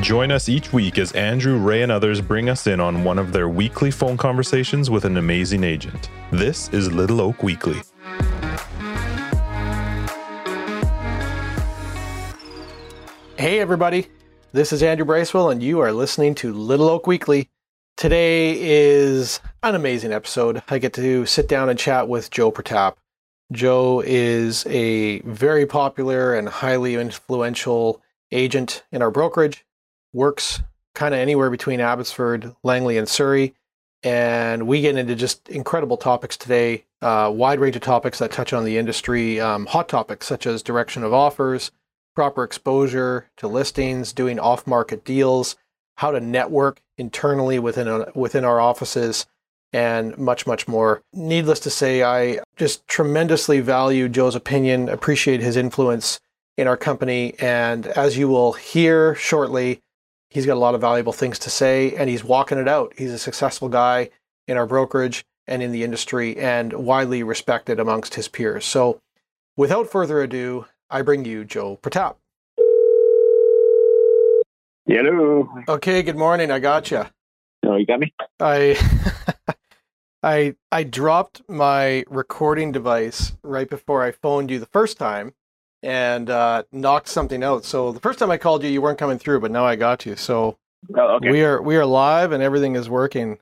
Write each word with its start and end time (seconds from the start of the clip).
Join 0.00 0.30
us 0.30 0.48
each 0.48 0.72
week 0.72 0.98
as 0.98 1.12
Andrew, 1.12 1.58
Ray, 1.58 1.82
and 1.82 1.92
others 1.92 2.22
bring 2.22 2.48
us 2.48 2.66
in 2.66 2.80
on 2.80 3.04
one 3.04 3.18
of 3.18 3.32
their 3.32 3.50
weekly 3.50 3.90
phone 3.90 4.16
conversations 4.16 4.88
with 4.88 5.04
an 5.04 5.18
amazing 5.18 5.64
agent. 5.64 6.08
This 6.30 6.70
is 6.70 6.90
Little 6.90 7.20
Oak 7.20 7.42
Weekly. 7.42 7.82
Hey, 13.36 13.60
everybody. 13.60 14.06
This 14.52 14.72
is 14.72 14.82
Andrew 14.82 15.04
Bracewell, 15.04 15.50
and 15.50 15.62
you 15.62 15.80
are 15.80 15.92
listening 15.92 16.34
to 16.36 16.54
Little 16.54 16.88
Oak 16.88 17.06
Weekly. 17.06 17.50
Today 17.98 18.56
is 18.58 19.40
an 19.62 19.74
amazing 19.74 20.12
episode. 20.12 20.62
I 20.70 20.78
get 20.78 20.94
to 20.94 21.26
sit 21.26 21.48
down 21.48 21.68
and 21.68 21.78
chat 21.78 22.08
with 22.08 22.30
Joe 22.30 22.50
Pratap. 22.50 22.94
Joe 23.52 24.02
is 24.04 24.64
a 24.66 25.20
very 25.20 25.66
popular 25.66 26.34
and 26.34 26.48
highly 26.48 26.94
influential 26.94 28.00
agent 28.30 28.84
in 28.90 29.02
our 29.02 29.10
brokerage, 29.10 29.66
works 30.12 30.62
kind 30.94 31.14
of 31.14 31.20
anywhere 31.20 31.50
between 31.50 31.80
Abbotsford, 31.80 32.54
Langley, 32.62 32.98
and 32.98 33.08
Surrey. 33.08 33.54
And 34.02 34.66
we 34.66 34.80
get 34.80 34.96
into 34.96 35.14
just 35.14 35.48
incredible 35.48 35.96
topics 35.96 36.36
today, 36.36 36.84
uh, 37.00 37.30
wide 37.32 37.60
range 37.60 37.76
of 37.76 37.82
topics 37.82 38.18
that 38.18 38.32
touch 38.32 38.52
on 38.52 38.64
the 38.64 38.76
industry, 38.76 39.40
um, 39.40 39.66
hot 39.66 39.88
topics 39.88 40.26
such 40.26 40.46
as 40.46 40.62
direction 40.62 41.04
of 41.04 41.12
offers, 41.14 41.70
proper 42.14 42.42
exposure 42.42 43.30
to 43.36 43.46
listings, 43.46 44.12
doing 44.12 44.40
off-market 44.40 45.04
deals, 45.04 45.56
how 45.96 46.10
to 46.10 46.20
network 46.20 46.82
internally 46.98 47.58
within 47.58 47.86
a, 47.86 48.06
within 48.14 48.44
our 48.44 48.60
offices, 48.60 49.26
and 49.72 50.18
much 50.18 50.46
much 50.46 50.66
more. 50.66 51.02
Needless 51.12 51.60
to 51.60 51.70
say, 51.70 52.02
I 52.02 52.40
just 52.56 52.86
tremendously 52.88 53.60
value 53.60 54.08
Joe's 54.08 54.34
opinion, 54.34 54.88
appreciate 54.88 55.40
his 55.40 55.56
influence 55.56 56.20
in 56.58 56.66
our 56.66 56.76
company, 56.76 57.34
and 57.38 57.86
as 57.86 58.18
you 58.18 58.28
will 58.28 58.52
hear 58.52 59.14
shortly, 59.14 59.80
he's 60.32 60.46
got 60.46 60.54
a 60.54 60.60
lot 60.60 60.74
of 60.74 60.80
valuable 60.80 61.12
things 61.12 61.38
to 61.40 61.50
say, 61.50 61.94
and 61.94 62.08
he's 62.08 62.24
walking 62.24 62.58
it 62.58 62.66
out. 62.66 62.94
He's 62.96 63.12
a 63.12 63.18
successful 63.18 63.68
guy 63.68 64.10
in 64.48 64.56
our 64.56 64.66
brokerage 64.66 65.24
and 65.46 65.62
in 65.62 65.72
the 65.72 65.84
industry, 65.84 66.36
and 66.38 66.72
widely 66.72 67.22
respected 67.22 67.78
amongst 67.78 68.14
his 68.14 68.28
peers. 68.28 68.64
So, 68.64 69.00
without 69.56 69.90
further 69.90 70.22
ado, 70.22 70.66
I 70.88 71.02
bring 71.02 71.24
you 71.24 71.44
Joe 71.44 71.78
Pratap. 71.82 72.16
Hello. 74.86 75.48
Okay, 75.68 76.02
good 76.02 76.16
morning. 76.16 76.50
I 76.50 76.58
got 76.58 76.90
you. 76.90 77.06
Oh, 77.64 77.76
you 77.76 77.86
got 77.86 78.00
me? 78.00 78.12
I 78.40 78.76
I 80.22 80.54
I 80.70 80.82
dropped 80.84 81.42
my 81.48 82.04
recording 82.08 82.72
device 82.72 83.36
right 83.42 83.68
before 83.68 84.02
I 84.02 84.12
phoned 84.12 84.50
you 84.50 84.58
the 84.58 84.66
first 84.66 84.98
time 84.98 85.34
and 85.82 86.30
uh, 86.30 86.62
knocked 86.72 87.08
something 87.08 87.42
out. 87.42 87.64
So 87.64 87.92
the 87.92 88.00
first 88.00 88.18
time 88.18 88.30
I 88.30 88.38
called 88.38 88.62
you, 88.62 88.70
you 88.70 88.80
weren't 88.82 88.98
coming 88.98 89.18
through, 89.18 89.40
but 89.40 89.50
now 89.50 89.64
I 89.64 89.76
got 89.76 90.06
you. 90.06 90.16
So 90.16 90.56
Oh, 90.96 91.16
okay. 91.16 91.30
we 91.30 91.44
are 91.44 91.62
we 91.62 91.76
are 91.76 91.86
live 91.86 92.32
and 92.32 92.42
everything 92.42 92.74
is 92.74 92.88
working. 92.88 93.38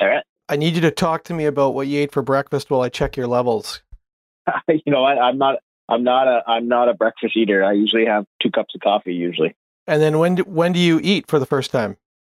All 0.00 0.08
right. 0.08 0.24
I 0.48 0.56
need 0.56 0.74
you 0.74 0.80
to 0.82 0.90
talk 0.90 1.24
to 1.24 1.34
me 1.34 1.44
about 1.44 1.74
what 1.74 1.86
you 1.86 2.00
ate 2.00 2.12
for 2.12 2.22
breakfast 2.22 2.70
while 2.70 2.80
I 2.80 2.88
check 2.88 3.16
your 3.16 3.26
levels. 3.26 3.82
you 4.68 4.80
know, 4.86 5.04
I, 5.04 5.28
I'm 5.28 5.36
not. 5.38 5.56
I'm 5.90 6.02
not 6.02 6.26
a. 6.28 6.42
I'm 6.46 6.68
not 6.68 6.88
a 6.88 6.94
breakfast 6.94 7.36
eater. 7.36 7.62
I 7.64 7.72
usually 7.72 8.06
have 8.06 8.24
two 8.42 8.50
cups 8.50 8.74
of 8.74 8.80
coffee 8.80 9.14
usually. 9.14 9.54
And 9.86 10.00
then 10.02 10.18
when 10.18 10.36
do, 10.36 10.42
when 10.44 10.72
do 10.72 10.78
you 10.78 11.00
eat 11.02 11.26
for 11.26 11.38
the 11.38 11.46
first 11.46 11.70
time? 11.70 11.96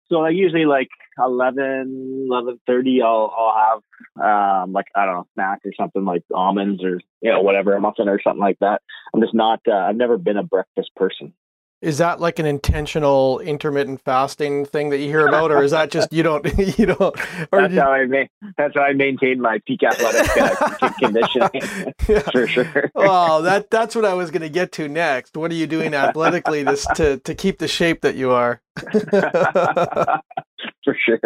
So 0.09 0.22
I 0.22 0.29
usually 0.29 0.66
like 0.66 0.89
11, 1.17 2.27
11.30, 2.31 3.03
I'll 3.03 3.33
I'll 3.37 3.55
have 3.55 4.63
um 4.65 4.73
like 4.73 4.87
I 4.95 5.05
don't 5.05 5.15
know 5.15 5.27
snack 5.33 5.59
or 5.65 5.71
something 5.79 6.05
like 6.05 6.23
almonds 6.33 6.83
or 6.83 6.99
you 7.21 7.31
know 7.31 7.41
whatever 7.41 7.73
a 7.73 7.81
muffin 7.81 8.09
or 8.09 8.19
something 8.21 8.41
like 8.41 8.59
that. 8.59 8.81
I'm 9.13 9.21
just 9.21 9.33
not. 9.33 9.59
Uh, 9.67 9.73
I've 9.73 9.95
never 9.95 10.17
been 10.17 10.37
a 10.37 10.43
breakfast 10.43 10.91
person. 10.95 11.33
Is 11.81 11.97
that 11.97 12.19
like 12.19 12.37
an 12.37 12.45
intentional 12.45 13.39
intermittent 13.39 14.01
fasting 14.01 14.65
thing 14.65 14.91
that 14.91 14.99
you 14.99 15.07
hear 15.07 15.27
about, 15.27 15.49
or 15.49 15.63
is 15.63 15.71
that 15.71 15.89
just 15.89 16.13
you 16.13 16.21
don't 16.21 16.45
you 16.77 16.85
don't? 16.85 17.15
Or 17.51 17.61
That's 17.61 17.73
you, 17.73 17.81
how 17.81 17.91
I 17.91 18.05
ma- 18.05 18.51
That's 18.55 18.75
how 18.75 18.83
I 18.83 18.93
maintain 18.93 19.41
my 19.41 19.59
peak 19.66 19.81
athletic 19.81 20.29
uh, 20.38 20.89
conditioning 21.00 21.50
Yeah. 22.07 22.19
for 22.31 22.47
sure. 22.47 22.91
well, 22.94 23.41
that 23.41 23.71
that's 23.71 23.95
what 23.95 24.05
I 24.05 24.13
was 24.13 24.29
going 24.29 24.44
to 24.44 24.50
get 24.50 24.71
to 24.73 24.88
next. 24.88 25.35
What 25.35 25.50
are 25.50 25.55
you 25.55 25.66
doing 25.66 25.95
athletically 25.95 26.63
to 26.63 26.75
to 26.95 27.17
to 27.17 27.33
keep 27.33 27.57
the 27.57 27.67
shape 27.67 28.01
that 28.01 28.13
you 28.13 28.29
are? 28.29 28.61
Sure. 31.06 31.19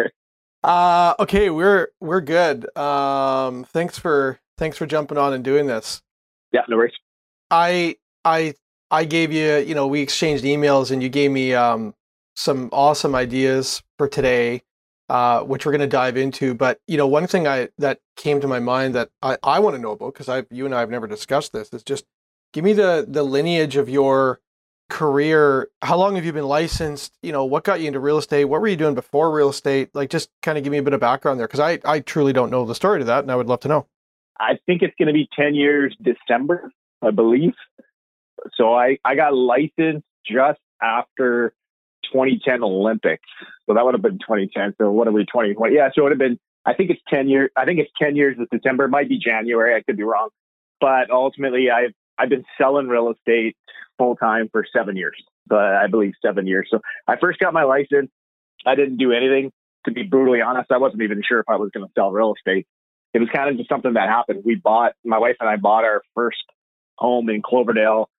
uh, 0.62 1.14
okay, 1.18 1.50
we're 1.50 1.88
we're 2.00 2.20
good. 2.20 2.76
Um, 2.76 3.64
thanks 3.64 3.98
for 3.98 4.40
thanks 4.58 4.76
for 4.76 4.86
jumping 4.86 5.18
on 5.18 5.32
and 5.32 5.44
doing 5.44 5.66
this. 5.66 6.02
Yeah, 6.52 6.62
no 6.68 6.76
worries. 6.76 6.94
I 7.50 7.96
I 8.24 8.54
I 8.90 9.04
gave 9.04 9.32
you, 9.32 9.56
you 9.56 9.74
know, 9.74 9.86
we 9.86 10.00
exchanged 10.00 10.44
emails 10.44 10.90
and 10.90 11.02
you 11.02 11.08
gave 11.08 11.30
me 11.30 11.54
um, 11.54 11.94
some 12.34 12.68
awesome 12.72 13.14
ideas 13.14 13.82
for 13.98 14.08
today, 14.08 14.62
uh, 15.08 15.40
which 15.40 15.66
we're 15.66 15.72
going 15.72 15.80
to 15.80 15.86
dive 15.86 16.16
into. 16.16 16.54
But 16.54 16.80
you 16.86 16.96
know, 16.96 17.06
one 17.06 17.26
thing 17.26 17.46
I 17.46 17.68
that 17.78 18.00
came 18.16 18.40
to 18.40 18.48
my 18.48 18.60
mind 18.60 18.94
that 18.94 19.10
I, 19.22 19.38
I 19.42 19.58
want 19.58 19.76
to 19.76 19.82
know 19.82 19.92
about 19.92 20.14
because 20.14 20.28
I 20.28 20.44
you 20.50 20.66
and 20.66 20.74
I 20.74 20.80
have 20.80 20.90
never 20.90 21.06
discussed 21.06 21.52
this 21.52 21.70
is 21.72 21.82
just 21.82 22.04
give 22.52 22.64
me 22.64 22.72
the 22.72 23.04
the 23.06 23.22
lineage 23.22 23.76
of 23.76 23.88
your 23.88 24.40
career. 24.88 25.68
How 25.82 25.96
long 25.96 26.16
have 26.16 26.24
you 26.24 26.32
been 26.32 26.46
licensed? 26.46 27.16
You 27.22 27.32
know, 27.32 27.44
what 27.44 27.64
got 27.64 27.80
you 27.80 27.86
into 27.86 28.00
real 28.00 28.18
estate? 28.18 28.44
What 28.44 28.60
were 28.60 28.68
you 28.68 28.76
doing 28.76 28.94
before 28.94 29.30
real 29.30 29.48
estate? 29.48 29.90
Like, 29.94 30.10
just 30.10 30.30
kind 30.42 30.56
of 30.56 30.64
give 30.64 30.70
me 30.70 30.78
a 30.78 30.82
bit 30.82 30.92
of 30.92 31.00
background 31.00 31.40
there 31.40 31.46
because 31.46 31.60
I 31.60 31.78
I 31.84 32.00
truly 32.00 32.32
don't 32.32 32.50
know 32.50 32.64
the 32.64 32.74
story 32.74 33.00
to 33.00 33.04
that, 33.06 33.24
and 33.24 33.30
I 33.30 33.36
would 33.36 33.46
love 33.48 33.60
to 33.60 33.68
know. 33.68 33.86
I 34.38 34.58
think 34.66 34.82
it's 34.82 34.94
going 34.98 35.08
to 35.08 35.14
be 35.14 35.28
10 35.36 35.54
years 35.54 35.96
December, 36.02 36.70
I 37.02 37.10
believe. 37.10 37.54
So 38.54 38.74
I, 38.74 38.98
I 39.04 39.14
got 39.14 39.34
licensed 39.34 40.06
just 40.26 40.60
after 40.82 41.54
2010 42.12 42.62
Olympics. 42.62 43.24
So 43.66 43.74
that 43.74 43.84
would 43.84 43.94
have 43.94 44.02
been 44.02 44.18
2010. 44.18 44.74
So 44.78 44.90
what 44.90 45.08
are 45.08 45.12
we, 45.12 45.24
2020? 45.24 45.74
Yeah, 45.74 45.88
so 45.94 46.02
it 46.02 46.04
would 46.04 46.12
have 46.12 46.18
been, 46.18 46.38
I 46.64 46.74
think 46.74 46.90
it's 46.90 47.00
10 47.08 47.28
years. 47.28 47.50
I 47.56 47.64
think 47.64 47.80
it's 47.80 47.90
10 48.00 48.16
years 48.16 48.36
this 48.38 48.48
December. 48.50 48.84
It 48.84 48.90
might 48.90 49.08
be 49.08 49.18
January. 49.18 49.74
I 49.74 49.82
could 49.82 49.96
be 49.96 50.02
wrong. 50.02 50.28
But 50.80 51.10
ultimately, 51.10 51.70
I've, 51.70 51.94
I've 52.18 52.28
been 52.28 52.44
selling 52.58 52.88
real 52.88 53.12
estate 53.12 53.56
full 53.98 54.16
time 54.16 54.48
for 54.50 54.64
seven 54.74 54.96
years. 54.96 55.16
But 55.46 55.74
I 55.76 55.86
believe 55.86 56.14
seven 56.24 56.46
years. 56.46 56.68
So 56.70 56.80
I 57.06 57.16
first 57.20 57.38
got 57.38 57.52
my 57.54 57.62
license. 57.62 58.10
I 58.64 58.74
didn't 58.74 58.96
do 58.96 59.12
anything. 59.12 59.52
To 59.84 59.92
be 59.92 60.02
brutally 60.02 60.40
honest, 60.40 60.72
I 60.72 60.78
wasn't 60.78 61.02
even 61.02 61.22
sure 61.26 61.38
if 61.38 61.48
I 61.48 61.56
was 61.56 61.70
going 61.72 61.86
to 61.86 61.92
sell 61.94 62.10
real 62.10 62.34
estate 62.34 62.66
it 63.16 63.20
was 63.20 63.28
kind 63.34 63.48
of 63.48 63.56
just 63.56 63.70
something 63.70 63.94
that 63.94 64.10
happened. 64.10 64.42
We 64.44 64.56
bought, 64.56 64.92
my 65.02 65.18
wife 65.18 65.36
and 65.40 65.48
I 65.48 65.56
bought 65.56 65.84
our 65.84 66.02
first 66.14 66.44
home 66.98 67.30
in 67.30 67.40
Cloverdale. 67.40 68.10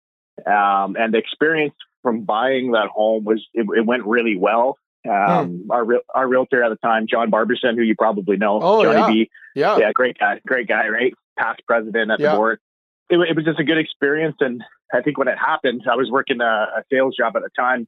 Um, 0.46 0.96
and 0.98 1.12
the 1.12 1.18
experience 1.18 1.74
from 2.02 2.22
buying 2.22 2.72
that 2.72 2.88
home 2.88 3.24
was, 3.24 3.46
it, 3.52 3.66
it 3.76 3.84
went 3.84 4.06
really 4.06 4.38
well. 4.38 4.78
Um, 5.06 5.66
our, 5.70 5.84
real 5.84 6.00
our 6.14 6.26
realtor 6.26 6.62
at 6.64 6.70
the 6.70 6.76
time, 6.76 7.06
John 7.08 7.30
Barberson, 7.30 7.76
who 7.76 7.82
you 7.82 7.94
probably 7.94 8.38
know, 8.38 8.58
Oh, 8.62 8.82
Johnny 8.84 8.98
yeah. 8.98 9.06
B. 9.24 9.30
Yeah. 9.54 9.78
Yeah, 9.78 9.92
great 9.92 10.18
guy, 10.18 10.40
great 10.46 10.66
guy, 10.66 10.88
right? 10.88 11.12
Past 11.38 11.60
president 11.66 12.10
at 12.10 12.18
Yeah. 12.18 12.30
the 12.30 12.36
board. 12.36 12.60
It, 13.08 13.18
it 13.18 13.36
was 13.36 13.44
just 13.44 13.60
a 13.60 13.64
good 13.64 13.78
experience. 13.78 14.36
And 14.40 14.62
I 14.92 15.00
think 15.02 15.18
when 15.18 15.28
it 15.28 15.38
happened, 15.38 15.82
I 15.90 15.96
was 15.96 16.10
working 16.10 16.40
a, 16.40 16.44
a 16.44 16.82
sales 16.92 17.14
job 17.16 17.36
at 17.36 17.42
the 17.42 17.50
time. 17.58 17.86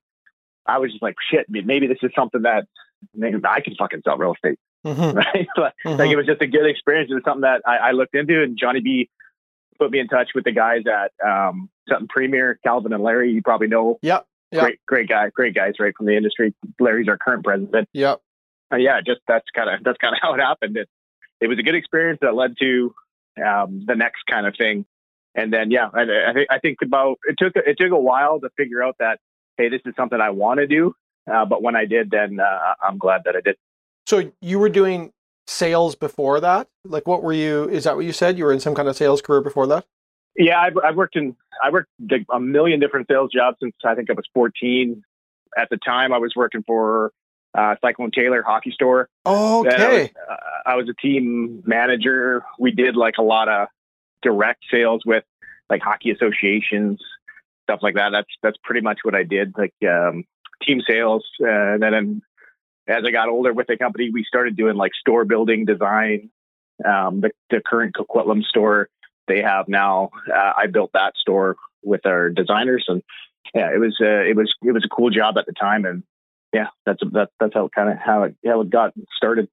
I 0.66 0.78
was 0.78 0.90
just 0.90 1.02
like, 1.02 1.14
shit, 1.30 1.46
maybe 1.48 1.86
this 1.86 1.98
is 2.02 2.10
something 2.14 2.42
that 2.42 2.66
maybe 3.14 3.38
I 3.48 3.60
can 3.60 3.74
fucking 3.76 4.02
sell 4.04 4.18
real 4.18 4.34
estate 4.34 4.58
Mhm, 4.84 5.14
right? 5.34 5.46
But, 5.56 5.74
mhm. 5.84 5.98
Like 5.98 6.10
it 6.10 6.16
was 6.16 6.26
just 6.26 6.42
a 6.42 6.46
good 6.46 6.66
experience. 6.66 7.10
It 7.10 7.14
was 7.14 7.24
something 7.24 7.42
that 7.42 7.62
I, 7.66 7.88
I 7.88 7.90
looked 7.92 8.14
into, 8.14 8.42
and 8.42 8.58
Johnny 8.58 8.80
B 8.80 9.08
put 9.78 9.90
me 9.90 10.00
in 10.00 10.08
touch 10.08 10.30
with 10.34 10.44
the 10.44 10.52
guys 10.52 10.82
at 10.86 11.12
um, 11.26 11.68
something 11.88 12.08
Premier, 12.08 12.58
Calvin 12.64 12.92
and 12.92 13.02
Larry. 13.02 13.32
You 13.32 13.42
probably 13.42 13.68
know. 13.68 13.98
Yep, 14.02 14.26
yep. 14.52 14.62
Great, 14.62 14.78
great 14.86 15.08
guy, 15.08 15.30
great 15.30 15.54
guys, 15.54 15.74
right 15.78 15.94
from 15.96 16.06
the 16.06 16.16
industry. 16.16 16.54
Larry's 16.80 17.08
our 17.08 17.18
current 17.18 17.44
president. 17.44 17.88
Yep. 17.92 18.20
Uh, 18.72 18.76
yeah, 18.76 19.00
just 19.04 19.20
that's 19.26 19.46
kind 19.54 19.70
of 19.70 19.84
that's 19.84 19.98
kind 19.98 20.14
of 20.14 20.18
how 20.22 20.34
it 20.34 20.40
happened. 20.40 20.76
It, 20.76 20.88
it 21.40 21.48
was 21.48 21.58
a 21.58 21.62
good 21.62 21.74
experience 21.74 22.18
that 22.22 22.34
led 22.34 22.54
to 22.60 22.94
um, 23.44 23.84
the 23.86 23.94
next 23.94 24.22
kind 24.30 24.46
of 24.46 24.54
thing. 24.56 24.84
And 25.34 25.52
then 25.52 25.70
yeah, 25.70 25.88
I, 25.94 26.02
I 26.30 26.32
think 26.32 26.48
I 26.50 26.58
think 26.58 26.78
about 26.82 27.18
it 27.28 27.36
took 27.38 27.52
it 27.54 27.76
took 27.78 27.92
a 27.92 27.98
while 27.98 28.40
to 28.40 28.48
figure 28.56 28.82
out 28.82 28.96
that 28.98 29.18
hey, 29.56 29.68
this 29.68 29.80
is 29.84 29.94
something 29.96 30.20
I 30.20 30.30
want 30.30 30.58
to 30.58 30.66
do. 30.66 30.94
Uh, 31.30 31.44
but 31.44 31.62
when 31.62 31.76
I 31.76 31.84
did, 31.84 32.10
then 32.10 32.40
uh, 32.40 32.74
I'm 32.82 32.96
glad 32.98 33.22
that 33.24 33.36
I 33.36 33.40
did. 33.40 33.56
So 34.06 34.32
you 34.40 34.58
were 34.58 34.70
doing 34.70 35.12
sales 35.46 35.94
before 35.94 36.40
that? 36.40 36.68
Like, 36.84 37.06
what 37.06 37.22
were 37.22 37.32
you? 37.32 37.68
Is 37.68 37.84
that 37.84 37.96
what 37.96 38.04
you 38.04 38.12
said? 38.12 38.38
You 38.38 38.44
were 38.44 38.52
in 38.52 38.60
some 38.60 38.74
kind 38.74 38.88
of 38.88 38.96
sales 38.96 39.20
career 39.20 39.40
before 39.40 39.66
that? 39.66 39.84
Yeah, 40.36 40.60
I've, 40.60 40.78
I've 40.82 40.96
worked 40.96 41.16
in 41.16 41.36
I 41.62 41.70
worked 41.70 41.90
a 42.32 42.40
million 42.40 42.80
different 42.80 43.08
sales 43.10 43.30
jobs 43.34 43.56
since 43.60 43.74
I 43.84 43.94
think 43.94 44.08
I 44.10 44.14
was 44.14 44.26
14. 44.32 45.02
At 45.56 45.68
the 45.70 45.76
time, 45.78 46.12
I 46.12 46.18
was 46.18 46.32
working 46.36 46.62
for 46.66 47.12
uh, 47.56 47.74
Cyclone 47.84 48.10
Taylor 48.12 48.42
Hockey 48.42 48.70
Store. 48.70 49.08
Then 49.24 49.34
I 49.34 49.58
was, 49.64 49.66
Okay. 49.66 50.12
uh, 50.30 50.36
I 50.66 50.76
was 50.76 50.88
a 50.88 50.94
team 50.94 51.62
manager. 51.66 52.44
We 52.58 52.70
did 52.70 52.96
like 52.96 53.14
a 53.18 53.22
lot 53.22 53.48
of 53.48 53.68
direct 54.22 54.64
sales 54.70 55.02
with 55.04 55.24
like 55.70 55.82
hockey 55.82 56.10
associations, 56.10 57.00
stuff 57.64 57.80
like 57.82 57.94
that. 57.94 58.10
That's 58.10 58.30
that's 58.42 58.56
pretty 58.64 58.80
much 58.80 59.00
what 59.02 59.14
I 59.14 59.22
did, 59.22 59.54
like 59.56 59.74
um, 59.88 60.24
team 60.62 60.80
sales. 60.86 61.24
Uh, 61.40 61.74
and 61.74 61.82
then 61.82 62.22
as 62.86 63.04
I 63.06 63.10
got 63.10 63.28
older 63.28 63.52
with 63.52 63.66
the 63.66 63.76
company, 63.76 64.10
we 64.12 64.24
started 64.24 64.56
doing 64.56 64.76
like 64.76 64.92
store 64.98 65.24
building 65.24 65.64
design. 65.64 66.30
Um, 66.84 67.20
the, 67.20 67.30
the 67.50 67.60
current 67.64 67.96
Coquitlam 67.96 68.44
store 68.44 68.88
they 69.26 69.42
have 69.42 69.68
now, 69.68 70.10
uh, 70.32 70.52
I 70.56 70.68
built 70.68 70.92
that 70.94 71.14
store 71.16 71.56
with 71.82 72.06
our 72.06 72.30
designers, 72.30 72.84
and 72.88 73.02
yeah, 73.54 73.70
it 73.74 73.78
was 73.78 73.96
uh, 74.00 74.22
it 74.22 74.36
was 74.36 74.54
it 74.62 74.72
was 74.72 74.84
a 74.84 74.88
cool 74.88 75.10
job 75.10 75.36
at 75.38 75.46
the 75.46 75.52
time, 75.52 75.84
and 75.84 76.02
yeah, 76.52 76.68
that's 76.86 77.02
that, 77.12 77.30
that's 77.38 77.54
how 77.54 77.68
kind 77.74 77.90
of 77.90 77.98
how 77.98 78.22
it 78.24 78.36
how 78.46 78.60
it 78.60 78.70
got 78.70 78.94
started. 79.16 79.48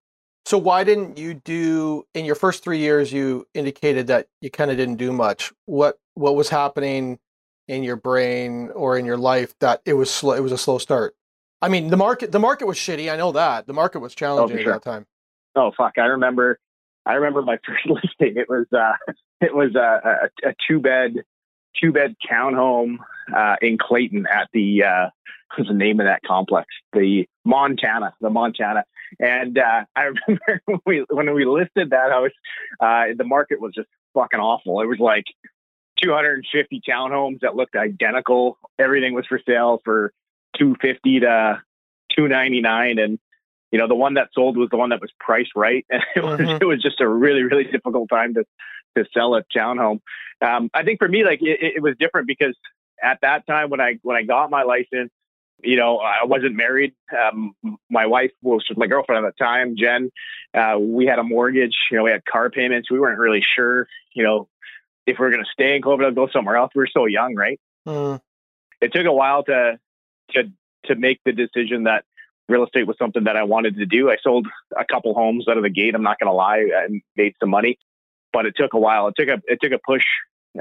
So 0.46 0.60
why 0.60 0.84
didn't 0.84 1.18
you 1.18 1.34
do 1.34 2.06
in 2.14 2.24
your 2.24 2.36
first 2.36 2.64
three 2.64 2.78
years? 2.78 3.12
You 3.12 3.48
indicated 3.56 4.08
that 4.08 4.28
you 4.42 4.52
kind 4.52 4.70
of 4.70 4.78
didn't 4.78 4.98
do 4.98 5.12
much. 5.12 5.52
What 5.66 5.98
what 6.14 6.36
was 6.36 6.50
happening 6.50 7.20
in 7.68 7.84
your 7.84 7.96
brain 7.96 8.70
or 8.76 8.98
in 8.98 9.06
your 9.06 9.18
life 9.18 9.56
that 9.60 9.82
it 9.86 9.94
was 9.94 10.12
slow? 10.12 10.34
It 10.34 10.44
was 10.44 10.52
a 10.52 10.58
slow 10.58 10.78
start. 10.78 11.16
I 11.64 11.68
mean, 11.68 11.90
the 11.90 11.98
market 11.98 12.32
the 12.32 12.40
market 12.40 12.68
was 12.68 12.78
shitty. 12.78 13.12
I 13.12 13.18
know 13.18 13.32
that 13.32 13.66
the 13.66 13.74
market 13.74 14.00
was 14.00 14.14
challenging 14.14 14.60
oh, 14.60 14.62
sure. 14.62 14.74
at 14.74 14.84
that 14.84 14.90
time. 14.90 15.08
Oh 15.56 15.72
fuck! 15.76 15.94
I 15.98 16.06
remember. 16.06 16.60
I 17.08 17.14
remember 17.14 17.42
my 17.42 17.58
first 17.66 17.86
listing. 17.88 18.38
It 18.38 18.48
was 18.48 18.68
uh, 18.72 18.94
it 19.42 19.56
was 19.56 19.74
a, 19.76 20.30
a, 20.46 20.50
a 20.50 20.56
two 20.68 20.80
bed 20.80 21.24
two 21.82 21.92
bed 21.92 22.16
townhome 22.32 22.98
uh, 23.36 23.56
in 23.64 23.80
Clayton 23.80 24.28
at 24.32 24.50
the 24.54 24.84
uh, 24.84 25.10
what's 25.56 25.70
the 25.70 25.76
name 25.76 26.00
of 26.00 26.06
that 26.06 26.22
complex? 26.22 26.68
The 26.94 27.26
Montana, 27.44 28.14
the 28.22 28.30
Montana. 28.30 28.84
And 29.20 29.58
uh, 29.58 29.86
I 29.96 30.04
remember 30.04 30.62
when 30.66 30.80
we 30.86 31.06
when 31.10 31.34
we 31.34 31.46
listed 31.46 31.92
that 31.92 32.12
house, 32.12 32.32
uh, 32.80 33.06
the 33.18 33.24
market 33.24 33.60
was 33.60 33.74
just 33.74 33.90
fucking 34.14 34.40
awful. 34.40 34.82
It 34.82 34.88
was 34.88 35.00
like 35.00 35.26
250 36.02 36.82
townhomes 36.88 37.40
that 37.42 37.56
looked 37.56 37.76
identical. 37.76 38.58
Everything 38.80 39.14
was 39.14 39.26
for 39.28 39.40
sale 39.48 39.82
for 39.84 40.12
250 40.58 41.22
to 41.22 41.62
299, 42.16 43.00
and 43.00 43.20
you 43.72 43.80
know 43.80 43.88
the 43.88 43.96
one 43.96 44.16
that 44.16 44.30
sold 44.34 44.58
was 44.58 44.70
the 44.70 44.78
one 44.78 44.90
that 44.90 45.02
was 45.02 45.12
priced 45.20 45.52
right, 45.56 45.86
and 45.90 46.04
it 46.16 46.24
was 46.24 46.40
mm-hmm. 46.40 46.58
it 46.62 46.66
was 46.66 46.82
just 46.82 47.02
a 47.02 47.08
really 47.08 47.44
really 47.44 47.66
difficult 47.66 48.10
time 48.10 48.34
to 48.34 48.44
to 48.98 49.06
sell 49.14 49.36
a 49.36 49.44
townhome. 49.56 50.00
Um, 50.42 50.70
I 50.74 50.84
think 50.84 51.00
for 51.00 51.08
me, 51.08 51.24
like 51.24 51.42
it, 51.42 51.76
it 51.78 51.82
was 51.82 51.96
different 52.00 52.28
because 52.28 52.56
at 53.04 53.20
that 53.22 53.46
time 53.48 53.70
when 53.70 53.82
I 53.82 53.98
when 54.02 54.18
I 54.18 54.24
got 54.24 54.50
my 54.50 54.64
license, 54.64 55.12
you 55.64 55.78
know, 55.78 55.98
I 55.98 56.26
wasn't 56.26 56.56
married. 56.56 56.94
Um, 57.18 57.56
my 57.90 58.06
wife 58.06 58.32
was 58.42 58.64
my 58.76 58.88
girlfriend 58.88 59.26
at 59.26 59.34
the 59.38 59.44
time, 59.44 59.76
Jen. 59.78 60.12
Uh, 60.54 60.78
we 60.80 61.06
had 61.06 61.20
a 61.20 61.24
mortgage. 61.24 61.76
You 61.92 61.98
know, 61.98 62.04
we 62.04 62.12
had 62.12 62.24
car 62.26 62.50
payments. 62.50 62.92
We 62.92 63.00
weren't 63.00 63.20
really 63.20 63.44
sure, 63.56 63.88
you 64.14 64.24
know, 64.24 64.48
if 65.08 65.18
we 65.20 65.26
are 65.26 65.32
going 65.32 65.44
to 65.44 65.50
stay 65.52 65.76
in 65.76 65.82
Cloverdale, 65.82 66.12
go 66.12 66.28
somewhere 66.32 66.58
else. 66.58 66.72
We 66.76 66.80
were 66.80 66.90
so 66.92 67.06
young, 67.06 67.36
right? 67.36 67.60
Mm. 67.88 68.20
It 68.82 68.94
took 68.94 69.06
a 69.06 69.14
while 69.14 69.44
to 69.44 69.80
to 70.32 70.44
to 70.86 70.96
make 70.96 71.20
the 71.26 71.32
decision 71.32 71.84
that 71.84 72.04
real 72.48 72.64
estate 72.64 72.88
was 72.88 72.98
something 72.98 73.24
that 73.24 73.38
I 73.38 73.44
wanted 73.44 73.78
to 73.78 73.86
do. 73.86 74.10
I 74.10 74.18
sold 74.22 74.48
a 74.78 74.86
couple 74.86 75.14
homes 75.14 75.48
out 75.48 75.58
of 75.58 75.64
the 75.64 75.70
gate. 75.70 75.96
I'm 75.96 76.04
not 76.04 76.20
going 76.20 76.30
to 76.30 76.34
lie, 76.34 76.68
and 76.86 77.02
made 77.16 77.34
some 77.40 77.50
money, 77.50 77.80
but 78.34 78.46
it 78.46 78.56
took 78.56 78.74
a 78.74 78.80
while. 78.80 79.08
It 79.08 79.16
took 79.18 79.30
a 79.30 79.42
it 79.48 79.60
took 79.62 79.72
a 79.72 79.80
push 79.80 80.04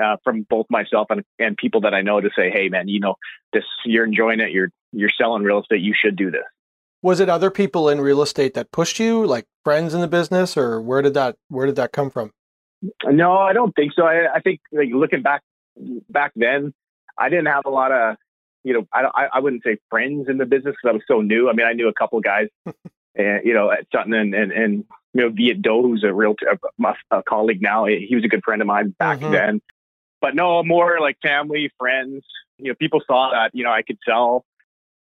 uh, 0.02 0.17
from 0.25 0.43
both 0.49 0.67
myself 0.70 1.08
and, 1.11 1.23
and 1.38 1.56
people 1.56 1.82
that 1.82 1.94
I 1.94 2.02
know 2.02 2.20
to 2.20 2.31
say, 2.37 2.50
hey 2.50 2.69
man, 2.69 2.88
you 2.88 3.00
know, 3.00 3.14
this 3.52 3.64
you're 3.85 4.05
enjoying 4.05 4.41
it. 4.41 4.50
You're 4.50 4.70
you're 4.94 5.11
selling 5.11 5.43
real 5.43 5.61
estate. 5.61 5.81
You 5.81 5.94
should 5.99 6.17
do 6.17 6.31
this. 6.31 6.43
Was 7.02 7.20
it 7.20 7.29
other 7.29 7.50
people 7.50 7.88
in 7.88 8.00
real 8.00 8.23
estate 8.23 8.55
that 8.55 8.73
pushed 8.73 8.99
you, 8.99 9.26
like 9.26 9.46
friends 9.62 9.93
in 9.93 10.00
the 10.00 10.08
business, 10.08 10.56
or 10.56 10.81
where 10.81 11.02
did 11.02 11.14
that 11.14 11.37
where 11.49 11.67
did 11.67 11.76
that 11.76 11.93
come 11.93 12.11
from? 12.11 12.32
No, 13.05 13.37
I 13.37 13.52
don't 13.52 13.75
think 13.75 13.93
so. 13.94 14.05
I, 14.05 14.37
I 14.37 14.41
think 14.41 14.61
like 14.73 14.88
looking 14.93 15.23
back 15.23 15.43
back 16.08 16.32
then, 16.35 16.73
I 17.19 17.29
didn't 17.29 17.46
have 17.46 17.67
a 17.67 17.70
lot 17.70 17.93
of 17.93 18.17
you 18.62 18.73
know 18.73 18.87
I 18.93 19.29
I 19.35 19.41
wouldn't 19.41 19.62
say 19.64 19.76
friends 19.91 20.29
in 20.29 20.38
the 20.38 20.46
business 20.46 20.75
because 20.82 20.91
I 20.91 20.93
was 20.93 21.02
so 21.06 21.20
new. 21.20 21.50
I 21.50 21.52
mean, 21.52 21.67
I 21.67 21.73
knew 21.73 21.88
a 21.88 21.94
couple 21.94 22.20
guys, 22.20 22.49
and 23.14 23.44
you 23.44 23.52
know 23.52 23.70
at 23.70 23.87
Sutton 23.93 24.14
and 24.14 24.35
and, 24.35 24.52
and 24.52 24.85
you 25.12 25.23
know 25.23 25.29
Viet 25.29 25.61
Do, 25.61 25.82
who's 25.82 26.05
a 26.05 26.14
real 26.14 26.35
a, 26.50 26.94
a 27.11 27.23
colleague 27.23 27.61
now. 27.61 27.85
He 27.85 28.14
was 28.14 28.25
a 28.25 28.29
good 28.29 28.43
friend 28.44 28.62
of 28.62 28.67
mine 28.67 28.94
back 28.99 29.20
mm-hmm. 29.20 29.32
then 29.32 29.61
but 30.25 30.35
no, 30.35 30.62
more 30.62 31.00
like 31.02 31.19
family, 31.23 31.70
friends. 31.79 32.25
You 32.56 32.70
know, 32.70 32.75
people 32.76 33.02
saw 33.06 33.32
that 33.32 33.50
you 33.52 33.62
know 33.62 33.70
I 33.70 33.82
could 33.82 33.99
sell 34.08 34.46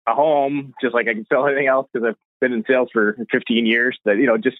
a 0.06 0.14
home 0.14 0.74
just 0.80 0.94
like 0.94 1.08
I 1.08 1.14
can 1.14 1.26
sell 1.30 1.46
anything 1.46 1.66
else 1.66 1.88
because 1.92 2.08
I've 2.08 2.16
been 2.40 2.52
in 2.52 2.64
sales 2.66 2.88
for 2.92 3.16
15 3.30 3.66
years. 3.66 3.98
That 4.04 4.16
you 4.16 4.26
know, 4.26 4.36
just 4.38 4.58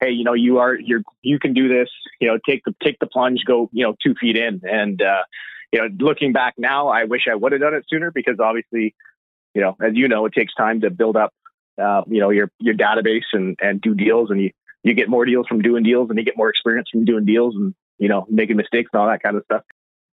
hey, 0.00 0.10
you 0.10 0.24
know, 0.24 0.34
you 0.34 0.58
are 0.58 0.74
you're 0.74 1.02
you 1.22 1.38
can 1.38 1.54
do 1.54 1.68
this. 1.68 1.88
You 2.20 2.28
know, 2.28 2.38
take 2.48 2.62
the 2.64 2.74
take 2.82 2.98
the 2.98 3.06
plunge, 3.06 3.40
go 3.46 3.68
you 3.72 3.84
know 3.84 3.94
two 4.02 4.14
feet 4.20 4.36
in, 4.36 4.60
and 4.64 5.00
uh, 5.02 5.22
you 5.72 5.80
know, 5.80 5.88
looking 5.98 6.32
back 6.32 6.54
now, 6.58 6.88
I 6.88 7.04
wish 7.04 7.22
I 7.30 7.34
would 7.34 7.52
have 7.52 7.60
done 7.60 7.74
it 7.74 7.84
sooner 7.88 8.10
because 8.10 8.36
obviously, 8.40 8.94
you 9.54 9.60
know, 9.60 9.76
as 9.82 9.92
you 9.94 10.08
know, 10.08 10.26
it 10.26 10.32
takes 10.32 10.54
time 10.54 10.80
to 10.82 10.90
build 10.90 11.16
up, 11.16 11.32
uh, 11.80 12.02
you 12.06 12.20
know, 12.20 12.30
your 12.30 12.50
your 12.58 12.74
database 12.74 13.24
and 13.32 13.56
and 13.60 13.80
do 13.80 13.94
deals, 13.94 14.30
and 14.30 14.40
you 14.40 14.50
you 14.82 14.94
get 14.94 15.08
more 15.08 15.24
deals 15.24 15.46
from 15.46 15.62
doing 15.62 15.82
deals, 15.82 16.10
and 16.10 16.18
you 16.18 16.24
get 16.24 16.36
more 16.36 16.50
experience 16.50 16.88
from 16.90 17.04
doing 17.04 17.24
deals, 17.24 17.54
and 17.56 17.74
you 17.98 18.08
know, 18.08 18.26
making 18.28 18.56
mistakes 18.56 18.90
and 18.92 19.00
all 19.00 19.08
that 19.08 19.22
kind 19.22 19.36
of 19.36 19.44
stuff 19.44 19.62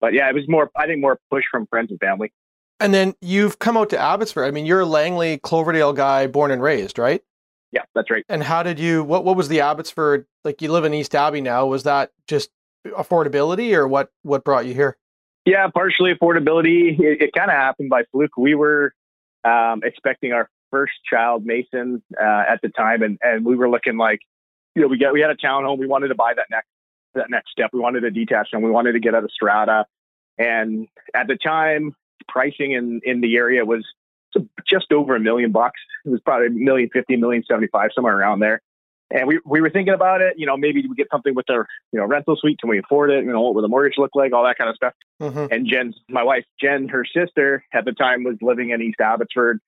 but 0.00 0.14
yeah, 0.14 0.28
it 0.28 0.34
was 0.34 0.48
more, 0.48 0.70
I 0.76 0.86
think, 0.86 1.00
more 1.00 1.18
push 1.30 1.44
from 1.50 1.66
friends 1.66 1.90
and 1.90 1.98
family. 2.00 2.32
And 2.80 2.94
then 2.94 3.14
you've 3.20 3.58
come 3.58 3.76
out 3.76 3.90
to 3.90 3.98
Abbotsford. 3.98 4.46
I 4.46 4.50
mean, 4.50 4.66
you're 4.66 4.80
a 4.80 4.86
Langley 4.86 5.38
Cloverdale 5.38 5.92
guy, 5.92 6.26
born 6.26 6.50
and 6.50 6.62
raised, 6.62 6.98
right? 6.98 7.22
Yeah, 7.72 7.82
that's 7.94 8.10
right. 8.10 8.24
And 8.28 8.42
how 8.42 8.62
did 8.62 8.78
you? 8.78 9.04
What 9.04 9.24
What 9.24 9.36
was 9.36 9.48
the 9.48 9.60
Abbotsford 9.60 10.26
like? 10.44 10.62
You 10.62 10.72
live 10.72 10.84
in 10.84 10.94
East 10.94 11.14
Abbey 11.14 11.40
now. 11.40 11.66
Was 11.66 11.82
that 11.82 12.12
just 12.26 12.50
affordability, 12.86 13.74
or 13.74 13.86
what? 13.86 14.10
What 14.22 14.44
brought 14.44 14.64
you 14.64 14.74
here? 14.74 14.96
Yeah, 15.44 15.66
partially 15.74 16.14
affordability. 16.14 16.98
It, 16.98 17.22
it 17.22 17.32
kind 17.36 17.50
of 17.50 17.56
happened 17.56 17.90
by 17.90 18.04
fluke. 18.10 18.36
We 18.38 18.54
were 18.54 18.94
um, 19.44 19.82
expecting 19.84 20.32
our 20.32 20.48
first 20.70 20.94
child, 21.08 21.44
Mason, 21.44 22.02
uh, 22.20 22.44
at 22.48 22.60
the 22.62 22.68
time, 22.70 23.02
and 23.02 23.18
and 23.22 23.44
we 23.44 23.54
were 23.54 23.68
looking 23.68 23.98
like, 23.98 24.20
you 24.74 24.82
know, 24.82 24.88
we 24.88 24.96
got 24.96 25.12
we 25.12 25.20
had 25.20 25.30
a 25.30 25.36
townhome. 25.36 25.78
We 25.78 25.86
wanted 25.86 26.08
to 26.08 26.14
buy 26.14 26.32
that 26.34 26.46
next 26.50 26.68
that 27.14 27.28
next 27.28 27.50
step. 27.50 27.70
We 27.72 27.80
wanted 27.80 28.00
to 28.00 28.10
detach 28.10 28.48
and 28.52 28.62
we 28.62 28.70
wanted 28.70 28.92
to 28.92 29.00
get 29.00 29.14
out 29.14 29.24
of 29.24 29.30
strata. 29.30 29.84
And 30.38 30.86
at 31.14 31.26
the 31.26 31.36
time, 31.36 31.94
pricing 32.28 32.72
in, 32.72 33.00
in 33.04 33.20
the 33.20 33.36
area 33.36 33.64
was 33.64 33.84
just 34.68 34.92
over 34.92 35.16
a 35.16 35.20
million 35.20 35.52
bucks. 35.52 35.80
It 36.04 36.10
was 36.10 36.20
probably 36.20 36.48
a 36.48 36.50
million 36.50 36.90
fifty, 36.92 37.16
million 37.16 37.44
seventy 37.48 37.68
five, 37.68 37.90
somewhere 37.94 38.16
around 38.16 38.40
there. 38.40 38.60
And 39.10 39.26
we, 39.26 39.40
we 39.46 39.62
were 39.62 39.70
thinking 39.70 39.94
about 39.94 40.20
it, 40.20 40.34
you 40.36 40.44
know, 40.44 40.56
maybe 40.56 40.84
we 40.86 40.94
get 40.94 41.08
something 41.10 41.34
with 41.34 41.48
our, 41.48 41.66
you 41.92 41.98
know, 41.98 42.04
rental 42.04 42.36
suite. 42.36 42.58
Can 42.58 42.68
we 42.68 42.78
afford 42.78 43.10
it? 43.10 43.24
You 43.24 43.32
know, 43.32 43.40
what 43.40 43.54
would 43.54 43.64
the 43.64 43.68
mortgage 43.68 43.96
look 43.96 44.10
like? 44.14 44.34
All 44.34 44.44
that 44.44 44.58
kind 44.58 44.68
of 44.68 44.76
stuff. 44.76 44.92
Mm-hmm. 45.20 45.46
And 45.50 45.66
Jen, 45.66 45.94
my 46.10 46.22
wife, 46.22 46.44
Jen, 46.60 46.88
her 46.88 47.06
sister 47.06 47.64
at 47.72 47.86
the 47.86 47.92
time 47.92 48.22
was 48.22 48.36
living 48.42 48.70
in 48.70 48.82
East 48.82 49.00
Abbotsford. 49.00 49.60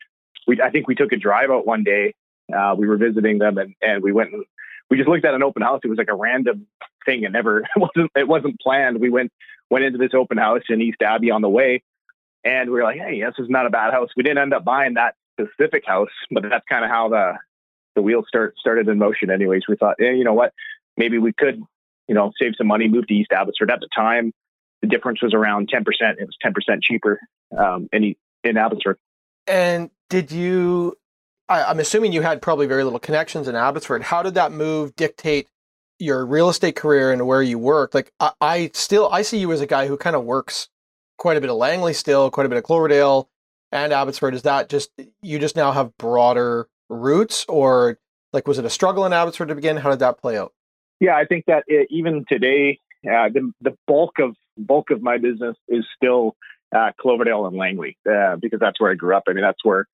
We, 0.46 0.60
I 0.60 0.68
think 0.68 0.88
we 0.88 0.94
took 0.94 1.12
a 1.12 1.16
drive 1.16 1.50
out 1.50 1.66
one 1.66 1.84
day. 1.84 2.14
Uh, 2.54 2.74
we 2.76 2.86
were 2.86 2.98
visiting 2.98 3.38
them 3.38 3.56
and, 3.56 3.74
and 3.80 4.02
we 4.02 4.12
went 4.12 4.32
and 4.32 4.44
we 4.90 4.96
just 4.96 5.08
looked 5.08 5.24
at 5.24 5.34
an 5.34 5.42
open 5.42 5.62
house. 5.62 5.80
It 5.84 5.88
was 5.88 5.98
like 5.98 6.10
a 6.10 6.16
random 6.16 6.66
thing. 7.06 7.22
It 7.22 7.32
never, 7.32 7.60
it 7.76 7.78
wasn't, 7.78 8.10
it 8.14 8.28
wasn't 8.28 8.60
planned. 8.60 9.00
We 9.00 9.08
went, 9.08 9.32
went 9.70 9.84
into 9.84 9.98
this 9.98 10.12
open 10.14 10.36
house 10.36 10.62
in 10.68 10.82
East 10.82 11.00
Abbey 11.00 11.30
on 11.30 11.40
the 11.40 11.48
way 11.48 11.82
and 12.44 12.70
we 12.70 12.76
were 12.76 12.84
like, 12.84 12.98
Hey, 12.98 13.20
this 13.20 13.34
is 13.38 13.48
not 13.48 13.66
a 13.66 13.70
bad 13.70 13.92
house. 13.92 14.08
We 14.16 14.22
didn't 14.22 14.38
end 14.38 14.54
up 14.54 14.64
buying 14.64 14.94
that 14.94 15.14
specific 15.40 15.84
house, 15.86 16.10
but 16.30 16.44
that's 16.48 16.64
kind 16.68 16.84
of 16.84 16.90
how 16.90 17.08
the, 17.08 17.34
the 17.96 18.02
wheels 18.02 18.26
start 18.28 18.54
started 18.58 18.88
in 18.88 18.98
motion 18.98 19.30
anyways. 19.30 19.62
We 19.68 19.76
thought, 19.76 19.96
yeah, 19.98 20.12
you 20.12 20.24
know 20.24 20.34
what, 20.34 20.52
maybe 20.96 21.18
we 21.18 21.32
could, 21.32 21.62
you 22.08 22.14
know, 22.14 22.32
save 22.40 22.52
some 22.56 22.66
money, 22.66 22.88
move 22.88 23.06
to 23.08 23.14
East 23.14 23.32
Abbotsford 23.32 23.70
at 23.70 23.80
the 23.80 23.88
time. 23.94 24.32
The 24.82 24.88
difference 24.88 25.22
was 25.22 25.34
around 25.34 25.70
10%. 25.70 25.84
It 26.18 26.26
was 26.26 26.36
10% 26.44 26.82
cheaper, 26.82 27.20
um, 27.56 27.88
in, 27.92 28.14
in 28.44 28.56
Abbotsford. 28.56 28.96
And 29.46 29.90
did 30.08 30.32
you 30.32 30.96
I, 31.50 31.70
am 31.70 31.80
assuming 31.80 32.12
you 32.12 32.22
had 32.22 32.40
probably 32.40 32.66
very 32.66 32.84
little 32.84 33.00
connections 33.00 33.48
in 33.48 33.56
Abbotsford. 33.56 34.04
How 34.04 34.22
did 34.22 34.34
that 34.34 34.52
move 34.52 34.94
dictate 34.94 35.48
your 35.98 36.24
real 36.24 36.48
estate 36.48 36.76
career 36.76 37.12
and 37.12 37.26
where 37.26 37.42
you 37.42 37.58
work? 37.58 37.92
Like 37.92 38.12
I, 38.20 38.32
I 38.40 38.70
still 38.72 39.08
I 39.10 39.22
see 39.22 39.38
you 39.38 39.52
as 39.52 39.60
a 39.60 39.66
guy 39.66 39.88
who 39.88 39.96
kind 39.96 40.14
of 40.14 40.24
works 40.24 40.68
quite 41.20 41.36
a 41.36 41.40
bit 41.40 41.50
of 41.50 41.56
Langley 41.56 41.92
still, 41.92 42.30
quite 42.30 42.46
a 42.46 42.48
bit 42.48 42.58
of 42.58 42.64
Cloverdale 42.64 43.28
and 43.70 43.92
Abbotsford. 43.92 44.34
Is 44.34 44.42
that 44.42 44.68
just 44.68 44.90
you 45.22 45.38
just 45.38 45.54
now 45.54 45.70
have 45.70 45.96
broader 45.98 46.68
roots, 46.88 47.44
or 47.48 47.98
like 48.32 48.48
was 48.48 48.58
it 48.58 48.64
a 48.64 48.70
struggle 48.70 49.06
in 49.06 49.12
Abbotsford 49.12 49.48
to 49.48 49.54
begin? 49.54 49.76
How 49.76 49.90
did 49.90 50.00
that 50.00 50.18
play 50.18 50.36
out? 50.36 50.52
Yeah, 50.98 51.16
I 51.16 51.24
think 51.24 51.44
that 51.46 51.64
it, 51.68 51.86
even 51.90 52.24
today, 52.28 52.80
uh, 53.04 53.28
the 53.32 53.52
the 53.60 53.76
bulk 53.86 54.18
of 54.18 54.34
bulk 54.58 54.90
of 54.90 55.02
my 55.02 55.18
business 55.18 55.56
is 55.68 55.86
still 55.94 56.34
uh, 56.74 56.90
Cloverdale 57.00 57.46
and 57.46 57.56
Langley 57.56 57.96
uh, 58.10 58.36
because 58.36 58.58
that's 58.58 58.80
where 58.80 58.90
I 58.90 58.94
grew 58.94 59.14
up. 59.14 59.24
I 59.28 59.32
mean, 59.32 59.42
that's 59.42 59.64
where 59.64 59.86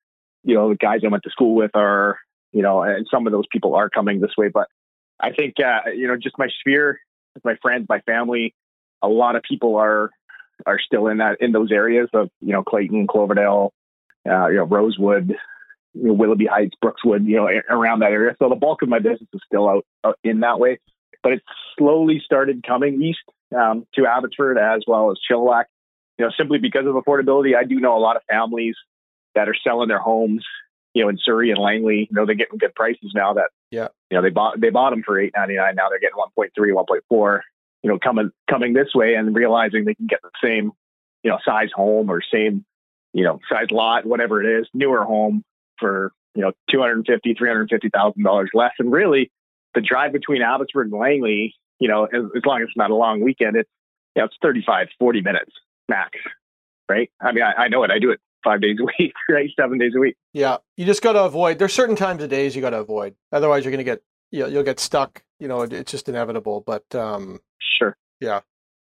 you 0.47 0.55
know, 0.55 0.69
the 0.69 0.75
guys 0.75 1.01
I 1.03 1.09
went 1.09 1.23
to 1.23 1.29
school 1.29 1.55
with 1.55 1.71
are, 1.75 2.17
you 2.53 2.61
know, 2.61 2.81
and 2.81 3.05
some 3.11 3.27
of 3.27 3.33
those 3.33 3.45
people 3.51 3.75
are 3.75 3.89
coming 3.89 4.21
this 4.21 4.31
way. 4.37 4.47
But 4.47 4.67
I 5.19 5.31
think, 5.33 5.55
uh, 5.59 5.89
you 5.89 6.07
know, 6.07 6.15
just 6.15 6.37
my 6.37 6.47
sphere, 6.61 6.99
my 7.43 7.57
friends, 7.61 7.85
my 7.89 7.99
family, 8.01 8.55
a 9.01 9.09
lot 9.09 9.35
of 9.35 9.43
people 9.43 9.75
are 9.75 10.11
are 10.65 10.79
still 10.79 11.07
in 11.07 11.17
that 11.17 11.37
in 11.39 11.51
those 11.51 11.71
areas 11.71 12.09
of 12.13 12.29
you 12.41 12.53
know 12.53 12.63
Clayton, 12.63 13.07
Cloverdale, 13.07 13.73
uh, 14.29 14.47
you 14.47 14.57
know 14.57 14.63
Rosewood, 14.63 15.35
you 15.93 16.03
know, 16.03 16.13
Willoughby 16.13 16.45
Heights, 16.45 16.75
Brookswood, 16.81 17.25
you 17.25 17.37
know 17.37 17.49
around 17.69 17.99
that 17.99 18.11
area. 18.11 18.35
So 18.39 18.49
the 18.49 18.55
bulk 18.55 18.81
of 18.81 18.89
my 18.89 18.99
business 18.99 19.29
is 19.33 19.41
still 19.45 19.69
out, 19.69 19.85
out 20.03 20.19
in 20.23 20.41
that 20.41 20.59
way, 20.59 20.79
but 21.23 21.33
it's 21.33 21.45
slowly 21.77 22.21
started 22.23 22.65
coming 22.65 23.01
east 23.01 23.19
um, 23.55 23.85
to 23.95 24.05
Abbotsford 24.05 24.57
as 24.57 24.83
well 24.87 25.11
as 25.11 25.17
Chilliwack. 25.29 25.65
You 26.17 26.25
know, 26.25 26.31
simply 26.35 26.57
because 26.57 26.87
of 26.87 26.95
affordability, 26.95 27.55
I 27.55 27.63
do 27.63 27.79
know 27.79 27.95
a 27.95 27.99
lot 27.99 28.15
of 28.15 28.23
families 28.27 28.75
that 29.35 29.47
are 29.47 29.55
selling 29.63 29.87
their 29.87 29.99
homes, 29.99 30.43
you 30.95 31.03
know, 31.03 31.09
in 31.09 31.19
Surrey 31.21 31.51
and 31.51 31.59
Langley. 31.59 32.07
You 32.09 32.15
know, 32.15 32.25
they're 32.25 32.35
getting 32.35 32.57
good 32.57 32.73
prices 32.73 33.11
now. 33.13 33.33
That 33.33 33.49
yeah, 33.69 33.89
you 34.09 34.17
know, 34.17 34.23
they 34.23 34.31
bought 34.31 34.59
they 34.59 34.71
bought 34.71 34.89
them 34.89 35.03
for 35.05 35.19
eight 35.19 35.33
ninety 35.35 35.55
nine. 35.55 35.75
Now 35.75 35.89
they're 35.89 35.99
getting 35.99 36.17
1.3, 36.17 36.49
1.4. 37.11 37.39
You 37.87 37.93
know, 37.93 37.99
coming 37.99 38.31
coming 38.49 38.73
this 38.73 38.93
way 38.93 39.13
and 39.13 39.33
realizing 39.33 39.85
they 39.85 39.95
can 39.95 40.07
get 40.07 40.19
the 40.21 40.29
same, 40.43 40.73
you 41.23 41.31
know, 41.31 41.37
size 41.45 41.69
home 41.73 42.11
or 42.11 42.21
same, 42.21 42.65
you 43.13 43.23
know, 43.23 43.39
size 43.49 43.71
lot, 43.71 44.05
whatever 44.05 44.43
it 44.43 44.59
is, 44.59 44.67
newer 44.73 45.05
home 45.05 45.41
for 45.79 46.11
you 46.35 46.41
know 46.41 46.51
two 46.69 46.81
hundred 46.81 47.05
fifty, 47.07 47.33
three 47.33 47.47
hundred 47.47 47.69
fifty 47.69 47.87
thousand 47.87 48.23
dollars 48.23 48.49
less. 48.53 48.73
And 48.77 48.91
really, 48.91 49.31
the 49.73 49.79
drive 49.79 50.11
between 50.11 50.41
Abbotsford 50.41 50.91
and 50.91 50.99
Langley, 50.99 51.55
you 51.79 51.87
know, 51.87 52.03
as, 52.03 52.23
as 52.35 52.41
long 52.45 52.61
as 52.61 52.65
it's 52.67 52.75
not 52.75 52.91
a 52.91 52.95
long 52.95 53.21
weekend, 53.21 53.55
it's 53.55 53.69
you 54.17 54.21
know, 54.21 54.25
it's 54.25 54.35
35, 54.41 54.87
40 54.99 55.21
minutes 55.21 55.51
max, 55.87 56.17
right? 56.89 57.09
I 57.21 57.31
mean, 57.31 57.45
I, 57.45 57.53
I 57.53 57.67
know 57.69 57.83
it. 57.83 57.91
I 57.91 57.99
do 57.99 58.11
it 58.11 58.19
five 58.43 58.59
days 58.59 58.75
a 58.81 58.83
week, 58.83 59.13
right? 59.29 59.49
Seven 59.57 59.77
days 59.77 59.93
a 59.95 59.99
week. 59.99 60.17
Yeah, 60.33 60.57
you 60.75 60.85
just 60.85 61.01
got 61.01 61.13
to 61.13 61.23
avoid. 61.23 61.57
There's 61.57 61.73
certain 61.73 61.95
times 61.95 62.21
of 62.21 62.29
days 62.29 62.53
you 62.53 62.61
got 62.61 62.71
to 62.71 62.79
avoid. 62.79 63.15
Otherwise, 63.31 63.63
you're 63.63 63.71
going 63.71 63.79
to 63.79 63.85
get 63.85 64.01
you 64.31 64.41
know, 64.41 64.47
you'll 64.47 64.63
get 64.63 64.79
stuck. 64.79 65.23
You 65.39 65.47
know, 65.47 65.61
it's 65.61 65.91
just 65.91 66.09
inevitable. 66.09 66.63
But 66.65 66.83
um, 66.95 67.39
sure, 67.59 67.97
yeah. 68.19 68.41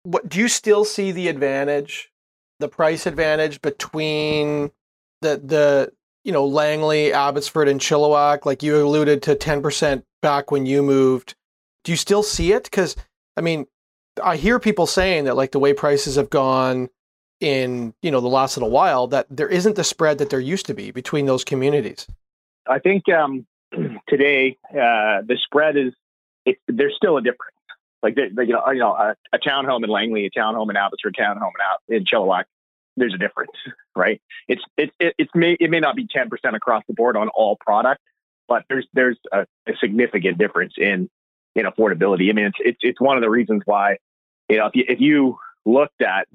What 0.02 0.28
do 0.28 0.38
you 0.38 0.48
still 0.48 0.84
see 0.84 1.12
the 1.12 1.28
advantage, 1.28 2.10
the 2.58 2.68
price 2.68 3.06
advantage 3.06 3.60
between 3.60 4.70
the 5.20 5.40
the 5.42 5.92
you 6.24 6.32
know 6.32 6.46
Langley, 6.46 7.12
Abbotsford, 7.12 7.68
and 7.68 7.80
Chilliwack? 7.80 8.46
Like 8.46 8.62
you 8.62 8.76
alluded 8.76 9.22
to, 9.24 9.34
ten 9.34 9.62
percent 9.62 10.04
back 10.22 10.50
when 10.50 10.66
you 10.66 10.82
moved. 10.82 11.34
Do 11.84 11.92
you 11.92 11.96
still 11.96 12.22
see 12.22 12.52
it? 12.52 12.64
Because 12.64 12.96
I 13.36 13.40
mean, 13.40 13.66
I 14.22 14.36
hear 14.36 14.58
people 14.58 14.86
saying 14.86 15.24
that 15.24 15.36
like 15.36 15.52
the 15.52 15.58
way 15.58 15.72
prices 15.72 16.16
have 16.16 16.30
gone 16.30 16.88
in 17.40 17.94
you 18.02 18.10
know 18.10 18.20
the 18.20 18.28
last 18.28 18.56
little 18.56 18.70
while 18.70 19.06
that 19.06 19.26
there 19.30 19.48
isn't 19.48 19.76
the 19.76 19.84
spread 19.84 20.18
that 20.18 20.30
there 20.30 20.40
used 20.40 20.66
to 20.66 20.74
be 20.74 20.90
between 20.90 21.26
those 21.26 21.44
communities. 21.44 22.06
I 22.66 22.78
think 22.78 23.08
um, 23.08 23.46
today 24.08 24.58
uh, 24.70 25.22
the 25.26 25.38
spread 25.44 25.76
is 25.76 25.92
it, 26.48 26.58
there's 26.66 26.94
still 26.96 27.16
a 27.16 27.22
difference. 27.22 27.54
Like 28.02 28.16
you 28.16 28.30
know, 28.32 28.62
you 28.70 28.78
know, 28.78 28.92
a, 28.92 29.16
a 29.32 29.38
townhome 29.38 29.82
in 29.82 29.90
Langley, 29.90 30.26
a 30.26 30.30
townhome 30.30 30.70
in 30.70 30.76
Abbotsford, 30.76 31.16
townhome 31.18 31.34
in 31.36 31.60
out 31.62 31.82
in 31.88 32.04
Chilliwack. 32.04 32.44
There's 32.96 33.14
a 33.14 33.18
difference, 33.18 33.52
right? 33.96 34.20
It's 34.46 34.62
it, 34.76 34.90
it 35.00 35.14
it's 35.18 35.30
may 35.34 35.56
it 35.58 35.70
may 35.70 35.80
not 35.80 35.96
be 35.96 36.06
10% 36.06 36.28
across 36.54 36.84
the 36.86 36.94
board 36.94 37.16
on 37.16 37.28
all 37.28 37.56
product, 37.56 38.00
but 38.46 38.64
there's 38.68 38.86
there's 38.92 39.18
a, 39.32 39.46
a 39.66 39.72
significant 39.80 40.38
difference 40.38 40.74
in 40.76 41.10
in 41.54 41.66
affordability. 41.66 42.30
I 42.30 42.32
mean, 42.32 42.46
it's 42.46 42.58
it's 42.60 42.78
it's 42.82 43.00
one 43.00 43.16
of 43.16 43.22
the 43.22 43.30
reasons 43.30 43.62
why 43.64 43.98
you 44.48 44.58
know 44.58 44.66
if 44.66 44.76
you 44.76 44.84
if 44.88 45.00
you 45.00 45.38
looked 45.66 46.00
at 46.00 46.28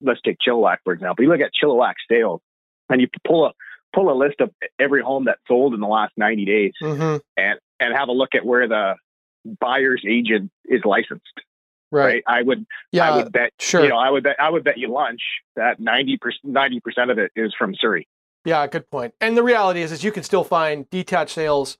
let's 0.00 0.20
take 0.22 0.38
Chilliwack 0.46 0.78
for 0.82 0.94
example. 0.94 1.24
You 1.24 1.30
look 1.30 1.40
at 1.40 1.50
Chilliwack 1.62 1.94
sales, 2.10 2.40
and 2.88 3.00
you 3.00 3.08
pull 3.26 3.46
a 3.46 3.52
pull 3.94 4.10
a 4.10 4.16
list 4.16 4.40
of 4.40 4.50
every 4.78 5.02
home 5.02 5.26
that 5.26 5.38
sold 5.46 5.74
in 5.74 5.80
the 5.80 5.86
last 5.86 6.12
90 6.16 6.44
days, 6.46 6.72
mm-hmm. 6.82 7.18
and 7.36 7.58
and 7.80 7.94
have 7.94 8.08
a 8.08 8.12
look 8.12 8.34
at 8.34 8.44
where 8.46 8.66
the 8.66 8.94
buyer's 9.44 10.02
agent 10.08 10.50
is 10.64 10.80
licensed. 10.84 11.40
Right. 11.90 12.04
right. 12.04 12.24
I 12.26 12.42
would. 12.42 12.66
Yeah. 12.90 13.10
I 13.10 13.16
would 13.16 13.32
bet. 13.32 13.52
Sure. 13.58 13.82
You 13.82 13.90
know, 13.90 13.98
I 13.98 14.10
would 14.10 14.22
bet. 14.22 14.36
I 14.40 14.48
would 14.48 14.64
bet 14.64 14.78
you 14.78 14.88
lunch 14.88 15.20
that 15.56 15.78
90 15.78 16.16
percent 16.18 16.44
90 16.44 16.80
percent 16.80 17.10
of 17.10 17.18
it 17.18 17.32
is 17.36 17.54
from 17.58 17.74
Surrey. 17.74 18.08
Yeah, 18.44 18.66
good 18.66 18.90
point. 18.90 19.14
And 19.20 19.36
the 19.36 19.42
reality 19.42 19.82
is, 19.82 19.92
is 19.92 20.02
you 20.02 20.10
can 20.10 20.22
still 20.22 20.42
find 20.42 20.88
detached 20.90 21.34
sales 21.34 21.78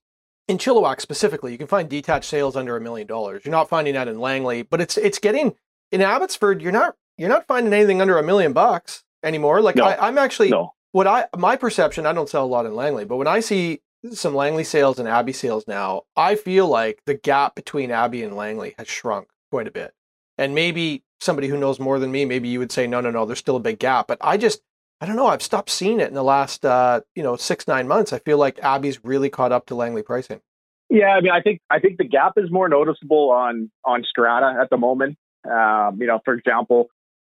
in 0.49 0.59
Chilliwack 0.59 1.01
specifically. 1.01 1.53
You 1.53 1.59
can 1.59 1.67
find 1.67 1.89
detached 1.89 2.27
sales 2.27 2.57
under 2.57 2.77
a 2.77 2.81
million 2.81 3.07
dollars. 3.07 3.43
You're 3.45 3.53
not 3.53 3.69
finding 3.69 3.95
that 3.95 4.09
in 4.09 4.21
Langley, 4.21 4.63
but 4.63 4.81
it's 4.81 4.97
it's 4.97 5.19
getting 5.19 5.55
in 5.91 6.03
Abbotsford. 6.03 6.63
You're 6.63 6.73
not 6.73 6.97
you're 7.17 7.29
not 7.29 7.47
finding 7.47 7.73
anything 7.73 8.01
under 8.01 8.19
a 8.19 8.23
million 8.23 8.53
bucks 8.53 9.05
anymore. 9.23 9.61
Like 9.61 9.77
no. 9.77 9.85
I, 9.85 10.09
am 10.09 10.19
actually 10.19 10.51
no. 10.51 10.75
what 10.93 11.07
I 11.07 11.27
my 11.37 11.57
perception. 11.57 12.07
I 12.07 12.13
don't 12.13 12.29
sell 12.29 12.45
a 12.45 12.47
lot 12.47 12.67
in 12.67 12.75
Langley, 12.75 13.05
but 13.05 13.17
when 13.17 13.27
I 13.27 13.41
see 13.41 13.81
some 14.11 14.35
Langley 14.35 14.65
sales 14.65 14.99
and 14.99 15.09
Abbey 15.09 15.33
sales 15.33 15.67
now, 15.69 16.03
I 16.17 16.35
feel 16.35 16.67
like 16.69 17.01
the 17.07 17.15
gap 17.15 17.55
between 17.55 17.91
Abbey 17.91 18.23
and 18.23 18.37
Langley 18.37 18.75
has 18.79 18.89
shrunk 18.89 19.29
quite 19.51 19.69
a 19.69 19.71
bit. 19.71 19.95
And 20.39 20.55
maybe 20.55 21.05
somebody 21.21 21.49
who 21.49 21.57
knows 21.57 21.79
more 21.79 21.99
than 21.99 22.11
me, 22.11 22.25
maybe 22.25 22.49
you 22.49 22.59
would 22.59 22.73
say, 22.73 22.87
no, 22.87 23.01
no, 23.01 23.11
no, 23.11 23.25
there's 23.25 23.39
still 23.39 23.57
a 23.57 23.61
big 23.61 23.79
gap. 23.79 24.09
But 24.09 24.19
I 24.21 24.37
just, 24.37 24.63
I 25.01 25.07
don't 25.07 25.17
know. 25.17 25.27
I've 25.27 25.43
stopped 25.43 25.71
seeing 25.71 26.01
it 26.01 26.09
in 26.09 26.15
the 26.15 26.25
last, 26.25 26.65
uh, 26.65 27.01
you 27.15 27.23
know, 27.23 27.37
six 27.37 27.69
nine 27.69 27.87
months. 27.87 28.13
I 28.13 28.19
feel 28.19 28.39
like 28.39 28.59
Abbey's 28.63 29.05
really 29.05 29.31
caught 29.31 29.53
up 29.53 29.67
to 29.67 29.75
Langley 29.75 30.03
pricing. 30.03 30.41
Yeah, 30.89 31.09
I 31.09 31.21
mean, 31.21 31.33
I 31.33 31.41
think 31.41 31.61
I 31.71 31.79
think 31.79 31.99
the 31.99 32.05
gap 32.05 32.35
is 32.37 32.51
more 32.51 32.69
noticeable 32.69 33.31
on 33.31 33.71
on 33.85 34.05
Strata 34.05 34.59
at 34.61 34.69
the 34.69 34.77
moment. 34.77 35.17
Um, 35.45 35.99
you 36.01 36.07
know, 36.07 36.21
for 36.25 36.35
example, 36.35 36.89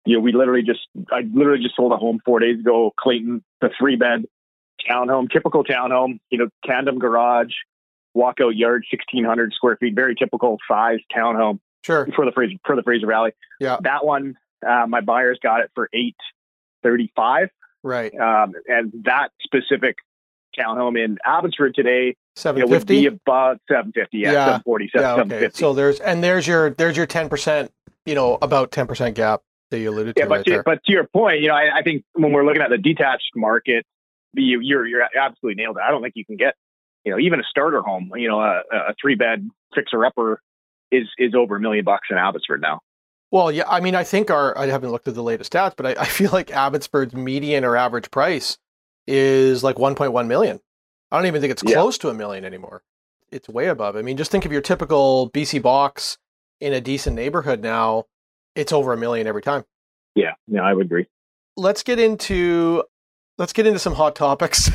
you 0.06 0.16
know, 0.16 0.22
we 0.22 0.32
literally 0.32 0.64
just, 0.64 0.88
I 1.12 1.22
literally 1.34 1.62
just 1.62 1.76
sold 1.76 1.92
a 1.92 1.98
home 1.98 2.20
four 2.26 2.40
days 2.40 2.60
ago, 2.60 2.92
Clayton, 3.00 3.44
the 3.62 3.70
three 3.78 3.96
bed 3.96 4.26
townhome, 4.90 5.32
typical 5.32 5.64
townhome, 5.64 6.20
you 6.30 6.38
know, 6.38 6.50
tandem 6.66 7.00
garage, 7.00 7.54
walkout 8.16 8.54
yard, 8.56 8.84
1600 8.92 9.54
square 9.54 9.78
feet, 9.78 9.96
very 9.96 10.16
typical 10.16 10.58
size 10.70 11.00
townhome. 11.16 11.60
Sure. 11.84 12.08
For 12.16 12.26
the 12.26 12.32
Fraser, 12.32 12.56
for 12.66 12.76
the 12.76 12.84
Fraser 12.84 13.08
Valley. 13.08 13.32
Yeah. 13.60 13.78
That 13.82 14.06
one, 14.06 14.36
uh, 14.68 14.86
my 14.88 15.02
buyers 15.02 15.40
got 15.42 15.62
it 15.62 15.72
for 15.74 15.90
835. 15.94 17.50
Right. 17.84 18.14
Um, 18.20 18.54
and 18.68 18.92
that 19.06 19.30
specific 19.42 19.96
townhome 20.58 21.02
in 21.02 21.18
Abbotsford 21.26 21.76
today, 21.76 22.16
750 22.36 22.62
it 22.62 22.70
would 22.70 22.88
be 22.88 23.06
about 23.06 23.62
750. 23.70 24.18
Yeah. 24.18 24.32
yeah. 24.32 24.46
740, 24.46 24.90
yeah, 24.94 25.02
okay. 25.02 25.10
750. 25.10 25.58
So 25.58 25.74
there's, 25.74 26.00
and 26.02 26.24
there's 26.24 26.46
your, 26.46 26.72
there's 26.72 26.98
your 26.98 27.08
10%, 27.08 27.70
you 28.06 28.16
know, 28.16 28.38
about 28.42 28.72
10% 28.72 29.14
gap 29.14 29.42
that 29.72 29.80
you 29.80 29.90
alluded 29.90 30.16
yeah, 30.18 30.24
to. 30.24 30.30
but 30.30 30.36
right 30.36 30.46
to, 30.46 30.64
but 30.66 30.84
to 30.84 30.92
your 30.92 31.06
point, 31.06 31.42
you 31.42 31.48
know, 31.48 31.56
I, 31.56 31.78
I, 31.78 31.84
think 31.84 32.04
when 32.14 32.32
we're 32.32 32.46
looking 32.46 32.62
at 32.62 32.70
the 32.70 32.78
detached 32.78 33.32
market, 33.36 33.86
you, 34.34 34.60
you're 34.62 34.86
you're 34.86 35.02
absolutely 35.02 35.62
nailed 35.62 35.78
it. 35.78 35.84
I 35.88 35.92
don't 35.92 36.02
think 36.02 36.14
you 36.16 36.26
can 36.26 36.38
get, 36.38 36.56
you 37.04 37.12
know, 37.12 37.20
even 37.20 37.40
a 37.40 37.44
starter 37.50 37.82
home, 37.82 38.12
you 38.16 38.28
know, 38.28 38.40
a, 38.40 38.62
a 38.72 38.94
three 39.00 39.16
bed 39.16 39.50
fixer 39.76 40.06
upper 40.06 40.42
is 40.92 41.08
is 41.18 41.34
over 41.36 41.58
a 41.58 41.60
million 41.60 41.86
bucks 41.86 42.08
in 42.10 42.18
Abbotsford 42.18 42.62
now. 42.62 42.80
Well, 43.32 43.52
yeah, 43.52 43.66
I 43.68 43.80
mean, 43.80 43.96
I 43.96 44.04
think 44.04 44.32
our 44.32 44.58
I 44.58 44.68
haven't 44.68 44.92
looked 44.92 45.08
at 45.08 45.16
the 45.16 45.24
latest 45.24 45.54
stats, 45.54 45.74
but 45.76 45.86
I, 45.86 46.02
I 46.02 46.06
feel 46.06 46.32
like 46.32 46.52
Abbotsford's 46.52 47.14
median 47.14 47.64
or 47.64 47.76
average 47.76 48.12
price 48.12 48.58
is 49.08 49.64
like 49.64 49.78
1.1 49.78 50.28
million. 50.28 50.60
I 51.12 51.18
don't 51.18 51.26
even 51.26 51.42
think 51.42 51.52
it's 51.52 51.64
close 51.64 51.98
yeah. 51.98 52.02
to 52.02 52.10
a 52.10 52.14
million 52.14 52.46
anymore. 52.46 52.84
It's 53.32 53.50
way 53.50 53.68
above. 53.68 53.96
I 53.96 54.02
mean, 54.02 54.18
just 54.18 54.32
think 54.32 54.46
of 54.46 54.52
your 54.52 54.62
typical 54.62 55.30
BC 55.32 55.62
box 55.62 56.18
in 56.60 56.74
a 56.74 56.82
decent 56.82 57.16
neighborhood 57.16 57.62
now 57.62 58.06
it's 58.56 58.74
over 58.74 58.94
a 58.94 58.98
million 58.98 59.28
every 59.28 59.42
time. 59.42 59.64
Yeah, 60.16 60.34
yeah, 60.48 60.62
I 60.62 60.74
would 60.74 60.88
agree. 60.88 61.08
Let's 61.56 61.84
get 61.84 62.00
into 62.00 62.84
let's 63.40 63.54
get 63.54 63.66
into 63.66 63.80
some 63.80 63.96
hot 63.96 64.16
topics 64.16 64.70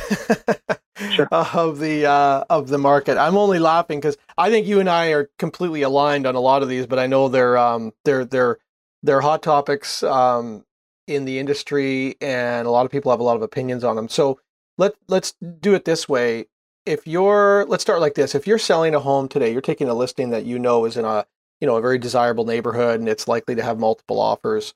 sure. 1.11 1.27
of 1.31 1.79
the 1.79 2.05
uh, 2.05 2.43
of 2.49 2.67
the 2.67 2.77
market. 2.77 3.17
I'm 3.17 3.37
only 3.37 3.59
laughing 3.59 3.99
because 3.99 4.17
I 4.37 4.49
think 4.49 4.67
you 4.67 4.81
and 4.81 4.89
I 4.89 5.11
are 5.11 5.29
completely 5.39 5.83
aligned 5.83 6.25
on 6.27 6.35
a 6.35 6.41
lot 6.41 6.63
of 6.63 6.67
these, 6.67 6.85
but 6.87 6.99
I 6.99 7.07
know 7.07 7.29
they're 7.29 7.57
um, 7.57 7.93
they're 8.03 8.25
they're 8.25 8.57
they're 9.03 9.21
hot 9.21 9.43
topics 9.43 10.03
um, 10.03 10.65
in 11.07 11.23
the 11.23 11.39
industry, 11.39 12.15
and 12.19 12.67
a 12.67 12.71
lot 12.71 12.85
of 12.85 12.91
people 12.91 13.11
have 13.11 13.21
a 13.21 13.23
lot 13.23 13.37
of 13.37 13.43
opinions 13.43 13.85
on 13.85 13.95
them. 13.95 14.09
So 14.09 14.39
let 14.77 14.93
let's 15.07 15.33
do 15.61 15.75
it 15.75 15.85
this 15.85 16.09
way. 16.09 16.47
If 16.85 17.07
you're 17.07 17.65
let's 17.67 17.83
start 17.83 18.01
like 18.01 18.15
this. 18.15 18.35
If 18.35 18.45
you're 18.47 18.59
selling 18.59 18.95
a 18.95 18.99
home 18.99 19.29
today, 19.29 19.51
you're 19.53 19.61
taking 19.61 19.87
a 19.87 19.93
listing 19.93 20.31
that 20.31 20.45
you 20.45 20.59
know 20.59 20.85
is 20.85 20.97
in 20.97 21.05
a 21.05 21.25
you 21.61 21.67
know 21.67 21.77
a 21.77 21.81
very 21.81 21.99
desirable 21.99 22.45
neighborhood 22.45 22.99
and 22.99 23.07
it's 23.07 23.27
likely 23.27 23.55
to 23.55 23.63
have 23.63 23.79
multiple 23.79 24.19
offers 24.19 24.73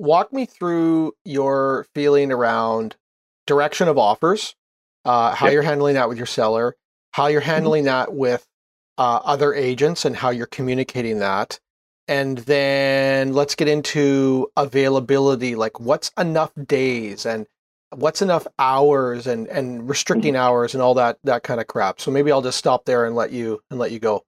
walk 0.00 0.32
me 0.32 0.46
through 0.46 1.12
your 1.26 1.86
feeling 1.94 2.32
around 2.32 2.96
direction 3.50 3.88
of 3.88 3.98
offers 3.98 4.54
uh, 5.04 5.34
how 5.34 5.46
yep. 5.46 5.54
you're 5.54 5.62
handling 5.62 5.94
that 5.94 6.08
with 6.08 6.16
your 6.16 6.26
seller 6.26 6.76
how 7.12 7.26
you're 7.26 7.40
mm-hmm. 7.40 7.50
handling 7.50 7.84
mm-hmm. 7.84 8.10
that 8.10 8.14
with 8.14 8.46
uh, 8.98 9.20
other 9.24 9.52
agents 9.54 10.04
and 10.04 10.14
how 10.14 10.30
you're 10.30 10.46
communicating 10.46 11.18
that 11.18 11.58
and 12.06 12.38
then 12.38 13.32
let's 13.32 13.56
get 13.56 13.66
into 13.66 14.48
availability 14.56 15.56
like 15.56 15.80
what's 15.80 16.12
enough 16.16 16.52
days 16.66 17.26
and 17.26 17.46
what's 17.96 18.22
enough 18.22 18.46
hours 18.60 19.26
and 19.26 19.48
and 19.48 19.88
restricting 19.88 20.34
mm-hmm. 20.34 20.42
hours 20.42 20.74
and 20.74 20.82
all 20.82 20.94
that 20.94 21.18
that 21.24 21.42
kind 21.42 21.60
of 21.60 21.66
crap 21.66 22.00
so 22.00 22.10
maybe 22.12 22.30
i'll 22.30 22.42
just 22.42 22.58
stop 22.58 22.84
there 22.84 23.04
and 23.04 23.16
let 23.16 23.32
you 23.32 23.60
and 23.70 23.80
let 23.80 23.90
you 23.90 23.98
go 23.98 24.22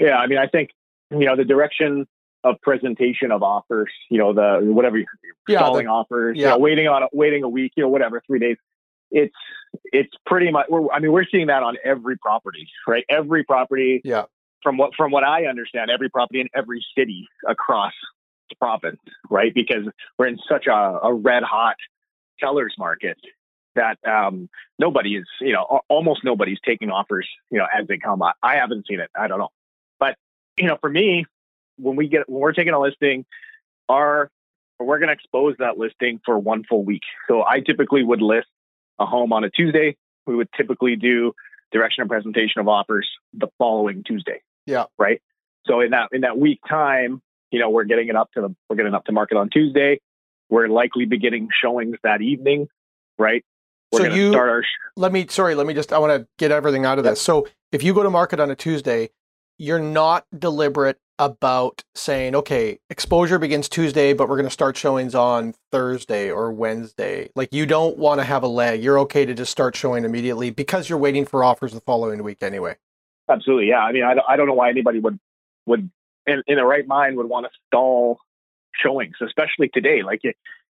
yeah 0.00 0.16
i 0.16 0.26
mean 0.26 0.38
i 0.38 0.46
think 0.46 0.70
you 1.12 1.26
know, 1.26 1.36
the 1.36 1.44
direction 1.44 2.06
of 2.44 2.60
presentation 2.62 3.30
of 3.30 3.42
offers, 3.42 3.90
you 4.10 4.18
know, 4.18 4.32
the 4.32 4.60
whatever 4.72 4.98
you're 4.98 5.06
yeah, 5.48 5.58
stalling 5.58 5.86
the, 5.86 5.92
offers, 5.92 6.36
yeah. 6.36 6.42
you 6.42 6.48
know, 6.50 6.58
waiting 6.58 6.88
on 6.88 7.02
waiting 7.12 7.42
a 7.42 7.48
week, 7.48 7.72
you 7.76 7.82
know, 7.82 7.88
whatever, 7.88 8.22
three 8.26 8.38
days. 8.38 8.56
It's 9.10 9.34
it's 9.92 10.12
pretty 10.26 10.50
much. 10.50 10.66
We're, 10.68 10.90
I 10.90 10.98
mean, 10.98 11.12
we're 11.12 11.26
seeing 11.30 11.48
that 11.48 11.62
on 11.62 11.76
every 11.84 12.16
property, 12.18 12.68
right? 12.86 13.04
Every 13.08 13.44
property. 13.44 14.00
Yeah. 14.04 14.24
From 14.62 14.76
what 14.76 14.92
from 14.96 15.10
what 15.10 15.24
I 15.24 15.46
understand, 15.46 15.90
every 15.90 16.08
property 16.08 16.40
in 16.40 16.48
every 16.54 16.84
city 16.96 17.26
across 17.48 17.92
the 18.48 18.54
province, 18.56 19.00
right? 19.28 19.52
Because 19.52 19.84
we're 20.18 20.28
in 20.28 20.38
such 20.48 20.66
a, 20.68 20.72
a 21.02 21.12
red 21.12 21.42
hot 21.42 21.74
sellers 22.38 22.74
market 22.78 23.18
that 23.74 23.98
um, 24.06 24.48
nobody 24.78 25.16
is, 25.16 25.24
you 25.40 25.52
know, 25.52 25.80
almost 25.88 26.22
nobody's 26.22 26.58
taking 26.64 26.90
offers, 26.90 27.28
you 27.50 27.58
know, 27.58 27.66
as 27.76 27.88
they 27.88 27.98
come. 27.98 28.22
I, 28.22 28.32
I 28.42 28.56
haven't 28.56 28.86
seen 28.86 29.00
it. 29.00 29.10
I 29.18 29.26
don't 29.26 29.38
know 29.38 29.48
but 30.02 30.16
you 30.56 30.66
know, 30.66 30.76
for 30.80 30.90
me, 30.90 31.24
when 31.78 31.96
we 31.96 32.08
get 32.08 32.28
when 32.28 32.40
we're 32.40 32.52
taking 32.52 32.72
a 32.74 32.80
listing, 32.80 33.24
our 33.88 34.30
we're 34.78 34.98
going 34.98 35.08
to 35.08 35.14
expose 35.14 35.54
that 35.60 35.78
listing 35.78 36.20
for 36.24 36.38
one 36.38 36.64
full 36.68 36.82
week. 36.84 37.02
So 37.28 37.44
I 37.46 37.60
typically 37.60 38.02
would 38.02 38.20
list 38.20 38.48
a 38.98 39.06
home 39.06 39.32
on 39.32 39.44
a 39.44 39.50
Tuesday. 39.50 39.96
We 40.26 40.34
would 40.34 40.48
typically 40.56 40.96
do 40.96 41.32
direction 41.70 42.02
and 42.02 42.10
presentation 42.10 42.60
of 42.60 42.66
offers 42.68 43.08
the 43.32 43.46
following 43.58 44.02
Tuesday. 44.04 44.40
Yeah. 44.66 44.84
Right. 44.98 45.22
So 45.66 45.80
in 45.80 45.90
that 45.90 46.08
in 46.12 46.22
that 46.22 46.36
week 46.38 46.60
time, 46.68 47.22
you 47.52 47.60
know, 47.60 47.70
we're 47.70 47.84
getting 47.84 48.08
it 48.08 48.16
up 48.16 48.30
to 48.32 48.40
the 48.40 48.54
we're 48.68 48.76
getting 48.76 48.94
up 48.94 49.04
to 49.04 49.12
market 49.12 49.36
on 49.36 49.50
Tuesday. 49.50 50.00
We're 50.50 50.68
likely 50.68 51.04
beginning 51.06 51.48
showings 51.62 51.96
that 52.02 52.20
evening, 52.20 52.68
right? 53.18 53.44
we're 53.92 54.08
So 54.10 54.14
you- 54.14 54.30
start 54.32 54.48
our. 54.48 54.62
Sh- 54.62 54.66
let 54.96 55.12
me 55.12 55.26
sorry 55.28 55.54
let 55.54 55.66
me 55.66 55.72
just 55.74 55.90
i 55.92 55.98
want 55.98 56.12
to 56.20 56.26
get 56.38 56.50
everything 56.50 56.84
out 56.84 56.98
of 56.98 57.04
Yep. 57.06 57.12
this 57.12 57.22
so 57.22 57.46
if 57.72 57.82
you 57.82 57.94
go 57.94 58.02
to 58.02 58.10
market 58.10 58.40
on 58.40 58.50
a 58.50 58.54
tuesday 58.54 59.08
you're 59.58 59.78
not 59.80 60.26
deliberate 60.38 60.98
about 61.24 61.82
saying 61.94 62.34
okay 62.34 62.78
exposure 62.90 63.38
begins 63.38 63.68
tuesday 63.68 64.12
but 64.12 64.28
we're 64.28 64.36
going 64.36 64.46
to 64.46 64.50
start 64.50 64.76
showings 64.76 65.14
on 65.14 65.54
thursday 65.70 66.30
or 66.30 66.52
wednesday 66.52 67.28
like 67.34 67.52
you 67.52 67.66
don't 67.66 67.96
want 67.98 68.20
to 68.20 68.24
have 68.24 68.42
a 68.42 68.48
lag 68.48 68.82
you're 68.82 68.98
okay 68.98 69.24
to 69.24 69.34
just 69.34 69.50
start 69.50 69.76
showing 69.76 70.04
immediately 70.04 70.50
because 70.50 70.88
you're 70.88 70.98
waiting 70.98 71.24
for 71.24 71.44
offers 71.44 71.72
the 71.72 71.80
following 71.80 72.22
week 72.22 72.42
anyway 72.42 72.76
absolutely, 73.28 73.68
yeah. 73.68 73.80
I 73.80 73.92
mean, 73.92 74.04
I 74.04 74.14
don't, 74.14 74.26
I 74.28 74.36
don't 74.36 74.46
know 74.46 74.54
why 74.54 74.68
anybody 74.68 74.98
would 74.98 75.18
would 75.66 75.90
in, 76.26 76.42
in 76.46 76.58
right 76.58 76.86
mind 76.86 77.16
would 77.16 77.28
want 77.28 77.46
to 77.46 77.50
stall 77.66 78.18
showings, 78.74 79.14
especially 79.20 79.68
today. 79.72 80.02
Like 80.02 80.20
you 80.22 80.32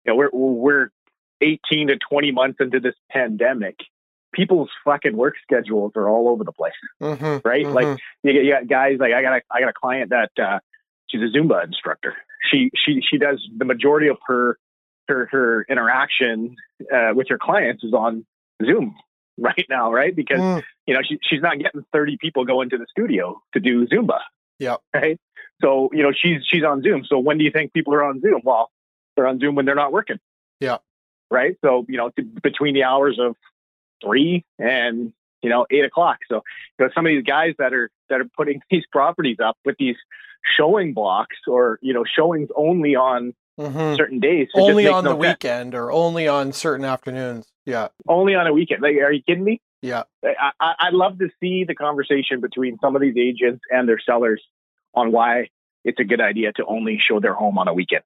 know, 0.06 0.16
we're 0.16 0.30
we're 0.32 0.88
18 1.40 1.88
to 1.88 1.96
20 1.96 2.32
months 2.32 2.58
into 2.60 2.80
this 2.80 2.94
pandemic. 3.10 3.76
People's 4.36 4.68
fucking 4.84 5.16
work 5.16 5.34
schedules 5.42 5.92
are 5.96 6.08
all 6.08 6.28
over 6.28 6.44
the 6.44 6.52
place. 6.52 6.74
mm-hmm, 7.02 7.48
right? 7.48 7.66
Like 7.66 7.98
you 8.22 8.32
get, 8.34 8.44
you 8.44 8.52
got 8.52 8.68
guys 8.68 8.98
like 9.00 9.12
I 9.12 9.22
got 9.22 9.32
a 9.38 9.40
I 9.50 9.60
got 9.60 9.70
a 9.70 9.72
client 9.72 10.10
that 10.10 10.30
uh, 10.40 10.58
she's 11.08 11.22
a 11.22 11.36
Zumba 11.36 11.64
instructor. 11.64 12.14
She 12.50 12.70
she 12.76 13.00
she 13.08 13.16
does 13.18 13.42
the 13.56 13.64
majority 13.64 14.08
of 14.08 14.18
her 14.26 14.58
her 15.08 15.26
her 15.32 15.66
interaction 15.70 16.54
uh, 16.94 17.12
with 17.14 17.28
her 17.30 17.38
clients 17.38 17.82
is 17.82 17.94
on 17.94 18.26
Zoom 18.64 18.94
right 19.38 19.66
now, 19.70 19.90
right? 19.92 20.14
Because 20.14 20.40
Mm, 20.40 20.62
you 20.86 20.94
know 20.94 21.00
she 21.08 21.18
she's 21.28 21.40
not 21.40 21.58
getting 21.58 21.84
thirty 21.92 22.18
people 22.20 22.44
going 22.44 22.70
to 22.70 22.78
the 22.78 22.86
studio 22.90 23.40
to 23.54 23.60
do 23.60 23.86
Zumba. 23.86 24.18
Yeah. 24.58 24.76
Right. 24.94 25.18
So 25.62 25.88
you 25.92 26.02
know 26.02 26.12
she's 26.12 26.42
she's 26.50 26.62
on 26.62 26.82
Zoom. 26.82 27.04
So 27.08 27.18
when 27.18 27.38
do 27.38 27.44
you 27.44 27.50
think 27.50 27.72
people 27.72 27.94
are 27.94 28.04
on 28.04 28.20
Zoom? 28.20 28.40
Well, 28.44 28.70
they're 29.16 29.26
on 29.26 29.38
Zoom 29.40 29.54
when 29.54 29.64
they're 29.64 29.74
not 29.74 29.92
working. 29.92 30.18
Yeah. 30.60 30.78
Right. 31.30 31.56
So 31.64 31.84
you 31.88 31.96
know 31.96 32.10
t- 32.10 32.22
between 32.42 32.74
the 32.74 32.84
hours 32.84 33.18
of 33.20 33.34
three 34.04 34.44
and 34.58 35.12
you 35.42 35.50
know 35.50 35.66
eight 35.70 35.84
o'clock. 35.84 36.18
So 36.28 36.42
you 36.78 36.86
know 36.86 36.90
some 36.94 37.06
of 37.06 37.10
these 37.10 37.24
guys 37.24 37.54
that 37.58 37.72
are 37.72 37.90
that 38.08 38.20
are 38.20 38.28
putting 38.36 38.60
these 38.70 38.84
properties 38.90 39.38
up 39.42 39.56
with 39.64 39.76
these 39.78 39.96
showing 40.56 40.94
blocks 40.94 41.36
or 41.46 41.78
you 41.82 41.92
know 41.92 42.04
showings 42.04 42.48
only 42.56 42.94
on 42.94 43.34
mhm. 43.58 43.96
certain 43.96 44.20
days. 44.20 44.48
only 44.54 44.86
on 44.86 45.04
no 45.04 45.10
the 45.16 45.22
sense. 45.22 45.34
weekend 45.34 45.74
or 45.74 45.90
only 45.90 46.28
on 46.28 46.52
certain 46.52 46.84
afternoons 46.84 47.46
yeah 47.64 47.88
Only 48.08 48.34
on 48.34 48.46
a 48.46 48.52
weekend. 48.52 48.82
Like, 48.82 48.96
are 48.96 49.12
you 49.12 49.22
kidding 49.26 49.44
me? 49.44 49.60
yeah 49.82 50.04
I, 50.24 50.50
I, 50.58 50.74
I'd 50.80 50.94
love 50.94 51.18
to 51.18 51.28
see 51.38 51.64
the 51.64 51.74
conversation 51.74 52.40
between 52.40 52.78
some 52.80 52.96
of 52.96 53.02
these 53.02 53.16
agents 53.18 53.60
and 53.70 53.86
their 53.88 53.98
sellers 53.98 54.42
on 54.94 55.12
why 55.12 55.48
it's 55.84 56.00
a 56.00 56.04
good 56.04 56.20
idea 56.20 56.52
to 56.54 56.64
only 56.66 56.98
show 56.98 57.20
their 57.20 57.34
home 57.34 57.58
on 57.58 57.68
a 57.68 57.74
weekend. 57.74 58.02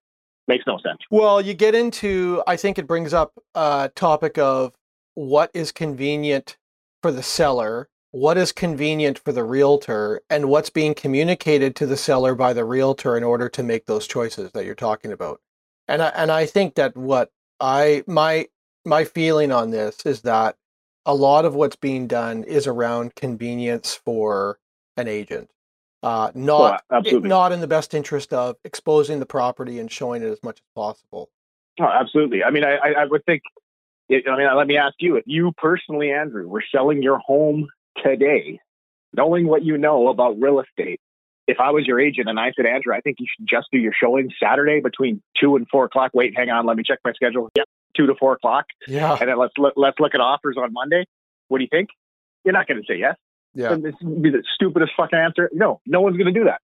Makes 0.48 0.66
no 0.66 0.78
sense. 0.78 0.98
Well, 1.10 1.40
you 1.40 1.54
get 1.54 1.74
into, 1.76 2.42
I 2.46 2.56
think 2.56 2.78
it 2.78 2.86
brings 2.86 3.14
up 3.14 3.32
a 3.54 3.90
topic 3.94 4.36
of 4.36 4.72
what 5.14 5.50
is 5.54 5.72
convenient 5.72 6.56
for 7.02 7.12
the 7.12 7.22
seller, 7.22 7.88
what 8.10 8.36
is 8.36 8.52
convenient 8.52 9.18
for 9.18 9.32
the 9.32 9.44
realtor, 9.44 10.20
and 10.28 10.48
what's 10.48 10.70
being 10.70 10.94
communicated 10.94 11.76
to 11.76 11.86
the 11.86 11.96
seller 11.96 12.34
by 12.34 12.52
the 12.52 12.64
realtor 12.64 13.16
in 13.16 13.24
order 13.24 13.48
to 13.48 13.62
make 13.62 13.86
those 13.86 14.06
choices 14.06 14.52
that 14.52 14.64
you're 14.64 14.74
talking 14.74 15.12
about. 15.12 15.40
And 15.88 16.02
I, 16.02 16.08
and 16.08 16.30
I 16.30 16.46
think 16.46 16.74
that 16.76 16.96
what 16.96 17.30
I 17.60 18.02
my 18.06 18.46
my 18.84 19.04
feeling 19.04 19.52
on 19.52 19.70
this 19.70 20.04
is 20.06 20.22
that 20.22 20.56
a 21.06 21.14
lot 21.14 21.44
of 21.44 21.54
what's 21.54 21.76
being 21.76 22.06
done 22.06 22.44
is 22.44 22.66
around 22.66 23.14
convenience 23.14 23.94
for 23.94 24.58
an 24.96 25.08
agent, 25.08 25.50
uh, 26.02 26.30
not 26.34 26.82
Oh, 26.90 27.00
not 27.00 27.52
in 27.52 27.60
the 27.60 27.66
best 27.66 27.94
interest 27.94 28.32
of 28.32 28.56
exposing 28.64 29.20
the 29.20 29.26
property 29.26 29.78
and 29.78 29.90
showing 29.90 30.22
it 30.22 30.28
as 30.28 30.42
much 30.42 30.58
as 30.58 30.66
possible. 30.74 31.30
Oh, 31.80 31.84
absolutely. 31.84 32.44
I 32.44 32.50
mean, 32.50 32.64
I, 32.64 32.76
I 32.76 33.04
would 33.06 33.24
think. 33.24 33.42
It, 34.10 34.24
I 34.28 34.36
mean, 34.36 34.48
let 34.54 34.66
me 34.66 34.76
ask 34.76 34.94
you: 34.98 35.16
if 35.16 35.24
you 35.26 35.52
personally, 35.56 36.10
Andrew, 36.10 36.46
were 36.46 36.64
selling 36.74 37.02
your 37.02 37.18
home 37.18 37.68
today, 38.04 38.58
knowing 39.14 39.46
what 39.46 39.64
you 39.64 39.78
know 39.78 40.08
about 40.08 40.38
real 40.40 40.60
estate, 40.60 41.00
if 41.46 41.58
I 41.60 41.70
was 41.70 41.86
your 41.86 42.00
agent 42.00 42.28
and 42.28 42.38
I 42.38 42.52
said, 42.56 42.66
Andrew, 42.66 42.92
I 42.94 43.00
think 43.00 43.16
you 43.20 43.26
should 43.34 43.46
just 43.48 43.68
do 43.72 43.78
your 43.78 43.92
showing 43.98 44.28
Saturday 44.42 44.80
between 44.80 45.22
two 45.40 45.56
and 45.56 45.66
four 45.68 45.84
o'clock. 45.84 46.10
Wait, 46.12 46.34
hang 46.36 46.50
on, 46.50 46.66
let 46.66 46.76
me 46.76 46.82
check 46.86 46.98
my 47.04 47.12
schedule. 47.12 47.48
Yep, 47.56 47.66
two 47.96 48.06
to 48.06 48.14
four 48.18 48.32
o'clock, 48.34 48.66
Yeah, 48.86 49.16
and 49.20 49.28
then 49.28 49.38
let's 49.38 49.54
let, 49.58 49.72
let's 49.76 49.98
look 50.00 50.14
at 50.14 50.20
offers 50.20 50.56
on 50.58 50.72
Monday. 50.72 51.04
What 51.48 51.58
do 51.58 51.64
you 51.64 51.68
think? 51.70 51.88
You're 52.44 52.52
not 52.52 52.66
going 52.66 52.80
to 52.80 52.86
say 52.92 52.98
yes. 52.98 53.16
yeah, 53.54 53.72
And 53.72 53.84
This 53.84 53.94
would 54.02 54.22
be 54.22 54.30
the 54.30 54.42
stupidest 54.54 54.92
fucking 54.96 55.18
answer. 55.18 55.50
No, 55.52 55.80
no 55.86 56.00
one's 56.00 56.16
going 56.16 56.32
to 56.32 56.38
do 56.38 56.46
that. 56.46 56.60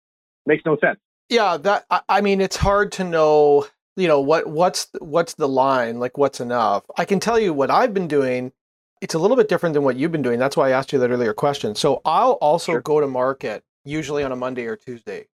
Makes 0.46 0.64
no 0.64 0.76
sense. 0.80 0.98
yeah. 1.28 1.56
That 1.56 1.84
I, 1.90 2.00
I 2.08 2.20
mean, 2.20 2.40
it's 2.40 2.56
hard 2.56 2.92
to 2.92 3.04
know. 3.04 3.66
You 3.96 4.08
know 4.08 4.20
what 4.20 4.46
what's 4.48 4.88
what's 5.00 5.34
the 5.34 5.48
line? 5.48 5.98
Like 5.98 6.18
what's 6.18 6.40
enough? 6.40 6.84
I 6.98 7.04
can 7.06 7.18
tell 7.18 7.38
you 7.38 7.52
what 7.54 7.70
I've 7.70 7.94
been 7.94 8.08
doing. 8.08 8.52
It's 9.00 9.14
a 9.14 9.18
little 9.18 9.36
bit 9.36 9.48
different 9.48 9.72
than 9.74 9.84
what 9.84 9.96
you've 9.96 10.12
been 10.12 10.22
doing. 10.22 10.38
That's 10.38 10.56
why 10.56 10.68
I 10.68 10.72
asked 10.72 10.92
you 10.92 10.98
that 10.98 11.10
earlier 11.10 11.32
question. 11.32 11.74
So 11.74 12.00
I'll 12.04 12.32
also 12.32 12.72
Sure. 12.72 12.80
go 12.80 13.00
to 13.00 13.06
market 13.06 13.62
usually 13.84 14.22
on 14.22 14.32
a 14.32 14.36
Monday 14.36 14.66
or 14.66 14.76
Tuesday, 14.76 15.26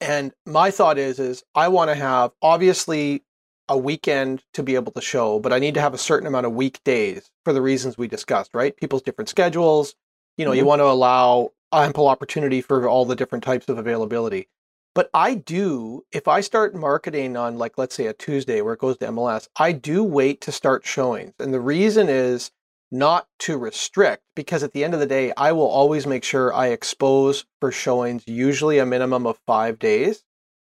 and 0.00 0.32
my 0.46 0.70
thought 0.70 0.98
is 0.98 1.18
is 1.18 1.42
I 1.54 1.68
want 1.68 1.88
to 1.90 1.94
have 1.94 2.32
obviously 2.42 3.22
a 3.68 3.78
weekend 3.78 4.42
to 4.54 4.62
be 4.62 4.74
able 4.74 4.92
to 4.92 5.00
show, 5.00 5.38
but 5.38 5.52
I 5.52 5.58
need 5.58 5.74
to 5.74 5.80
have 5.80 5.94
a 5.94 5.98
certain 5.98 6.26
amount 6.26 6.44
of 6.44 6.52
weekdays 6.52 7.30
for 7.44 7.52
the 7.54 7.62
reasons 7.62 7.96
we 7.96 8.06
discussed. 8.08 8.50
Right? 8.54 8.76
People's 8.76 9.02
different 9.02 9.30
schedules. 9.30 9.94
You 10.36 10.44
know, 10.44 10.52
you 10.52 10.64
Mhm. 10.64 10.66
want 10.66 10.80
to 10.80 10.86
allow 10.86 11.52
ample 11.72 12.08
opportunity 12.08 12.60
for 12.60 12.86
all 12.88 13.04
the 13.06 13.16
different 13.16 13.44
types 13.44 13.68
of 13.68 13.78
availability. 13.78 14.48
But 14.94 15.08
I 15.14 15.34
do, 15.34 16.04
if 16.10 16.26
I 16.26 16.40
start 16.40 16.74
marketing 16.74 17.36
on, 17.36 17.58
like, 17.58 17.78
let's 17.78 17.94
say 17.94 18.06
a 18.06 18.12
Tuesday 18.12 18.60
where 18.60 18.74
it 18.74 18.80
goes 18.80 18.98
to 18.98 19.06
MLS, 19.06 19.48
I 19.56 19.72
do 19.72 20.02
wait 20.02 20.40
to 20.42 20.52
start 20.52 20.84
showings. 20.84 21.32
And 21.38 21.54
the 21.54 21.60
reason 21.60 22.08
is 22.08 22.50
not 22.90 23.28
to 23.38 23.56
restrict, 23.56 24.24
because 24.34 24.64
at 24.64 24.72
the 24.72 24.82
end 24.82 24.94
of 24.94 25.00
the 25.00 25.06
day, 25.06 25.32
I 25.36 25.52
will 25.52 25.68
always 25.68 26.08
make 26.08 26.24
sure 26.24 26.52
I 26.52 26.68
expose 26.68 27.44
for 27.60 27.70
showings, 27.70 28.24
usually 28.26 28.78
a 28.78 28.86
minimum 28.86 29.26
of 29.26 29.38
five 29.46 29.78
days. 29.78 30.24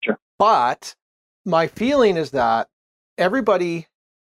Sure. 0.02 0.18
But 0.37 0.96
my 1.44 1.68
feeling 1.68 2.16
is 2.16 2.33
that 2.33 2.68
everybody 3.16 3.87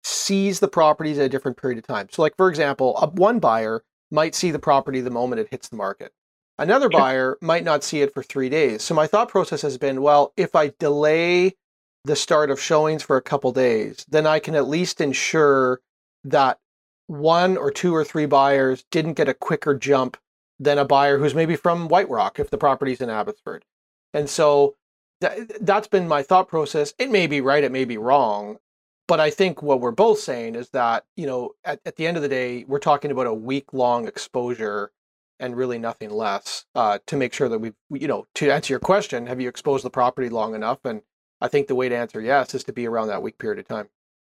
sees 0.02 0.60
the 0.60 0.68
properties 0.68 1.18
at 1.18 1.26
a 1.26 1.28
different 1.28 1.58
period 1.58 1.78
of 1.78 1.86
time. 1.86 2.08
So, 2.10 2.22
like, 2.22 2.36
for 2.36 2.48
example, 2.48 2.96
a, 2.96 3.08
one 3.08 3.38
buyer 3.38 3.84
might 4.10 4.34
see 4.34 4.50
the 4.50 4.58
property 4.58 5.02
the 5.02 5.10
moment 5.10 5.40
it 5.40 5.48
hits 5.50 5.68
the 5.68 5.76
market. 5.76 6.12
Another 6.58 6.88
buyer 6.88 7.36
might 7.40 7.64
not 7.64 7.82
see 7.82 8.00
it 8.00 8.14
for 8.14 8.22
three 8.22 8.48
days. 8.48 8.82
So 8.82 8.94
my 8.94 9.06
thought 9.06 9.28
process 9.28 9.62
has 9.62 9.76
been, 9.76 10.02
well, 10.02 10.32
if 10.36 10.54
I 10.54 10.72
delay 10.78 11.56
the 12.04 12.14
start 12.14 12.50
of 12.50 12.60
showings 12.60 13.02
for 13.02 13.16
a 13.16 13.22
couple 13.22 13.50
days, 13.50 14.06
then 14.08 14.26
I 14.26 14.38
can 14.38 14.54
at 14.54 14.68
least 14.68 15.00
ensure 15.00 15.80
that 16.22 16.58
one 17.06 17.56
or 17.56 17.70
two 17.70 17.94
or 17.94 18.04
three 18.04 18.26
buyers 18.26 18.84
didn't 18.90 19.14
get 19.14 19.28
a 19.28 19.34
quicker 19.34 19.74
jump 19.74 20.16
than 20.60 20.78
a 20.78 20.84
buyer 20.84 21.18
who's 21.18 21.34
maybe 21.34 21.56
from 21.56 21.88
White 21.88 22.08
Rock 22.08 22.38
if 22.38 22.50
the 22.50 22.58
property's 22.58 23.00
in 23.00 23.10
Abbotsford. 23.10 23.64
And 24.12 24.30
so 24.30 24.76
that, 25.20 25.64
that's 25.64 25.88
been 25.88 26.06
my 26.06 26.22
thought 26.22 26.48
process. 26.48 26.94
It 26.98 27.10
may 27.10 27.26
be 27.26 27.40
right, 27.40 27.64
it 27.64 27.72
may 27.72 27.84
be 27.84 27.98
wrong. 27.98 28.58
But 29.06 29.20
I 29.20 29.28
think 29.30 29.62
what 29.62 29.80
we're 29.80 29.90
both 29.90 30.20
saying 30.20 30.54
is 30.54 30.70
that, 30.70 31.04
you 31.16 31.26
know, 31.26 31.50
at, 31.64 31.80
at 31.84 31.96
the 31.96 32.06
end 32.06 32.16
of 32.16 32.22
the 32.22 32.28
day, 32.28 32.64
we're 32.66 32.78
talking 32.78 33.10
about 33.10 33.26
a 33.26 33.34
week 33.34 33.72
long 33.74 34.06
exposure 34.08 34.92
and 35.40 35.56
really 35.56 35.78
nothing 35.78 36.10
less 36.10 36.64
uh, 36.74 36.98
to 37.06 37.16
make 37.16 37.32
sure 37.32 37.48
that 37.48 37.58
we, 37.58 37.72
we- 37.88 38.00
you 38.00 38.08
know, 38.08 38.26
to 38.36 38.50
answer 38.50 38.72
your 38.72 38.80
question, 38.80 39.26
have 39.26 39.40
you 39.40 39.48
exposed 39.48 39.84
the 39.84 39.90
property 39.90 40.28
long 40.28 40.54
enough? 40.54 40.78
And 40.84 41.02
I 41.40 41.48
think 41.48 41.66
the 41.66 41.74
way 41.74 41.88
to 41.88 41.96
answer 41.96 42.20
yes 42.20 42.54
is 42.54 42.64
to 42.64 42.72
be 42.72 42.86
around 42.86 43.08
that 43.08 43.22
week 43.22 43.38
period 43.38 43.58
of 43.58 43.68
time. 43.68 43.88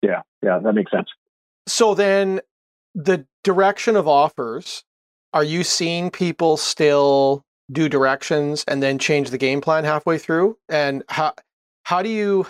Yeah, 0.03 0.23
yeah, 0.43 0.59
that 0.59 0.73
makes 0.75 0.91
sense. 0.91 1.09
So 1.67 1.95
then 1.95 2.41
the 2.95 3.27
direction 3.45 3.97
of 3.97 4.07
offers, 4.09 4.85
are 5.33 5.45
you 5.45 5.63
seeing 5.65 6.11
people 6.11 6.57
still 6.57 7.45
do 7.71 7.89
directions 7.89 8.65
and 8.67 8.83
then 8.83 8.99
change 8.99 9.31
the 9.31 9.39
game 9.39 9.61
plan 9.61 9.85
halfway 9.85 10.19
through? 10.19 10.57
And 10.69 11.03
how 11.09 11.35
how 11.85 12.03
do 12.03 12.09
you 12.09 12.47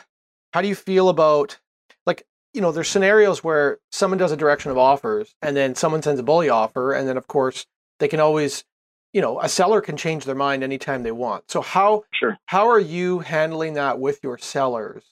how 0.53 0.63
do 0.63 0.69
you 0.69 0.75
feel 0.75 1.09
about 1.09 1.59
like 2.07 2.25
you 2.55 2.61
know 2.61 2.71
there's 2.73 2.89
scenarios 2.89 3.43
where 3.43 3.79
someone 3.91 4.19
does 4.19 4.31
a 4.33 4.37
direction 4.37 4.71
of 4.71 4.79
offers 4.79 5.35
and 5.43 5.57
then 5.57 5.75
someone 5.75 6.03
sends 6.03 6.21
a 6.21 6.23
bully 6.23 6.49
offer 6.49 6.93
and 6.93 7.09
then 7.09 7.17
of 7.17 7.27
course 7.27 7.67
they 7.99 8.09
can 8.09 8.21
always 8.21 8.65
you 9.13 9.21
know 9.21 9.41
a 9.41 9.49
seller 9.49 9.81
can 9.81 9.97
change 9.97 10.25
their 10.25 10.35
mind 10.35 10.63
anytime 10.63 11.03
they 11.03 11.13
want. 11.13 11.51
So 11.51 11.61
how 11.61 12.05
Sure. 12.13 12.39
how 12.47 12.69
are 12.69 12.81
you 12.81 13.21
handling 13.21 13.75
that 13.75 13.99
with 13.99 14.21
your 14.23 14.39
sellers? 14.39 15.05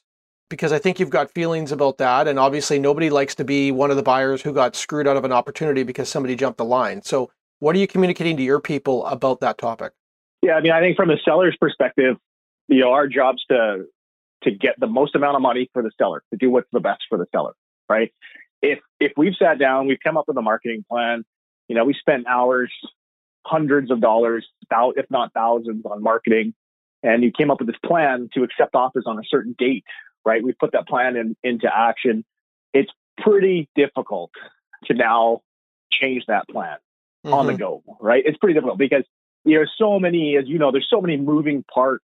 Because 0.49 0.73
I 0.73 0.79
think 0.79 1.01
you've 1.01 1.11
got 1.11 1.31
feelings 1.33 1.73
about 1.73 1.99
that, 1.99 2.29
and 2.29 2.39
obviously 2.39 2.79
nobody 2.79 3.11
likes 3.11 3.35
to 3.37 3.45
be 3.45 3.73
one 3.73 3.91
of 3.91 3.97
the 3.97 4.03
buyers 4.03 4.43
who 4.43 4.53
got 4.53 4.77
screwed 4.77 5.09
out 5.09 5.17
of 5.17 5.25
an 5.25 5.33
opportunity 5.33 5.83
because 5.83 6.09
somebody 6.09 6.37
jumped 6.37 6.59
the 6.59 6.65
line. 6.65 7.03
So, 7.03 7.31
what 7.59 7.75
are 7.75 7.79
you 7.81 7.89
communicating 7.89 8.37
to 8.37 8.43
your 8.45 8.61
people 8.61 9.05
about 9.07 9.41
that 9.41 9.59
topic? 9.59 9.93
Yeah, 10.43 10.55
I 10.55 10.61
mean, 10.61 10.71
I 10.71 10.81
think 10.81 10.97
from 10.97 11.09
the 11.09 11.19
seller's 11.25 11.57
perspective, 11.61 12.17
you 12.69 12.81
know, 12.81 12.93
our 12.93 13.09
job's 13.09 13.45
to 13.47 13.87
to 14.43 14.51
get 14.53 14.79
the 14.79 14.87
most 14.87 15.17
amount 15.17 15.35
of 15.35 15.43
money 15.43 15.69
for 15.73 15.83
the 15.83 15.91
seller, 15.99 16.23
to 16.31 16.37
do 16.37 16.51
what's 16.51 16.69
the 16.71 16.79
best 16.79 17.03
for 17.09 17.19
the 17.19 17.27
seller, 17.35 17.55
right? 17.89 18.13
If 18.63 18.79
if 19.01 19.13
we've 19.17 19.35
sat 19.37 19.59
down, 19.59 19.87
we've 19.89 19.99
come 20.05 20.17
up 20.17 20.29
with 20.29 20.37
a 20.37 20.43
marketing 20.43 20.85
plan, 20.89 21.25
you 21.69 21.75
know, 21.75 21.85
we 21.85 21.95
spent 21.95 22.27
hours, 22.27 22.73
hundreds 23.45 23.91
of 23.91 24.01
dollars, 24.01 24.47
if 24.71 25.07
not 25.11 25.33
thousands, 25.33 25.85
on 25.85 26.03
marketing, 26.03 26.55
and 27.03 27.23
you 27.23 27.31
came 27.31 27.51
up 27.51 27.59
with 27.61 27.69
this 27.69 27.79
plan 27.85 28.29
to 28.35 28.43
accept 28.43 28.75
offers 28.75 29.05
on 29.07 29.19
a 29.19 29.23
certain 29.29 29.55
date, 29.59 29.85
right? 30.25 30.43
We 30.43 30.53
put 30.53 30.73
that 30.73 30.89
plan 30.89 31.17
in, 31.17 31.37
into 31.43 31.69
action. 31.75 32.25
It's 32.73 32.91
pretty 33.19 33.69
difficult 33.75 34.31
to 34.87 34.95
now 34.95 35.43
change 35.91 36.25
that 36.27 36.49
plan 36.49 36.79
on 37.25 37.47
the 37.47 37.53
Mhm. 37.53 37.59
go, 37.59 37.83
right? 38.01 38.23
It's 38.27 38.37
pretty 38.39 38.55
difficult 38.55 38.79
because 38.79 39.05
there's 39.45 39.73
so 39.77 39.99
many, 39.99 40.37
as 40.37 40.47
you 40.49 40.59
know, 40.59 40.71
there's 40.73 40.89
so 40.89 41.01
many 41.01 41.17
moving 41.17 41.65
parts 41.73 42.05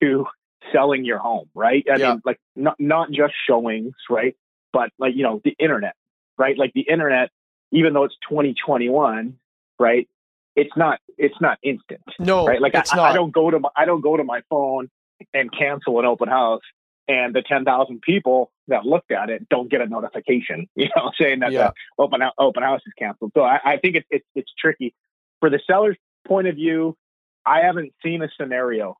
to 0.00 0.26
selling 0.72 1.04
your 1.04 1.18
home, 1.18 1.48
right? 1.54 1.84
I 1.90 1.98
Yeah. 1.98 2.12
mean, 2.12 2.22
like 2.24 2.40
not 2.56 2.78
not 2.80 3.10
just 3.10 3.34
showings, 3.46 3.94
right? 4.08 4.34
But 4.72 4.90
like 4.98 5.14
you 5.14 5.22
know, 5.22 5.40
the 5.44 5.54
internet, 5.58 5.94
right? 6.38 6.56
Like 6.56 6.72
the 6.74 6.82
internet, 6.82 7.30
even 7.74 7.92
though 7.92 8.04
it's 8.04 8.16
2021, 8.28 9.36
right? 9.78 10.08
It's 10.56 10.74
not 10.76 11.00
it's 11.18 11.34
not 11.40 11.58
instant, 11.62 12.00
No, 12.18 12.46
right? 12.46 12.60
Like 12.60 12.74
it's 12.74 12.92
I, 12.92 12.96
not. 12.96 13.10
I 13.10 13.14
don't 13.14 13.32
go 13.32 13.50
to 13.50 13.58
my, 13.58 13.68
I 13.76 13.84
don't 13.84 14.00
go 14.00 14.16
to 14.16 14.24
my 14.24 14.42
phone 14.48 14.88
and 15.34 15.50
cancel 15.52 15.98
an 15.98 16.06
open 16.06 16.28
house, 16.28 16.62
and 17.08 17.34
the 17.34 17.42
10,000 17.42 18.00
people 18.00 18.50
that 18.68 18.84
looked 18.84 19.10
at 19.10 19.30
it 19.30 19.48
don't 19.48 19.68
get 19.70 19.80
a 19.80 19.86
notification, 19.86 20.68
you 20.76 20.88
know, 20.96 21.10
saying 21.20 21.40
that 21.40 21.52
Yeah. 21.52 21.70
the 21.98 22.02
open 22.02 22.20
open 22.38 22.62
house 22.62 22.80
is 22.86 22.92
canceled. 22.96 23.32
So 23.36 23.42
I, 23.42 23.58
I 23.64 23.76
think 23.78 23.96
it's 23.96 24.06
it's 24.10 24.26
it's 24.36 24.52
tricky 24.58 24.94
for 25.40 25.50
the 25.50 25.60
seller's 25.66 25.96
point 26.26 26.46
of 26.46 26.54
view. 26.54 26.96
I 27.44 27.60
haven't 27.60 27.92
seen 28.02 28.22
a 28.22 28.28
scenario 28.40 28.96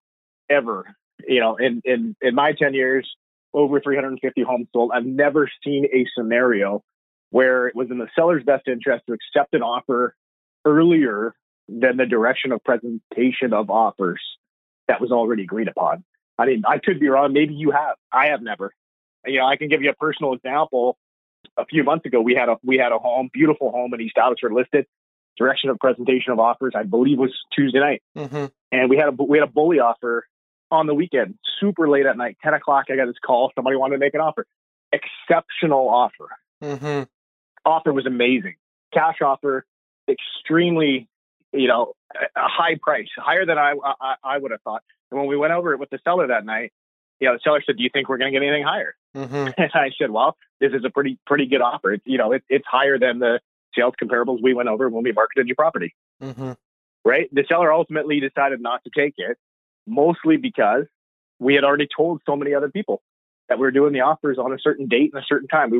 ever, 0.50 0.84
you 1.26 1.40
know, 1.40 1.56
in 1.56 1.80
in 1.84 2.16
in 2.20 2.34
my 2.34 2.52
10 2.52 2.74
years, 2.74 3.08
over 3.54 3.80
350 3.80 4.42
homes 4.42 4.66
sold. 4.72 4.90
I've 4.92 5.06
never 5.06 5.48
seen 5.64 5.86
a 5.94 6.04
scenario 6.18 6.82
where 7.34 7.66
it 7.66 7.74
was 7.74 7.90
in 7.90 7.98
the 7.98 8.06
seller's 8.14 8.44
best 8.44 8.68
interest 8.68 9.04
to 9.08 9.12
accept 9.12 9.54
an 9.54 9.60
offer 9.60 10.14
earlier 10.64 11.34
than 11.68 11.96
the 11.96 12.06
direction 12.06 12.52
of 12.52 12.62
presentation 12.62 13.52
of 13.52 13.70
offers 13.70 14.22
that 14.86 15.00
was 15.00 15.10
already 15.10 15.42
agreed 15.42 15.66
upon. 15.66 16.04
I 16.38 16.46
mean, 16.46 16.62
I 16.64 16.78
could 16.78 17.00
be 17.00 17.08
wrong. 17.08 17.32
Maybe 17.32 17.54
you 17.54 17.72
have. 17.72 17.96
I 18.12 18.26
have 18.28 18.40
never. 18.40 18.72
You 19.26 19.40
know, 19.40 19.46
I 19.46 19.56
can 19.56 19.66
give 19.66 19.82
you 19.82 19.90
a 19.90 19.94
personal 19.94 20.34
example. 20.34 20.96
A 21.56 21.66
few 21.66 21.82
months 21.82 22.06
ago, 22.06 22.20
we 22.20 22.36
had 22.36 22.48
a 22.48 22.56
we 22.62 22.78
had 22.78 22.92
a 22.92 22.98
home, 22.98 23.30
beautiful 23.32 23.72
home 23.72 23.92
in 23.94 24.00
East 24.00 24.16
Abbotsford 24.16 24.52
listed. 24.52 24.86
Direction 25.36 25.70
of 25.70 25.78
presentation 25.80 26.32
of 26.32 26.38
offers, 26.38 26.74
I 26.76 26.84
believe, 26.84 27.18
was 27.18 27.32
Tuesday 27.52 27.80
night, 27.80 28.00
Mhm. 28.16 28.52
and 28.70 28.88
we 28.88 28.96
had 28.96 29.08
a 29.08 29.22
we 29.24 29.38
had 29.38 29.48
a 29.48 29.50
bully 29.50 29.80
offer 29.80 30.24
on 30.70 30.86
the 30.86 30.94
weekend, 30.94 31.36
super 31.58 31.88
late 31.88 32.06
at 32.06 32.16
night, 32.16 32.36
ten 32.44 32.54
o'clock. 32.54 32.84
I 32.90 32.94
got 32.94 33.06
this 33.06 33.18
call. 33.26 33.50
Somebody 33.56 33.76
wanted 33.76 33.96
to 33.96 33.98
make 33.98 34.14
an 34.14 34.20
offer. 34.20 34.46
Exceptional 34.92 35.88
offer 35.88 36.28
Mhm. 36.62 37.08
Offer 37.64 37.92
was 37.92 38.06
amazing. 38.06 38.54
Cash 38.92 39.20
offer, 39.22 39.64
extremely, 40.08 41.08
you 41.52 41.68
know, 41.68 41.94
a 42.14 42.48
high 42.48 42.76
price, 42.80 43.08
higher 43.16 43.46
than 43.46 43.58
I, 43.58 43.74
I 44.00 44.14
I 44.22 44.38
would 44.38 44.50
have 44.50 44.62
thought. 44.62 44.82
And 45.10 45.18
when 45.18 45.28
we 45.28 45.36
went 45.36 45.52
over 45.52 45.72
it 45.72 45.78
with 45.80 45.90
the 45.90 45.98
seller 46.04 46.26
that 46.28 46.44
night, 46.44 46.72
you 47.20 47.28
know, 47.28 47.34
the 47.34 47.40
seller 47.42 47.62
said, 47.64 47.76
"Do 47.76 47.82
you 47.82 47.90
think 47.92 48.08
we're 48.08 48.18
going 48.18 48.32
to 48.32 48.38
get 48.38 48.46
anything 48.46 48.64
higher?" 48.64 48.94
Mhm. 49.16 49.54
And 49.58 49.70
I 49.74 49.90
said, 49.98 50.10
"Well, 50.10 50.36
this 50.60 50.72
is 50.72 50.84
a 50.84 50.90
pretty 50.90 51.18
pretty 51.26 51.46
good 51.46 51.60
offer. 51.60 51.92
It's 51.92 52.06
you 52.06 52.18
know, 52.18 52.32
it, 52.32 52.44
it's 52.48 52.66
higher 52.66 52.98
than 52.98 53.18
the 53.18 53.40
sales 53.74 53.94
comparables 54.00 54.42
we 54.42 54.54
went 54.54 54.68
over 54.68 54.88
when 54.88 55.04
we 55.04 55.12
marketed 55.12 55.46
your 55.48 55.56
property." 55.56 55.94
Mhm. 56.22 56.56
Right? 57.04 57.28
The 57.32 57.44
seller 57.48 57.72
ultimately 57.72 58.20
decided 58.20 58.60
not 58.60 58.82
to 58.84 58.90
take 58.94 59.14
it, 59.18 59.36
mostly 59.86 60.36
because 60.36 60.84
we 61.38 61.54
had 61.54 61.64
already 61.64 61.88
told 61.94 62.22
so 62.24 62.36
many 62.36 62.54
other 62.54 62.70
people 62.70 63.02
that 63.48 63.58
we 63.58 63.62
were 63.62 63.70
doing 63.70 63.92
the 63.92 64.00
offers 64.00 64.38
on 64.38 64.52
a 64.52 64.58
certain 64.58 64.86
date 64.86 65.10
and 65.12 65.22
a 65.22 65.26
certain 65.26 65.48
time. 65.48 65.70
We, 65.70 65.78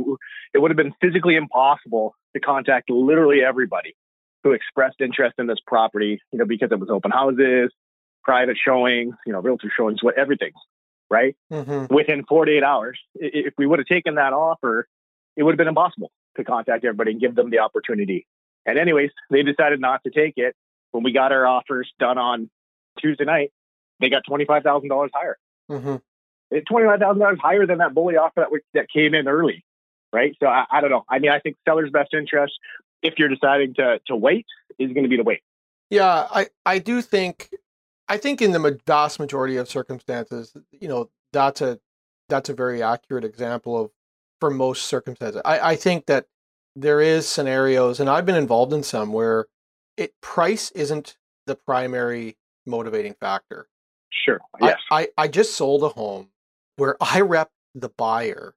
it 0.52 0.58
would 0.58 0.70
have 0.70 0.76
been 0.76 0.94
physically 1.00 1.36
impossible 1.36 2.14
to 2.34 2.40
contact 2.40 2.90
literally 2.90 3.42
everybody 3.42 3.94
who 4.42 4.52
expressed 4.52 5.00
interest 5.00 5.34
in 5.38 5.46
this 5.46 5.58
property, 5.66 6.20
you 6.32 6.38
know, 6.38 6.44
because 6.44 6.70
it 6.70 6.78
was 6.78 6.90
open 6.90 7.10
houses, 7.10 7.72
private 8.22 8.56
showings, 8.62 9.14
you 9.26 9.32
know, 9.32 9.40
realtor 9.40 9.72
showings, 9.74 10.02
what 10.02 10.16
everything, 10.18 10.52
right? 11.10 11.36
Mhm. 11.50 11.90
Within 11.90 12.24
48 12.24 12.62
hours, 12.62 12.98
if 13.14 13.54
we 13.56 13.66
would 13.66 13.78
have 13.78 13.86
taken 13.86 14.16
that 14.16 14.32
offer, 14.32 14.86
it 15.36 15.42
would 15.42 15.52
have 15.52 15.58
been 15.58 15.68
impossible 15.68 16.10
to 16.36 16.44
contact 16.44 16.84
everybody 16.84 17.12
and 17.12 17.20
give 17.20 17.34
them 17.34 17.50
the 17.50 17.58
opportunity. 17.60 18.26
And 18.66 18.78
anyways, 18.78 19.10
they 19.30 19.42
decided 19.42 19.80
not 19.80 20.02
to 20.04 20.10
take 20.10 20.34
it. 20.36 20.54
When 20.90 21.02
we 21.02 21.12
got 21.12 21.32
our 21.32 21.46
offers 21.46 21.90
done 21.98 22.18
on 22.18 22.50
Tuesday 22.98 23.24
night, 23.24 23.52
they 24.00 24.08
got 24.08 24.24
$25,000 24.28 25.10
higher. 25.14 25.38
Mhm. 25.70 26.02
It's 26.50 26.68
$25,000 26.70 27.38
higher 27.38 27.66
than 27.66 27.78
that 27.78 27.94
bully 27.94 28.16
offer 28.16 28.40
that, 28.40 28.52
we, 28.52 28.60
that 28.74 28.86
came 28.94 29.14
in 29.14 29.26
early, 29.28 29.64
right? 30.12 30.36
So 30.40 30.46
I, 30.46 30.64
I 30.70 30.80
don't 30.80 30.90
know. 30.90 31.04
I 31.08 31.18
mean, 31.18 31.30
I 31.30 31.40
think 31.40 31.56
seller's 31.66 31.90
best 31.90 32.14
interest, 32.14 32.52
if 33.02 33.14
you're 33.18 33.28
deciding 33.28 33.74
to, 33.74 34.00
to 34.06 34.16
wait, 34.16 34.46
is 34.78 34.92
going 34.92 35.04
to 35.04 35.08
be 35.08 35.16
to 35.16 35.22
wait. 35.22 35.40
Yeah, 35.90 36.26
I, 36.30 36.46
I 36.64 36.78
do 36.78 37.02
think 37.02 37.50
I 38.08 38.16
think 38.16 38.42
in 38.42 38.52
the 38.52 38.80
vast 38.86 39.18
majority 39.18 39.56
of 39.56 39.68
circumstances, 39.68 40.54
you 40.72 40.88
know, 40.88 41.10
that's 41.32 41.60
a 41.60 41.78
that's 42.28 42.48
a 42.48 42.54
very 42.54 42.82
accurate 42.82 43.24
example 43.24 43.80
of 43.80 43.90
for 44.40 44.50
most 44.50 44.86
circumstances. 44.86 45.40
I, 45.44 45.72
I 45.72 45.76
think 45.76 46.06
that 46.06 46.26
there 46.76 47.00
is 47.00 47.28
scenarios, 47.28 48.00
and 48.00 48.10
I've 48.10 48.26
been 48.26 48.34
involved 48.34 48.72
in 48.72 48.82
some 48.82 49.12
where 49.12 49.46
it 49.96 50.12
price 50.20 50.70
isn't 50.72 51.16
the 51.46 51.54
primary 51.54 52.36
motivating 52.66 53.14
factor. 53.14 53.68
Sure. 54.10 54.40
Yes. 54.60 54.78
I, 54.90 55.02
I, 55.02 55.08
I 55.18 55.28
just 55.28 55.54
sold 55.54 55.82
a 55.82 55.88
home 55.88 56.28
where 56.76 56.96
I 57.00 57.20
rep 57.20 57.50
the 57.74 57.88
buyer. 57.88 58.54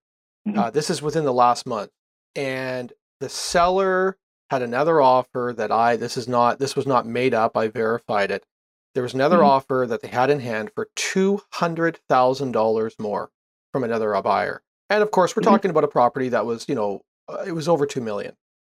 Mhm. 0.47 0.57
Uh, 0.57 0.69
this 0.69 0.89
is 0.89 1.01
within 1.01 1.25
the 1.25 1.33
last 1.33 1.65
month, 1.65 1.91
and 2.35 2.93
the 3.19 3.29
seller 3.29 4.17
had 4.49 4.61
another 4.61 5.01
offer 5.01 5.53
that 5.57 5.71
I 5.71 5.95
this 5.97 6.15
is 6.17 6.27
not 6.27 6.59
this 6.59 6.75
was 6.75 6.87
not 6.87 7.05
made 7.05 7.33
up. 7.33 7.57
I 7.57 7.67
verified 7.67 8.31
it. 8.31 8.45
There 8.93 9.03
was 9.03 9.13
another 9.13 9.39
Mhm. 9.39 9.45
offer 9.47 9.85
that 9.89 10.01
they 10.01 10.07
had 10.07 10.29
in 10.29 10.39
hand 10.39 10.71
for 10.73 10.89
two 10.95 11.41
hundred 11.53 11.99
thousand 12.07 12.53
dollars 12.53 12.95
more 12.99 13.29
from 13.73 13.83
another 13.83 14.15
uh, 14.15 14.21
buyer, 14.21 14.61
and 14.89 15.03
of 15.03 15.11
course 15.11 15.35
we're 15.35 15.41
Mhm. 15.41 15.45
talking 15.45 15.71
about 15.71 15.83
a 15.83 15.87
property 15.89 16.29
that 16.29 16.45
was 16.45 16.67
you 16.69 16.75
know 16.75 17.01
uh, 17.27 17.43
it 17.45 17.51
was 17.51 17.67
over 17.67 17.85
two 17.85 17.99
million. 18.01 18.37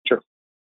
Sure. 0.08 0.22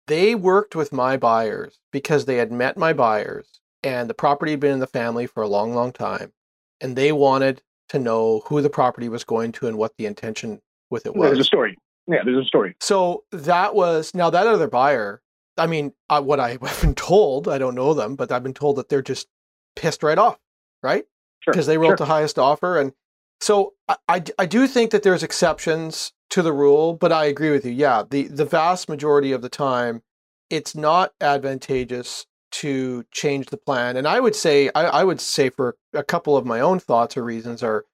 They 0.08 0.36
worked 0.36 0.76
with 0.76 0.92
my 0.94 1.18
buyers 1.18 1.80
because 1.92 2.26
they 2.26 2.36
had 2.36 2.52
met 2.52 2.78
my 2.78 2.94
buyers, 2.94 3.60
and 3.82 4.08
the 4.10 4.14
property 4.14 4.52
had 4.52 4.60
been 4.60 4.74
in 4.74 4.80
the 4.80 4.88
family 4.88 5.26
for 5.26 5.42
a 5.42 5.48
long, 5.48 5.74
long 5.74 5.92
time, 5.92 6.32
and 6.80 6.96
they 6.96 7.12
wanted 7.12 7.64
to 7.92 8.00
know 8.00 8.42
who 8.46 8.62
the 8.62 8.70
property 8.70 9.10
was 9.10 9.26
going 9.26 9.52
to 9.52 9.68
and 9.68 9.78
what 9.78 9.98
the 9.98 10.06
intention 10.06 10.62
with 10.90 11.06
it 11.06 11.14
was. 11.14 11.28
There's 11.28 11.40
a 11.40 11.44
story. 11.44 11.78
Yeah, 12.08 12.24
there's 12.24 12.46
a 12.46 12.48
story. 12.48 12.76
So 12.80 13.26
that 13.32 13.76
was 13.76 14.16
now 14.16 14.30
that 14.30 14.48
other 14.48 14.68
buyer. 14.68 15.22
I 15.58 15.68
mean, 15.68 15.92
I, 16.10 16.20
what 16.20 16.40
I 16.40 16.52
have 16.62 16.82
been 16.82 16.96
told, 16.96 17.50
I 17.50 17.58
don't 17.58 17.76
know 17.76 17.94
them, 17.94 18.16
but 18.16 18.32
I've 18.32 18.44
been 18.44 18.54
told 18.54 18.78
that 18.78 18.88
they're 18.88 19.02
just 19.02 19.28
pissed 19.76 20.04
right 20.04 20.18
off, 20.18 20.38
right? 20.82 21.04
Sure. 21.42 21.52
Because 21.52 21.68
they 21.68 21.78
wrote 21.78 21.90
sure. 21.90 21.98
the 21.98 22.06
highest 22.06 22.40
offer, 22.40 22.80
and 22.80 22.94
so 23.42 23.74
I, 23.90 23.96
I, 24.08 24.24
I 24.40 24.46
do 24.46 24.68
think 24.68 24.92
that 24.92 25.04
there's 25.04 25.24
exceptions 25.24 26.14
to 26.30 26.42
the 26.42 26.54
rule, 26.54 26.94
but 26.94 27.12
I 27.12 27.26
agree 27.26 27.52
with 27.52 27.66
you. 27.66 27.72
Yeah, 27.72 28.04
the 28.10 28.28
the 28.28 28.46
vast 28.46 28.88
majority 28.88 29.32
of 29.32 29.42
the 29.42 29.50
time, 29.50 30.02
it's 30.50 30.76
not 30.76 31.14
advantageous 31.20 32.26
to 32.52 33.04
change 33.12 33.48
the 33.48 33.58
plan. 33.58 33.98
And 33.98 34.08
I 34.08 34.20
would 34.20 34.36
say, 34.36 34.70
I, 34.76 34.86
I 34.86 35.04
would 35.04 35.22
say 35.22 35.50
for 35.50 35.76
a 35.94 36.04
couple 36.04 36.38
of 36.38 36.46
my 36.46 36.60
own 36.60 36.80
thoughts 36.80 37.18
or 37.18 37.24
reasons 37.24 37.64
are, 37.64 37.86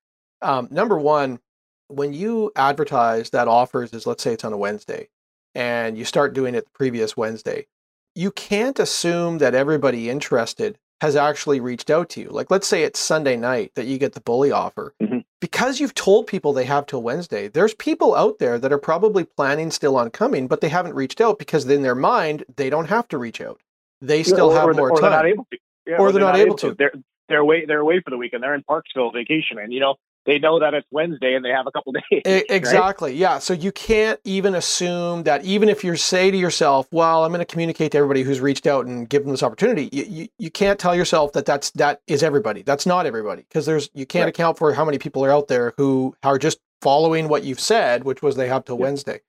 um, 0.41 0.67
number 0.71 0.99
one, 0.99 1.39
when 1.87 2.13
you 2.13 2.51
advertise 2.55 3.29
that 3.29 3.47
offers 3.47 3.93
is, 3.93 4.05
let's 4.05 4.23
say 4.23 4.33
it's 4.33 4.43
on 4.43 4.53
a 4.53 4.57
Wednesday, 4.57 5.07
and 5.55 5.97
you 5.97 6.05
start 6.05 6.33
doing 6.33 6.53
it 6.53 6.65
the 6.65 6.71
previous 6.71 7.15
Wednesday, 7.15 7.65
you 8.15 8.31
can't 8.31 8.79
assume 8.79 9.37
that 9.37 9.55
everybody 9.55 10.09
interested 10.09 10.77
has 11.01 11.15
actually 11.15 11.59
reached 11.59 11.91
out 11.91 12.09
to 12.09 12.21
you. 12.21 12.29
Like, 12.29 12.49
let's 12.49 12.67
say 12.67 12.83
it's 12.83 12.99
Sunday 12.99 13.37
night 13.37 13.71
that 13.75 13.85
you 13.85 13.99
get 13.99 14.13
the 14.13 14.21
bully 14.21 14.51
offer. 14.51 14.95
Mhm. 15.01 15.23
Because 15.39 15.79
you've 15.79 15.93
told 15.93 16.25
people 16.25 16.51
they 16.51 16.65
have 16.65 16.87
till 16.87 17.03
Wednesday, 17.03 17.47
there's 17.47 17.75
people 17.75 18.15
out 18.15 18.39
there 18.39 18.57
that 18.57 18.73
are 18.73 18.79
probably 18.79 19.23
planning 19.23 19.69
still 19.69 19.95
on 19.95 20.09
coming, 20.09 20.47
but 20.47 20.61
they 20.61 20.69
haven't 20.69 20.95
reached 20.95 21.21
out 21.21 21.37
because 21.37 21.69
in 21.69 21.83
their 21.83 21.93
mind, 21.93 22.43
they 22.55 22.71
don't 22.71 22.87
have 22.87 23.07
to 23.09 23.19
reach 23.19 23.39
out. 23.39 23.61
They 24.01 24.23
still 24.23 24.49
or, 24.51 24.55
have 24.55 24.67
or, 24.69 24.73
more 24.73 24.91
or 24.91 24.99
time. 24.99 25.11
they're 25.11 25.19
not 25.19 25.25
able 25.25 25.47
to. 25.51 25.57
Yeah, 25.85 25.97
Or 25.97 26.11
they're 26.11 26.21
not 26.21 26.35
able 26.35 26.55
to. 26.57 26.75
They're 26.77 26.91
they're 27.29 27.39
away 27.39 27.65
they're 27.65 27.79
away 27.79 28.01
for 28.01 28.09
the 28.09 28.17
weekend. 28.17 28.43
They're 28.43 28.55
in 28.55 28.63
Parksville 28.63 29.13
vacation, 29.13 29.57
and 29.59 29.71
you 29.73 29.79
know 29.79 29.95
they 30.25 30.39
know 30.39 30.59
that 30.59 30.73
it's 30.73 30.87
Wednesday 30.91 31.33
and 31.35 31.43
they 31.45 31.49
have 31.49 31.65
a 31.67 31.71
couple 31.71 31.93
days. 32.11 32.21
Exactly. 32.49 33.13
Yeah. 33.13 33.39
So 33.39 33.53
you 33.53 33.71
can't 33.71 34.19
even 34.25 34.55
assume 34.55 35.23
that 35.23 35.45
even 35.45 35.69
if 35.69 35.83
you 35.85 35.95
say 35.95 36.29
to 36.31 36.37
yourself, 36.37 36.87
"Well, 36.91 37.23
I'm 37.23 37.31
going 37.31 37.39
to 37.39 37.45
communicate 37.45 37.93
to 37.93 37.97
everybody 37.97 38.23
who's 38.23 38.39
reached 38.41 38.67
out 38.67 38.85
and 38.85 39.07
give 39.09 39.23
them 39.23 39.31
this 39.31 39.43
opportunity," 39.43 39.89
you, 39.91 40.03
you, 40.03 40.27
you 40.37 40.51
can't 40.51 40.77
tell 40.79 40.95
yourself 40.95 41.31
that 41.33 41.45
that's 41.45 41.71
that 41.71 42.01
is 42.07 42.23
everybody. 42.23 42.61
That's 42.61 42.85
not 42.85 43.05
everybody 43.05 43.43
because 43.43 43.65
there's 43.65 43.89
you 43.93 44.05
can't 44.05 44.25
Right. 44.25 44.29
account 44.35 44.57
for 44.57 44.73
how 44.73 44.83
many 44.85 44.97
people 44.97 45.23
are 45.23 45.31
out 45.31 45.47
there 45.47 45.73
who 45.77 46.15
are 46.23 46.37
just 46.37 46.59
following 46.81 47.27
what 47.29 47.43
you've 47.43 47.59
said, 47.61 48.03
which 48.03 48.21
was 48.21 48.35
they 48.35 48.47
have 48.49 48.65
till 48.65 48.75
Yeah. 48.77 48.83
Wednesday. 48.83 49.21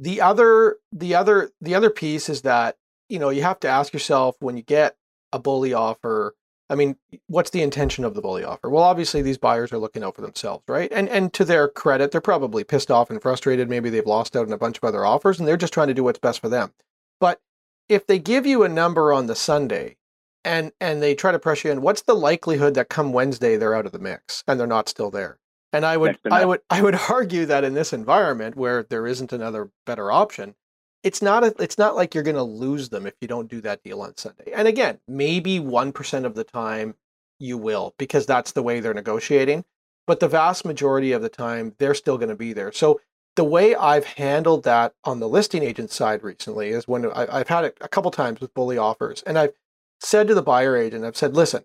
The 0.00 0.20
other 0.22 0.76
the 0.92 1.14
other 1.14 1.50
the 1.60 1.74
other 1.74 1.90
piece 1.90 2.28
is 2.28 2.42
that 2.42 2.76
you 3.08 3.18
know 3.18 3.30
you 3.30 3.42
have 3.42 3.60
to 3.60 3.68
ask 3.68 3.92
yourself 3.92 4.36
when 4.40 4.56
you 4.56 4.62
get 4.62 4.96
a 5.32 5.38
bully 5.38 5.72
offer 5.72 6.34
I 6.68 6.74
mean, 6.74 6.96
what's 7.28 7.50
the 7.50 7.62
intention 7.62 8.04
of 8.04 8.14
the 8.14 8.20
bully 8.20 8.42
offer? 8.42 8.68
Well, 8.68 8.82
obviously 8.82 9.22
these 9.22 9.38
buyers 9.38 9.72
are 9.72 9.78
looking 9.78 10.02
out 10.02 10.16
for 10.16 10.22
themselves, 10.22 10.64
right? 10.66 10.90
And 10.92 11.08
and 11.08 11.32
to 11.34 11.44
their 11.44 11.68
credit, 11.68 12.10
they're 12.10 12.20
probably 12.20 12.64
pissed 12.64 12.90
off 12.90 13.10
and 13.10 13.22
frustrated. 13.22 13.68
Maybe 13.68 13.90
they've 13.90 14.06
lost 14.06 14.36
out 14.36 14.46
on 14.46 14.52
a 14.52 14.58
bunch 14.58 14.78
of 14.78 14.84
other 14.84 15.04
offers 15.04 15.38
and 15.38 15.46
they're 15.46 15.56
just 15.56 15.72
trying 15.72 15.88
to 15.88 15.94
do 15.94 16.04
what's 16.04 16.18
best 16.18 16.40
for 16.40 16.48
them. 16.48 16.72
But 17.20 17.40
if 17.88 18.06
they 18.06 18.18
give 18.18 18.46
you 18.46 18.64
a 18.64 18.68
number 18.68 19.12
on 19.12 19.26
the 19.26 19.36
Sunday 19.36 19.96
and 20.44 20.72
and 20.80 21.00
they 21.00 21.14
try 21.14 21.30
to 21.30 21.38
pressure 21.38 21.68
you 21.68 21.72
in, 21.72 21.82
what's 21.82 22.02
the 22.02 22.14
likelihood 22.14 22.74
that 22.74 22.88
come 22.88 23.12
Wednesday 23.12 23.56
they're 23.56 23.74
out 23.74 23.86
of 23.86 23.92
the 23.92 23.98
mix 24.00 24.42
and 24.48 24.58
they're 24.58 24.66
not 24.66 24.88
still 24.88 25.10
there? 25.10 25.38
And 25.72 25.86
I 25.86 25.96
would 25.96 26.18
I 26.28 26.44
would 26.44 26.62
I 26.70 26.82
would 26.82 26.98
argue 27.08 27.46
that 27.46 27.62
in 27.62 27.74
this 27.74 27.92
environment 27.92 28.56
where 28.56 28.82
there 28.82 29.06
isn't 29.06 29.32
another 29.32 29.70
better 29.84 30.10
option, 30.10 30.56
it's 31.02 31.22
not 31.22 31.44
a, 31.44 31.54
it's 31.58 31.78
not 31.78 31.94
like 31.94 32.14
you're 32.14 32.24
going 32.24 32.36
to 32.36 32.42
lose 32.42 32.88
them 32.88 33.06
if 33.06 33.14
you 33.20 33.28
don't 33.28 33.50
do 33.50 33.60
that 33.62 33.82
deal 33.82 34.02
on 34.02 34.16
Sunday. 34.16 34.52
And 34.54 34.66
again, 34.66 34.98
maybe 35.06 35.58
1% 35.58 36.24
of 36.24 36.34
the 36.34 36.44
time 36.44 36.94
you 37.38 37.58
will 37.58 37.94
because 37.98 38.26
that's 38.26 38.52
the 38.52 38.62
way 38.62 38.80
they're 38.80 38.94
negotiating, 38.94 39.64
but 40.06 40.20
the 40.20 40.28
vast 40.28 40.64
majority 40.64 41.12
of 41.12 41.22
the 41.22 41.28
time 41.28 41.74
they're 41.78 41.94
still 41.94 42.18
going 42.18 42.30
to 42.30 42.36
be 42.36 42.52
there. 42.52 42.72
So 42.72 43.00
the 43.36 43.44
way 43.44 43.74
I've 43.74 44.04
handled 44.04 44.64
that 44.64 44.94
on 45.04 45.20
the 45.20 45.28
listing 45.28 45.62
agent 45.62 45.90
side 45.90 46.22
recently 46.22 46.70
is 46.70 46.88
when 46.88 47.10
I, 47.12 47.38
have 47.38 47.48
had 47.48 47.64
it 47.64 47.78
a 47.80 47.88
couple 47.88 48.10
times 48.10 48.40
with 48.40 48.54
bully 48.54 48.78
offers, 48.78 49.22
and 49.26 49.38
I've 49.38 49.52
said 50.00 50.26
to 50.28 50.34
the 50.34 50.42
buyer 50.42 50.76
agent, 50.76 51.04
I've 51.04 51.16
said, 51.16 51.36
listen, 51.36 51.64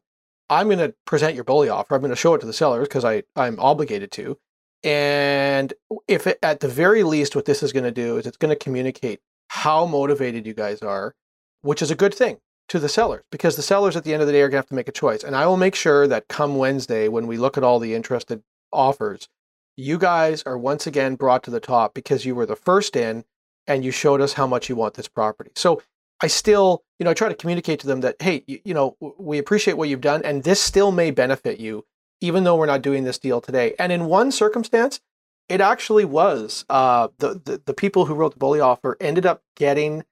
I'm 0.49 0.67
going 0.67 0.79
to 0.79 0.93
present 1.05 1.35
your 1.35 1.45
bully 1.45 1.69
offer. 1.69 1.95
I'm 1.95 2.01
going 2.01 2.09
to 2.09 2.15
show 2.15 2.33
it 2.33 2.39
to 2.39 2.45
the 2.45 2.53
sellers 2.53 2.89
because 2.89 3.05
I'm 3.35 3.59
obligated 3.59 4.11
to. 4.13 4.37
And 4.83 5.73
if 6.07 6.25
it, 6.27 6.39
at 6.41 6.59
the 6.59 6.67
very 6.67 7.03
least, 7.03 7.35
what 7.35 7.45
this 7.45 7.61
is 7.61 7.71
going 7.71 7.83
to 7.83 7.91
do 7.91 8.17
is 8.17 8.25
it's 8.25 8.37
going 8.37 8.49
to 8.49 8.55
communicate 8.55 9.19
how 9.49 9.85
motivated 9.85 10.45
you 10.45 10.53
guys 10.53 10.81
are, 10.81 11.13
which 11.61 11.81
is 11.81 11.91
a 11.91 11.95
good 11.95 12.13
thing 12.13 12.37
to 12.69 12.79
the 12.79 12.89
sellers 12.89 13.23
because 13.31 13.55
the 13.57 13.61
sellers 13.61 13.95
at 13.95 14.03
the 14.03 14.13
end 14.13 14.21
of 14.21 14.27
the 14.27 14.33
day 14.33 14.41
are 14.41 14.47
going 14.47 14.51
to 14.53 14.57
have 14.59 14.67
to 14.67 14.75
make 14.75 14.87
a 14.87 14.93
choice. 14.93 15.23
And 15.23 15.35
I 15.35 15.45
will 15.45 15.57
make 15.57 15.75
sure 15.75 16.07
that 16.07 16.29
come 16.29 16.55
Wednesday, 16.55 17.07
when 17.09 17.27
we 17.27 17.37
look 17.37 17.57
at 17.57 17.63
all 17.63 17.79
the 17.79 17.93
interested 17.93 18.41
offers, 18.71 19.27
you 19.75 19.97
guys 19.97 20.41
are 20.43 20.57
once 20.57 20.87
again 20.87 21.15
brought 21.15 21.43
to 21.43 21.51
the 21.51 21.59
top 21.59 21.93
because 21.93 22.25
you 22.25 22.33
were 22.33 22.45
the 22.45 22.55
first 22.55 22.95
in 22.95 23.25
and 23.67 23.83
you 23.83 23.91
showed 23.91 24.21
us 24.21 24.33
how 24.33 24.47
much 24.47 24.69
you 24.69 24.75
want 24.75 24.93
this 24.93 25.07
property. 25.07 25.51
So 25.55 25.81
I 26.21 26.27
still, 26.27 26.83
you 26.99 27.03
know, 27.03 27.11
I 27.11 27.13
try 27.13 27.29
to 27.29 27.35
communicate 27.35 27.79
to 27.81 27.87
them 27.87 28.01
that, 28.01 28.15
hey, 28.21 28.43
you, 28.47 28.59
you 28.63 28.73
know, 28.73 28.95
we 29.17 29.37
appreciate 29.37 29.75
what 29.75 29.89
you've 29.89 30.01
done 30.01 30.21
and 30.23 30.43
this 30.43 30.61
still 30.61 30.91
may 30.91 31.11
benefit 31.11 31.59
you, 31.59 31.85
even 32.21 32.43
though 32.43 32.55
we're 32.55 32.65
not 32.65 32.81
doing 32.81 33.03
this 33.03 33.17
deal 33.17 33.41
today. 33.41 33.73
And 33.77 33.91
in 33.91 34.05
one 34.05 34.31
circumstance, 34.31 35.01
it 35.49 35.59
actually 35.59 36.05
was 36.05 36.65
uh, 36.69 37.09
the, 37.17 37.41
the 37.43 37.61
the 37.65 37.73
people 37.73 38.05
who 38.05 38.13
wrote 38.13 38.33
the 38.33 38.39
bully 38.39 38.61
offer 38.61 38.95
ended 39.01 39.25
up 39.25 39.41
getting 39.55 40.03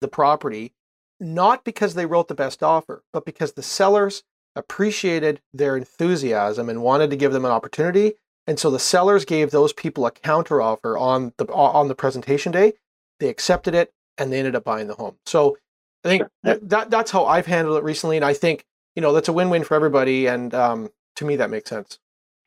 the 0.00 0.08
property 0.08 0.72
not 1.20 1.64
because 1.64 1.94
they 1.94 2.06
wrote 2.06 2.28
the 2.28 2.34
best 2.34 2.62
offer, 2.62 3.02
but 3.12 3.24
because 3.24 3.52
the 3.52 3.62
sellers 3.62 4.22
appreciated 4.54 5.40
their 5.52 5.76
enthusiasm 5.76 6.68
and 6.68 6.82
wanted 6.82 7.10
to 7.10 7.16
give 7.16 7.32
them 7.32 7.44
an 7.44 7.50
opportunity 7.50 8.14
and 8.48 8.58
so 8.58 8.70
the 8.70 8.78
sellers 8.78 9.26
gave 9.26 9.50
those 9.50 9.74
people 9.74 10.06
a 10.06 10.10
counteroffer 10.10 10.98
on 10.98 11.34
the 11.36 11.44
on 11.52 11.88
the 11.88 11.94
presentation 11.94 12.50
day. 12.50 12.72
They 13.20 13.28
accepted 13.28 13.74
it 13.74 13.92
and 14.16 14.32
they 14.32 14.38
ended 14.38 14.56
up 14.56 14.64
buying 14.64 14.86
the 14.86 14.94
home. 14.94 15.16
So 15.26 15.58
I 16.02 16.08
think 16.08 16.22
that 16.42 16.90
that's 16.90 17.10
how 17.10 17.26
I've 17.26 17.44
handled 17.44 17.76
it 17.76 17.84
recently, 17.84 18.16
and 18.16 18.24
I 18.24 18.32
think 18.32 18.64
you 18.96 19.02
know 19.02 19.12
that's 19.12 19.28
a 19.28 19.34
win-win 19.34 19.64
for 19.64 19.74
everybody. 19.74 20.26
And 20.26 20.54
um, 20.54 20.88
to 21.18 21.24
me, 21.24 21.36
that 21.36 21.50
makes 21.50 21.70
sense. 21.70 21.98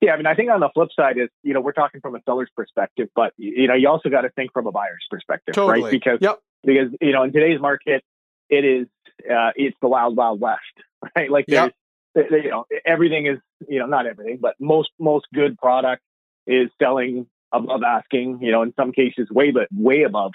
Yeah, 0.01 0.13
I 0.13 0.17
mean, 0.17 0.25
I 0.25 0.33
think 0.33 0.49
on 0.49 0.59
the 0.59 0.69
flip 0.73 0.89
side 0.95 1.17
is 1.17 1.29
you 1.43 1.53
know 1.53 1.61
we're 1.61 1.73
talking 1.73 2.01
from 2.01 2.15
a 2.15 2.19
seller's 2.25 2.49
perspective, 2.55 3.09
but 3.15 3.33
you 3.37 3.67
know 3.67 3.75
you 3.75 3.87
also 3.87 4.09
got 4.09 4.21
to 4.21 4.29
think 4.31 4.51
from 4.51 4.67
a 4.67 4.71
buyer's 4.71 5.05
perspective, 5.09 5.53
totally. 5.53 5.83
right? 5.83 5.91
Because 5.91 6.17
yep. 6.21 6.39
because 6.63 6.89
you 6.99 7.11
know 7.11 7.23
in 7.23 7.31
today's 7.31 7.61
market, 7.61 8.03
it 8.49 8.65
is 8.65 8.87
uh, 9.29 9.51
it's 9.55 9.77
the 9.81 9.87
wild 9.87 10.17
wild 10.17 10.41
west, 10.41 10.59
right? 11.15 11.29
Like 11.29 11.45
there's 11.47 11.65
yep 11.65 11.75
you 12.15 12.49
know 12.49 12.65
everything 12.85 13.27
is 13.27 13.39
you 13.67 13.79
know 13.79 13.85
not 13.85 14.05
everything 14.05 14.37
but 14.41 14.55
most 14.59 14.89
most 14.99 15.25
good 15.33 15.57
product 15.57 16.01
is 16.47 16.69
selling 16.81 17.27
above 17.51 17.83
asking 17.83 18.39
you 18.41 18.51
know 18.51 18.61
in 18.61 18.73
some 18.75 18.91
cases 18.91 19.29
way 19.29 19.51
but 19.51 19.67
way 19.71 20.03
above 20.03 20.31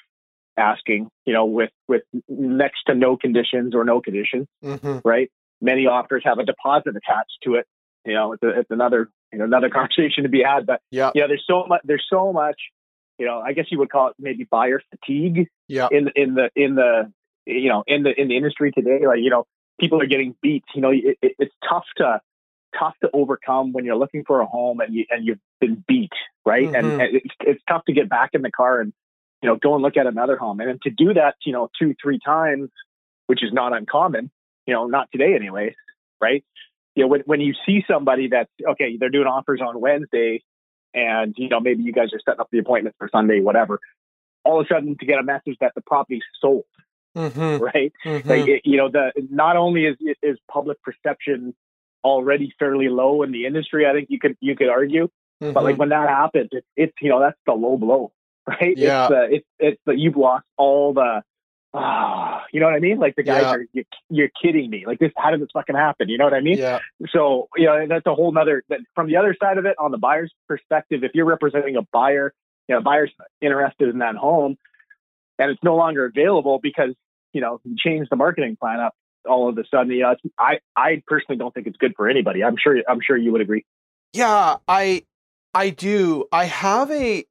asking 0.56 1.08
you 1.24 1.32
know 1.32 1.44
with 1.44 1.70
with 1.88 2.02
next 2.28 2.84
to 2.86 2.94
no 2.94 3.16
conditions 3.16 3.74
or 3.74 3.84
no 3.84 4.00
conditions 4.00 4.46
mm-hmm. 4.64 4.98
right 5.06 5.30
many 5.60 5.86
offers 5.86 6.22
have 6.24 6.38
a 6.38 6.44
deposit 6.44 6.96
attached 6.96 7.38
to 7.42 7.54
it 7.54 7.66
you 8.06 8.14
know 8.14 8.32
it's, 8.32 8.42
a, 8.42 8.60
it's 8.60 8.70
another 8.70 9.10
you 9.32 9.38
know 9.38 9.44
another 9.44 9.70
conversation 9.78 10.22
to 10.22 10.28
be 10.28 10.42
had 10.42 10.66
but 10.66 10.80
yeah 10.90 11.10
you 11.14 11.20
know 11.20 11.28
there's 11.28 11.44
so 11.46 11.66
much 11.66 11.80
there's 11.84 12.06
so 12.08 12.32
much 12.32 12.60
you 13.18 13.26
know 13.26 13.40
i 13.40 13.52
guess 13.52 13.66
you 13.70 13.78
would 13.78 13.90
call 13.90 14.08
it 14.08 14.14
maybe 14.18 14.44
buyer 14.50 14.80
fatigue 14.90 15.48
yeah 15.68 15.88
in 15.90 16.10
in 16.14 16.34
the 16.34 16.50
in 16.54 16.74
the 16.74 17.12
you 17.46 17.68
know 17.68 17.84
in 17.86 18.02
the 18.02 18.18
in 18.20 18.28
the 18.28 18.36
industry 18.36 18.72
today 18.72 19.06
like 19.06 19.20
you 19.20 19.30
know 19.30 19.46
people 19.78 20.00
are 20.00 20.06
getting 20.06 20.34
beat. 20.42 20.64
You 20.74 20.80
know, 20.80 20.90
it, 20.90 21.18
it, 21.22 21.32
it's 21.38 21.54
tough 21.68 21.84
to 21.98 22.20
tough 22.78 22.94
to 23.02 23.10
overcome 23.12 23.72
when 23.72 23.84
you're 23.84 23.96
looking 23.96 24.24
for 24.26 24.40
a 24.40 24.46
home 24.46 24.80
and 24.80 24.94
you 24.94 25.04
and 25.10 25.26
you've 25.26 25.38
been 25.60 25.84
beat, 25.86 26.12
right? 26.44 26.66
Mm-hmm. 26.66 26.74
And, 26.74 27.02
and 27.02 27.16
it's, 27.16 27.34
it's 27.40 27.62
tough 27.68 27.84
to 27.86 27.92
get 27.92 28.08
back 28.08 28.30
in 28.32 28.42
the 28.42 28.50
car 28.50 28.80
and 28.80 28.92
you 29.42 29.48
know 29.48 29.56
go 29.56 29.74
and 29.74 29.82
look 29.82 29.96
at 29.96 30.06
another 30.06 30.36
home. 30.36 30.60
And 30.60 30.80
to 30.82 30.90
do 30.90 31.14
that, 31.14 31.36
you 31.44 31.52
know, 31.52 31.68
two 31.80 31.94
three 32.02 32.18
times, 32.24 32.70
which 33.26 33.42
is 33.42 33.52
not 33.52 33.76
uncommon. 33.76 34.30
You 34.66 34.74
know, 34.74 34.86
not 34.86 35.08
today 35.12 35.34
anyway, 35.34 35.74
right? 36.20 36.44
You 36.96 37.02
know, 37.02 37.08
when 37.08 37.20
when 37.26 37.40
you 37.40 37.54
see 37.66 37.84
somebody 37.88 38.28
that's 38.28 38.50
okay, 38.72 38.96
they're 38.98 39.10
doing 39.10 39.26
offers 39.26 39.60
on 39.60 39.80
Wednesday, 39.80 40.42
and 40.94 41.34
you 41.36 41.50
know 41.50 41.60
maybe 41.60 41.82
you 41.82 41.92
guys 41.92 42.08
are 42.14 42.20
setting 42.24 42.40
up 42.40 42.48
the 42.50 42.58
appointment 42.58 42.96
for 42.98 43.08
Sunday, 43.12 43.40
whatever. 43.40 43.78
All 44.44 44.60
of 44.60 44.66
a 44.66 44.74
sudden, 44.74 44.96
to 44.98 45.06
get 45.06 45.18
a 45.18 45.22
message 45.22 45.56
that 45.60 45.72
the 45.74 45.82
property's 45.82 46.22
sold, 46.40 46.64
mm-hmm. 47.14 47.62
right? 47.62 47.92
Mm-hmm. 48.04 48.28
Like 48.28 48.48
it, 48.48 48.62
you 48.64 48.78
know, 48.78 48.88
the 48.90 49.12
not 49.30 49.56
only 49.56 49.84
is 49.84 49.96
is 50.22 50.38
public 50.50 50.78
perception 50.82 51.54
already 52.02 52.54
fairly 52.58 52.88
low 52.88 53.22
in 53.22 53.30
the 53.30 53.44
industry, 53.44 53.86
I 53.86 53.92
think 53.92 54.08
you 54.08 54.18
could 54.18 54.36
you 54.40 54.56
could 54.56 54.70
argue, 54.70 55.08
mm-hmm. 55.42 55.52
but 55.52 55.64
like 55.64 55.74
mm-hmm. 55.74 55.80
when 55.80 55.88
that 55.90 56.08
happens, 56.08 56.48
it's, 56.52 56.66
it's 56.76 56.94
you 57.02 57.10
know 57.10 57.20
that's 57.20 57.38
the 57.44 57.52
low 57.52 57.76
blow, 57.76 58.12
right? 58.46 58.76
Yeah, 58.76 59.08
it's 59.08 59.10
the 59.10 59.36
it's 59.36 59.78
it's 59.86 60.00
you've 60.00 60.16
lost 60.16 60.46
all 60.56 60.94
the. 60.94 61.22
Ah, 61.74 62.44
you 62.52 62.60
know 62.60 62.66
what 62.66 62.74
I 62.74 62.78
mean? 62.78 62.98
Like 62.98 63.16
the 63.16 63.22
guys 63.22 63.42
yeah. 63.42 63.50
are, 63.50 63.64
you're, 63.72 63.84
you're 64.08 64.30
kidding 64.42 64.70
me. 64.70 64.84
Like 64.86 64.98
this, 64.98 65.12
how 65.16 65.30
did 65.30 65.40
this 65.40 65.48
fucking 65.52 65.76
happen? 65.76 66.08
You 66.08 66.16
know 66.16 66.24
what 66.24 66.34
I 66.34 66.40
mean? 66.40 66.58
Yeah. 66.58 66.78
So, 67.10 67.48
you 67.56 67.66
know, 67.66 67.86
that's 67.86 68.06
a 68.06 68.14
whole 68.14 68.32
nother, 68.32 68.62
from 68.94 69.08
the 69.08 69.16
other 69.16 69.36
side 69.40 69.58
of 69.58 69.66
it, 69.66 69.76
on 69.78 69.90
the 69.90 69.98
buyer's 69.98 70.32
perspective, 70.48 71.04
if 71.04 71.10
you're 71.14 71.26
representing 71.26 71.76
a 71.76 71.82
buyer, 71.92 72.32
you 72.68 72.74
know, 72.74 72.80
buyer's 72.80 73.12
interested 73.42 73.90
in 73.90 73.98
that 73.98 74.16
home 74.16 74.56
and 75.38 75.50
it's 75.50 75.62
no 75.62 75.76
longer 75.76 76.06
available 76.06 76.58
because 76.62 76.94
you 77.36 77.42
know, 77.42 77.60
you 77.64 77.76
change 77.76 78.08
the 78.08 78.16
marketing 78.16 78.56
plan 78.58 78.80
up 78.80 78.94
all 79.28 79.48
of 79.48 79.58
a 79.58 79.64
sudden. 79.70 79.92
You 79.92 80.02
know, 80.04 80.16
I 80.38 80.58
I 80.74 81.02
personally 81.06 81.38
don't 81.38 81.52
think 81.52 81.66
it's 81.66 81.76
good 81.76 81.92
for 81.94 82.08
anybody. 82.08 82.42
I'm 82.42 82.56
sure 82.58 82.78
I'm 82.88 83.00
sure 83.06 83.16
you 83.16 83.30
would 83.32 83.42
agree. 83.42 83.66
Yeah, 84.14 84.56
I 84.66 85.02
I 85.52 85.68
do. 85.68 86.24
I 86.32 86.46
have 86.46 86.90
a 86.90 87.26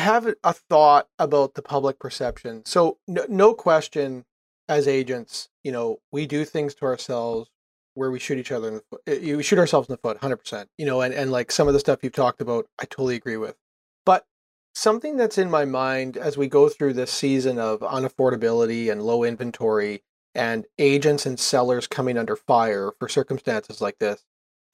have 0.00 0.34
a 0.44 0.52
thought 0.52 1.08
about 1.18 1.54
the 1.54 1.62
public 1.62 1.98
perception. 1.98 2.64
So 2.64 2.98
no, 3.06 3.24
no 3.28 3.54
question, 3.54 4.24
as 4.68 4.88
agents, 4.88 5.48
you 5.64 5.72
know, 5.72 5.98
we 6.12 6.26
do 6.26 6.44
things 6.44 6.74
to 6.76 6.84
ourselves 6.84 7.50
where 7.94 8.10
we 8.10 8.18
shoot 8.18 8.38
each 8.38 8.52
other 8.52 8.68
in 8.68 8.74
the 8.74 8.82
foot. 8.90 9.00
Eh, 9.06 9.34
we 9.34 9.42
shoot 9.42 9.58
ourselves 9.58 9.88
in 9.88 9.94
the 9.94 9.98
foot, 9.98 10.18
hundred 10.18 10.36
percent. 10.36 10.68
You 10.78 10.86
know, 10.86 11.00
and 11.00 11.14
and 11.14 11.32
like 11.32 11.50
some 11.50 11.66
of 11.66 11.74
the 11.74 11.80
stuff 11.80 12.00
you've 12.02 12.12
talked 12.12 12.40
about, 12.40 12.66
I 12.78 12.84
totally 12.84 13.16
agree 13.16 13.36
with. 13.36 13.56
But 14.04 14.26
something 14.74 15.16
that's 15.16 15.38
in 15.38 15.50
my 15.50 15.64
mind 15.64 16.16
as 16.16 16.36
we 16.36 16.48
go 16.48 16.68
through 16.68 16.92
this 16.92 17.10
season 17.10 17.58
of 17.58 17.80
unaffordability 17.80 18.92
and 18.92 19.02
low 19.02 19.24
inventory 19.24 20.02
and 20.34 20.66
agents 20.78 21.24
and 21.24 21.40
sellers 21.40 21.86
coming 21.86 22.18
under 22.18 22.36
fire 22.36 22.92
for 22.98 23.08
circumstances 23.08 23.80
like 23.80 23.98
this. 23.98 24.24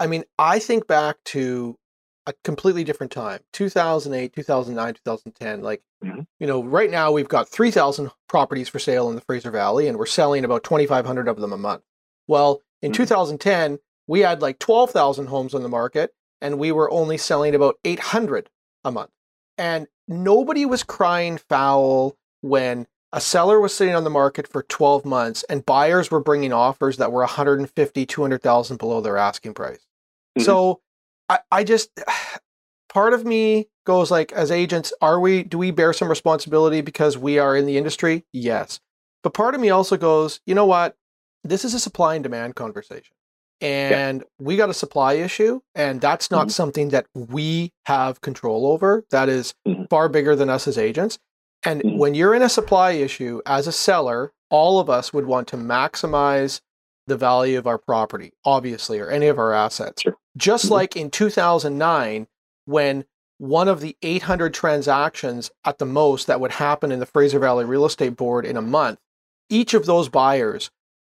I 0.01 0.09
mean, 0.09 0.25
I 0.37 0.59
think 0.59 0.89
back 0.89 1.19
to 1.27 1.79
a 2.27 2.33
completely 2.45 2.85
different 2.85 3.13
time 3.13 3.41
2008, 3.53 4.33
2009, 4.33 4.95
2010. 4.95 5.63
Like, 5.63 5.83
mm-hmm. 6.05 6.21
you 6.39 6.47
know, 6.47 6.63
right 6.63 6.91
now 6.91 7.11
we've 7.13 7.29
got 7.29 7.49
3,000 7.49 8.11
properties 8.29 8.69
for 8.69 8.79
sale 8.79 9.09
in 9.09 9.15
the 9.15 9.21
Fraser 9.21 9.51
Valley 9.51 9.89
and 9.89 9.99
we're 9.99 10.07
selling 10.07 10.45
about 10.45 10.65
2,500 10.65 11.29
of 11.29 11.41
them 11.41 11.53
a 11.53 11.59
month. 11.59 11.83
Well, 12.29 12.63
in 12.81 12.93
mm-hmm. 12.93 13.03
2010, 13.03 13.79
we 14.07 14.21
had 14.21 14.43
like 14.43 14.59
12,000 14.59 15.27
homes 15.27 15.55
on 15.55 15.63
the 15.63 15.69
market 15.69 16.15
and 16.41 16.59
we 16.59 16.73
were 16.73 16.91
only 16.91 17.19
selling 17.19 17.55
about 17.55 17.77
800 17.85 18.49
a 18.85 18.93
month. 18.93 19.11
And 19.59 19.87
nobody 20.09 20.65
was 20.65 20.83
crying 20.83 21.39
foul 21.39 22.17
when 22.41 22.87
a 23.13 23.21
seller 23.21 23.61
was 23.61 23.75
sitting 23.75 23.95
on 23.95 24.05
the 24.05 24.11
market 24.11 24.49
for 24.49 24.63
12 24.63 25.05
months 25.05 25.45
and 25.49 25.67
buyers 25.67 26.11
were 26.11 26.21
bringing 26.21 26.53
offers 26.53 26.97
that 26.97 27.13
were 27.13 27.21
150 27.21 28.07
200,000 28.07 28.77
below 28.79 29.01
their 29.01 29.17
asking 29.17 29.55
price. 29.55 29.87
Mm-hmm. 30.37 30.45
So 30.45 30.81
I, 31.33 31.39
I 31.51 31.65
just 31.65 31.91
part 32.93 33.15
of 33.15 33.25
me 33.25 33.69
goes 33.85 34.11
like 34.11 34.33
as 34.33 34.51
agents 34.51 34.93
are 35.01 35.19
we 35.19 35.43
do 35.43 35.59
we 35.59 35.71
bear 35.71 35.93
some 35.93 36.09
responsibility 36.09 36.81
because 36.81 37.19
we 37.19 37.39
are 37.39 37.57
in 37.57 37.67
the 37.67 37.77
industry? 37.77 38.25
Yes. 38.33 38.81
But 39.23 39.35
part 39.35 39.55
of 39.55 39.61
me 39.61 39.71
also 39.71 39.97
goes, 39.97 40.41
you 40.47 40.55
know 40.55 40.67
what? 40.67 40.97
This 41.45 41.65
is 41.65 41.75
a 41.75 41.81
supply 41.81 42.15
and 42.15 42.23
demand 42.23 42.55
conversation 42.55 43.15
and 43.63 44.19
yeah. 44.19 44.27
we 44.41 44.57
got 44.57 44.69
a 44.69 44.75
supply 44.75 45.15
issue 45.15 45.61
and 45.75 46.01
that's 46.01 46.31
not 46.31 46.43
mm-hmm. 46.43 46.51
something 46.51 46.89
that 46.91 47.07
we 47.15 47.73
have 47.87 48.21
control 48.21 48.67
over 48.67 49.05
that 49.11 49.29
is 49.29 49.55
mm-hmm. 49.67 49.85
far 49.89 50.09
bigger 50.09 50.35
than 50.35 50.51
us 50.51 50.67
as 50.69 50.77
agents 50.77 51.19
and 51.65 51.81
mm-hmm. 51.81 51.97
when 51.97 52.15
you're 52.15 52.35
in 52.35 52.43
a 52.43 52.49
supply 52.49 52.91
issue 52.91 53.41
as 53.47 53.67
a 53.67 53.73
seller 53.73 54.33
all 54.51 54.81
of 54.81 54.91
us 54.91 55.13
would 55.13 55.27
want 55.27 55.47
to 55.49 55.57
maximize 55.57 56.61
the 57.07 57.17
value 57.17 57.59
of 57.59 57.67
our 57.67 57.79
property 57.79 58.33
obviously 58.45 58.99
or 58.99 59.11
any 59.11 59.27
of 59.27 59.39
our 59.39 59.53
assets 59.53 60.03
sure. 60.03 60.17
just 60.37 60.67
mm-hmm. 60.67 60.75
like 60.75 60.97
in 60.97 61.11
2009 61.11 62.27
when 62.65 63.05
one 63.39 63.67
of 63.67 63.81
the 63.81 63.97
800 64.03 64.55
transactions 64.55 65.51
at 65.65 65.79
the 65.79 65.85
most 65.85 66.29
that 66.29 66.41
would 66.41 66.53
happen 66.53 66.93
in 66.93 67.01
the 67.01 67.07
Fraser 67.07 67.41
Valley 67.41 67.65
Real 67.65 67.85
Estate 67.85 68.17
Board 68.17 68.47
in 68.47 68.57
a 68.57 68.63
month 68.63 68.99
each 69.49 69.75
of 69.75 69.87
those 69.87 70.09
buyers 70.09 70.71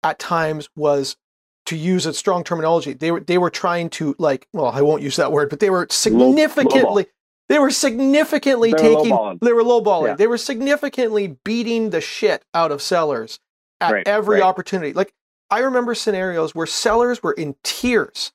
at 0.03 0.19
times 0.19 0.69
was 0.75 1.17
to 1.65 1.75
use 1.75 2.05
a 2.05 2.13
strong 2.13 2.43
terminology, 2.43 2.93
they 2.93 3.11
were 3.11 3.19
they 3.19 3.37
were 3.37 3.49
trying 3.49 3.89
to 3.89 4.15
like 4.19 4.47
well, 4.53 4.67
I 4.67 4.81
won't 4.81 5.01
use 5.01 5.15
that 5.15 5.31
word, 5.31 5.49
but 5.49 5.59
they 5.59 5.69
were 5.69 5.87
significantly 5.89 7.07
They 7.49 7.59
were 7.59 7.71
significantly 7.71 8.71
They 8.71 8.77
taking. 8.77 9.39
They 9.41 9.53
were 9.53 9.63
lowballing. 9.63 10.07
Yeah. 10.07 10.15
They 10.15 10.27
were 10.27 10.37
significantly 10.37 11.37
beating 11.43 11.89
the 11.89 12.01
shit 12.01 12.43
out 12.53 12.71
of 12.71 12.81
sellers 12.81 13.39
at 13.81 13.91
Right, 13.91 14.07
every 14.07 14.39
right. 14.39 14.43
opportunity. 14.43 14.93
Like 14.93 15.13
I 15.49 15.59
remember 15.59 15.95
scenarios 15.95 16.55
where 16.55 16.65
sellers 16.65 17.21
were 17.21 17.33
in 17.33 17.55
tears 17.63 18.31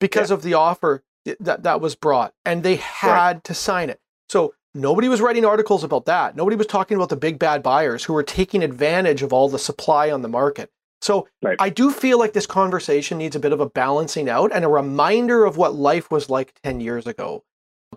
because 0.00 0.30
of 0.30 0.42
the 0.42 0.54
offer 0.54 1.02
that 1.40 1.62
that 1.62 1.80
was 1.80 1.94
brought, 1.94 2.34
and 2.44 2.62
they 2.62 2.76
had 2.76 3.44
to 3.44 3.54
sign 3.54 3.90
it. 3.90 4.00
So 4.28 4.54
nobody 4.74 5.08
was 5.08 5.20
writing 5.20 5.44
articles 5.44 5.84
about 5.84 6.06
that. 6.06 6.36
Nobody 6.36 6.56
was 6.56 6.66
talking 6.66 6.96
about 6.96 7.08
the 7.08 7.16
big 7.16 7.38
bad 7.38 7.62
buyers 7.62 8.04
who 8.04 8.12
were 8.12 8.22
taking 8.22 8.62
advantage 8.62 9.22
of 9.22 9.32
all 9.32 9.48
the 9.48 9.58
supply 9.58 10.10
on 10.10 10.22
the 10.22 10.28
market. 10.28 10.70
So 11.00 11.28
Right. 11.42 11.56
I 11.60 11.68
do 11.68 11.90
feel 11.90 12.18
like 12.18 12.32
this 12.32 12.46
conversation 12.46 13.18
needs 13.18 13.36
a 13.36 13.40
bit 13.40 13.52
of 13.52 13.60
a 13.60 13.68
balancing 13.68 14.28
out 14.28 14.52
and 14.54 14.64
a 14.64 14.68
reminder 14.68 15.44
of 15.44 15.56
what 15.58 15.74
life 15.74 16.10
was 16.10 16.30
like 16.30 16.54
10 16.62 16.80
years 16.80 17.06
ago. 17.06 17.44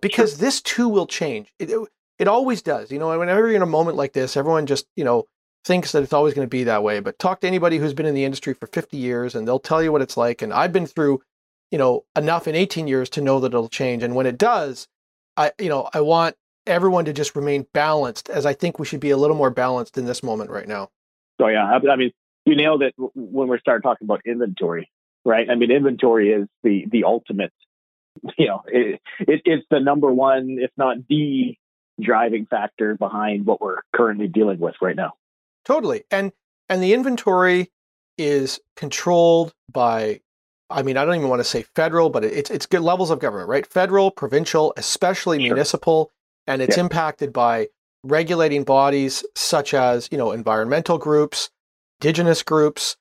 Because 0.02 0.38
this 0.38 0.62
too 0.62 0.90
will 0.90 1.08
change. 1.08 1.54
It, 1.58 1.72
it, 1.72 1.88
it 2.20 2.28
always 2.28 2.62
does. 2.62 2.92
You 2.92 3.00
know, 3.00 3.18
whenever 3.18 3.48
you're 3.48 3.56
in 3.56 3.62
a 3.62 3.66
moment 3.66 3.98
like 3.98 4.14
this, 4.14 4.36
everyone 4.36 4.66
just, 4.66 4.86
you 4.96 5.04
know, 5.06 5.26
thinks 5.68 5.92
that 5.92 6.02
it's 6.02 6.14
always 6.14 6.34
going 6.34 6.46
to 6.46 6.50
be 6.50 6.64
that 6.64 6.84
way. 6.84 7.00
But 7.00 7.20
talk 7.20 7.42
to 7.42 7.48
anybody 7.48 7.78
who's 7.78 7.94
been 7.94 8.06
in 8.06 8.16
the 8.16 8.26
industry 8.26 8.54
for 8.54 8.68
50 8.68 8.98
years 8.98 9.36
and 9.36 9.48
they'll 9.48 9.60
tell 9.60 9.84
you 9.84 9.92
what 9.92 10.02
it's 10.02 10.18
like. 10.18 10.42
And 10.42 10.54
I've 10.54 10.74
been 10.74 10.88
through, 10.88 11.22
you 11.72 11.78
know, 11.78 12.06
enough 12.16 12.48
in 12.48 12.56
18 12.56 12.88
years 12.88 13.10
to 13.12 13.22
know 13.22 13.40
that 13.42 13.48
it'll 13.48 13.70
change. 13.70 14.02
And 14.02 14.16
when 14.16 14.26
it 14.26 14.38
does, 14.38 14.88
I, 15.36 15.52
you 15.60 15.70
know, 15.70 15.90
I 15.94 16.02
want 16.02 16.36
everyone 16.66 17.06
to 17.06 17.14
just 17.14 17.36
remain 17.36 17.68
balanced 17.74 18.30
as 18.30 18.46
I 18.46 18.54
think 18.54 18.80
we 18.80 18.86
should 18.86 19.00
be 19.00 19.12
a 19.12 19.18
little 19.18 19.36
more 19.36 19.50
balanced 19.50 19.98
in 19.98 20.06
this 20.06 20.24
moment 20.24 20.50
right 20.50 20.68
now. 20.68 20.90
So 21.40 21.48
yeah, 21.48 21.66
I, 21.66 21.92
I 21.92 21.96
mean, 21.96 22.12
you 22.46 22.56
nailed 22.56 22.82
it 22.82 22.94
when 22.98 23.48
we 23.48 23.60
started 23.60 23.84
talking 23.84 24.06
about 24.06 24.22
inventory, 24.26 24.90
right? 25.26 25.50
I 25.50 25.56
mean, 25.56 25.70
inventory 25.70 26.32
is 26.32 26.48
the 26.64 26.86
the 26.92 27.04
ultimate. 27.04 27.54
You 28.36 28.48
know, 28.48 28.64
it, 28.66 29.00
it 29.20 29.42
it's 29.46 29.66
the 29.70 29.80
number 29.80 30.12
one, 30.12 30.58
if 30.60 30.72
not 30.76 30.98
the 31.08 31.56
driving 32.02 32.48
factor 32.48 32.96
behind 32.96 33.46
what 33.46 33.62
we're 33.62 33.82
currently 33.96 34.28
dealing 34.28 34.58
with 34.58 34.74
right 34.82 34.96
now. 34.96 35.14
Totally. 35.68 36.06
And 36.10 36.32
and 36.70 36.82
the 36.82 36.94
inventory 36.94 37.72
is 38.18 38.60
controlled 38.78 39.54
by 39.72 40.22
I 40.70 40.82
mean, 40.82 40.98
I 40.98 41.06
don't 41.06 41.16
even 41.16 41.30
want 41.30 41.40
to 41.42 41.46
say 41.46 41.64
federal, 41.76 42.10
but 42.10 42.24
it's 42.24 42.50
it's 42.50 42.66
good 42.66 42.82
levels 42.82 43.12
of 43.12 43.20
government, 43.20 43.50
right? 43.50 43.68
Federal, 43.68 44.10
provincial, 44.10 44.74
especially 44.78 45.38
Sure. 45.40 45.44
municipal, 45.44 46.12
and 46.48 46.62
it's 46.62 46.78
Yeah. 46.78 46.84
impacted 46.84 47.34
by 47.34 47.68
regulating 48.04 48.64
bodies 48.64 49.26
such 49.36 49.74
as, 49.74 50.08
you 50.12 50.18
know, 50.18 50.32
environmental 50.32 50.98
groups, 50.98 51.50
indigenous 52.00 52.44
groups, 52.44 52.96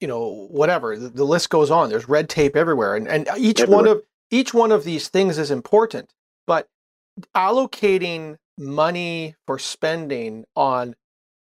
you 0.00 0.06
know, 0.08 0.46
whatever. 0.50 0.98
The, 0.98 1.08
the 1.08 1.24
list 1.24 1.48
goes 1.48 1.70
on. 1.70 1.88
There's 1.88 2.08
red 2.08 2.28
tape 2.28 2.54
everywhere. 2.54 2.96
And 2.96 3.08
and 3.08 3.28
each 3.38 3.60
one 3.66 3.86
of 3.88 4.02
each 4.30 4.52
one 4.52 4.72
of 4.72 4.84
these 4.84 5.08
things 5.08 5.38
is 5.38 5.50
important, 5.50 6.12
but 6.46 6.68
allocating 7.34 8.36
money 8.58 9.36
for 9.46 9.58
spending 9.58 10.44
on 10.54 10.94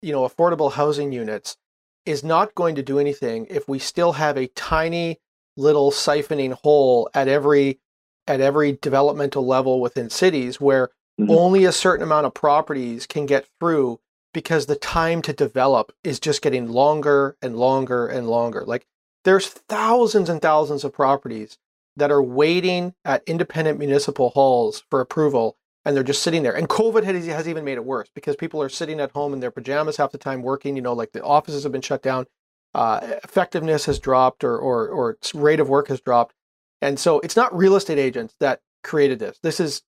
you 0.08 0.14
know 0.14 0.28
affordable 0.28 0.72
housing 0.72 1.12
units 1.12 1.58
is 2.06 2.24
not 2.24 2.56
going 2.56 2.76
to 2.76 2.82
do 2.82 2.98
anything 2.98 3.46
if 3.50 3.68
we 3.68 3.78
still 3.78 4.14
have 4.14 4.38
a 4.38 4.48
tiny 4.48 5.20
little 5.58 5.92
siphoning 5.92 6.54
hole 6.54 7.10
at 7.14 7.28
every 7.28 7.80
at 8.26 8.40
every 8.40 8.80
developmental 8.82 9.46
level 9.46 9.82
within 9.82 10.10
cities 10.10 10.62
where 10.62 10.90
Mhm. 11.20 11.36
only 11.36 11.66
a 11.66 11.72
certain 11.72 12.04
amount 12.04 12.26
of 12.26 12.34
properties 12.34 13.06
can 13.06 13.26
get 13.26 13.48
through 13.60 14.00
because 14.34 14.68
the 14.68 14.76
time 14.76 15.22
to 15.24 15.34
develop 15.34 15.92
is 16.04 16.20
just 16.20 16.42
getting 16.42 16.70
longer 16.70 17.36
and 17.42 17.58
longer 17.58 18.08
and 18.08 18.30
longer 18.30 18.64
like 18.66 18.86
there's 19.26 19.48
thousands 19.48 20.30
and 20.30 20.42
thousands 20.42 20.86
of 20.86 20.94
properties 20.94 21.58
that 21.98 22.12
are 22.12 22.24
waiting 22.24 22.94
at 23.04 23.24
independent 23.28 23.78
municipal 23.78 24.30
halls 24.30 24.84
for 24.90 25.02
approval 25.02 25.58
and 25.88 25.96
they're 25.96 26.04
just 26.04 26.22
sitting 26.22 26.44
there. 26.44 26.54
And 26.54 26.68
COVID 26.68 27.06
has, 27.06 27.48
even 27.48 27.64
made 27.64 27.78
it 27.78 27.86
worse 27.86 28.10
because 28.14 28.36
people 28.36 28.62
are 28.62 28.68
sitting 28.68 29.00
at 29.00 29.12
home 29.12 29.32
in 29.32 29.40
their 29.40 29.52
pajamas 29.52 29.96
half 29.96 30.12
the 30.12 30.18
time 30.18 30.42
working. 30.42 30.76
You 30.76 30.82
know, 30.82 30.92
like 30.92 31.14
the 31.14 31.24
offices 31.24 31.64
have 31.64 31.72
been 31.72 31.82
shut 31.82 32.04
down, 32.04 32.26
uh, 32.74 33.00
effectiveness 33.24 33.86
has 33.86 33.98
dropped, 33.98 34.44
or, 34.44 34.58
or 34.58 34.90
or 34.90 35.18
rate 35.34 35.62
of 35.62 35.70
work 35.70 35.88
has 35.88 36.02
dropped. 36.02 36.36
And 36.82 37.00
so 37.00 37.22
it's 37.22 37.38
not 37.38 37.56
real 37.58 37.78
estate 37.78 37.98
agents 37.98 38.36
that 38.42 38.60
created 38.84 39.20
this. 39.20 39.40
This 39.42 39.62
is 39.62 39.84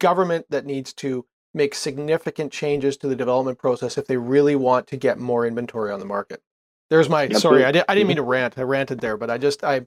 government 0.00 0.46
that 0.50 0.66
needs 0.66 0.92
to 0.94 1.24
make 1.54 1.76
significant 1.76 2.50
changes 2.50 2.96
to 2.96 3.06
the 3.06 3.14
development 3.14 3.58
process 3.58 3.96
if 3.96 4.08
they 4.08 4.16
really 4.16 4.56
want 4.56 4.88
to 4.88 4.96
get 4.96 5.20
more 5.20 5.46
inventory 5.46 5.92
on 5.92 6.00
the 6.00 6.04
market. 6.04 6.42
There's 6.94 7.08
my 7.08 7.28
sorry, 7.30 7.34
Absolutely. 7.34 7.64
I, 7.64 7.72
did, 7.72 7.84
I 7.88 7.94
didn't 7.96 8.06
mean 8.06 8.14
mhm. 8.18 8.20
to 8.20 8.22
rant. 8.22 8.54
I 8.56 8.62
ranted 8.62 9.00
there, 9.00 9.16
but 9.16 9.28
I 9.28 9.36
just 9.36 9.64
I 9.64 9.80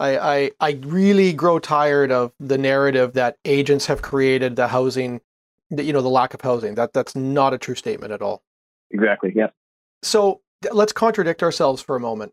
I, 0.00 0.18
I 0.18 0.50
I 0.58 0.70
really 0.82 1.32
grow 1.32 1.60
tired 1.60 2.10
of 2.10 2.32
the 2.40 2.58
narrative 2.58 3.12
that 3.12 3.36
agents 3.44 3.86
have 3.86 4.02
created 4.02 4.56
the 4.56 4.66
housing, 4.66 5.20
the, 5.70 5.84
you 5.84 5.92
know, 5.92 6.02
the 6.02 6.08
lack 6.08 6.34
of 6.34 6.40
housing. 6.40 6.74
That 6.74 6.92
that's 6.92 7.14
not 7.14 7.54
a 7.54 7.58
true 7.58 7.76
statement 7.76 8.12
at 8.12 8.22
all. 8.22 8.42
Exactly. 8.90 9.32
Yeah. 9.36 9.50
So 10.02 10.40
let's 10.72 10.92
contradict 10.92 11.44
ourselves 11.44 11.80
for 11.80 11.94
a 11.94 12.00
moment. 12.00 12.32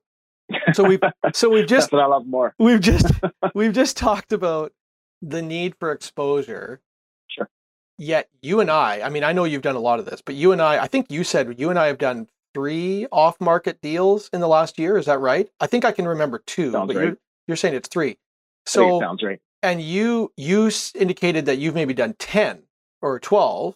So 0.73 0.83
we've 0.83 1.01
so 1.35 1.47
we've 1.51 1.67
just 1.67 1.93
I 1.93 2.07
love 2.07 2.25
more. 2.25 2.55
we've 2.57 2.81
just 2.81 3.05
we've 3.53 3.73
just 3.73 3.95
talked 3.95 4.33
about 4.33 4.73
the 5.21 5.43
need 5.43 5.75
for 5.79 5.91
exposure. 5.91 6.81
Sure. 7.27 7.47
Yet 7.99 8.27
you 8.41 8.59
and 8.59 8.71
I, 8.71 9.01
I 9.01 9.09
mean, 9.09 9.23
I 9.23 9.33
know 9.33 9.43
you've 9.43 9.61
done 9.61 9.75
a 9.75 9.79
lot 9.79 9.99
of 9.99 10.07
this, 10.07 10.23
but 10.25 10.33
you 10.33 10.51
and 10.51 10.63
I, 10.63 10.81
I 10.81 10.87
think 10.87 11.11
you 11.11 11.23
said 11.23 11.59
you 11.59 11.69
and 11.69 11.77
I 11.77 11.85
have 11.85 11.99
done 11.99 12.27
three 12.55 13.05
off-market 13.11 13.81
deals 13.81 14.29
in 14.33 14.39
the 14.39 14.47
last 14.47 14.79
year. 14.79 14.97
Is 14.97 15.05
that 15.05 15.19
right? 15.19 15.47
I 15.59 15.67
think 15.67 15.83
I 15.85 15.91
can 15.91 16.07
remember 16.07 16.41
two, 16.47 16.71
Sounds 16.71 16.87
but 16.87 16.95
right. 16.95 17.05
you're 17.09 17.17
you're 17.47 17.57
saying 17.57 17.75
it's 17.75 17.89
three. 17.89 18.17
So 18.65 18.97
it 18.97 19.01
sounds 19.01 19.21
right. 19.21 19.39
and 19.61 19.81
you 19.81 20.31
you 20.37 20.71
indicated 20.95 21.45
that 21.45 21.57
you've 21.59 21.75
maybe 21.75 21.93
done 21.93 22.15
10 22.17 22.63
or 23.01 23.19
12 23.19 23.75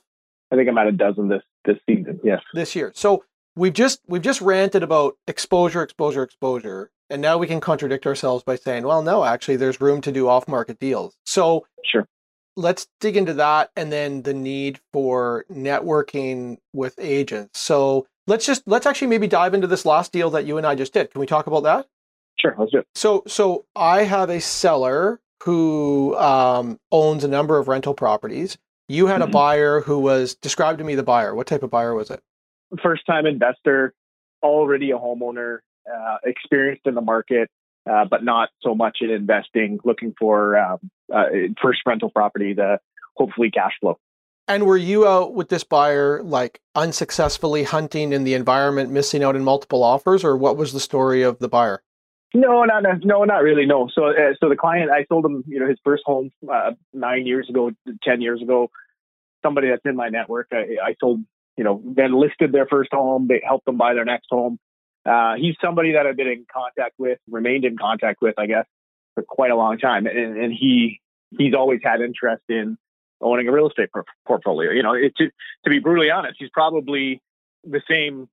I 0.51 0.55
think 0.55 0.67
I'm 0.67 0.77
at 0.79 0.87
a 0.87 0.91
dozen 0.91 1.27
this 1.27 1.43
this 1.65 1.77
season. 1.87 2.19
Yes. 2.23 2.41
this 2.55 2.75
year 2.75 2.91
so 2.95 3.23
we've 3.55 3.73
just 3.73 3.99
we've 4.07 4.21
just 4.23 4.41
ranted 4.41 4.81
about 4.81 5.17
exposure 5.27 5.83
exposure 5.83 6.23
exposure 6.23 6.89
and 7.11 7.21
now 7.21 7.37
we 7.37 7.45
can 7.45 7.59
contradict 7.59 8.07
ourselves 8.07 8.43
by 8.43 8.55
saying 8.55 8.83
well 8.85 9.03
no 9.03 9.23
actually 9.25 9.57
there's 9.57 9.79
room 9.79 10.01
to 10.01 10.11
do 10.11 10.27
off 10.27 10.47
market 10.47 10.79
deals 10.79 11.15
so 11.25 11.65
Sure. 11.85 12.07
Let's 12.55 12.87
dig 12.99 13.15
into 13.15 13.33
that 13.33 13.71
and 13.75 13.91
then 13.91 14.21
the 14.23 14.33
need 14.33 14.79
for 14.91 15.45
networking 15.51 16.57
with 16.73 16.95
agents 16.99 17.59
so 17.59 18.07
let's 18.27 18.45
just 18.45 18.63
let's 18.65 18.85
actually 18.85 19.07
maybe 19.07 19.27
dive 19.27 19.53
into 19.53 19.67
this 19.67 19.85
last 19.85 20.11
deal 20.11 20.29
that 20.29 20.45
you 20.45 20.57
and 20.57 20.67
i 20.67 20.75
just 20.75 20.93
did 20.93 21.09
can 21.11 21.19
we 21.21 21.27
talk 21.27 21.47
about 21.47 21.63
that 21.63 21.87
Sure. 22.39 22.55
Let's 22.57 22.71
do 22.71 22.77
it. 22.77 22.87
So, 22.95 23.23
so 23.27 23.65
I 23.75 24.03
have 24.03 24.29
a 24.29 24.39
seller 24.39 25.19
who 25.43 26.15
um, 26.17 26.79
owns 26.89 27.25
a 27.25 27.27
number 27.27 27.57
of 27.57 27.67
rental 27.67 27.93
properties. 27.93 28.57
You 28.87 29.07
had 29.07 29.21
a 29.21 29.27
Mhm. 29.27 29.31
buyer 29.33 29.81
who 29.81 29.99
was 29.99 30.35
described 30.35 30.77
to 30.79 30.85
me 30.85 30.95
the 30.95 31.03
buyer. 31.03 31.35
What 31.35 31.47
type 31.47 31.63
of 31.63 31.69
buyer 31.69 31.93
was 31.93 32.09
it? 32.09 32.21
First 32.81 33.05
time 33.05 33.25
investor, 33.25 33.93
already 34.41 34.91
a 34.91 34.97
homeowner, 34.97 35.59
uh, 35.93 36.17
experienced 36.23 36.87
in 36.87 36.95
the 36.95 37.01
market, 37.01 37.49
uh, 37.89 38.05
but 38.05 38.23
not 38.23 38.49
so 38.61 38.73
much 38.73 38.99
in 39.01 39.09
investing, 39.09 39.79
looking 39.83 40.13
for 40.17 40.57
um, 40.57 40.79
uh, 41.13 41.25
first 41.61 41.81
rental 41.85 42.09
property 42.09 42.55
to 42.55 42.79
hopefully 43.15 43.51
cash 43.51 43.73
flow. 43.79 43.99
And 44.47 44.65
were 44.65 44.77
you 44.77 45.07
out 45.07 45.35
with 45.35 45.49
this 45.49 45.63
buyer 45.63 46.23
like 46.23 46.59
unsuccessfully 46.73 47.63
hunting 47.63 48.13
in 48.13 48.23
the 48.23 48.33
environment, 48.33 48.89
missing 48.91 49.23
out 49.23 49.35
in 49.35 49.43
multiple 49.43 49.83
offers, 49.83 50.23
or 50.23 50.35
what 50.35 50.57
was 50.57 50.73
the 50.73 50.79
story 50.79 51.21
of 51.21 51.37
the 51.37 51.47
buyer? 51.47 51.83
No, 52.33 52.63
not 52.63 52.83
no, 53.03 53.23
not 53.23 53.43
really. 53.43 53.65
No. 53.65 53.89
So, 53.93 54.07
uh, 54.07 54.33
so 54.39 54.49
the 54.49 54.55
client, 54.55 54.91
I 54.91 55.05
sold 55.05 55.25
him, 55.25 55.43
you 55.47 55.59
know, 55.59 55.67
his 55.67 55.77
first 55.83 56.03
home 56.05 56.31
uh, 56.51 56.71
nine 56.93 57.25
years 57.25 57.47
ago, 57.49 57.71
ten 58.03 58.21
years 58.21 58.41
ago. 58.41 58.69
Somebody 59.43 59.69
that's 59.69 59.81
in 59.85 59.95
my 59.95 60.09
network, 60.09 60.47
I, 60.51 60.77
I 60.83 60.95
sold, 60.99 61.21
you 61.55 61.63
know, 61.63 61.81
then 61.85 62.19
listed 62.19 62.51
their 62.51 62.65
first 62.65 62.89
home. 62.91 63.27
They 63.27 63.41
helped 63.45 63.65
them 63.65 63.77
buy 63.77 63.93
their 63.93 64.05
next 64.05 64.27
home. 64.29 64.59
Uh, 65.05 65.35
he's 65.35 65.55
somebody 65.63 65.93
that 65.93 66.05
I've 66.05 66.17
been 66.17 66.27
in 66.27 66.45
contact 66.51 66.95
with, 66.97 67.19
remained 67.29 67.65
in 67.65 67.77
contact 67.77 68.21
with, 68.21 68.35
I 68.37 68.47
guess, 68.47 68.65
for 69.19 69.25
quite 69.35 69.51
a 69.51 69.55
long 69.55 69.77
time, 69.77 70.05
and, 70.07 70.37
and 70.37 70.53
he 70.53 70.99
he's 71.37 71.53
always 71.53 71.79
had 71.83 72.01
interest 72.01 72.43
in 72.49 72.77
owning 73.21 73.47
a 73.47 73.51
real 73.51 73.67
estate 73.67 73.91
por- 73.91 74.05
portfolio. 74.25 74.71
You 74.71 74.83
know, 74.83 74.93
it, 74.93 75.13
to 75.17 75.25
to 75.63 75.69
be 75.69 75.79
brutally 75.79 76.09
honest, 76.09 76.37
he's 76.39 76.49
probably 76.51 77.21
the 77.63 77.81
same 77.89 78.29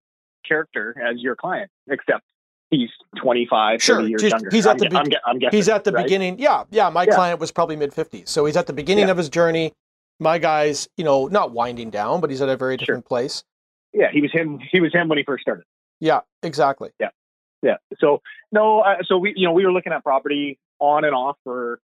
character 0.46 0.94
as 1.04 1.20
your 1.20 1.34
client, 1.36 1.70
except 1.88 2.22
he's 2.70 2.88
25, 3.20 3.82
Sure, 3.82 3.96
30 3.96 4.08
years 4.08 4.22
just- 4.22 4.32
younger. 4.32 4.48
he's 4.52 4.66
at 4.66 4.72
I'm, 4.72 4.78
the 4.78 4.88
gu- 4.88 4.96
I'm, 4.96 5.06
I'm 5.26 5.38
guessing. 5.38 5.56
He's 5.56 5.68
at 5.68 5.84
the 5.84 5.92
right? 5.92 6.04
beginning. 6.04 6.38
Yeah, 6.38 6.64
yeah. 6.70 6.88
My 6.90 7.04
Yeah. 7.04 7.14
client 7.14 7.40
was 7.40 7.50
probably 7.52 7.76
mid 7.76 7.92
fifties, 7.92 8.30
so 8.30 8.44
he's 8.46 8.56
at 8.56 8.66
the 8.66 8.72
beginning 8.72 9.06
Yeah. 9.06 9.10
of 9.12 9.16
his 9.16 9.28
journey. 9.28 9.72
My 10.18 10.38
guy's, 10.38 10.88
you 10.96 11.04
know, 11.04 11.26
not 11.26 11.50
winding 11.52 11.90
down, 11.90 12.20
but 12.22 12.30
he's 12.30 12.40
at 12.40 12.48
a 12.48 12.56
very 12.56 12.74
Sure. 12.78 12.86
different 12.86 13.04
place. 13.06 13.44
Yeah, 13.92 14.10
he 14.12 14.20
was 14.22 14.32
him. 14.32 14.58
He 14.72 14.80
was 14.80 14.92
him 14.92 15.08
when 15.08 15.18
he 15.18 15.24
first 15.24 15.42
started. 15.42 15.64
Yeah, 16.00 16.20
exactly. 16.42 16.90
Yeah, 17.00 17.08
yeah. 17.62 17.76
So 17.98 18.20
no, 18.52 18.80
uh, 18.80 18.96
so 19.04 19.18
we, 19.18 19.32
you 19.36 19.46
know, 19.46 19.52
we 19.52 19.64
were 19.66 19.72
looking 19.72 19.92
at 19.92 20.02
property 20.04 20.58
on 20.78 21.04
and 21.04 21.14
off 21.14 21.36
for 21.44 21.80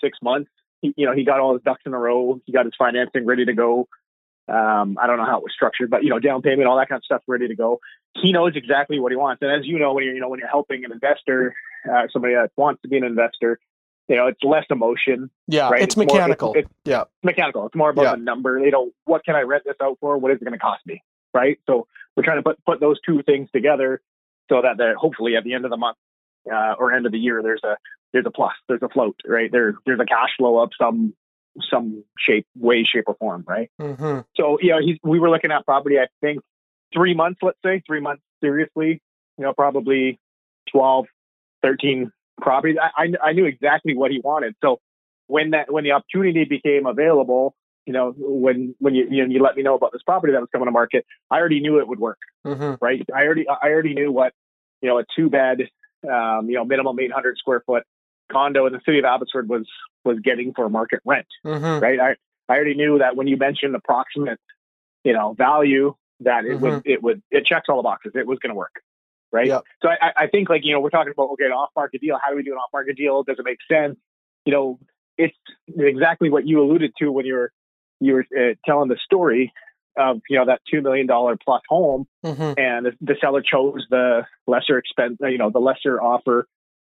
six 0.00 0.18
months. 0.22 0.50
He, 0.82 0.92
you 0.96 1.06
know, 1.06 1.12
he 1.12 1.24
got 1.24 1.40
all 1.40 1.54
his 1.54 1.62
ducks 1.62 1.82
in 1.86 1.94
a 1.94 1.98
row. 1.98 2.40
He 2.46 2.52
got 2.52 2.64
his 2.66 2.74
financing 2.78 3.24
ready 3.26 3.44
to 3.44 3.52
go. 3.54 3.88
Um, 4.48 4.96
I 5.00 5.06
don't 5.08 5.16
know 5.16 5.24
how 5.24 5.38
it 5.38 5.42
was 5.42 5.52
structured, 5.52 5.90
but 5.90 6.04
you 6.04 6.10
know, 6.10 6.20
down 6.20 6.40
payment, 6.42 6.68
all 6.68 6.76
that 6.76 6.88
kind 6.88 6.98
of 6.98 7.04
stuff 7.04 7.22
ready 7.26 7.48
to 7.48 7.56
go. 7.56 7.80
He 8.14 8.30
knows 8.32 8.52
exactly 8.54 9.00
what 9.00 9.10
he 9.10 9.16
wants. 9.16 9.42
And 9.42 9.50
as 9.50 9.66
you 9.66 9.78
know, 9.78 9.92
when 9.92 10.04
you're, 10.04 10.14
you 10.14 10.20
know, 10.20 10.28
when 10.28 10.38
you're 10.38 10.48
helping 10.48 10.84
an 10.84 10.92
investor, 10.92 11.54
uh, 11.90 12.02
somebody 12.12 12.34
that 12.34 12.52
wants 12.56 12.80
to 12.82 12.88
be 12.88 12.96
an 12.96 13.02
investor, 13.04 13.58
you 14.08 14.14
know, 14.14 14.28
it's 14.28 14.38
less 14.44 14.64
emotion. 14.70 15.30
Yeah, 15.48 15.68
Right, 15.68 15.82
it's 15.82 15.94
it's 15.94 15.96
more- 15.96 16.04
mechanical. 16.06 16.50
it's- 16.56 16.72
yeah, 16.84 17.04
mechanical. 17.24 17.66
It's 17.66 17.74
more 17.74 17.90
about 17.90 18.02
Yeah. 18.02 18.12
the 18.12 18.18
number. 18.22 18.60
You 18.60 18.70
know, 18.70 18.92
what 19.04 19.24
can 19.24 19.34
I 19.34 19.40
rent 19.40 19.64
this 19.66 19.74
out 19.82 19.98
for? 20.00 20.16
What 20.16 20.30
is 20.30 20.36
it 20.40 20.44
going 20.44 20.52
to 20.52 20.58
cost 20.58 20.86
me? 20.86 21.02
Right. 21.34 21.58
So 21.66 21.88
we're 22.16 22.22
trying 22.22 22.38
to 22.38 22.42
put 22.44 22.64
put 22.64 22.78
those 22.78 23.00
two 23.00 23.22
things 23.24 23.50
together 23.50 24.00
so 24.48 24.62
that 24.62 24.76
the, 24.76 24.94
hopefully 24.96 25.34
at 25.36 25.42
the 25.42 25.54
end 25.54 25.64
of 25.64 25.70
the 25.72 25.76
month 25.76 25.96
uh, 26.50 26.74
or 26.78 26.92
end 26.92 27.04
of 27.06 27.10
the 27.12 27.18
year, 27.18 27.42
there's 27.42 27.64
a 27.64 27.76
there's 28.12 28.26
a 28.26 28.30
plus, 28.30 28.52
there's 28.68 28.82
a 28.82 28.88
float, 28.88 29.16
right? 29.26 29.50
There 29.50 29.74
there's 29.84 30.00
a 30.00 30.06
cash 30.06 30.30
flow 30.38 30.58
of 30.58 30.70
some 30.80 31.14
some 31.70 32.04
shape, 32.18 32.46
way, 32.56 32.84
shape, 32.84 33.04
or 33.06 33.14
form, 33.14 33.44
right? 33.46 33.70
hmm 33.80 34.20
So 34.36 34.58
you 34.60 34.70
know, 34.70 34.80
he's 34.80 34.98
we 35.02 35.18
were 35.18 35.30
looking 35.30 35.52
at 35.52 35.64
property. 35.64 35.98
I 35.98 36.06
think 36.20 36.40
three 36.92 37.14
months, 37.14 37.40
let's 37.42 37.58
say 37.64 37.82
three 37.86 38.00
months 38.00 38.22
seriously. 38.42 39.00
You 39.38 39.44
know, 39.44 39.52
probably 39.52 40.18
12, 40.72 41.06
13 41.62 42.10
properties. 42.40 42.76
I, 42.80 43.04
I 43.04 43.28
I 43.28 43.32
knew 43.32 43.44
exactly 43.44 43.94
what 43.96 44.10
he 44.10 44.20
wanted. 44.20 44.54
So 44.62 44.80
when 45.26 45.50
that 45.50 45.72
when 45.72 45.84
the 45.84 45.92
opportunity 45.92 46.44
became 46.44 46.86
available, 46.86 47.54
you 47.84 47.92
know, 47.92 48.14
when 48.16 48.74
when 48.78 48.94
you 48.94 49.06
you, 49.10 49.26
know, 49.26 49.32
you 49.32 49.42
let 49.42 49.56
me 49.56 49.62
know 49.62 49.74
about 49.74 49.92
this 49.92 50.02
property 50.02 50.32
that 50.32 50.40
was 50.40 50.48
coming 50.52 50.66
to 50.66 50.72
market, 50.72 51.04
I 51.30 51.36
already 51.36 51.60
knew 51.60 51.80
it 51.80 51.88
would 51.88 51.98
work, 51.98 52.18
hmm 52.44 52.74
right? 52.80 53.04
I 53.14 53.24
already 53.24 53.46
I 53.48 53.68
already 53.68 53.94
knew 53.94 54.12
what 54.12 54.32
you 54.80 54.88
know 54.88 54.98
a 54.98 55.04
two 55.14 55.28
bed, 55.28 55.68
um, 56.10 56.48
you 56.48 56.54
know, 56.54 56.64
minimum 56.64 56.98
800 56.98 57.38
square 57.38 57.62
foot 57.66 57.82
condo 58.30 58.66
in 58.66 58.72
the 58.72 58.80
city 58.84 58.98
of 58.98 59.04
Abbotsford 59.04 59.48
was 59.48 59.66
was 60.04 60.18
getting 60.20 60.52
for 60.54 60.68
market 60.68 61.00
rent 61.04 61.26
hmm 61.44 61.78
right? 61.78 62.00
I, 62.00 62.16
I 62.48 62.54
already 62.54 62.74
knew 62.74 62.98
that 62.98 63.16
when 63.16 63.26
you 63.26 63.36
mentioned 63.36 63.74
approximate, 63.74 64.38
you 65.04 65.12
know, 65.12 65.34
value, 65.36 65.94
that 66.20 66.44
it 66.44 66.60
would 66.60 66.82
it 66.84 67.02
would 67.02 67.22
it 67.30 67.44
checks 67.44 67.66
all 67.68 67.76
the 67.76 67.82
boxes. 67.82 68.12
It 68.14 68.26
was 68.26 68.38
going 68.38 68.50
to 68.50 68.56
work, 68.56 68.82
right? 69.32 69.48
Yep. 69.48 69.64
So 69.82 69.88
I, 69.88 70.12
I 70.16 70.26
think 70.28 70.48
like 70.48 70.64
you 70.64 70.72
know 70.72 70.80
we're 70.80 70.90
talking 70.90 71.12
about 71.12 71.30
okay, 71.32 71.44
an 71.44 71.52
off 71.52 71.70
market 71.76 72.00
deal. 72.00 72.18
How 72.22 72.30
do 72.30 72.36
we 72.36 72.42
do 72.42 72.52
an 72.52 72.58
off 72.58 72.70
market 72.72 72.96
deal? 72.96 73.22
Does 73.22 73.36
it 73.38 73.44
make 73.44 73.58
sense? 73.70 73.96
You 74.44 74.52
know, 74.52 74.78
it's 75.18 75.36
exactly 75.76 76.30
what 76.30 76.46
you 76.46 76.62
alluded 76.62 76.92
to 76.98 77.10
when 77.10 77.26
you 77.26 77.34
were 77.34 77.52
you 78.00 78.14
were 78.14 78.26
uh, 78.36 78.54
telling 78.64 78.88
the 78.88 78.98
story 79.04 79.52
of 79.98 80.20
you 80.28 80.38
know 80.38 80.46
that 80.46 80.60
two 80.70 80.80
million 80.80 81.06
dollar 81.06 81.36
plus 81.36 81.62
home, 81.68 82.06
hmm 82.24 82.52
and 82.56 82.86
the, 82.86 82.92
the 83.00 83.16
seller 83.20 83.42
chose 83.42 83.84
the 83.90 84.22
lesser 84.46 84.78
expense, 84.78 85.18
you 85.20 85.38
know, 85.38 85.50
the 85.50 85.58
lesser 85.58 86.00
offer 86.00 86.46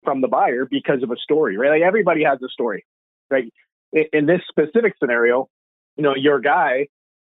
from 0.05 0.21
the 0.21 0.27
buyer 0.29 0.65
because 0.69 1.03
of 1.03 1.11
a 1.11 1.17
story, 1.17 1.57
right? 1.57 1.71
Like 1.71 1.81
everybody 1.81 2.23
has 2.23 2.39
a 2.41 2.47
story, 2.49 2.85
right? 3.29 3.51
In, 3.91 4.05
in 4.13 4.25
this 4.25 4.41
specific 4.47 4.93
scenario, 4.99 5.49
you 5.97 6.03
know, 6.03 6.15
your 6.15 6.39
guy, 6.39 6.87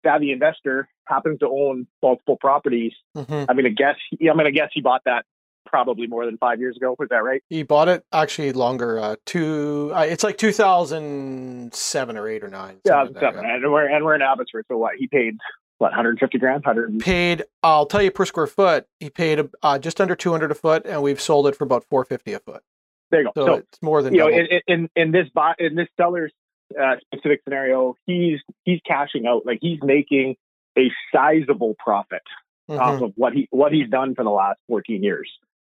savvy 0.04 0.32
investor, 0.32 0.88
happens 1.04 1.38
to 1.40 1.46
own 1.46 1.86
multiple 2.02 2.36
properties. 2.40 2.92
hmm 3.14 3.44
I'm 3.48 3.56
gonna 3.56 3.70
guess. 3.70 3.96
I'm 4.20 4.36
gonna 4.36 4.50
guess 4.50 4.70
he 4.72 4.80
bought 4.80 5.02
that 5.04 5.24
probably 5.66 6.06
more 6.06 6.26
than 6.26 6.38
five 6.38 6.58
years 6.60 6.76
ago. 6.76 6.96
Was 6.98 7.08
that 7.10 7.22
right? 7.22 7.42
He 7.48 7.62
bought 7.62 7.88
it 7.88 8.04
actually 8.12 8.52
longer. 8.52 8.98
Uh, 8.98 9.16
two. 9.26 9.92
Uh, 9.94 10.06
it's 10.08 10.24
like 10.24 10.38
2007 10.38 12.16
or 12.16 12.28
eight 12.28 12.42
or 12.42 12.48
nine. 12.48 12.78
Yeah, 12.84 13.04
something 13.04 13.14
like 13.14 13.22
that, 13.22 13.34
seven. 13.34 13.50
And 13.50 13.72
we're 13.72 13.88
and 13.88 14.04
we're 14.04 14.14
in 14.14 14.22
Abbotsford, 14.22 14.66
so 14.68 14.76
what? 14.76 14.92
He 14.98 15.06
paid 15.06 15.36
what 15.82 15.90
150 15.90 16.38
grand, 16.38 16.64
100. 16.64 17.00
Paid. 17.00 17.42
I'll 17.64 17.86
tell 17.86 18.00
you 18.00 18.12
per 18.12 18.24
square 18.24 18.46
foot. 18.46 18.86
He 19.00 19.10
paid 19.10 19.44
uh, 19.64 19.78
just 19.80 20.00
under 20.00 20.14
200 20.14 20.52
a 20.52 20.54
foot, 20.54 20.86
and 20.86 21.02
we've 21.02 21.20
sold 21.20 21.48
it 21.48 21.56
for 21.56 21.64
about 21.64 21.84
450 21.90 22.32
a 22.34 22.38
foot. 22.38 22.62
There 23.10 23.22
you 23.22 23.26
go. 23.26 23.32
So, 23.34 23.46
So, 23.46 23.54
it's 23.56 23.82
more 23.82 24.00
than 24.00 24.14
you 24.14 24.20
know, 24.20 24.28
in, 24.28 24.46
in 24.68 24.88
in 24.94 25.10
this 25.10 25.28
buy, 25.34 25.54
in 25.58 25.74
this 25.74 25.88
seller's 25.96 26.32
uh, 26.80 26.94
specific 27.04 27.40
scenario, 27.44 27.96
he's 28.06 28.38
he's 28.64 28.80
cashing 28.86 29.26
out 29.26 29.44
like 29.44 29.58
he's 29.60 29.80
making 29.82 30.36
a 30.78 30.90
sizable 31.12 31.74
profit 31.78 32.22
Mhm. 32.70 32.78
off 32.78 33.02
of 33.02 33.12
what 33.16 33.32
he 33.32 33.48
what 33.50 33.72
he's 33.72 33.90
done 33.90 34.14
for 34.14 34.22
the 34.22 34.30
last 34.30 34.58
14 34.68 35.02
years, 35.02 35.28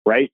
right? 0.06 0.32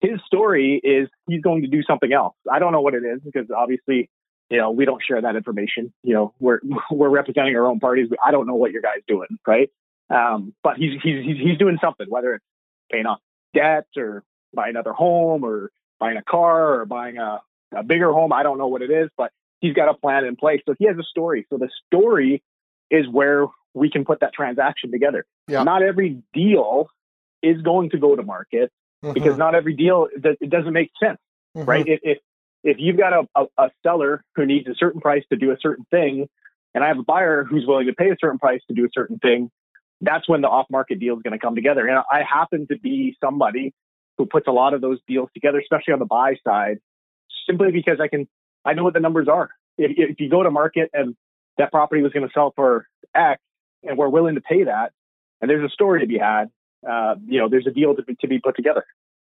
His 0.00 0.20
story 0.26 0.80
is 0.84 1.08
he's 1.26 1.40
going 1.40 1.62
to 1.62 1.68
do 1.68 1.82
something 1.82 2.12
else. 2.12 2.34
I 2.48 2.58
don't 2.58 2.72
know 2.72 2.82
what 2.82 2.92
it 2.94 3.04
is 3.04 3.20
because 3.24 3.50
obviously, 3.50 4.10
you 4.50 4.56
know, 4.58 4.70
we 4.70 4.84
don't 4.84 5.02
share 5.06 5.20
that 5.20 5.36
information. 5.36 5.92
You 6.02 6.14
know, 6.14 6.34
we're 6.40 6.60
we're 6.90 7.08
representing 7.10 7.54
our 7.56 7.66
own 7.66 7.80
parties. 7.80 8.08
I 8.24 8.30
don't 8.30 8.46
know 8.46 8.54
what 8.54 8.72
your 8.72 8.82
guy's 8.82 9.02
doing, 9.06 9.28
right? 9.46 9.70
Um, 10.10 10.54
but 10.62 10.76
he's 10.76 10.92
he's 11.02 11.24
he's 11.24 11.36
he's 11.38 11.58
doing 11.58 11.78
something, 11.82 12.06
whether 12.08 12.34
it's 12.34 12.44
paying 12.90 13.06
off 13.06 13.20
debt 13.54 13.86
or 13.96 14.24
buying 14.54 14.70
another 14.70 14.92
home 14.92 15.44
or 15.44 15.70
buying 16.00 16.16
a 16.16 16.22
car 16.22 16.80
or 16.80 16.86
buying 16.86 17.18
a, 17.18 17.40
a 17.74 17.82
bigger 17.82 18.12
home. 18.12 18.32
I 18.32 18.42
don't 18.42 18.56
know 18.58 18.68
what 18.68 18.82
it 18.82 18.90
is, 18.90 19.10
but 19.16 19.30
he's 19.60 19.74
got 19.74 19.88
a 19.90 19.94
plan 19.94 20.24
in 20.24 20.36
place. 20.36 20.60
So 20.66 20.74
he 20.78 20.86
has 20.86 20.96
a 20.96 21.02
story. 21.02 21.46
So 21.50 21.58
the 21.58 21.68
story 21.86 22.42
is 22.90 23.06
where 23.10 23.46
we 23.74 23.90
can 23.90 24.04
put 24.06 24.20
that 24.20 24.32
transaction 24.32 24.90
together. 24.90 25.26
Yeah. 25.46 25.62
Not 25.64 25.82
every 25.82 26.22
deal 26.32 26.88
is 27.42 27.60
going 27.62 27.90
to 27.90 27.98
go 27.98 28.16
to 28.16 28.22
market 28.22 28.72
Mhm. 29.04 29.14
because 29.14 29.38
not 29.38 29.54
every 29.54 29.74
deal 29.76 30.08
it 30.12 30.38
it 30.40 30.50
doesn't 30.50 30.72
make 30.72 30.90
sense, 31.00 31.18
Mhm. 31.56 31.66
right? 31.68 31.86
If, 31.86 32.00
if 32.02 32.18
if 32.64 32.76
you've 32.78 32.96
got 32.96 33.12
a, 33.12 33.28
a, 33.34 33.44
a 33.58 33.70
seller 33.82 34.24
who 34.34 34.46
needs 34.46 34.68
a 34.68 34.74
certain 34.74 35.00
price 35.00 35.22
to 35.30 35.36
do 35.36 35.50
a 35.50 35.56
certain 35.60 35.86
thing, 35.90 36.28
and 36.74 36.84
I 36.84 36.88
have 36.88 36.98
a 36.98 37.02
buyer 37.02 37.44
who's 37.44 37.66
willing 37.66 37.86
to 37.86 37.92
pay 37.92 38.10
a 38.10 38.16
certain 38.20 38.38
price 38.38 38.60
to 38.68 38.74
do 38.74 38.84
a 38.84 38.88
certain 38.92 39.18
thing, 39.18 39.50
that's 40.00 40.28
when 40.28 40.40
the 40.40 40.48
off 40.48 40.66
market 40.70 41.00
deal 41.00 41.16
is 41.16 41.22
going 41.22 41.32
to 41.32 41.38
come 41.38 41.54
together. 41.54 41.86
And 41.86 41.98
I 42.10 42.22
happen 42.22 42.66
to 42.68 42.78
be 42.78 43.16
somebody 43.22 43.72
who 44.16 44.26
puts 44.26 44.46
a 44.46 44.52
lot 44.52 44.74
of 44.74 44.80
those 44.80 44.98
deals 45.08 45.28
together, 45.34 45.58
especially 45.58 45.92
on 45.92 45.98
the 45.98 46.04
buy 46.04 46.36
side, 46.46 46.78
simply 47.46 47.72
because 47.72 48.00
I 48.00 48.08
can 48.08 48.28
I 48.64 48.74
know 48.74 48.84
what 48.84 48.94
the 48.94 49.00
numbers 49.00 49.28
are. 49.28 49.50
If, 49.76 49.92
if 49.96 50.20
you 50.20 50.28
go 50.28 50.42
to 50.42 50.50
market 50.50 50.90
and 50.92 51.16
that 51.56 51.70
property 51.70 52.02
was 52.02 52.12
going 52.12 52.26
to 52.26 52.32
sell 52.32 52.52
for 52.54 52.86
X, 53.14 53.40
and 53.82 53.96
we're 53.96 54.08
willing 54.08 54.34
to 54.34 54.40
pay 54.40 54.64
that, 54.64 54.92
and 55.40 55.48
there's 55.48 55.64
a 55.64 55.72
story 55.72 56.00
to 56.00 56.06
be 56.06 56.18
had, 56.18 56.50
uh, 56.88 57.14
you 57.26 57.38
know, 57.38 57.48
there's 57.48 57.66
a 57.66 57.70
deal 57.70 57.94
to 57.94 58.02
be, 58.02 58.16
to 58.20 58.28
be 58.28 58.38
put 58.40 58.56
together. 58.56 58.84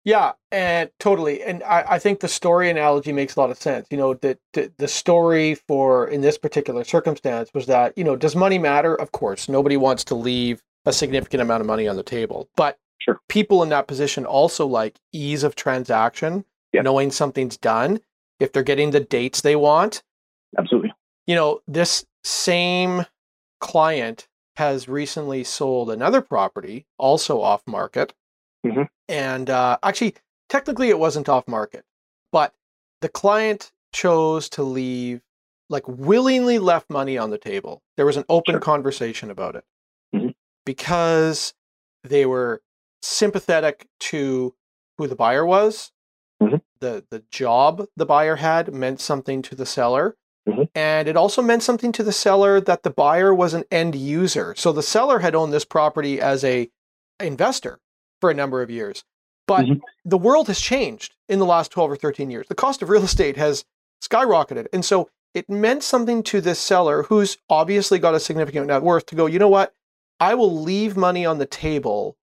Yeah, 0.04 0.32
and 0.50 0.90
totally. 0.98 1.42
And 1.42 1.62
I, 1.62 1.84
I 1.90 1.98
think 1.98 2.20
the 2.20 2.28
story 2.28 2.70
analogy 2.70 3.12
makes 3.12 3.36
a 3.36 3.40
lot 3.40 3.50
of 3.50 3.58
sense. 3.58 3.86
You 3.90 3.98
know, 3.98 4.14
the, 4.14 4.38
the 4.54 4.72
the 4.78 4.88
story 4.88 5.54
for 5.54 6.08
in 6.08 6.22
this 6.22 6.38
particular 6.38 6.84
circumstance 6.84 7.50
was 7.52 7.66
that, 7.66 7.96
you 7.98 8.04
know, 8.04 8.16
does 8.16 8.34
money 8.34 8.58
matter? 8.58 8.94
Of 8.94 9.12
course. 9.12 9.48
Nobody 9.48 9.76
wants 9.76 10.04
to 10.04 10.14
leave 10.14 10.62
a 10.86 10.92
significant 10.92 11.42
amount 11.42 11.60
of 11.60 11.66
money 11.66 11.86
on 11.86 11.96
the 11.96 12.02
table. 12.02 12.48
But 12.56 12.78
Sure. 12.98 13.18
people 13.28 13.62
in 13.62 13.70
that 13.70 13.86
position 13.86 14.26
also 14.26 14.66
like 14.66 14.98
ease 15.12 15.42
of 15.42 15.54
transaction, 15.54 16.44
knowing 16.74 17.10
something's 17.10 17.56
done, 17.56 18.00
if 18.38 18.52
they're 18.52 18.62
getting 18.62 18.90
the 18.90 19.00
dates 19.00 19.40
they 19.40 19.56
want. 19.56 20.02
Absolutely. 20.58 20.92
You 21.26 21.34
know, 21.34 21.60
this 21.66 22.04
same 22.24 23.06
client 23.60 24.28
has 24.56 24.86
recently 24.88 25.44
sold 25.44 25.90
another 25.90 26.20
property, 26.20 26.86
also 26.98 27.40
off 27.40 27.62
market. 27.66 28.12
Mhm. 28.64 28.88
And 29.08 29.50
uh, 29.50 29.78
actually, 29.82 30.14
technically, 30.48 30.88
it 30.90 30.98
wasn't 30.98 31.28
off 31.28 31.46
market, 31.48 31.84
but 32.32 32.54
the 33.00 33.08
client 33.08 33.72
chose 33.92 34.48
to 34.50 34.62
leave, 34.62 35.22
like, 35.68 35.86
willingly 35.88 36.58
left 36.58 36.90
money 36.90 37.16
on 37.18 37.30
the 37.30 37.38
table. 37.38 37.82
There 37.96 38.06
was 38.06 38.16
an 38.16 38.24
open 38.28 38.54
Sure. 38.54 38.60
conversation 38.60 39.30
about 39.30 39.56
it 39.56 39.64
Mhm. 40.14 40.34
because 40.64 41.54
they 42.04 42.26
were 42.26 42.62
sympathetic 43.02 43.86
to 44.00 44.54
who 44.98 45.06
the 45.06 45.16
buyer 45.16 45.44
was. 45.46 45.90
Mhm. 46.42 46.60
The, 46.80 47.04
the 47.10 47.24
job 47.30 47.86
the 47.96 48.06
buyer 48.06 48.36
had 48.36 48.72
meant 48.74 49.00
something 49.00 49.42
to 49.42 49.54
the 49.54 49.66
seller. 49.66 50.16
Mhm. 50.48 50.68
And 50.74 51.08
it 51.08 51.16
also 51.16 51.42
meant 51.42 51.62
something 51.62 51.92
to 51.92 52.02
the 52.02 52.12
seller 52.12 52.60
that 52.60 52.82
the 52.82 52.90
buyer 52.90 53.34
was 53.34 53.54
an 53.54 53.64
end 53.70 53.94
user. 53.94 54.54
So 54.56 54.72
the 54.72 54.82
seller 54.82 55.18
had 55.20 55.34
owned 55.34 55.52
this 55.52 55.64
property 55.66 56.20
as 56.20 56.44
a 56.44 56.70
investor 57.20 57.78
for 58.20 58.30
a 58.30 58.34
number 58.34 58.62
of 58.62 58.70
years. 58.70 59.04
But 59.46 59.66
Mhm. 59.66 59.80
the 60.04 60.18
world 60.18 60.46
has 60.48 60.60
changed 60.60 61.14
in 61.28 61.38
the 61.38 61.46
last 61.46 61.70
12 61.72 61.90
or 61.90 61.96
13 61.96 62.30
years. 62.30 62.46
The 62.48 62.54
cost 62.54 62.82
of 62.82 62.88
real 62.90 63.02
estate 63.02 63.36
has 63.36 63.64
skyrocketed. 64.02 64.68
And 64.72 64.84
so 64.84 65.10
it 65.34 65.48
meant 65.48 65.82
something 65.82 66.22
to 66.24 66.40
this 66.40 66.58
seller 66.58 67.04
who's 67.04 67.38
obviously 67.48 67.98
got 67.98 68.14
a 68.14 68.20
significant 68.20 68.66
net 68.66 68.82
worth 68.82 69.06
to 69.06 69.14
go, 69.14 69.26
you 69.26 69.38
know 69.38 69.48
what? 69.48 69.74
I 70.20 70.34
will 70.34 70.60
leave 70.62 70.96
money 70.96 71.24
on 71.24 71.38
the 71.38 71.46
table 71.46 72.16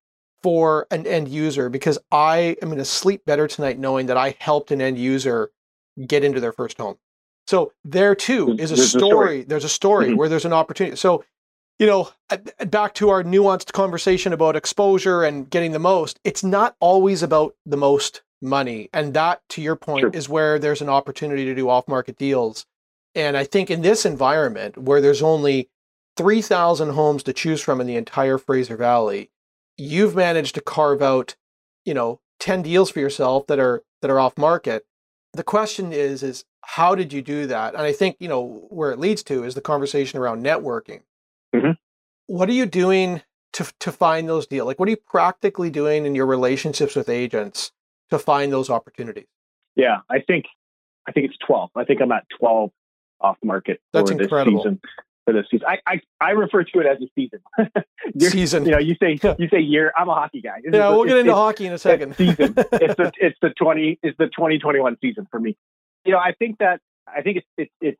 for 0.43 0.87
an 0.91 1.07
end 1.07 1.27
user 1.29 1.69
because 1.69 1.97
I 2.11 2.55
am 2.61 2.69
going 2.69 2.77
to 2.77 2.85
sleep 2.85 3.25
better 3.25 3.47
tonight 3.47 3.79
knowing 3.79 4.05
that 4.05 4.17
I 4.17 4.35
helped 4.39 4.71
an 4.71 4.81
end 4.81 4.97
user 4.99 5.51
get 6.05 6.23
into 6.23 6.39
their 6.39 6.51
first 6.51 6.77
home. 6.77 6.97
So 7.47 7.71
there 7.83 8.13
too 8.13 8.55
is 8.59 8.71
a 8.71 8.75
There's 8.75 8.79
a 8.95 8.99
story. 8.99 9.09
story. 9.09 9.41
There's 9.43 9.63
a 9.63 9.69
story 9.69 10.09
Mhm. 10.09 10.17
where 10.17 10.29
there's 10.29 10.45
an 10.45 10.53
opportunity. 10.53 10.95
So, 10.97 11.23
you 11.79 11.85
know, 11.85 12.09
uh, 12.29 12.37
back 12.65 12.93
to 12.95 13.09
our 13.09 13.23
nuanced 13.23 13.71
conversation 13.71 14.33
about 14.33 14.55
exposure 14.55 15.23
and 15.23 15.49
getting 15.49 15.71
the 15.71 15.79
most, 15.79 16.19
it's 16.23 16.43
not 16.43 16.75
always 16.79 17.21
about 17.21 17.55
the 17.65 17.77
most 17.77 18.21
money. 18.41 18.89
And 18.93 19.13
that, 19.13 19.41
to 19.49 19.61
your 19.61 19.75
point, 19.75 20.01
True. 20.01 20.11
is 20.13 20.29
where 20.29 20.59
there's 20.59 20.81
an 20.81 20.89
opportunity 20.89 21.45
to 21.45 21.55
do 21.55 21.69
off 21.69 21.87
market 21.87 22.17
deals. 22.17 22.65
And 23.15 23.37
I 23.37 23.43
think 23.43 23.69
in 23.69 23.81
this 23.81 24.05
environment 24.05 24.77
where 24.77 25.01
there's 25.01 25.21
only 25.21 25.69
3,000 26.17 26.89
homes 26.89 27.23
to 27.23 27.33
choose 27.33 27.61
from 27.61 27.79
in 27.79 27.87
the 27.87 27.95
entire 27.95 28.37
Fraser 28.37 28.77
Valley, 28.77 29.29
you've 29.77 30.15
managed 30.15 30.55
to 30.55 30.61
carve 30.61 31.01
out, 31.01 31.35
you 31.85 31.93
know, 31.93 32.19
10 32.39 32.63
deals 32.63 32.89
for 32.89 32.99
yourself 32.99 33.47
that 33.47 33.59
are 33.59 33.83
that 34.01 34.11
are 34.11 34.19
off 34.19 34.37
market. 34.37 34.85
The 35.33 35.43
question 35.43 35.91
is 35.91 36.21
is 36.23 36.45
how 36.61 36.95
did 36.95 37.13
you 37.13 37.21
do 37.21 37.47
that? 37.47 37.73
And 37.73 37.83
I 37.83 37.93
think, 37.93 38.17
you 38.19 38.27
know, 38.27 38.67
where 38.69 38.91
it 38.91 38.99
leads 38.99 39.23
to 39.23 39.43
is 39.43 39.55
the 39.55 39.61
conversation 39.61 40.19
around 40.19 40.43
networking. 40.43 41.01
Mhm. 41.55 41.77
What 42.27 42.49
are 42.49 42.53
you 42.53 42.65
doing 42.65 43.21
to 43.53 43.71
to 43.79 43.91
find 43.91 44.27
those 44.27 44.47
deals? 44.47 44.67
Like 44.67 44.79
what 44.79 44.87
are 44.87 44.91
you 44.91 44.97
practically 44.97 45.69
doing 45.69 46.05
in 46.05 46.15
your 46.15 46.25
relationships 46.25 46.95
with 46.95 47.09
agents 47.09 47.71
to 48.09 48.19
find 48.19 48.51
those 48.51 48.69
opportunities? 48.69 49.27
Yeah, 49.75 49.99
I 50.09 50.19
think 50.19 50.45
I 51.07 51.11
think 51.11 51.27
it's 51.27 51.37
12. 51.45 51.71
I 51.75 51.83
think 51.85 52.01
I'm 52.01 52.11
at 52.11 52.25
12 52.39 52.71
off 53.21 53.37
market 53.43 53.79
That's 53.93 54.11
for 54.11 54.21
incredible. 54.21 54.57
this 54.57 54.63
season. 54.63 54.81
For 55.25 55.33
this 55.33 55.45
season, 55.51 55.67
I, 55.67 55.77
I 55.85 56.01
I 56.21 56.29
refer 56.31 56.63
to 56.63 56.79
it 56.79 56.85
as 56.85 56.99
a 57.01 57.07
season. 57.15 57.39
Season. 58.17 58.63
You 58.65 58.71
know, 58.71 58.77
you 58.77 58.95
say 59.01 59.19
you 59.37 59.49
say 59.49 59.59
year. 59.59 59.91
I'm 59.97 60.07
a 60.07 60.13
hockey 60.13 60.39
guy. 60.41 60.59
Is 60.63 60.73
yeah, 60.73 60.87
a- 60.87 60.95
we'll 60.95 61.03
get 61.05 61.17
into 61.17 61.33
hockey 61.35 61.65
in 61.65 61.73
a 61.73 61.77
second. 61.77 62.11
it's 62.11 62.17
season. 62.17 62.53
it's 62.57 62.95
the 62.95 63.11
it's 63.19 63.37
the 63.41 63.49
20 63.49 63.99
it's 64.03 64.17
the 64.17 64.27
2021 64.27 64.97
season 65.01 65.27
for 65.29 65.39
me. 65.39 65.57
You 66.05 66.13
know, 66.13 66.17
I 66.19 66.31
think 66.39 66.59
that 66.59 66.79
I 67.07 67.21
think 67.23 67.37
it's 67.37 67.47
it's, 67.57 67.71
it's 67.81 67.99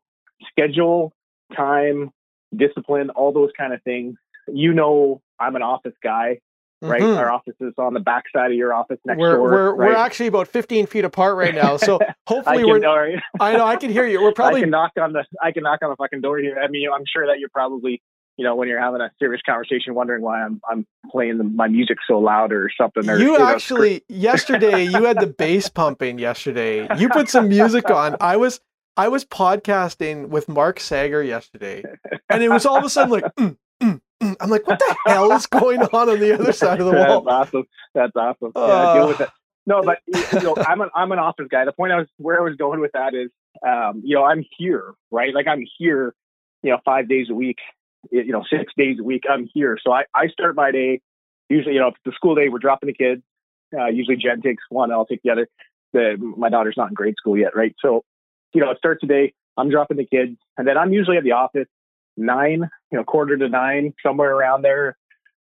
schedule, 0.50 1.12
time, 1.54 2.12
discipline, 2.56 3.10
all 3.10 3.32
those 3.32 3.50
kind 3.56 3.72
of 3.72 3.82
things. 3.82 4.16
You 4.46 4.72
know, 4.72 5.20
I'm 5.38 5.56
an 5.56 5.62
office 5.62 5.94
guy, 6.02 6.38
right? 6.80 7.00
Mhm. 7.02 7.18
Our 7.18 7.30
office 7.30 7.54
is 7.60 7.74
on 7.78 7.94
the 7.94 8.00
backside 8.00 8.50
of 8.50 8.56
your 8.56 8.72
office 8.72 8.98
next 9.04 9.18
We're 9.18 9.36
door. 9.36 9.42
we're 9.42 9.70
right? 9.74 9.88
we're 9.90 9.96
actually 9.96 10.28
about 10.28 10.48
15 10.48 10.86
feet 10.86 11.04
apart 11.04 11.36
right 11.36 11.54
now, 11.54 11.76
so 11.76 11.98
hopefully 12.26 12.58
can, 12.58 12.66
we're. 12.66 12.80
right. 12.80 13.22
I 13.40 13.56
know 13.56 13.66
I 13.66 13.76
can 13.76 13.90
hear 13.90 14.06
you. 14.06 14.22
We're 14.22 14.32
probably 14.34 14.60
I 14.60 14.62
can 14.62 14.70
knock 14.70 14.92
on 15.00 15.12
the 15.12 15.24
I 15.42 15.52
can 15.52 15.62
knock 15.62 15.80
on 15.82 15.90
the 15.90 15.96
fucking 15.96 16.20
door 16.22 16.38
here. 16.38 16.58
I 16.58 16.68
mean, 16.68 16.88
I'm 16.94 17.04
sure 17.12 17.26
that 17.26 17.38
you're 17.38 17.50
probably 17.50 18.00
you 18.38 18.44
know 18.44 18.54
when 18.54 18.68
you're 18.68 18.80
having 18.80 19.00
a 19.00 19.10
serious 19.18 19.42
conversation, 19.44 19.94
wondering 19.94 20.22
why 20.22 20.42
I'm 20.42 20.60
I'm 20.70 20.86
playing 21.10 21.38
the, 21.38 21.44
my 21.44 21.68
music 21.68 21.98
so 22.08 22.18
loud 22.18 22.52
or 22.52 22.70
something. 22.80 23.08
Or, 23.10 23.18
you 23.18 23.36
know, 23.36 23.44
actually 23.46 24.04
yesterday 24.08 24.84
you 24.84 25.04
had 25.04 25.18
the 25.20 25.26
bass 25.26 25.68
pumping 25.68 26.18
yesterday. 26.18 26.88
You 26.96 27.08
put 27.10 27.28
some 27.28 27.48
music 27.48 27.90
on. 27.90 28.16
I 28.20 28.36
was 28.36 28.60
I 28.98 29.08
was 29.08 29.24
podcasting 29.24 30.28
with 30.28 30.48
Mark 30.48 30.80
Sager 30.80 31.22
yesterday, 31.22 31.84
and 32.28 32.42
it 32.42 32.50
was 32.50 32.66
all 32.66 32.76
of 32.78 32.84
a 32.84 32.90
sudden 32.90 33.12
like. 33.12 33.24
"Mm, 33.36 33.56
mm, 33.80 34.00
mm." 34.22 34.36
I'm 34.40 34.50
like, 34.50 34.66
what 34.66 34.78
the 34.80 34.96
hell 35.06 35.30
is 35.32 35.46
going 35.46 35.80
on 35.80 36.08
on 36.10 36.18
the 36.20 36.34
other 36.34 36.52
side 36.52 36.80
of 36.80 36.86
the 36.86 36.92
That's 36.92 37.24
awesome. 37.26 37.64
That's 37.94 38.12
awesome. 38.16 38.52
yeah, 38.56 38.94
deal 38.94 39.08
with 39.08 39.20
Uh. 39.20 39.24
it. 39.24 39.30
No, 39.66 39.82
but 39.82 39.98
you 40.06 40.40
know, 40.40 40.56
I'm 40.66 40.80
an 40.80 40.90
I'm 40.94 41.12
an 41.12 41.18
office 41.18 41.46
guy. 41.50 41.64
The 41.64 41.72
point 41.72 41.92
I 41.92 41.96
was 41.98 42.08
where 42.16 42.40
I 42.40 42.42
was 42.42 42.56
going 42.56 42.80
with 42.80 42.90
that 42.94 43.14
is, 43.14 43.30
um, 43.66 44.02
you 44.04 44.14
know, 44.16 44.24
I'm 44.24 44.44
here, 44.58 44.94
right? 45.10 45.32
Like 45.34 45.46
I'm 45.46 45.64
here, 45.78 46.14
you 46.62 46.70
know, 46.70 46.78
five 46.84 47.08
days 47.08 47.26
a 47.30 47.34
week, 47.34 47.58
you 48.10 48.32
know, 48.32 48.42
six 48.50 48.72
days 48.76 48.96
a 48.98 49.02
week. 49.04 49.24
I'm 49.30 49.48
here, 49.54 49.78
so 49.84 49.92
I 49.92 50.04
I 50.14 50.28
start 50.28 50.56
my 50.56 50.70
day 50.72 51.00
usually, 51.50 51.74
you 51.74 51.80
know, 51.80 51.88
if 51.88 51.94
it's 51.94 52.04
the 52.04 52.12
school 52.12 52.34
day, 52.34 52.48
we're 52.48 52.58
dropping 52.58 52.88
the 52.88 52.94
kids. 52.94 53.22
Uh, 53.78 53.86
usually 53.86 54.16
Jen 54.16 54.40
takes 54.42 54.62
one, 54.70 54.90
I'll 54.90 55.06
take 55.06 55.22
the 55.22 55.30
other. 55.30 55.46
The 55.92 56.16
my 56.36 56.48
daughter's 56.48 56.74
not 56.76 56.88
in 56.88 56.94
grade 56.94 57.14
school 57.18 57.36
yet, 57.38 57.54
right? 57.54 57.74
So, 57.80 58.04
you 58.52 58.60
know, 58.60 58.70
it 58.70 58.78
starts 58.78 59.00
the 59.02 59.06
day. 59.06 59.34
I'm 59.56 59.70
dropping 59.70 59.96
the 59.96 60.04
kids, 60.06 60.36
and 60.56 60.66
then 60.66 60.78
I'm 60.78 60.92
usually 60.92 61.16
at 61.16 61.24
the 61.24 61.32
office 61.32 61.66
nine, 62.16 62.68
you 62.90 62.98
know, 62.98 63.04
quarter 63.04 63.36
to 63.36 63.48
nine, 63.48 63.94
somewhere 64.04 64.34
around 64.34 64.62
there, 64.62 64.96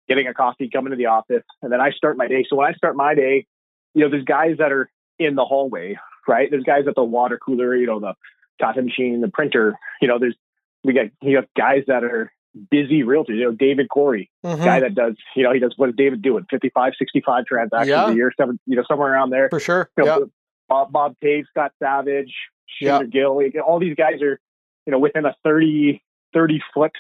getting 0.07 0.27
a 0.27 0.33
coffee, 0.33 0.69
coming 0.71 0.91
to 0.91 0.97
the 0.97 1.05
office, 1.07 1.43
and 1.61 1.71
then 1.71 1.81
I 1.81 1.91
start 1.91 2.17
my 2.17 2.27
day. 2.27 2.45
So 2.49 2.55
when 2.55 2.67
I 2.67 2.73
start 2.73 2.95
my 2.95 3.15
day, 3.15 3.45
you 3.93 4.03
know, 4.03 4.09
there's 4.09 4.23
guys 4.25 4.57
that 4.59 4.71
are 4.71 4.89
in 5.19 5.35
the 5.35 5.45
hallway, 5.45 5.97
right? 6.27 6.49
There's 6.49 6.63
guys 6.63 6.85
at 6.87 6.95
the 6.95 7.03
water 7.03 7.37
cooler, 7.43 7.75
you 7.75 7.85
know, 7.87 7.99
the 7.99 8.13
coffee 8.61 8.81
machine, 8.81 9.21
the 9.21 9.27
printer. 9.29 9.75
You 10.01 10.07
know, 10.07 10.19
there's 10.19 10.35
we 10.83 10.93
got 10.93 11.05
you 11.21 11.35
have 11.37 11.45
guys 11.55 11.83
that 11.87 12.03
are 12.03 12.31
busy 12.71 13.03
realtors. 13.03 13.37
You 13.37 13.45
know, 13.45 13.51
David 13.51 13.89
Corey, 13.89 14.29
Mhm. 14.45 14.63
guy 14.63 14.79
that 14.79 14.93
does, 14.95 15.15
you 15.35 15.43
know, 15.43 15.53
he 15.53 15.59
does 15.59 15.73
what 15.77 15.89
is 15.89 15.95
David 15.95 16.21
doing? 16.21 16.45
55, 16.49 16.93
65 16.97 17.45
transactions 17.45 17.89
Yeah. 17.89 18.09
a 18.09 18.13
year, 18.13 18.31
seven, 18.37 18.59
you 18.65 18.75
know, 18.75 18.83
somewhere 18.87 19.11
around 19.13 19.29
there. 19.31 19.49
For 19.49 19.59
sure. 19.59 19.89
You 19.97 20.05
Yeah. 20.05 20.15
know, 20.17 20.29
Bob, 20.69 20.91
Bob 20.91 21.15
Taves, 21.23 21.45
Scott 21.47 21.71
Savage, 21.79 22.33
Yeah. 22.81 22.97
Shooter 22.97 23.09
Gill, 23.09 23.35
like, 23.37 23.55
all 23.65 23.79
these 23.79 23.95
guys 23.95 24.21
are, 24.21 24.39
you 24.85 24.91
know, 24.91 24.99
within 24.99 25.25
a 25.25 25.35
30, 25.43 26.01
30 26.33 26.61
foot 26.73 26.91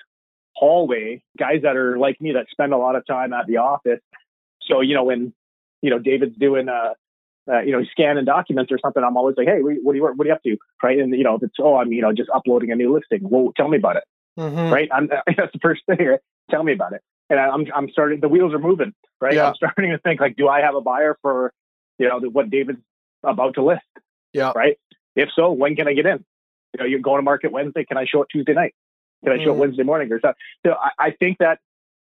hallway, 0.55 1.23
guys 1.37 1.61
that 1.63 1.75
are 1.75 1.97
like 1.97 2.19
me 2.21 2.33
that 2.33 2.45
spend 2.51 2.73
a 2.73 2.77
lot 2.77 2.95
of 2.95 3.05
time 3.05 3.33
at 3.33 3.47
the 3.47 3.57
office. 3.57 3.99
So, 4.61 4.81
you 4.81 4.93
know, 4.95 5.03
when, 5.03 5.33
you 5.81 5.89
know, 5.89 5.99
David's 5.99 6.37
doing, 6.37 6.69
uh, 6.69 6.93
uh, 7.51 7.59
you 7.61 7.71
know, 7.73 7.83
scanning 7.91 8.23
documents 8.25 8.71
or 8.71 8.77
something, 8.79 9.03
I'm 9.03 9.17
always 9.17 9.35
like, 9.35 9.47
hey, 9.47 9.59
what 9.61 9.71
are 9.93 9.95
you, 9.95 10.03
what 10.03 10.25
are 10.25 10.25
you 10.25 10.33
up 10.33 10.43
to? 10.43 10.57
Right. 10.81 10.99
And, 10.99 11.13
you 11.13 11.23
know, 11.23 11.35
if 11.35 11.43
it's, 11.43 11.55
oh, 11.59 11.75
I'm, 11.75 11.91
you 11.91 12.01
know, 12.01 12.13
just 12.13 12.29
uploading 12.33 12.71
a 12.71 12.75
new 12.75 12.93
listing. 12.93 13.27
Well, 13.29 13.51
tell 13.57 13.67
me 13.67 13.77
about 13.77 13.97
it 13.97 14.03
Mhm. 14.39 14.71
right? 14.71 14.89
I'm, 14.91 15.07
that's 15.37 15.51
the 15.51 15.59
first 15.61 15.81
thing. 15.85 15.97
Right? 16.05 16.19
Tell 16.49 16.63
me 16.63 16.73
about 16.73 16.93
it. 16.93 17.01
And 17.29 17.39
I- 17.39 17.49
I'm 17.49 17.65
I'm 17.75 17.89
starting. 17.91 18.19
The 18.21 18.27
wheels 18.29 18.53
are 18.53 18.59
moving, 18.59 18.93
right? 19.19 19.33
Yeah. 19.33 19.49
I'm 19.49 19.55
starting 19.57 19.91
to 19.91 19.97
think 19.99 20.21
like, 20.21 20.35
do 20.35 20.47
I 20.47 20.61
have 20.61 20.75
a 20.75 20.81
buyer 20.81 21.17
for, 21.21 21.51
you 21.99 22.07
know, 22.07 22.19
what 22.31 22.49
David's 22.49 22.79
about 23.23 23.55
to 23.55 23.63
list? 23.63 23.81
Yeah. 24.33 24.51
Right. 24.55 24.77
If 25.15 25.29
so, 25.35 25.51
when 25.51 25.75
can 25.75 25.87
I 25.87 25.93
get 25.93 26.05
in? 26.05 26.23
You 26.73 26.79
know, 26.79 26.85
you're 26.85 26.99
going 26.99 27.19
to 27.19 27.23
market 27.23 27.51
Wednesday. 27.51 27.85
Can 27.85 27.97
I 27.97 28.05
show 28.05 28.21
it 28.23 28.29
Tuesday 28.31 28.53
night? 28.53 28.73
Can 29.23 29.33
I 29.33 29.37
show 29.43 29.51
Mm. 29.51 29.55
it 29.55 29.59
Wednesday 29.59 29.83
morning 29.83 30.11
or 30.11 30.19
something? 30.19 30.35
So 30.65 30.73
I, 30.73 31.07
I 31.07 31.11
think 31.11 31.37
that 31.39 31.59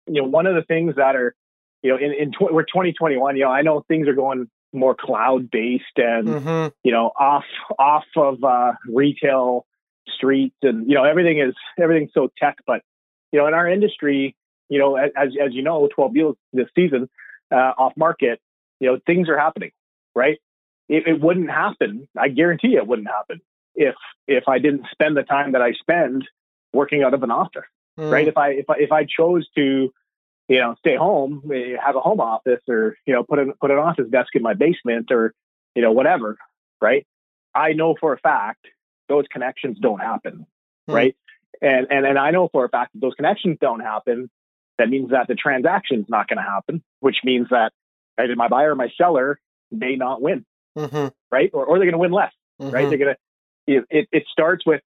you 0.08 0.22
know 0.22 0.28
one 0.28 0.48
of 0.48 0.56
the 0.56 0.64
things 0.64 0.96
that 0.96 1.16
are, 1.16 1.36
you 1.84 1.92
know, 1.92 1.98
in 1.98 2.14
in 2.14 2.32
tw- 2.32 2.52
we're 2.54 2.64
2021. 2.64 3.36
You 3.38 3.44
know, 3.44 3.52
I 3.52 3.62
know 3.62 3.82
things 3.88 4.08
are 4.08 4.14
going 4.16 4.50
more 4.74 4.96
cloud 4.96 5.52
based 5.52 5.98
and 5.98 6.28
Mhm. 6.30 6.72
you 6.84 6.92
know 6.94 7.12
off 7.20 7.44
off 7.78 8.06
of 8.16 8.42
uh, 8.44 8.72
retail 8.88 9.66
streets 10.08 10.56
and 10.64 10.88
you 10.90 10.96
know 10.96 11.04
everything 11.04 11.40
is 11.40 11.54
everything's 11.78 12.12
so 12.14 12.30
tech 12.38 12.56
but 12.66 12.82
you 13.32 13.40
know 13.40 13.48
in 13.48 13.54
our 13.54 13.68
industry 13.68 14.36
you 14.70 14.80
know 14.80 14.96
as 14.96 15.12
as 15.40 15.54
you 15.54 15.62
know 15.62 15.88
12 15.94 16.14
deals 16.14 16.36
this 16.54 16.68
season 16.74 17.10
uh, 17.52 17.74
off 17.78 17.94
market 17.98 18.40
you 18.80 18.88
know 18.88 18.98
things 19.06 19.28
are 19.30 19.38
happening 19.38 19.72
right 20.16 20.40
it, 20.90 21.08
it 21.08 21.22
wouldn't 21.22 21.50
happen. 21.50 22.08
I 22.18 22.28
guarantee 22.30 22.76
it 22.76 22.88
wouldn't 22.88 23.08
happen 23.08 23.42
if 23.76 23.96
if 24.28 24.44
i 24.50 24.60
didn't 24.60 24.86
spend 24.92 25.16
the 25.16 25.24
time 25.24 25.54
that 25.54 25.62
i 25.62 25.72
spend 25.72 26.28
working 26.74 27.04
out 27.04 27.14
of 27.14 27.24
an 27.24 27.32
office 27.32 27.64
Mm. 28.00 28.10
right? 28.12 28.28
If 28.28 28.38
i 28.38 28.50
if 28.52 28.70
i 28.70 28.76
if 28.80 28.92
i 28.94 29.06
chose 29.06 29.48
to 29.58 29.92
you 30.48 30.60
know 30.60 30.76
stay 30.80 30.96
home 30.96 31.42
eh, 31.54 31.76
have 31.84 31.96
a 31.98 32.00
home 32.00 32.22
office 32.22 32.62
or 32.70 32.96
you 33.06 33.14
know 33.14 33.22
put 33.24 33.38
an 33.40 33.54
put 33.60 33.70
an 33.70 33.78
office 33.78 34.08
desk 34.10 34.34
in 34.34 34.42
my 34.42 34.54
basement 34.54 35.12
or 35.12 35.34
you 35.76 35.82
know 35.82 35.92
whatever 35.92 36.38
right? 36.82 37.06
I 37.54 37.74
know 37.74 37.96
for 38.00 38.14
a 38.14 38.18
fact 38.20 38.66
those 39.10 39.26
connections 39.32 39.78
don't 39.82 40.00
happen 40.00 40.46
Hmm. 40.88 40.94
right? 40.94 41.16
And 41.62 41.88
and 41.92 42.06
and 42.06 42.18
i 42.18 42.32
know 42.32 42.48
for 42.50 42.64
a 42.66 42.70
fact 42.70 42.94
that 42.94 43.02
those 43.02 43.14
connections 43.16 43.58
don't 43.60 43.82
happen. 43.82 44.30
That 44.78 44.90
means 44.90 45.12
that 45.12 45.28
the 45.28 45.36
transaction's 45.36 46.08
not 46.10 46.28
going 46.30 46.38
to 46.38 46.44
happen 46.50 46.82
which 47.02 47.18
means 47.26 47.48
that 47.52 47.72
either 48.18 48.36
my 48.38 48.48
buyer 48.48 48.72
or 48.72 48.76
my 48.76 48.90
seller 48.98 49.40
may 49.70 49.96
not 49.98 50.22
win 50.22 50.46
Mhm. 50.78 51.12
right 51.32 51.50
or, 51.54 51.66
or 51.66 51.78
they're 51.78 51.86
going 51.86 51.94
to 51.94 51.98
win 52.00 52.12
less 52.12 52.32
right 52.60 52.86
Mhm. 52.86 52.90
they're 52.90 52.98
going 52.98 53.16
to 53.16 53.18
it, 53.68 53.86
it, 53.90 54.08
it 54.12 54.24
starts 54.32 54.66
with 54.66 54.82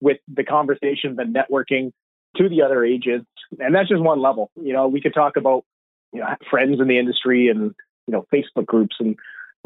with 0.00 0.18
the 0.28 0.44
conversation 0.44 1.16
the 1.16 1.24
networking 1.24 1.92
to 2.36 2.48
the 2.48 2.62
other 2.62 2.84
agents 2.84 3.26
and 3.58 3.74
that's 3.74 3.88
just 3.88 4.02
one 4.02 4.20
level 4.20 4.50
you 4.56 4.72
know 4.72 4.86
we 4.88 5.00
could 5.00 5.14
talk 5.14 5.36
about 5.36 5.64
you 6.12 6.20
know 6.20 6.26
friends 6.50 6.80
in 6.80 6.88
the 6.88 6.98
industry 6.98 7.48
and 7.48 7.74
you 8.06 8.12
know 8.12 8.26
facebook 8.32 8.66
groups 8.66 8.96
and 9.00 9.16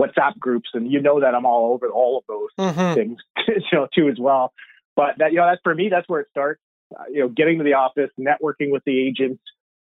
whatsapp 0.00 0.36
groups 0.38 0.70
and 0.74 0.90
you 0.90 1.00
know 1.00 1.20
that 1.20 1.34
i'm 1.34 1.46
all 1.46 1.72
over 1.72 1.88
all 1.88 2.18
of 2.18 2.24
those 2.26 2.48
Mhm. 2.58 2.94
things 2.94 3.18
you 3.48 3.62
know 3.72 3.86
too 3.94 4.08
as 4.08 4.18
well 4.18 4.52
but 4.96 5.16
that 5.18 5.32
you 5.32 5.38
know 5.38 5.46
that's 5.46 5.60
for 5.62 5.74
me 5.74 5.88
that's 5.88 6.08
where 6.08 6.20
it 6.20 6.28
starts 6.30 6.60
uh, 6.98 7.04
you 7.10 7.20
know 7.20 7.28
getting 7.28 7.58
to 7.58 7.64
the 7.64 7.74
office 7.74 8.10
networking 8.18 8.70
with 8.70 8.82
the 8.84 8.98
agents 9.06 9.42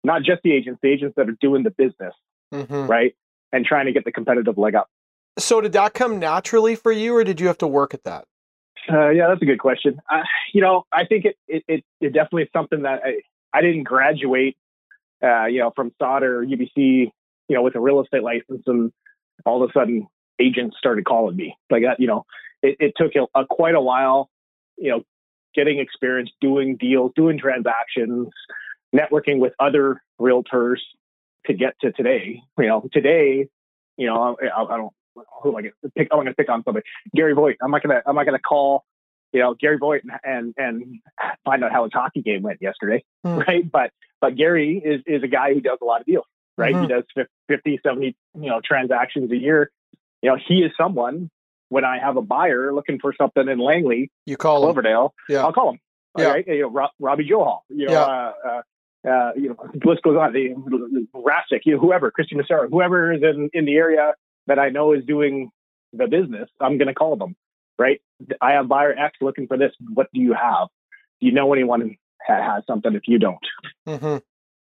not 0.04 0.24
just 0.24 0.42
the 0.44 0.52
agents 0.52 0.80
the 0.82 0.90
agents 0.90 1.16
that 1.16 1.30
are 1.30 1.38
doing 1.40 1.64
the 1.64 1.72
business 1.72 2.14
Mhm. 2.54 2.88
right 2.90 3.16
and 3.52 3.66
trying 3.66 3.86
to 3.86 3.92
get 3.92 4.04
the 4.04 4.12
competitive 4.12 4.58
leg 4.58 4.76
up 4.76 4.90
So 5.38 5.62
did 5.62 5.74
that 5.74 5.94
come 5.94 6.20
naturally 6.20 6.76
for 6.76 6.92
you, 6.92 7.16
or 7.16 7.24
did 7.24 7.40
you 7.40 7.48
have 7.48 7.58
to 7.60 7.68
work 7.68 7.94
at 7.94 8.04
that? 8.04 8.26
Uh, 8.92 9.10
yeah, 9.10 9.28
that's 9.28 9.42
a 9.42 9.46
good 9.46 9.60
question. 9.60 10.00
Uh, 10.12 10.24
you 10.54 10.62
know, 10.62 10.84
I 10.92 11.06
think 11.06 11.26
it, 11.26 11.36
it, 11.48 11.64
it, 11.68 11.84
it 12.02 12.14
definitely 12.14 12.44
is 12.44 12.50
something 12.54 12.82
that 12.84 13.02
I, 13.04 13.58
I 13.58 13.62
didn't 13.62 13.84
graduate, 13.84 14.58
uh, 15.24 15.46
you 15.46 15.60
know, 15.60 15.72
from 15.76 15.92
Sauder 16.00 16.42
or 16.42 16.46
UBC, 16.46 16.76
you 16.76 17.12
know, 17.50 17.62
with 17.62 17.76
a 17.76 17.80
real 17.80 18.02
estate 18.02 18.24
license 18.24 18.64
and 18.68 18.92
all 19.46 19.64
of 19.64 19.70
a 19.70 19.74
sudden 19.74 20.08
agents 20.40 20.76
started 20.78 21.06
calling 21.06 21.36
me 21.36 21.56
like. 21.70 21.84
You 21.98 22.08
know, 22.08 22.26
it, 22.62 22.78
it 22.80 22.94
took 22.98 23.14
a, 23.16 23.40
a 23.40 23.46
quite 23.46 23.76
a 23.76 23.82
while, 23.82 24.30
you 24.78 24.92
know, 24.92 25.04
getting 25.56 25.80
experience 25.80 26.32
doing 26.42 26.78
deals, 26.78 27.12
doing 27.16 27.40
transactions, 27.40 28.30
networking 28.94 29.40
with 29.40 29.54
other 29.60 30.02
realtors 30.20 30.78
to 31.46 31.54
get 31.54 31.74
to 31.82 31.92
today. 31.92 32.42
You 32.58 32.68
know, 32.68 32.88
today, 32.92 33.48
you 33.98 34.08
know, 34.08 34.36
I, 34.42 34.64
I 34.64 34.78
don't, 34.78 34.94
who 35.42 35.50
am 35.50 35.56
I 35.58 35.62
going 35.62 35.74
to 35.84 35.92
pick? 35.96 36.08
I'm 36.12 36.18
going 36.18 36.28
to 36.28 36.34
pick 36.34 36.50
on 36.50 36.64
somebody. 36.64 36.86
Gary 37.16 37.34
Voigt. 37.34 37.56
I'm 37.64 37.72
not 37.72 37.82
gonna 37.84 38.02
I'm 38.06 38.16
not 38.16 38.26
gonna 38.26 38.40
call 38.40 38.84
you 39.32 39.40
know 39.42 39.54
Gary 39.56 39.78
Voigt 39.78 40.04
and 40.04 40.14
and, 40.24 40.54
and 40.58 41.00
find 41.46 41.64
out 41.64 41.72
how 41.72 41.84
his 41.84 41.94
hockey 41.94 42.22
game 42.22 42.42
went 42.44 42.62
yesterday, 42.62 43.04
Hmm. 43.24 43.38
right? 43.40 43.70
But 43.72 43.92
but 44.22 44.36
Gary 44.36 44.82
is 44.84 45.02
is 45.06 45.24
a 45.24 45.28
guy 45.28 45.54
who 45.54 45.62
does 45.62 45.80
a 45.82 45.86
lot 45.86 46.02
of 46.02 46.06
deals, 46.08 46.26
right? 46.58 46.74
Mhm. 46.74 46.82
He 46.84 46.88
does 46.88 47.04
fif- 47.16 47.28
50, 47.50 47.80
70 47.84 48.16
you 48.40 48.50
know 48.50 48.62
transactions 48.64 49.32
a 49.32 49.38
year. 49.38 49.72
You 50.22 50.32
know 50.32 50.38
he 50.48 50.60
is 50.64 50.72
someone. 50.78 51.30
When 51.70 51.86
I 51.86 51.98
have 51.98 52.18
a 52.18 52.22
buyer 52.22 52.72
looking 52.72 53.00
for 53.00 53.16
something 53.20 53.48
in 53.50 53.58
Langley, 53.58 54.12
You 54.28 54.38
call 54.38 54.70
him. 54.70 55.10
Yeah. 55.28 55.44
I'll 55.44 55.54
call 55.54 55.72
him. 55.72 55.80
Yeah. 56.18 56.26
All 56.28 56.32
right, 56.34 56.48
you 56.48 56.62
know 56.62 56.70
Ro- 56.70 56.88
Robbie 57.00 57.28
Johal, 57.28 57.62
you 57.70 57.88
know, 57.88 57.92
Yeah. 57.94 58.02
uh, 58.04 58.34
uh, 58.48 58.62
uh, 59.10 59.32
you 59.36 59.50
know, 59.50 59.56
the 59.74 59.88
list 59.90 60.04
goes 60.04 60.16
on. 60.16 60.34
The, 60.34 60.50
the 60.54 61.08
Rastic, 61.16 61.62
you 61.66 61.74
know, 61.74 61.80
whoever, 61.80 62.12
Christy 62.12 62.36
Massaro, 62.36 62.70
whoever 62.70 63.12
is 63.12 63.24
in 63.24 63.50
in 63.54 63.66
the 63.66 63.76
area 63.78 64.14
that 64.48 64.60
I 64.60 64.70
know 64.70 64.94
is 64.94 65.04
doing 65.06 65.52
the 65.94 66.08
business, 66.08 66.50
I'm 66.60 66.78
going 66.78 66.88
to 66.88 66.94
call 66.94 67.16
them, 67.16 67.36
right? 67.78 68.02
I 68.42 68.54
have 68.54 68.68
buyer 68.68 68.94
X 68.98 69.18
looking 69.22 69.48
for 69.48 69.58
this. 69.58 69.72
What 69.94 70.08
do 70.14 70.20
you 70.22 70.34
have? 70.34 70.68
Do 71.22 71.28
you 71.28 71.32
know 71.34 71.54
anyone 71.54 71.96
that 72.28 72.44
has 72.44 72.64
something 72.68 72.94
if 72.96 73.04
you 73.08 73.20
don't? 73.20 73.38
Mhm. 73.88 74.22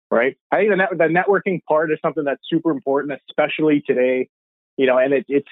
Right. 0.10 0.36
I 0.52 0.58
think 0.58 0.72
the, 0.72 0.76
net, 0.76 0.90
the 0.92 1.06
networking 1.06 1.64
part 1.64 1.92
is 1.92 1.98
something 2.02 2.26
that's 2.26 2.42
super 2.50 2.70
important, 2.72 3.18
especially 3.30 3.82
today, 3.88 4.30
you 4.78 4.86
know, 4.86 4.98
and 4.98 5.14
it, 5.14 5.26
it's, 5.30 5.48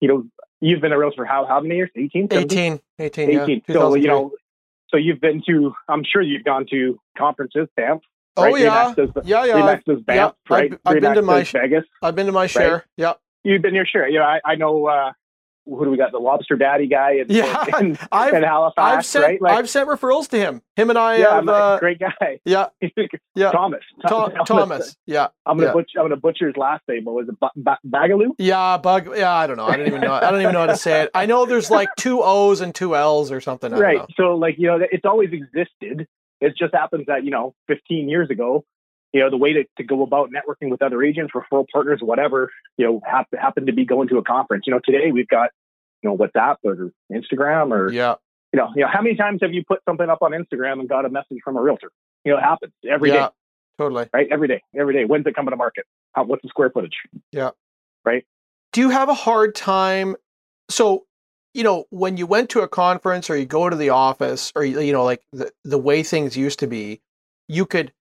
you 0.00 0.06
know, 0.08 0.24
you've 0.60 0.80
been 0.80 0.92
a 0.92 0.98
realtor 0.98 1.16
for 1.16 1.24
how 1.24 1.44
how 1.44 1.60
many 1.60 1.74
years? 1.76 1.90
18? 1.96 2.28
18, 2.30 2.80
18, 3.00 3.30
yeah. 3.30 3.42
18. 3.42 3.62
So 3.72 3.94
you 3.96 4.06
know, 4.06 4.32
so 4.90 4.96
you've 4.96 5.20
been 5.20 5.42
to. 5.48 5.74
I'm 5.88 6.04
sure 6.04 6.22
you've 6.22 6.44
gone 6.44 6.66
to 6.70 6.98
conferences, 7.18 7.66
Banff. 7.76 8.02
oh 8.36 8.54
yeah, 8.54 8.94
does, 8.94 9.08
yeah, 9.24 9.44
yeah. 9.44 9.80
Does 9.86 10.00
Banff, 10.02 10.34
yeah, 10.50 10.54
right? 10.54 10.72
I've- 10.72 10.80
I've 10.86 11.00
been 11.00 11.14
to 11.14 11.22
my 11.22 11.42
Vegas. 11.42 11.84
I've 12.02 12.14
been 12.14 12.26
to 12.26 12.32
my 12.32 12.46
share. 12.46 12.84
Yeah, 12.96 13.14
You've 13.46 13.62
been 13.62 13.74
your 13.74 13.86
share. 13.86 14.08
You 14.08 14.18
know, 14.18 14.24
I, 14.24 14.40
I 14.44 14.54
know. 14.56 14.86
uh 14.86 15.12
who 15.68 15.84
do 15.84 15.90
we 15.90 15.96
got? 15.96 16.12
The 16.12 16.18
Lobster 16.18 16.54
Daddy 16.54 16.86
guy 16.86 17.14
in, 17.14 17.26
Yeah, 17.28 17.64
in, 17.80 17.86
in, 17.86 17.98
I've 18.12 18.34
in 18.34 18.44
Halifax, 18.44 18.78
I've 18.78 19.04
sent 19.04 19.24
right? 19.24 19.42
Like, 19.42 19.58
I've 19.58 19.68
sent 19.68 19.88
referrals 19.88 20.28
to 20.28 20.38
him. 20.38 20.62
Him 20.76 20.90
and 20.90 20.96
I 20.98 21.16
yeah, 21.16 21.34
have. 21.34 21.48
Uh, 21.48 21.78
great 21.80 21.98
guy. 21.98 22.38
yeah, 22.44 22.66
Yeah. 23.34 23.50
Thomas. 23.50 23.80
Tho- 24.08 24.30
Thomas. 24.46 24.96
Yeah, 25.06 25.26
I'm 25.44 25.56
gonna 25.56 25.70
yeah. 25.70 25.72
butcher. 25.72 25.98
I'm 25.98 26.04
gonna 26.04 26.16
butcher 26.18 26.46
his 26.46 26.56
last 26.56 26.84
name. 26.88 27.04
What 27.04 27.16
was 27.16 27.28
it? 27.28 27.40
Ba- 27.40 27.50
ba- 27.56 27.78
Bagaloo? 27.84 28.30
yeah, 28.38 28.76
bug. 28.78 29.08
Yeah, 29.16 29.32
I 29.34 29.48
don't 29.48 29.56
know. 29.56 29.66
I 29.66 29.76
don't 29.76 29.88
even 29.88 30.02
know. 30.02 30.12
I 30.12 30.30
don't 30.30 30.40
even 30.40 30.52
know 30.52 30.60
how 30.60 30.66
to 30.66 30.76
say 30.76 31.02
it. 31.02 31.10
I 31.14 31.26
know 31.26 31.46
there's 31.46 31.68
like 31.68 31.88
two 31.96 32.22
O's 32.22 32.60
and 32.60 32.72
two 32.72 32.94
L's 32.94 33.32
or 33.32 33.40
something. 33.40 33.72
I 33.72 33.74
don't 33.76 33.82
Right. 33.84 33.98
know. 33.98 34.06
So 34.16 34.36
like 34.36 34.54
you 34.58 34.68
know, 34.68 34.78
it's 34.92 35.04
always 35.04 35.30
existed. 35.32 36.06
It 36.40 36.54
just 36.56 36.74
happens 36.74 37.06
that 37.08 37.24
you 37.24 37.32
know, 37.32 37.54
15 37.66 38.08
years 38.08 38.30
ago, 38.30 38.64
you 39.12 39.20
know, 39.20 39.30
the 39.30 39.36
way 39.36 39.52
to, 39.52 39.64
to 39.76 39.84
go 39.84 40.02
about 40.02 40.30
networking 40.30 40.70
with 40.70 40.82
other 40.82 41.02
agents, 41.02 41.32
referral 41.34 41.66
partners, 41.72 42.00
whatever, 42.02 42.50
you 42.76 42.86
know, 42.86 43.00
hap- 43.04 43.28
happened 43.38 43.66
to 43.66 43.72
be 43.72 43.84
going 43.84 44.08
to 44.08 44.18
a 44.18 44.22
conference. 44.22 44.64
You 44.66 44.74
know, 44.74 44.80
today 44.84 45.12
we've 45.12 45.28
got 45.28 45.50
you 46.02 46.10
know 46.10 46.16
WhatsApp 46.16 46.56
or 46.64 46.92
Instagram 47.12 47.70
or 47.72 47.90
Yeah, 47.90 48.16
you 48.52 48.58
know, 48.58 48.70
you 48.74 48.82
know, 48.82 48.88
how 48.92 49.02
many 49.02 49.16
times 49.16 49.40
have 49.42 49.52
you 49.52 49.64
put 49.66 49.80
something 49.88 50.08
up 50.08 50.22
on 50.22 50.32
Instagram 50.32 50.80
and 50.80 50.88
got 50.88 51.04
a 51.04 51.10
message 51.10 51.38
from 51.44 51.56
a 51.56 51.62
realtor? 51.62 51.90
You 52.24 52.32
know, 52.32 52.38
it 52.38 52.42
happens 52.42 52.72
every 52.88 53.10
day, 53.10 53.16
yeah, 53.16 53.28
totally. 53.78 54.08
right? 54.12 54.26
Every 54.30 54.48
day, 54.48 54.62
every 54.78 54.94
day. 54.94 55.04
When's 55.04 55.26
it 55.26 55.34
coming 55.34 55.50
to 55.50 55.56
market? 55.56 55.84
How, 56.12 56.24
what's 56.24 56.42
the 56.42 56.48
square 56.48 56.70
footage? 56.70 56.94
Yeah. 57.32 57.50
Right. 58.04 58.24
Do 58.72 58.80
you 58.80 58.90
have 58.90 59.08
a 59.08 59.14
hard 59.14 59.54
time 59.54 60.16
so 60.68 61.06
you 61.54 61.62
know 61.62 61.84
when 61.90 62.16
you 62.16 62.26
went 62.26 62.50
to 62.50 62.60
a 62.60 62.68
conference 62.68 63.30
or 63.30 63.36
you 63.36 63.46
go 63.46 63.68
to 63.68 63.76
the 63.76 63.90
office 63.90 64.52
or 64.54 64.64
you 64.64 64.80
you 64.80 64.92
know 64.92 65.04
like 65.04 65.22
the, 65.32 65.50
the 65.64 65.78
way 65.78 66.02
things 66.02 66.36
used 66.36 66.58
to 66.58 66.66
be 66.66 67.00
you 67.48 67.64
could 67.64 67.92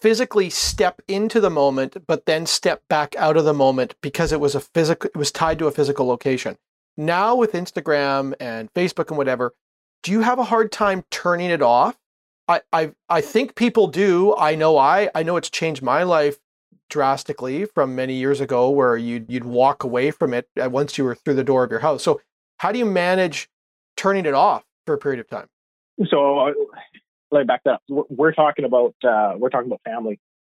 physically 0.00 0.50
step 0.50 1.00
into 1.08 1.40
the 1.40 1.50
moment 1.50 1.96
but 2.06 2.26
then 2.26 2.46
step 2.46 2.82
back 2.88 3.14
out 3.16 3.36
of 3.36 3.44
the 3.44 3.54
moment 3.54 3.94
because 4.00 4.32
it 4.32 4.40
was 4.40 4.54
a 4.54 4.60
physical 4.60 5.10
it 5.14 5.16
was 5.16 5.32
tied 5.32 5.58
to 5.58 5.66
a 5.66 5.72
physical 5.72 6.06
location 6.06 6.56
now 6.96 7.34
with 7.34 7.52
instagram 7.52 8.34
and 8.40 8.72
facebook 8.74 9.08
and 9.08 9.18
whatever 9.18 9.54
do 10.02 10.12
you 10.12 10.20
have 10.20 10.38
a 10.38 10.44
hard 10.44 10.70
time 10.72 11.04
turning 11.10 11.50
it 11.50 11.62
off 11.62 11.96
i 12.46 12.60
i, 12.72 12.90
I 13.08 13.20
think 13.20 13.54
people 13.54 13.86
do 13.86 14.34
i 14.36 14.54
know 14.54 14.78
i 14.78 15.10
i 15.14 15.22
know 15.22 15.36
it's 15.36 15.50
changed 15.50 15.82
my 15.82 16.02
life 16.02 16.38
drastically 16.88 17.64
from 17.64 17.94
many 17.94 18.14
years 18.14 18.40
ago 18.40 18.70
where 18.70 18.96
you'd 18.96 19.30
you'd 19.30 19.44
walk 19.44 19.84
away 19.84 20.10
from 20.10 20.34
it 20.34 20.48
once 20.56 20.98
you 20.98 21.04
were 21.04 21.14
through 21.14 21.34
the 21.34 21.44
door 21.44 21.64
of 21.64 21.70
your 21.70 21.80
house. 21.80 22.02
So 22.02 22.20
how 22.58 22.72
do 22.72 22.78
you 22.78 22.86
manage 22.86 23.48
turning 23.96 24.26
it 24.26 24.34
off 24.34 24.64
for 24.86 24.94
a 24.94 24.98
period 24.98 25.20
of 25.20 25.28
time? 25.28 25.48
So 26.08 26.38
uh, 26.38 26.52
let 27.30 27.40
me 27.40 27.44
back 27.44 27.62
that 27.64 27.74
up. 27.74 27.82
We're, 27.88 28.02
we're 28.08 28.32
talking 28.32 28.64
about 28.64 28.94
uh, 29.04 29.34
we're 29.36 29.50
talking 29.50 29.68
about 29.68 29.80
family, 29.84 30.18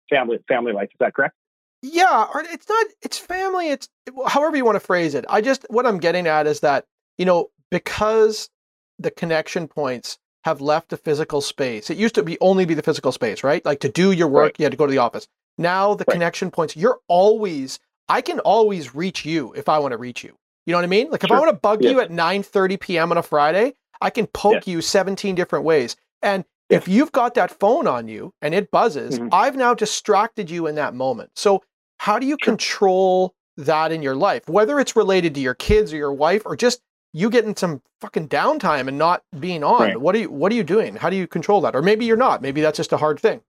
family, 0.09 0.39
family 0.47 0.73
life. 0.73 0.89
Is 0.91 0.97
that 0.99 1.13
correct? 1.13 1.35
Yeah, 1.81 2.27
or 2.33 2.41
it's 2.41 2.67
not 2.67 2.85
it's 3.01 3.17
family, 3.17 3.69
it's 3.69 3.87
however 4.27 4.57
you 4.57 4.65
want 4.65 4.75
to 4.75 4.81
phrase 4.81 5.15
it. 5.15 5.25
I 5.29 5.41
just 5.41 5.65
what 5.69 5.85
I'm 5.85 5.97
getting 5.97 6.27
at 6.27 6.45
is 6.47 6.59
that, 6.59 6.85
you 7.17 7.25
know, 7.25 7.49
because 7.71 8.49
the 8.97 9.11
connection 9.11 9.67
points 9.67 10.17
have 10.43 10.59
left 10.61 10.89
the 10.89 10.97
physical 10.97 11.41
space. 11.41 11.89
It 11.89 11.97
used 11.97 12.15
to 12.15 12.23
be 12.23 12.37
only 12.41 12.65
be 12.65 12.73
the 12.73 12.81
physical 12.81 13.11
space, 13.11 13.43
right? 13.43 13.63
Like 13.65 13.79
to 13.81 13.89
do 13.89 14.11
your 14.11 14.27
work, 14.27 14.43
Right. 14.43 14.55
you 14.59 14.65
had 14.65 14.71
to 14.71 14.77
go 14.77 14.85
to 14.87 14.91
the 14.91 14.97
office. 14.97 15.27
Now 15.57 15.93
the 15.93 16.05
Right. 16.05 16.15
connection 16.15 16.51
points, 16.51 16.75
you're 16.75 16.99
always 17.07 17.79
I 18.09 18.21
can 18.21 18.39
always 18.39 18.93
reach 18.95 19.23
you 19.23 19.53
if 19.53 19.69
I 19.69 19.79
want 19.79 19.91
to 19.93 19.97
reach 19.97 20.23
you. 20.23 20.35
You 20.65 20.73
know 20.73 20.79
what 20.79 20.83
I 20.83 20.87
mean? 20.87 21.09
Like 21.11 21.23
if 21.23 21.31
I 21.31 21.39
want 21.39 21.49
to 21.51 21.59
bug 21.59 21.83
you 21.83 21.99
Yes. 21.99 22.05
at 22.05 22.11
9:30 22.11 22.77
p.m. 22.79 23.11
on 23.11 23.17
a 23.17 23.23
Friday, 23.23 23.73
I 24.01 24.09
can 24.09 24.27
poke 24.27 24.67
you 24.67 24.81
17 24.81 25.35
different 25.35 25.63
ways. 25.63 25.95
And 26.21 26.43
if 26.69 26.87
you've 26.87 27.11
got 27.11 27.33
that 27.33 27.51
phone 27.51 27.87
on 27.87 28.07
you 28.07 28.33
and 28.41 28.53
it 28.53 28.71
buzzes, 28.71 29.19
Mhm. 29.19 29.29
I've 29.31 29.55
now 29.55 29.73
distracted 29.73 30.49
you 30.49 30.67
in 30.67 30.75
that 30.75 30.93
moment. 30.93 31.31
So 31.35 31.63
how 31.97 32.19
do 32.19 32.25
you 32.27 32.37
control 32.37 33.33
that 33.57 33.91
in 33.91 34.01
your 34.01 34.15
life? 34.15 34.47
Whether 34.47 34.79
it's 34.79 34.95
related 34.95 35.33
to 35.35 35.41
your 35.41 35.55
kids 35.55 35.91
or 35.93 35.97
your 35.97 36.13
wife 36.13 36.43
or 36.45 36.55
just 36.55 36.81
you 37.11 37.29
getting 37.31 37.55
some 37.55 37.81
fucking 38.01 38.27
downtime 38.29 38.87
and 38.87 38.97
not 38.97 39.23
being 39.39 39.63
on. 39.63 39.81
Right. 39.81 39.99
What 39.99 40.13
are 40.15 40.19
you 40.19 40.29
what 40.29 40.51
are 40.51 40.55
you 40.55 40.63
doing? 40.63 40.95
How 40.95 41.09
do 41.09 41.15
you 41.15 41.25
control 41.27 41.59
that? 41.61 41.75
Or 41.75 41.81
maybe 41.81 42.05
you're 42.05 42.15
not. 42.17 42.41
Maybe 42.41 42.61
that's 42.61 42.77
just 42.77 42.93
a 42.93 42.97
hard 42.97 43.19
thing. 43.19 43.41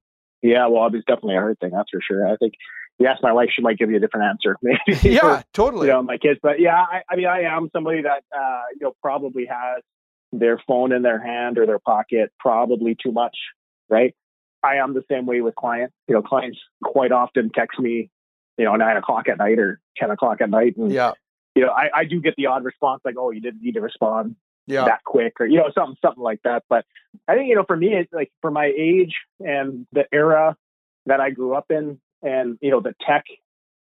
Yeah, 0.42 0.66
well, 0.68 0.86
it's 0.86 1.04
definitely 1.04 1.36
a 1.36 1.40
hard 1.40 1.58
thing. 1.60 1.70
That's 1.70 1.90
for 1.90 2.00
sure. 2.00 2.26
I 2.26 2.36
think 2.36 2.54
you 2.98 3.06
ask 3.06 3.22
my 3.22 3.32
wife, 3.32 3.50
she 3.54 3.60
might 3.60 3.76
give 3.78 3.90
you 3.90 3.96
a 3.96 4.00
different 4.00 4.24
answer. 4.26 4.56
Maybe. 4.62 4.98
yeah, 5.10 5.42
totally. 5.52 5.88
you 5.88 5.92
know, 5.92 6.02
my 6.02 6.16
kids. 6.16 6.40
But 6.42 6.58
yeah, 6.60 6.74
I, 6.76 7.02
I 7.10 7.16
mean, 7.16 7.26
I 7.26 7.42
am 7.42 7.68
somebody 7.74 8.00
that 8.02 8.24
uh, 8.34 8.60
you 8.72 8.80
know 8.86 8.94
probably 9.02 9.44
has 9.44 9.82
their 10.32 10.58
phone 10.66 10.92
in 10.92 11.02
their 11.02 11.20
hand 11.22 11.58
or 11.58 11.66
their 11.66 11.78
pocket 11.78 12.32
probably 12.38 12.96
too 13.00 13.12
much, 13.12 13.36
right? 13.88 14.14
I 14.62 14.76
am 14.76 14.94
the 14.94 15.04
same 15.10 15.26
way 15.26 15.40
with 15.40 15.54
clients. 15.54 15.94
You 16.06 16.14
know, 16.14 16.22
clients 16.22 16.58
quite 16.84 17.12
often 17.12 17.50
text 17.54 17.78
me, 17.80 18.10
you 18.58 18.64
know, 18.64 18.76
nine 18.76 18.96
o'clock 18.96 19.28
at 19.28 19.38
night 19.38 19.58
or 19.58 19.80
ten 19.96 20.10
o'clock 20.10 20.40
at 20.40 20.50
night, 20.50 20.76
and 20.76 20.92
Yeah. 20.92 21.12
you 21.54 21.62
know, 21.62 21.70
I, 21.72 21.90
I 21.94 22.04
do 22.04 22.20
get 22.20 22.34
the 22.36 22.46
odd 22.46 22.64
response 22.64 23.00
like, 23.04 23.16
"Oh, 23.18 23.30
you 23.30 23.40
didn't 23.40 23.62
need 23.62 23.74
to 23.74 23.80
respond 23.80 24.36
Yeah. 24.66 24.84
that 24.84 25.02
quick," 25.04 25.40
or 25.40 25.46
you 25.46 25.56
know, 25.56 25.70
something 25.74 25.96
something 26.02 26.22
like 26.22 26.40
that. 26.44 26.64
But 26.68 26.84
I 27.26 27.34
think 27.34 27.48
you 27.48 27.54
know, 27.56 27.64
for 27.66 27.76
me, 27.76 27.94
it's 27.94 28.12
like 28.12 28.30
for 28.42 28.50
my 28.50 28.72
age 28.76 29.14
and 29.40 29.86
the 29.92 30.04
era 30.12 30.56
that 31.06 31.20
I 31.20 31.30
grew 31.30 31.54
up 31.54 31.70
in, 31.70 31.98
and 32.22 32.58
you 32.60 32.70
know, 32.70 32.80
the 32.80 32.94
tech 33.06 33.24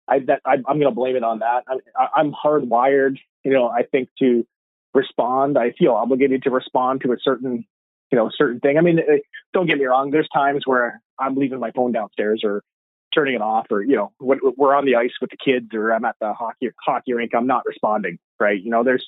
I 0.08 0.20
that 0.20 0.41
I, 0.45 0.54
I'm 0.54 0.80
going 0.80 0.82
to 0.82 0.91
blame 0.91 1.16
it 1.16 1.24
on 1.24 1.39
that. 1.39 1.66
I- 1.95 2.08
I'm 2.16 2.32
hardwired, 2.34 3.18
you 3.43 3.52
know. 3.52 3.68
I 3.70 3.84
think 3.84 4.10
to 4.20 4.45
respond, 4.94 5.58
I 5.58 5.72
feel 5.72 5.94
obligated 5.94 6.44
to 6.44 6.50
respond 6.50 7.02
to 7.02 7.12
a 7.12 7.18
certain, 7.22 7.66
you 8.12 8.18
know, 8.18 8.30
certain 8.34 8.60
thing. 8.60 8.78
I 8.78 8.82
mean, 8.82 9.00
eh, 9.00 9.20
don't 9.54 9.68
get 9.68 9.78
me 9.78 9.86
wrong. 9.86 10.12
There's 10.12 10.30
times 10.30 10.64
where 10.66 11.02
I'm 11.20 11.36
leaving 11.36 11.60
my 11.60 11.72
phone 11.72 11.92
downstairs 11.92 12.42
or 12.44 12.64
turning 13.14 13.36
it 13.36 13.42
off, 13.42 13.68
or 13.72 13.82
you 13.82 13.96
know, 13.96 14.12
when 14.20 14.40
we're 14.58 14.76
on 14.76 14.86
the 14.86 14.96
ice 14.96 15.14
with 15.22 15.32
the 15.32 15.38
kids, 15.38 15.68
or 15.74 15.92
I'm 15.92 16.06
at 16.06 16.16
the 16.22 16.34
hockey 16.34 16.70
hockey 16.84 17.14
rink. 17.14 17.32
I'm 17.36 17.48
not 17.48 17.64
responding, 17.66 18.20
right? 18.40 18.62
You 18.62 18.72
know, 18.72 18.84
there's. 18.84 19.08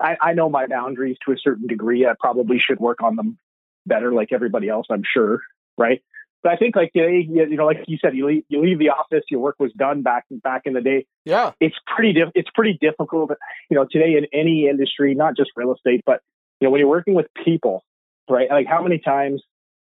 I, 0.00 0.16
I 0.20 0.32
know 0.32 0.48
my 0.48 0.66
boundaries 0.66 1.16
to 1.24 1.32
a 1.32 1.38
certain 1.38 1.68
degree. 1.68 2.06
I 2.06 2.14
probably 2.18 2.58
should 2.58 2.80
work 2.80 3.02
on 3.02 3.14
them 3.14 3.38
better, 3.86 4.12
like 4.12 4.32
everybody 4.32 4.68
else. 4.68 4.86
I'm 4.90 5.04
sure, 5.04 5.40
right? 5.78 6.02
But 6.42 6.52
I 6.52 6.56
think 6.56 6.74
like 6.74 6.92
today, 6.92 7.26
you 7.28 7.46
you 7.48 7.56
know, 7.56 7.66
like 7.66 7.84
you 7.86 7.98
said, 8.02 8.16
you 8.16 8.26
leave, 8.26 8.44
you 8.48 8.60
leave 8.60 8.78
the 8.78 8.90
office, 8.90 9.22
your 9.30 9.40
work 9.40 9.56
was 9.60 9.72
done 9.72 10.02
back 10.02 10.24
back 10.42 10.62
in 10.64 10.72
the 10.72 10.80
day. 10.80 11.06
Yeah. 11.24 11.52
It's 11.60 11.76
pretty 11.94 12.12
diff- 12.12 12.32
it's 12.34 12.50
pretty 12.54 12.78
difficult, 12.80 13.30
you 13.70 13.76
know, 13.76 13.86
today 13.90 14.14
in 14.16 14.26
any 14.32 14.68
industry, 14.68 15.14
not 15.14 15.36
just 15.36 15.50
real 15.56 15.72
estate, 15.72 16.02
but 16.04 16.20
you 16.60 16.66
know, 16.66 16.72
when 16.72 16.80
you're 16.80 16.88
working 16.88 17.14
with 17.14 17.26
people, 17.44 17.84
right? 18.28 18.48
Like 18.50 18.66
how 18.66 18.82
many 18.82 18.98
times, 18.98 19.42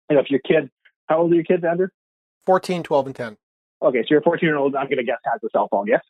you 0.10 0.16
know, 0.16 0.22
if 0.22 0.30
your 0.30 0.40
kid, 0.40 0.70
how 1.08 1.20
old 1.20 1.32
are 1.32 1.36
your 1.36 1.44
kids, 1.44 1.64
Andrew? 1.64 1.88
14, 2.46 2.84
12, 2.84 3.06
and 3.08 3.16
10. 3.16 3.38
Okay, 3.82 4.02
so 4.02 4.08
your 4.10 4.22
14 4.22 4.48
year 4.48 4.58
old, 4.58 4.76
I'm 4.76 4.86
going 4.86 4.98
to 4.98 5.04
guess, 5.04 5.18
has 5.26 5.42
a 5.44 5.50
cell 5.52 5.68
phone. 5.70 5.88
Yes. 5.88 6.02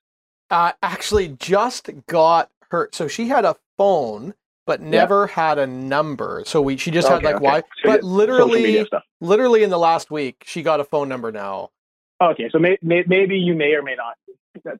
Uh, 0.49 0.73
actually, 0.83 1.29
just 1.39 1.89
got 2.07 2.49
her. 2.71 2.89
So 2.91 3.07
she 3.07 3.27
had 3.27 3.45
a 3.45 3.55
phone, 3.77 4.33
but 4.65 4.81
never 4.81 5.27
had 5.27 5.57
a 5.57 5.67
number. 5.67 6.43
So 6.45 6.61
we 6.61 6.77
she 6.77 6.91
just 6.91 7.07
had 7.07 7.23
like 7.23 7.35
okay. 7.35 7.43
why? 7.43 7.59
So 7.61 7.65
But 7.85 8.03
literally, 8.03 8.85
literally 9.21 9.63
in 9.63 9.69
the 9.69 9.77
last 9.77 10.09
week, 10.11 10.43
she 10.45 10.63
got 10.63 10.79
a 10.79 10.83
phone 10.83 11.07
number 11.07 11.31
now. 11.31 11.69
Okay, 12.21 12.49
so 12.49 12.59
may, 12.59 12.77
may, 12.81 13.03
maybe 13.07 13.37
you 13.37 13.55
may 13.55 13.73
or 13.73 13.83
may 13.83 13.95
not 13.95 14.15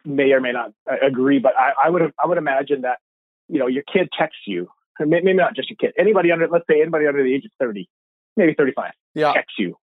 may 0.06 0.32
or 0.32 0.40
may 0.40 0.52
not 0.52 0.72
uh, 0.90 0.96
agree, 1.06 1.40
but 1.40 1.54
I, 1.58 1.72
I 1.86 1.90
would 1.90 2.02
I 2.24 2.28
would 2.28 2.38
imagine 2.38 2.82
that 2.82 3.00
you 3.48 3.60
know 3.60 3.68
your 3.68 3.84
kid 3.92 4.10
texts 4.18 4.44
you, 4.46 4.70
maybe 5.00 5.34
not 5.34 5.56
just 5.56 5.70
your 5.70 5.78
kid, 5.78 5.94
anybody 5.98 6.32
under 6.32 6.48
let's 6.48 6.66
say 6.70 6.82
anybody 6.82 7.08
under 7.08 7.24
the 7.24 7.34
age 7.34 7.46
of 7.46 7.52
thirty, 7.60 7.90
maybe 8.38 8.54
thirty 8.54 8.72
five, 8.74 8.94
Yeah. 9.14 9.34
texts 9.34 9.56
you. 9.60 9.78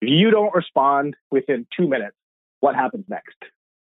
If 0.00 0.10
you 0.10 0.30
don't 0.30 0.54
respond 0.54 1.16
within 1.30 1.66
two 1.76 1.88
minutes, 1.88 2.16
what 2.60 2.74
happens 2.76 3.04
next? 3.08 3.36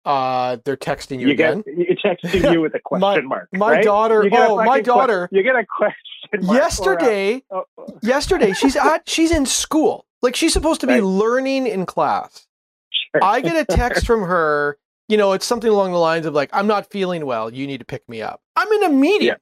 Uh, 0.04 0.58
they're 0.66 0.78
texting 0.78 1.20
you, 1.20 1.28
You 1.28 1.34
again. 1.34 1.62
get 1.66 1.90
it 1.90 2.00
texting 2.04 2.52
you 2.52 2.62
with 2.62 2.74
a 2.76 2.80
question 2.84 3.28
mark. 3.28 3.50
My 3.54 3.74
right? 3.74 3.84
daughter. 3.84 4.24
You 4.24 4.30
get 4.32 4.50
a 4.50 4.52
Oh, 4.52 4.56
my 4.58 4.66
fucking 4.66 4.84
que- 4.84 4.86
daughter. 4.94 5.30
you 5.32 5.44
get 5.44 5.56
a 5.56 5.66
question 5.66 5.96
mark. 6.42 6.44
or 6.44 6.54
a- 6.54 6.56
Yesterday, 6.56 7.44
oh, 7.52 7.64
oh, 7.78 7.86
yesterday 8.02 8.54
she's 8.54 8.76
at 8.76 9.08
she's 9.08 9.32
in 9.32 9.46
school. 9.46 10.06
Like 10.24 10.36
she's 10.36 10.54
supposed 10.54 10.82
to 10.82 10.88
be 10.88 10.94
Right. 10.94 11.04
learning 11.04 11.68
in 11.68 11.86
class. 11.86 12.48
sure. 12.92 13.24
I 13.24 13.42
get 13.42 13.56
a 13.58 13.66
text 13.66 14.06
from 14.08 14.22
her. 14.24 14.78
You 15.08 15.18
know, 15.18 15.34
it's 15.34 15.46
something 15.46 15.70
along 15.70 15.92
the 15.92 15.98
lines 16.00 16.26
of 16.26 16.34
like, 16.34 16.50
"I'm 16.54 16.68
not 16.68 16.90
feeling 16.90 17.26
well. 17.26 17.54
You 17.54 17.68
need 17.68 17.80
to 17.80 17.86
pick 17.86 18.08
me 18.10 18.22
up." 18.22 18.42
I'm 18.56 18.68
in 18.72 18.84
a 18.86 18.90
meeting, 18.90 19.28
Yeah. 19.28 19.36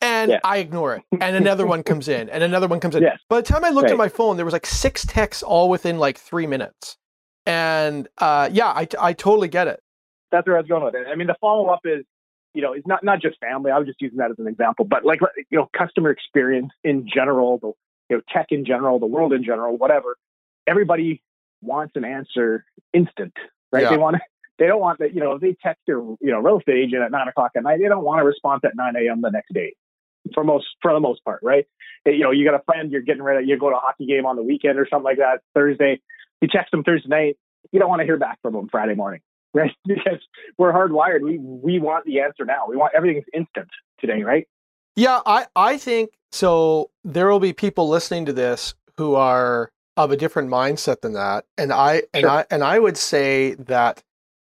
and 0.00 0.32
Yeah. 0.32 0.40
I 0.44 0.56
ignore 0.58 0.96
it. 0.96 1.02
And 1.20 1.36
another 1.36 1.64
one 1.66 1.82
comes 1.84 2.08
in, 2.08 2.28
and 2.28 2.42
another 2.42 2.66
one 2.66 2.80
comes 2.80 2.96
in. 2.96 3.02
Yes. 3.02 3.18
By 3.28 3.36
the 3.40 3.46
time 3.46 3.64
I 3.64 3.70
looked 3.70 3.90
at 3.90 3.96
my 3.96 4.08
phone, 4.08 4.36
there 4.36 4.44
was 4.44 4.52
like 4.52 4.66
six 4.66 5.06
texts 5.06 5.42
all 5.42 5.68
within 5.68 5.98
like 5.98 6.18
three 6.18 6.46
minutes. 6.46 6.96
And 7.46 8.08
uh, 8.18 8.48
yeah, 8.52 8.66
I 8.68 8.86
I 9.00 9.12
totally 9.12 9.48
get 9.48 9.68
it. 9.68 9.80
That's 10.32 10.46
where 10.46 10.56
I 10.56 10.60
was 10.60 10.68
going 10.68 10.82
with 10.82 10.94
it. 10.94 11.06
I 11.06 11.14
mean, 11.14 11.28
the 11.28 11.36
follow 11.40 11.68
up 11.68 11.80
is, 11.84 12.04
you 12.54 12.62
know, 12.62 12.72
it's 12.72 12.86
not 12.86 13.04
not 13.04 13.20
just 13.20 13.38
family. 13.38 13.70
I 13.70 13.78
was 13.78 13.86
just 13.86 14.00
using 14.00 14.18
that 14.18 14.30
as 14.30 14.38
an 14.38 14.48
example, 14.48 14.84
but 14.84 15.04
like 15.04 15.20
you 15.50 15.58
know, 15.58 15.68
customer 15.76 16.10
experience 16.10 16.72
in 16.82 17.06
general, 17.12 17.58
the 17.58 17.72
you 18.10 18.16
know, 18.16 18.22
tech 18.32 18.46
in 18.50 18.64
general, 18.64 18.98
the 18.98 19.06
world 19.06 19.32
in 19.32 19.44
general, 19.44 19.76
whatever. 19.76 20.16
Everybody 20.66 21.22
wants 21.60 21.92
an 21.96 22.04
answer 22.04 22.64
instant, 22.92 23.32
right? 23.70 23.84
Yeah. 23.84 23.90
They 23.90 23.96
want 23.96 24.16
they 24.58 24.66
don't 24.66 24.80
want 24.80 24.98
that. 24.98 25.14
You 25.14 25.20
know, 25.20 25.38
they 25.38 25.56
text 25.62 25.82
their 25.86 25.98
you 25.98 26.18
know 26.20 26.40
real 26.40 26.58
estate 26.58 26.76
agent 26.76 27.02
at 27.02 27.10
nine 27.10 27.28
o'clock 27.28 27.52
at 27.56 27.62
night, 27.62 27.78
they 27.80 27.88
don't 27.88 28.04
want 28.04 28.20
a 28.20 28.24
response 28.24 28.62
at 28.64 28.72
nine 28.74 28.94
a.m. 28.96 29.20
the 29.22 29.30
next 29.30 29.52
day. 29.52 29.74
For 30.34 30.44
most, 30.44 30.66
for 30.80 30.92
the 30.92 31.00
most 31.00 31.24
part, 31.24 31.40
right? 31.42 31.66
Eh, 32.06 32.10
you 32.10 32.20
know, 32.20 32.30
you 32.30 32.44
got 32.44 32.54
a 32.54 32.62
friend, 32.64 32.92
you're 32.92 33.02
getting 33.02 33.22
ready, 33.22 33.44
you 33.46 33.58
go 33.58 33.70
to 33.70 33.76
a 33.76 33.80
hockey 33.80 34.06
game 34.06 34.24
on 34.24 34.36
the 34.36 34.42
weekend 34.42 34.78
or 34.78 34.86
something 34.88 35.04
like 35.04 35.18
that. 35.18 35.40
Thursday, 35.52 36.00
you 36.40 36.46
text 36.46 36.70
them 36.70 36.84
Thursday 36.84 37.08
night, 37.08 37.36
you 37.72 37.80
don't 37.80 37.88
want 37.88 38.00
to 38.00 38.04
hear 38.04 38.16
back 38.16 38.38
from 38.40 38.54
them 38.54 38.68
Friday 38.70 38.94
morning, 38.94 39.20
right? 39.54 39.72
because 39.86 40.18
we're 40.58 40.72
hardwired. 40.72 41.20
We 41.22 41.38
we 41.38 41.78
want 41.78 42.04
the 42.06 42.20
answer 42.20 42.44
now. 42.44 42.66
We 42.68 42.76
want 42.76 42.92
everything's 42.96 43.26
instant 43.34 43.68
today, 44.00 44.22
right? 44.22 44.46
Yeah, 44.96 45.20
I 45.26 45.46
I 45.56 45.76
think 45.78 46.10
so. 46.30 46.90
There 47.04 47.28
will 47.28 47.40
be 47.40 47.52
people 47.52 47.88
listening 47.88 48.26
to 48.26 48.32
this 48.32 48.74
who 48.96 49.14
are 49.14 49.70
of 49.96 50.10
a 50.10 50.16
different 50.16 50.48
mindset 50.50 51.00
than 51.02 51.12
that, 51.14 51.44
and 51.58 51.72
I 51.72 52.02
and 52.14 52.22
Sure. 52.22 52.30
I 52.30 52.44
and 52.50 52.64
I 52.64 52.78
would 52.78 52.96
say 52.96 53.54
that 53.54 54.02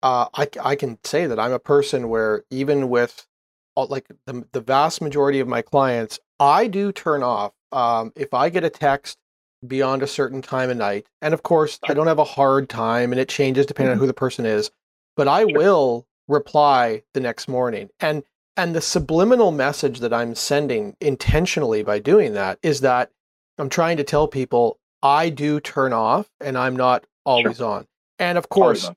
uh, 0.02 0.26
I 0.34 0.48
I 0.62 0.76
can 0.76 0.98
say 1.04 1.26
that 1.26 1.38
I'm 1.38 1.52
a 1.52 1.58
person 1.58 2.08
where 2.08 2.44
even 2.50 2.88
with 2.88 3.26
all, 3.74 3.86
like 3.86 4.06
the 4.26 4.44
the 4.52 4.60
vast 4.60 5.00
majority 5.00 5.40
of 5.40 5.48
my 5.48 5.62
clients, 5.62 6.18
I 6.38 6.66
do 6.68 6.92
turn 6.92 7.22
off 7.22 7.52
um, 7.72 8.12
if 8.16 8.34
I 8.34 8.48
get 8.50 8.64
a 8.64 8.70
text 8.70 9.18
beyond 9.66 10.02
a 10.02 10.08
certain 10.08 10.42
time 10.42 10.70
of 10.70 10.76
night, 10.76 11.06
and 11.20 11.32
of 11.34 11.42
course 11.44 11.78
I 11.84 11.94
don't 11.94 12.08
have 12.08 12.18
a 12.18 12.24
hard 12.24 12.68
time, 12.68 13.12
and 13.12 13.20
it 13.20 13.28
changes 13.28 13.64
depending 13.66 13.92
on 13.92 13.96
Mhm. 13.98 14.00
who 14.00 14.06
the 14.08 14.14
person 14.14 14.44
is, 14.44 14.70
but 15.16 15.28
I 15.28 15.40
Sure. 15.42 15.58
will 15.58 16.06
reply 16.28 17.02
the 17.14 17.20
next 17.20 17.48
morning, 17.48 17.90
and 18.00 18.22
and 18.56 18.74
the 18.74 18.80
subliminal 18.82 19.50
message 19.50 20.00
that 20.00 20.12
I'm 20.12 20.34
sending 20.34 20.94
intentionally 21.00 21.82
by 21.82 21.98
doing 21.98 22.34
that 22.34 22.58
is 22.62 22.82
that 22.82 23.10
I'm 23.58 23.70
trying 23.70 23.96
to 23.96 24.04
tell 24.04 24.28
people 24.28 24.78
I 25.02 25.30
do 25.30 25.58
turn 25.58 25.94
off 25.94 26.28
and 26.38 26.58
I'm 26.58 26.76
not 26.76 27.04
always 27.24 27.62
on. 27.62 27.86
And 28.18 28.36
of 28.36 28.50
course, 28.50 28.90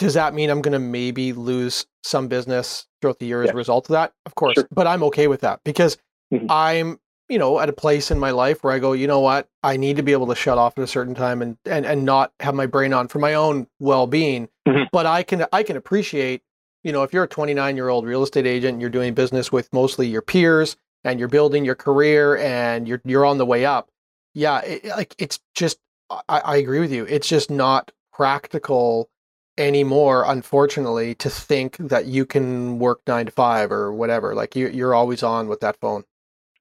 does 0.00 0.14
that 0.14 0.34
mean 0.34 0.50
I'm 0.50 0.60
going 0.60 0.72
to 0.72 0.80
maybe 0.80 1.32
lose 1.32 1.86
some 2.02 2.26
business 2.26 2.88
throughout 3.00 3.20
the 3.20 3.26
year 3.26 3.44
as 3.44 3.50
a 3.50 3.54
result 3.54 3.88
of 3.88 3.92
that? 3.92 4.12
Of 4.26 4.34
course, 4.34 4.56
Sure. 4.56 4.68
but 4.72 4.88
I'm 4.88 5.04
okay 5.04 5.28
with 5.28 5.40
that 5.42 5.60
because 5.64 5.96
Mhm. 6.34 6.46
I'm, 6.50 7.00
you 7.28 7.38
know, 7.38 7.58
at 7.58 7.68
a 7.68 7.72
place 7.72 8.10
in 8.10 8.18
my 8.18 8.30
life 8.30 8.62
where 8.62 8.72
I 8.72 8.78
go, 8.78 8.92
you 8.92 9.06
know 9.06 9.20
what, 9.20 9.48
I 9.62 9.76
need 9.76 9.96
to 9.96 10.02
be 10.02 10.12
able 10.12 10.26
to 10.28 10.34
shut 10.34 10.58
off 10.58 10.78
at 10.78 10.84
a 10.84 10.86
certain 10.86 11.14
time 11.14 11.42
and 11.42 11.56
and 11.64 11.84
and 11.84 12.04
not 12.04 12.32
have 12.40 12.54
my 12.54 12.66
brain 12.66 12.92
on 12.92 13.08
for 13.08 13.18
my 13.18 13.34
own 13.34 13.66
well-being. 13.80 14.48
Mhm. 14.68 14.86
But 14.92 15.06
I 15.06 15.22
can 15.22 15.46
I 15.52 15.62
can 15.62 15.76
appreciate, 15.76 16.42
you 16.84 16.92
know, 16.92 17.02
if 17.02 17.12
you're 17.12 17.24
a 17.24 17.28
29-year-old 17.28 18.04
real 18.06 18.22
estate 18.22 18.46
agent 18.46 18.74
and 18.74 18.80
you're 18.80 18.90
doing 18.90 19.14
business 19.14 19.50
with 19.50 19.68
mostly 19.72 20.06
your 20.06 20.22
peers 20.22 20.76
and 21.04 21.18
you're 21.18 21.28
building 21.28 21.64
your 21.64 21.74
career 21.74 22.36
and 22.38 22.86
you're 22.86 23.00
you're 23.04 23.24
on 23.26 23.38
the 23.38 23.46
way 23.46 23.64
up. 23.64 23.88
Yeah, 24.34 24.60
it, 24.60 24.84
like 24.84 25.14
it's 25.18 25.40
just 25.54 25.78
I, 26.10 26.40
I 26.40 26.56
agree 26.56 26.80
with 26.80 26.92
you. 26.92 27.06
It's 27.08 27.28
just 27.28 27.50
not 27.50 27.90
practical 28.12 29.08
anymore, 29.58 30.24
unfortunately, 30.26 31.14
to 31.16 31.30
think 31.30 31.76
that 31.78 32.06
you 32.06 32.26
can 32.26 32.78
work 32.78 33.00
nine 33.06 33.26
to 33.26 33.32
five 33.32 33.72
or 33.72 33.92
whatever. 33.92 34.34
Like 34.34 34.54
you, 34.54 34.68
you're 34.68 34.94
always 34.94 35.22
on 35.22 35.48
with 35.48 35.60
that 35.60 35.78
phone. 35.80 36.04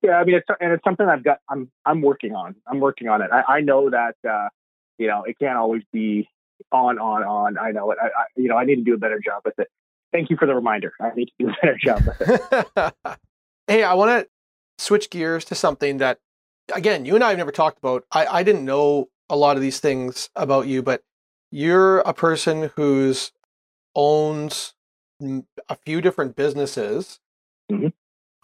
Yeah, 0.06 0.18
I 0.18 0.24
mean, 0.24 0.36
it's 0.36 0.46
and 0.60 0.72
it's 0.72 0.84
something 0.84 1.08
I've 1.08 1.24
got. 1.24 1.40
I'm 1.50 1.72
I'm 1.84 2.02
working 2.02 2.36
on. 2.36 2.56
I'm 2.68 2.80
working 2.80 3.08
on 3.08 3.22
it. 3.24 3.32
I, 3.32 3.56
I 3.56 3.62
know 3.62 3.90
that 3.90 4.16
uh, 4.30 4.50
you 5.00 5.08
know 5.08 5.24
it 5.24 5.40
can't 5.40 5.58
always 5.58 5.82
be 5.92 6.30
on, 6.72 7.00
on, 7.00 7.24
on. 7.24 7.58
I 7.58 7.72
know 7.72 7.90
it. 7.92 7.98
I, 8.00 8.08
I 8.08 8.26
you 8.36 8.48
know 8.48 8.56
I 8.56 8.66
need 8.66 8.76
to 8.76 8.84
do 8.84 8.94
a 8.94 8.98
better 8.98 9.20
job 9.20 9.42
with 9.46 9.58
it. 9.58 9.68
Thank 10.12 10.30
you 10.30 10.38
for 10.38 10.46
the 10.46 10.54
reminder. 10.54 10.94
I 11.02 11.10
need 11.16 11.26
to 11.26 11.32
do 11.40 11.50
a 11.50 11.56
better 11.62 11.78
job 11.82 12.04
with 12.06 12.22
it. 12.22 12.94
hey, 13.68 13.84
I 13.84 13.96
want 13.96 14.12
to 14.12 14.30
switch 14.78 15.10
gears 15.10 15.44
to 15.46 15.56
something 15.56 15.98
that, 15.98 16.20
again, 16.74 17.06
you 17.06 17.16
and 17.16 17.24
I 17.24 17.30
have 17.30 17.38
never 17.38 17.52
talked 17.52 17.80
about. 17.80 18.06
I, 18.12 18.26
I 18.28 18.44
didn't 18.44 18.64
know 18.64 19.10
a 19.30 19.36
lot 19.36 19.56
of 19.56 19.62
these 19.62 19.80
things 19.80 20.30
about 20.36 20.68
you, 20.68 20.84
but 20.84 21.02
you're 21.52 22.00
a 22.00 22.14
person 22.14 22.72
who's 22.76 23.32
owns 23.96 24.74
a 25.20 25.76
few 25.86 26.00
different 26.00 26.36
businesses. 26.36 27.20
Mhm. 27.72 27.92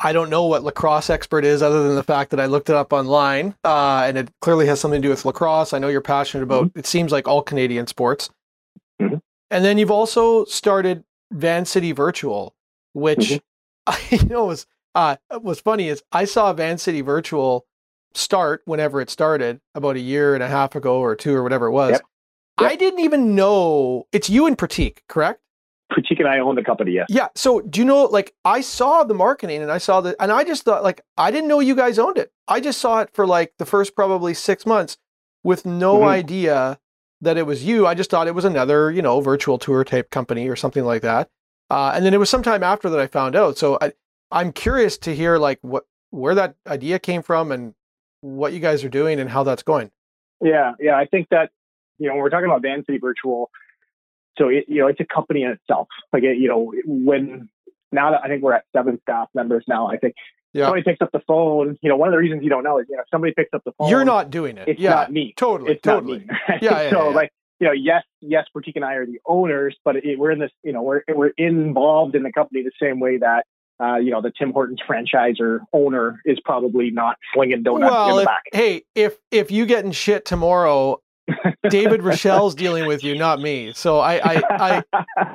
I 0.03 0.13
don't 0.13 0.29
know 0.29 0.45
what 0.45 0.63
lacrosse 0.63 1.09
expert 1.09 1.45
is, 1.45 1.61
other 1.61 1.83
than 1.83 1.95
the 1.95 2.03
fact 2.03 2.31
that 2.31 2.39
I 2.39 2.47
looked 2.47 2.69
it 2.69 2.75
up 2.75 2.91
online, 2.91 3.55
uh, 3.63 4.03
and 4.05 4.17
it 4.17 4.29
clearly 4.41 4.65
has 4.67 4.79
something 4.79 5.01
to 5.01 5.05
do 5.07 5.09
with 5.11 5.25
lacrosse. 5.25 5.73
I 5.73 5.79
know 5.79 5.89
you're 5.89 6.01
passionate 6.01 6.43
about. 6.43 6.71
It 6.75 6.85
seems 6.87 7.11
like 7.11 7.27
all 7.27 7.41
Canadian 7.43 7.87
sports. 7.87 8.29
Mhm. 9.01 9.21
And 9.51 9.65
then 9.65 9.77
you've 9.77 9.91
also 9.91 10.45
started 10.45 11.03
Van 11.31 11.65
City 11.65 11.91
Virtual, 11.91 12.55
which 12.93 13.19
Mhm. 13.29 13.41
I 13.87 13.99
you 14.11 14.25
know 14.27 14.45
was 14.45 14.65
uh, 14.95 15.15
what's 15.39 15.61
funny 15.61 15.87
is 15.87 16.03
I 16.11 16.25
saw 16.25 16.51
Van 16.53 16.77
City 16.77 17.01
Virtual 17.01 17.65
start 18.13 18.61
whenever 18.65 18.99
it 19.01 19.09
started 19.09 19.61
about 19.75 19.95
a 19.95 19.99
year 20.01 20.33
and 20.33 20.43
a 20.43 20.47
half 20.47 20.75
ago 20.75 20.97
or 20.99 21.15
two 21.15 21.33
or 21.35 21.43
whatever 21.43 21.67
it 21.67 21.71
was. 21.71 21.91
Yep. 21.91 22.01
I 22.57 22.75
didn't 22.75 22.99
even 22.99 23.33
know 23.33 24.05
it's 24.11 24.29
you 24.29 24.45
and 24.47 24.57
Pratik, 24.57 24.97
correct? 25.07 25.41
And 25.97 26.27
I 26.27 26.39
own 26.39 26.55
the 26.55 26.63
company. 26.63 26.91
Yes. 26.93 27.07
Yeah. 27.09 27.27
So 27.35 27.61
do 27.61 27.79
you 27.79 27.85
know 27.85 28.05
like 28.05 28.33
I 28.45 28.61
saw 28.61 29.03
the 29.03 29.13
marketing 29.13 29.61
and 29.61 29.71
I 29.71 29.77
saw 29.77 30.01
the 30.01 30.15
and 30.21 30.31
I 30.31 30.43
just 30.43 30.63
thought 30.63 30.83
like 30.83 31.01
I 31.17 31.31
didn't 31.31 31.47
know 31.49 31.59
you 31.59 31.75
guys 31.75 31.99
owned 31.99 32.17
it. 32.17 32.31
I 32.47 32.59
just 32.59 32.79
saw 32.79 32.99
it 33.01 33.09
for 33.13 33.27
like 33.27 33.53
the 33.57 33.65
first 33.65 33.95
probably 33.95 34.33
six 34.33 34.65
months 34.65 34.97
with 35.43 35.65
no 35.65 35.99
Mhm. 35.99 36.07
idea 36.07 36.79
that 37.21 37.37
it 37.37 37.45
was 37.45 37.63
you. 37.65 37.85
I 37.87 37.93
just 37.93 38.09
thought 38.09 38.27
it 38.27 38.35
was 38.35 38.45
another, 38.45 38.89
you 38.91 39.01
know, 39.01 39.19
virtual 39.21 39.57
tour 39.57 39.83
type 39.83 40.09
company 40.11 40.47
or 40.47 40.55
something 40.55 40.83
like 40.85 41.01
that. 41.03 41.29
Uh, 41.69 41.91
and 41.93 42.05
then 42.05 42.13
it 42.13 42.17
was 42.17 42.29
sometime 42.29 42.63
after 42.63 42.89
that 42.89 42.99
I 42.99 43.07
found 43.07 43.35
out. 43.35 43.57
So 43.57 43.77
I, 43.81 43.93
I'm 44.31 44.51
curious 44.51 44.97
to 44.99 45.15
hear 45.15 45.37
like 45.37 45.59
what 45.61 45.85
where 46.11 46.35
that 46.35 46.55
idea 46.67 46.99
came 46.99 47.21
from 47.21 47.51
and 47.51 47.73
what 48.21 48.53
you 48.53 48.59
guys 48.59 48.83
are 48.83 48.89
doing 48.89 49.19
and 49.19 49.29
how 49.29 49.43
that's 49.43 49.63
going. 49.63 49.91
Yeah, 50.41 50.73
yeah. 50.79 50.95
I 50.97 51.05
think 51.05 51.27
that 51.29 51.51
you 51.97 52.07
know 52.07 52.13
when 52.13 52.21
we're 52.23 52.29
talking 52.29 52.45
about 52.47 52.61
Van 52.61 52.83
City 52.85 52.97
Virtual, 52.97 53.49
so 54.37 54.47
it, 54.49 54.65
you 54.67 54.79
know 54.79 54.87
it's 54.87 54.99
a 54.99 55.05
company 55.05 55.43
in 55.43 55.51
itself. 55.51 55.87
Like 56.13 56.23
it, 56.23 56.37
you 56.37 56.47
know 56.47 56.73
when 56.85 57.49
now 57.91 58.11
that 58.11 58.21
I 58.23 58.27
think 58.27 58.41
we're 58.43 58.53
at 58.53 58.63
seven 58.75 58.99
staff 59.01 59.27
members 59.33 59.63
now, 59.67 59.87
I 59.87 59.97
think 59.97 60.15
Yeah. 60.53 60.65
somebody 60.65 60.83
picks 60.83 61.01
up 61.01 61.11
the 61.11 61.21
phone. 61.27 61.77
You 61.81 61.89
know, 61.89 61.97
one 61.97 62.07
of 62.07 62.13
the 62.13 62.17
reasons 62.17 62.43
you 62.43 62.49
don't 62.49 62.63
know 62.63 62.79
is 62.79 62.85
you 62.89 62.95
know 62.95 63.01
if 63.01 63.07
somebody 63.11 63.33
picks 63.35 63.53
up 63.53 63.63
the 63.65 63.71
phone. 63.77 63.89
You're 63.89 64.05
not 64.05 64.29
doing 64.29 64.57
it. 64.57 64.67
It's 64.67 64.79
yeah. 64.79 64.91
not 64.91 65.11
me. 65.11 65.33
Totally. 65.37 65.73
It's 65.73 65.81
totally. 65.81 66.19
not 66.19 66.27
me. 66.27 66.35
right? 66.49 66.63
Yeah, 66.63 66.71
yeah, 66.83 66.89
so 66.89 67.09
yeah. 67.09 67.15
like 67.15 67.31
you 67.59 67.67
know, 67.67 67.73
yes, 67.73 68.03
yes, 68.21 68.45
Pratik 68.55 68.73
and 68.75 68.83
I 68.83 68.95
are 68.95 69.05
the 69.05 69.19
owners, 69.25 69.77
but 69.85 69.95
it, 69.97 70.17
we're 70.17 70.31
in 70.31 70.39
this. 70.39 70.51
You 70.63 70.73
know, 70.73 70.81
we're 70.81 71.03
we're 71.09 71.33
involved 71.37 72.15
in 72.15 72.23
the 72.23 72.31
company 72.31 72.63
the 72.63 72.71
same 72.81 72.99
way 72.99 73.17
that. 73.17 73.45
Uh, 73.79 73.97
you 73.97 74.11
know, 74.11 74.21
the 74.21 74.31
Tim 74.37 74.53
Hortons 74.53 74.79
franchisor 74.87 75.61
owner 75.73 76.21
is 76.23 76.39
probably 76.45 76.91
not 76.91 77.15
slinging 77.33 77.63
donuts 77.63 77.89
in 77.89 77.91
well, 77.91 78.15
the 78.17 78.21
if, 78.21 78.27
back. 78.27 78.43
hey, 78.53 78.83
if 78.93 79.17
if 79.31 79.49
you 79.49 79.65
get 79.65 79.83
in 79.83 79.91
shit 79.91 80.23
tomorrow, 80.23 81.01
David 81.69 82.03
Rochelle's 82.03 82.55
dealing 82.55 82.85
with 82.87 83.03
you, 83.03 83.17
not 83.17 83.39
me. 83.41 83.73
So 83.73 83.99
I 83.99 84.15
I 84.23 84.41
I 84.49 84.83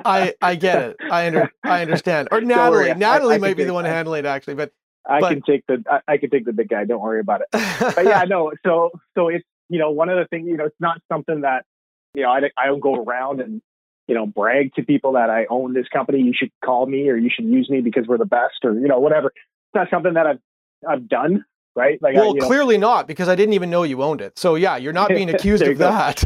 I, 0.05 0.33
I 0.41 0.55
get 0.55 0.81
it. 0.91 0.97
I 1.11 1.27
under 1.27 1.51
I 1.63 1.81
understand. 1.81 2.29
Or 2.31 2.41
Natalie. 2.41 2.71
worry, 2.71 2.91
I- 2.91 2.95
Natalie 2.95 3.35
I 3.35 3.37
might 3.39 3.57
be 3.57 3.63
the 3.63 3.73
one 3.73 3.85
handling 3.85 4.19
it 4.19 4.25
actually, 4.25 4.55
but 4.55 4.71
I 5.05 5.19
but- 5.19 5.29
can 5.29 5.41
take 5.41 5.65
the 5.67 5.83
I, 6.07 6.17
can 6.17 6.29
take 6.29 6.45
the 6.45 6.53
big 6.53 6.69
guy. 6.69 6.85
Don't 6.85 7.01
worry 7.01 7.19
about 7.19 7.41
it. 7.41 7.47
But 7.95 8.05
yeah, 8.05 8.23
no. 8.27 8.51
So 8.65 8.91
so 9.15 9.29
it's 9.29 9.45
you 9.69 9.79
know 9.79 9.91
one 9.91 10.09
of 10.09 10.17
the 10.17 10.25
things 10.27 10.47
you 10.47 10.57
know 10.57 10.65
it's 10.65 10.75
not 10.79 11.01
something 11.11 11.41
that 11.41 11.65
you 12.13 12.23
know 12.23 12.29
I 12.29 12.41
I 12.57 12.65
don't 12.67 12.79
go 12.81 12.95
around 12.95 13.41
and 13.41 13.61
you 14.07 14.15
know 14.15 14.25
brag 14.25 14.73
to 14.75 14.83
people 14.83 15.13
that 15.13 15.29
I 15.29 15.45
own 15.49 15.73
this 15.73 15.87
company. 15.87 16.19
You 16.21 16.33
should 16.35 16.51
call 16.63 16.85
me 16.85 17.09
or 17.09 17.15
you 17.17 17.29
should 17.33 17.45
use 17.45 17.69
me 17.69 17.81
because 17.81 18.05
we're 18.07 18.17
the 18.17 18.25
best 18.25 18.63
or 18.63 18.73
you 18.73 18.87
know 18.87 18.99
whatever. 18.99 19.27
It's 19.27 19.75
not 19.75 19.89
something 19.89 20.13
that 20.13 20.27
I've 20.27 20.39
I've 20.87 21.07
done 21.07 21.45
right. 21.77 22.01
Like 22.01 22.15
I, 22.15 22.19
well, 22.19 22.33
you 22.35 22.41
know, 22.41 22.47
clearly 22.47 22.77
not 22.77 23.07
because 23.07 23.29
I 23.29 23.35
didn't 23.35 23.53
even 23.53 23.69
know 23.69 23.83
you 23.83 24.03
owned 24.03 24.19
it. 24.21 24.37
So 24.37 24.55
yeah, 24.55 24.75
you're 24.77 24.93
not 24.93 25.09
being 25.09 25.29
accused 25.33 25.63
of 25.63 25.77
go. 25.77 25.89
that. 25.89 26.25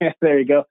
there 0.20 0.38
you 0.38 0.44
go. 0.46 0.64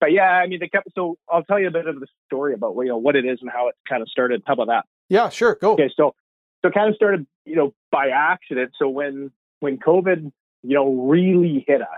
But 0.00 0.12
yeah, 0.12 0.22
I 0.30 0.46
mean 0.46 0.60
the 0.60 0.68
company. 0.68 0.92
So 0.94 1.16
I'll 1.30 1.44
tell 1.44 1.58
you 1.60 1.68
a 1.68 1.70
bit 1.70 1.86
of 1.86 2.00
the 2.00 2.06
story 2.26 2.54
about 2.54 2.74
you 2.78 2.86
know 2.86 2.96
what 2.96 3.16
it 3.16 3.24
is 3.24 3.38
and 3.42 3.50
how 3.50 3.68
it 3.68 3.74
kind 3.88 4.02
of 4.02 4.08
started. 4.08 4.42
How 4.46 4.54
about 4.54 4.68
that? 4.68 4.84
Yeah, 5.08 5.28
sure, 5.28 5.56
go. 5.60 5.72
Okay, 5.74 5.90
so 5.96 6.14
so 6.62 6.68
it 6.68 6.74
kind 6.74 6.88
of 6.88 6.94
started, 6.96 7.26
you 7.44 7.56
know, 7.56 7.74
by 7.90 8.08
accident. 8.08 8.72
So 8.78 8.88
when 8.88 9.30
when 9.60 9.78
COVID, 9.78 10.32
you 10.62 10.74
know, 10.74 10.92
really 10.92 11.64
hit 11.68 11.82
us, 11.82 11.88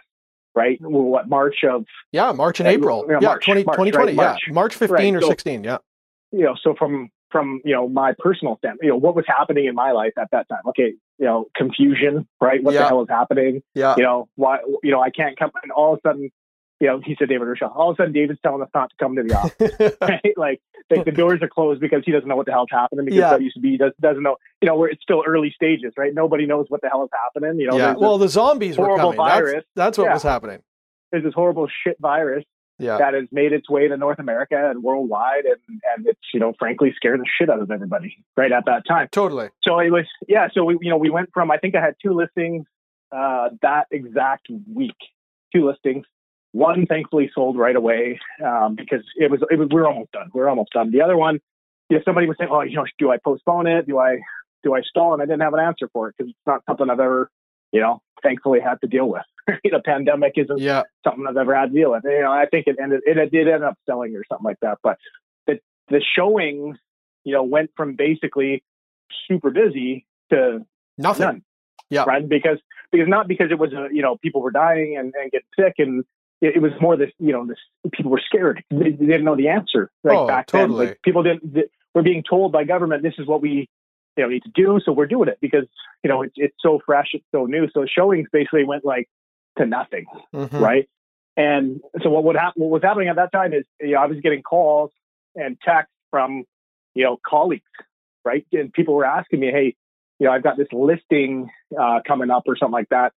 right? 0.55 0.79
Well, 0.81 1.03
what 1.03 1.29
March 1.29 1.65
of, 1.65 1.85
Yeah, 2.13 2.33
March 2.33 2.61
and 2.61 2.69
April. 2.69 3.07
yeah, 3.09 3.19
Yeah, 3.23 3.29
March, 3.29 3.45
20, 3.47 3.65
March, 3.65 3.77
2020. 3.77 4.07
right, 4.07 4.15
Yeah, 4.17 4.23
March. 4.31 4.41
March 4.51 4.75
15 4.75 4.95
Right, 4.95 5.15
or 5.15 5.21
so- 5.23 5.29
16. 5.29 5.65
Yeah. 5.65 5.79
you 6.33 6.43
know, 6.43 6.55
so 6.63 6.75
from 6.79 7.11
from 7.35 7.61
you 7.65 7.75
know 7.75 7.89
my 7.89 8.15
personal 8.19 8.57
standpoint, 8.59 8.85
you 8.85 8.91
know, 8.91 8.97
what 8.97 9.17
was 9.17 9.25
happening 9.27 9.65
in 9.67 9.75
my 9.75 9.91
life 9.91 10.13
at 10.17 10.29
that 10.31 10.49
time? 10.49 10.63
Okay, 10.69 10.95
you 11.19 11.27
know, 11.27 11.47
confusion, 11.57 12.29
right? 12.41 12.63
What 12.63 12.75
Yeah. 12.75 12.83
the 12.83 12.89
hell 12.89 13.03
is 13.03 13.09
happening? 13.11 13.63
Yeah. 13.75 13.95
You 13.97 14.05
know, 14.05 14.29
why? 14.37 14.59
You 14.85 14.93
know, 14.93 15.01
I 15.01 15.11
can't 15.11 15.37
come. 15.39 15.51
And 15.65 15.73
all 15.73 15.95
of 15.95 15.99
a 16.05 16.09
sudden, 16.09 16.31
you 16.81 16.87
know, 16.87 17.01
he 17.05 17.17
said 17.19 17.29
David 17.29 17.47
Rochelle. 17.47 17.73
All 17.75 17.91
of 17.91 17.95
a 17.95 18.03
sudden, 18.03 18.13
David's 18.13 18.39
telling 18.43 18.63
us 18.63 18.69
not 18.75 18.91
to 18.91 18.97
come 19.01 19.17
to 19.17 19.23
the 19.25 19.35
office. 19.35 19.97
right? 20.01 20.35
Like, 20.37 20.61
like 20.91 21.05
the 21.05 21.13
doors 21.13 21.41
are 21.43 21.49
closed 21.49 21.81
because 21.81 22.03
he 22.07 22.13
doesn't 22.13 22.29
know 22.29 22.37
what 22.37 22.47
the 22.47 22.53
hell's 22.53 22.69
happening 22.71 23.05
because 23.07 23.19
Yeah. 23.19 23.31
that 23.31 23.43
used 23.43 23.55
to 23.57 23.61
be 23.61 23.71
he 23.73 23.77
does, 23.79 23.93
doesn't 24.01 24.23
know. 24.23 24.37
You 24.63 24.69
know, 24.69 24.77
where 24.77 24.89
it's 24.91 25.03
still 25.03 25.23
early 25.27 25.51
stages, 25.55 25.93
right? 25.97 26.13
Nobody 26.15 26.47
knows 26.47 26.67
what 26.69 26.81
the 26.83 26.89
hell 26.89 27.03
is 27.05 27.11
happening. 27.13 27.59
You 27.61 27.69
know, 27.69 27.77
yeah. 27.79 27.95
Well, 27.95 28.19
the 28.19 28.29
zombies 28.29 28.79
were 28.79 28.87
horrible 28.87 29.13
coming. 29.15 29.27
That's, 29.27 29.41
virus. 29.41 29.65
that's 29.75 29.99
what 29.99 30.05
Yeah. 30.05 30.15
was 30.15 30.23
happening. 30.23 30.61
there's 31.13 31.25
this 31.25 31.35
horrible 31.35 31.69
shit 31.85 31.97
virus 32.01 32.45
Yeah. 32.79 32.99
that 32.99 33.15
has 33.15 33.25
made 33.31 33.53
its 33.53 33.71
way 33.71 33.87
to 33.87 33.97
North 33.97 34.19
America 34.19 34.71
and 34.71 34.83
worldwide, 34.83 35.45
and 35.45 35.81
and 35.95 36.07
it's 36.07 36.21
you 36.33 36.41
know 36.41 36.55
frankly 36.59 36.93
scared 36.97 37.21
the 37.21 37.27
shit 37.39 37.49
out 37.49 37.61
of 37.61 37.71
everybody 37.71 38.25
right 38.37 38.51
at 38.51 38.65
that 38.67 38.83
time. 38.87 39.09
Totally. 39.13 39.51
So 39.63 39.79
it 39.79 39.91
was 39.91 40.07
yeah. 40.27 40.49
So 40.53 40.65
we 40.65 40.79
you 40.81 40.91
know 40.91 40.97
we 40.97 41.11
went 41.11 41.31
from 41.33 41.51
I 41.51 41.59
think 41.59 41.75
I 41.77 41.81
had 41.81 41.95
two 42.03 42.15
listings 42.15 42.67
uh, 43.15 43.51
that 43.63 43.87
exact 43.91 44.49
week, 44.73 44.97
two 45.55 45.67
listings. 45.67 46.05
One 46.53 46.87
thankfully 46.87 47.31
sold 47.35 47.59
right 47.59 47.75
away 47.75 48.21
um, 48.45 48.77
because 48.77 49.05
it 49.17 49.31
was 49.31 49.41
it 49.51 49.59
was 49.59 49.69
we 49.73 49.81
are 49.81 49.87
almost 49.87 50.13
done. 50.13 50.31
We 50.35 50.41
are 50.41 50.49
almost 50.49 50.71
done. 50.73 50.91
The 50.91 51.01
other 51.01 51.17
one, 51.17 51.41
you 51.89 51.97
know, 51.97 52.03
somebody 52.05 52.27
was 52.27 52.37
saying, 52.39 52.51
"Oh, 52.53 52.63
you 52.63 52.77
know, 52.77 52.85
do 52.99 53.11
I 53.11 53.19
postpone 53.19 53.67
it? 53.67 53.87
Do 53.87 53.99
I 53.99 54.19
do 54.63 54.75
I 54.75 54.83
stall?" 54.83 55.13
And 55.15 55.23
I 55.23 55.27
didn't 55.27 55.43
have 55.43 55.55
an 55.55 55.61
answer 55.61 55.89
for 55.93 56.09
it 56.09 56.15
because 56.17 56.31
it's 56.31 56.47
not 56.47 56.63
something 56.69 56.89
I've 56.89 57.01
ever, 57.01 57.31
you 57.73 57.81
know, 57.81 58.03
thankfully 58.23 58.61
had 58.61 58.81
to 58.83 58.87
deal 58.87 59.09
with. 59.09 59.23
the 59.65 59.81
pandemic 59.85 60.35
isn't 60.37 60.59
yeah. 60.59 60.83
something 61.05 61.25
I've 61.29 61.37
ever 61.37 61.55
had 61.55 61.73
to 61.73 61.73
deal 61.73 61.93
with. 61.93 62.05
You 62.05 62.23
know, 62.23 62.33
I 62.33 62.47
think 62.47 62.67
it 62.67 62.77
ended 62.81 63.03
it, 63.05 63.19
it 63.19 63.31
did 63.31 63.49
end 63.49 63.65
up 63.65 63.79
selling 63.87 64.15
or 64.17 64.25
something 64.31 64.45
like 64.45 64.61
that. 64.61 64.79
But 64.83 64.99
the 65.47 65.59
the 65.89 66.03
showings, 66.17 66.79
you 67.25 67.33
know, 67.33 67.43
went 67.43 67.71
from 67.77 67.97
basically 67.97 68.63
super 69.29 69.51
busy 69.51 70.07
to 70.31 70.65
nothing. 70.99 71.27
None. 71.27 71.43
Yeah. 71.91 72.05
Right. 72.05 72.27
Because 72.27 72.59
because 72.91 73.09
not 73.09 73.29
because 73.29 73.51
it 73.51 73.59
was 73.59 73.73
a 73.73 73.89
you 73.93 74.03
know 74.03 74.17
people 74.17 74.41
were 74.41 74.51
dying 74.51 74.97
and, 74.97 75.13
and 75.15 75.31
getting 75.31 75.47
sick 75.59 75.75
and 75.79 76.05
it, 76.41 76.61
was 76.61 76.73
more 76.81 76.97
this 76.97 77.11
you 77.19 77.33
know 77.33 77.47
this 77.47 77.59
people 77.93 78.11
were 78.11 78.21
scared 78.25 78.63
they, 78.71 78.91
they 78.91 79.07
didn't 79.07 79.25
know 79.25 79.37
the 79.37 79.49
answer 79.49 79.91
like 80.03 80.17
oh, 80.17 80.27
back 80.27 80.47
totally. 80.47 80.79
then 80.79 80.89
like, 80.89 81.03
people 81.03 81.23
didn't 81.23 81.55
they, 81.55 81.65
we're 81.95 82.03
being 82.03 82.23
told 82.29 82.53
by 82.53 82.65
government 82.65 83.03
this 83.03 83.15
is 83.19 83.27
what 83.27 83.41
we 83.41 83.69
you 84.17 84.23
know 84.23 84.29
need 84.29 84.43
to 84.43 84.51
do 84.55 84.79
so 84.85 84.93
we're 84.93 85.07
doing 85.07 85.29
it 85.29 85.39
because 85.41 85.65
you 86.03 86.09
know 86.09 86.23
it's 86.23 86.35
it's 86.37 86.57
so 86.61 86.81
fresh 86.85 87.09
it's 87.15 87.25
so 87.33 87.47
new 87.47 87.69
so 87.73 87.87
showings 87.87 88.29
basically 88.33 88.65
went 88.65 88.85
like 88.85 89.09
to 89.59 89.67
nothing 89.67 90.07
mm-hmm. 90.35 90.59
right 90.59 90.89
and 91.37 91.81
so 92.03 92.11
what 92.11 92.25
would 92.25 92.37
happen 92.37 92.63
what 92.63 92.71
was 92.71 92.83
happening 92.83 93.09
at 93.09 93.17
that 93.17 93.33
time 93.33 93.53
is 93.53 93.65
you 93.81 93.93
know 93.93 94.01
I 94.01 94.07
was 94.07 94.19
getting 94.21 94.43
calls 94.43 94.91
and 95.35 95.59
texts 95.65 95.95
from 96.11 96.45
you 96.95 97.05
know 97.05 97.19
colleagues 97.27 97.63
right 98.25 98.47
and 98.53 98.73
people 98.73 98.95
were 98.95 99.05
asking 99.05 99.41
me 99.41 99.51
hey 99.51 99.77
you 100.19 100.27
know, 100.27 100.33
I've 100.33 100.43
got 100.43 100.57
this 100.57 100.69
listing 100.73 101.51
uh, 101.79 102.01
coming 102.07 102.31
up 102.31 102.45
or 102.47 102.57
something 102.57 102.73
like 102.73 102.89
that. 102.91 103.13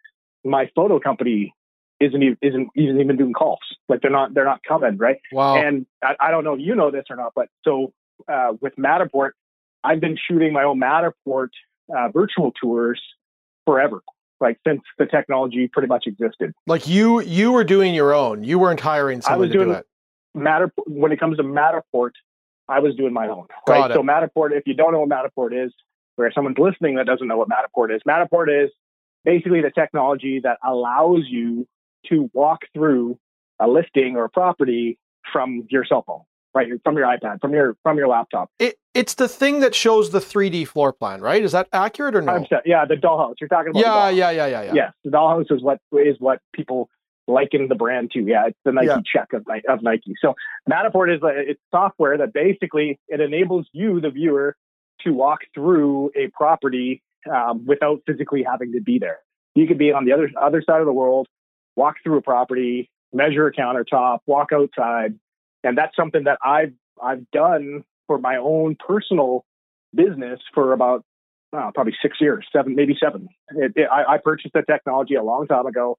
My 0.44 0.70
photo 0.74 0.98
company 0.98 1.54
isn't 2.00 2.22
even, 2.22 2.36
isn't 2.42 2.68
isn't 2.74 3.00
even 3.00 3.16
doing 3.16 3.32
calls. 3.32 3.60
Like 3.88 4.00
they're 4.00 4.10
not 4.10 4.34
they're 4.34 4.44
not 4.44 4.60
coming, 4.66 4.96
right? 4.96 5.18
Wow. 5.32 5.56
And 5.56 5.86
I, 6.02 6.14
I 6.20 6.30
don't 6.30 6.44
know 6.44 6.54
if 6.54 6.60
you 6.60 6.74
know 6.74 6.90
this 6.90 7.04
or 7.10 7.16
not, 7.16 7.32
but 7.34 7.48
so 7.64 7.92
uh, 8.32 8.52
with 8.60 8.74
Matterport, 8.76 9.30
I've 9.84 10.00
been 10.00 10.16
shooting 10.28 10.52
my 10.52 10.64
own 10.64 10.80
Matterport 10.80 11.48
uh, 11.94 12.08
virtual 12.08 12.52
tours 12.60 13.00
forever, 13.64 14.02
like 14.40 14.58
since 14.66 14.82
the 14.98 15.06
technology 15.06 15.68
pretty 15.68 15.88
much 15.88 16.04
existed. 16.06 16.52
Like 16.66 16.86
you 16.86 17.20
you 17.20 17.52
were 17.52 17.64
doing 17.64 17.94
your 17.94 18.14
own. 18.14 18.44
You 18.44 18.58
weren't 18.58 18.80
hiring 18.80 19.22
someone 19.22 19.38
I 19.38 19.40
was 19.40 19.50
to 19.50 19.52
doing 19.52 19.68
do 19.68 19.74
it. 19.74 19.86
Matter 20.34 20.72
when 20.86 21.12
it 21.12 21.20
comes 21.20 21.36
to 21.38 21.42
Matterport. 21.42 22.10
I 22.68 22.80
was 22.80 22.96
doing 22.96 23.12
my 23.12 23.28
own. 23.28 23.46
Right. 23.68 23.92
So 23.92 24.02
Matterport, 24.02 24.50
if 24.50 24.66
you 24.66 24.74
don't 24.74 24.92
know 24.92 25.00
what 25.00 25.08
Matterport 25.08 25.66
is, 25.66 25.72
where 26.16 26.32
someone's 26.32 26.58
listening 26.58 26.96
that 26.96 27.06
doesn't 27.06 27.28
know 27.28 27.36
what 27.36 27.48
Matterport 27.48 27.94
is. 27.94 28.02
Matterport 28.06 28.64
is 28.64 28.70
basically 29.24 29.60
the 29.60 29.70
technology 29.70 30.40
that 30.42 30.58
allows 30.66 31.24
you 31.28 31.66
to 32.08 32.28
walk 32.32 32.60
through 32.74 33.18
a 33.60 33.68
listing 33.68 34.16
or 34.16 34.24
a 34.24 34.28
property 34.28 34.98
from 35.32 35.66
your 35.70 35.84
cell 35.84 36.02
phone, 36.06 36.22
right? 36.56 36.68
From 36.82 36.96
your 36.96 37.06
iPad, 37.06 37.40
from 37.40 37.52
your 37.52 37.76
from 37.82 37.98
your 37.98 38.08
laptop. 38.08 38.50
It, 38.58 38.76
it's 38.94 39.14
the 39.14 39.28
thing 39.28 39.60
that 39.60 39.74
shows 39.74 40.10
the 40.10 40.20
3D 40.20 40.66
floor 40.66 40.92
plan, 40.92 41.20
right? 41.20 41.44
Is 41.44 41.52
that 41.52 41.68
accurate 41.72 42.16
or 42.16 42.22
no? 42.22 42.44
Yeah, 42.64 42.86
the 42.86 42.94
dollhouse. 42.94 43.34
You're 43.40 43.48
talking 43.48 43.70
about. 43.70 43.80
Yeah, 43.80 44.08
yeah, 44.08 44.30
yeah, 44.30 44.46
yeah, 44.46 44.62
yeah. 44.62 44.72
Yes, 44.74 44.92
the 45.04 45.10
dollhouse 45.10 45.52
is 45.52 45.62
what 45.62 45.78
is 45.92 46.16
what 46.18 46.40
people 46.54 46.88
liken 47.28 47.68
the 47.68 47.74
brand 47.74 48.10
to. 48.12 48.20
Yeah, 48.20 48.46
it's 48.46 48.58
the 48.64 48.72
Nike 48.72 48.86
yeah. 48.86 48.98
check 49.04 49.32
of, 49.34 49.44
of 49.68 49.82
Nike. 49.82 50.14
So 50.20 50.34
Matterport 50.68 51.14
is 51.14 51.22
a, 51.22 51.50
it's 51.50 51.60
software 51.70 52.16
that 52.18 52.32
basically 52.32 52.98
it 53.08 53.20
enables 53.20 53.66
you, 53.72 54.00
the 54.00 54.10
viewer, 54.10 54.56
to 55.02 55.12
walk 55.12 55.40
through 55.54 56.10
a 56.16 56.28
property 56.28 57.02
um, 57.30 57.66
without 57.66 58.00
physically 58.06 58.44
having 58.48 58.72
to 58.72 58.80
be 58.80 58.98
there. 58.98 59.18
You 59.54 59.66
could 59.66 59.78
be 59.78 59.92
on 59.92 60.06
the 60.06 60.12
other 60.12 60.30
other 60.40 60.62
side 60.66 60.80
of 60.80 60.86
the 60.86 60.92
world, 60.92 61.26
walk 61.76 61.96
through 62.02 62.16
a 62.16 62.22
property, 62.22 62.88
measure 63.12 63.46
a 63.46 63.52
countertop, 63.52 64.20
walk 64.26 64.50
outside, 64.52 65.18
and 65.66 65.76
that's 65.76 65.96
something 65.96 66.24
that 66.24 66.38
I've 66.44 66.72
I've 67.02 67.30
done 67.30 67.84
for 68.06 68.18
my 68.18 68.36
own 68.36 68.76
personal 68.76 69.44
business 69.94 70.40
for 70.54 70.72
about 70.72 71.04
uh, 71.56 71.70
probably 71.74 71.94
six 72.00 72.18
years, 72.20 72.46
seven, 72.52 72.74
maybe 72.74 72.96
seven. 73.02 73.28
It, 73.50 73.72
it, 73.76 73.88
I, 73.90 74.14
I, 74.14 74.18
purchased 74.18 74.54
the 74.54 74.62
technology 74.62 75.14
a 75.14 75.22
long 75.22 75.46
time 75.46 75.66
ago, 75.66 75.96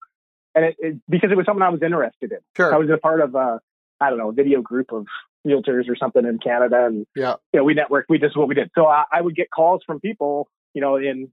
and 0.55 0.74
it, 0.78 0.97
because 1.09 1.32
it 1.32 1.38
was 1.38 1.45
something 1.45 1.61
I 1.61 1.70
was 1.70 1.82
interested 1.82 2.32
in. 2.32 2.39
Sure. 2.55 2.74
I 2.74 2.78
was 2.78 2.89
a 2.89 2.97
part 2.97 3.22
of 3.22 3.36
a, 3.36 3.59
I 3.99 4.09
don't 4.09 4.20
know, 4.20 4.30
a 4.30 4.34
video 4.34 4.61
group 4.61 4.91
of 4.91 5.05
realtors 5.45 5.89
or 5.89 5.95
something 5.95 6.26
in 6.26 6.39
Canada, 6.39 6.86
and 6.86 7.05
yeah, 7.15 7.36
you 7.53 7.59
know, 7.59 7.63
we 7.63 7.76
networked. 7.76 8.05
We 8.09 8.20
just 8.20 8.38
what 8.38 8.47
we 8.47 8.55
did. 8.55 8.72
So 8.76 8.88
I, 8.88 9.03
I, 9.11 9.22
would 9.22 9.36
get 9.36 9.49
calls 9.49 9.82
from 9.86 9.99
people, 9.99 10.47
you 10.74 10.82
know, 10.82 10.97
in 10.97 11.32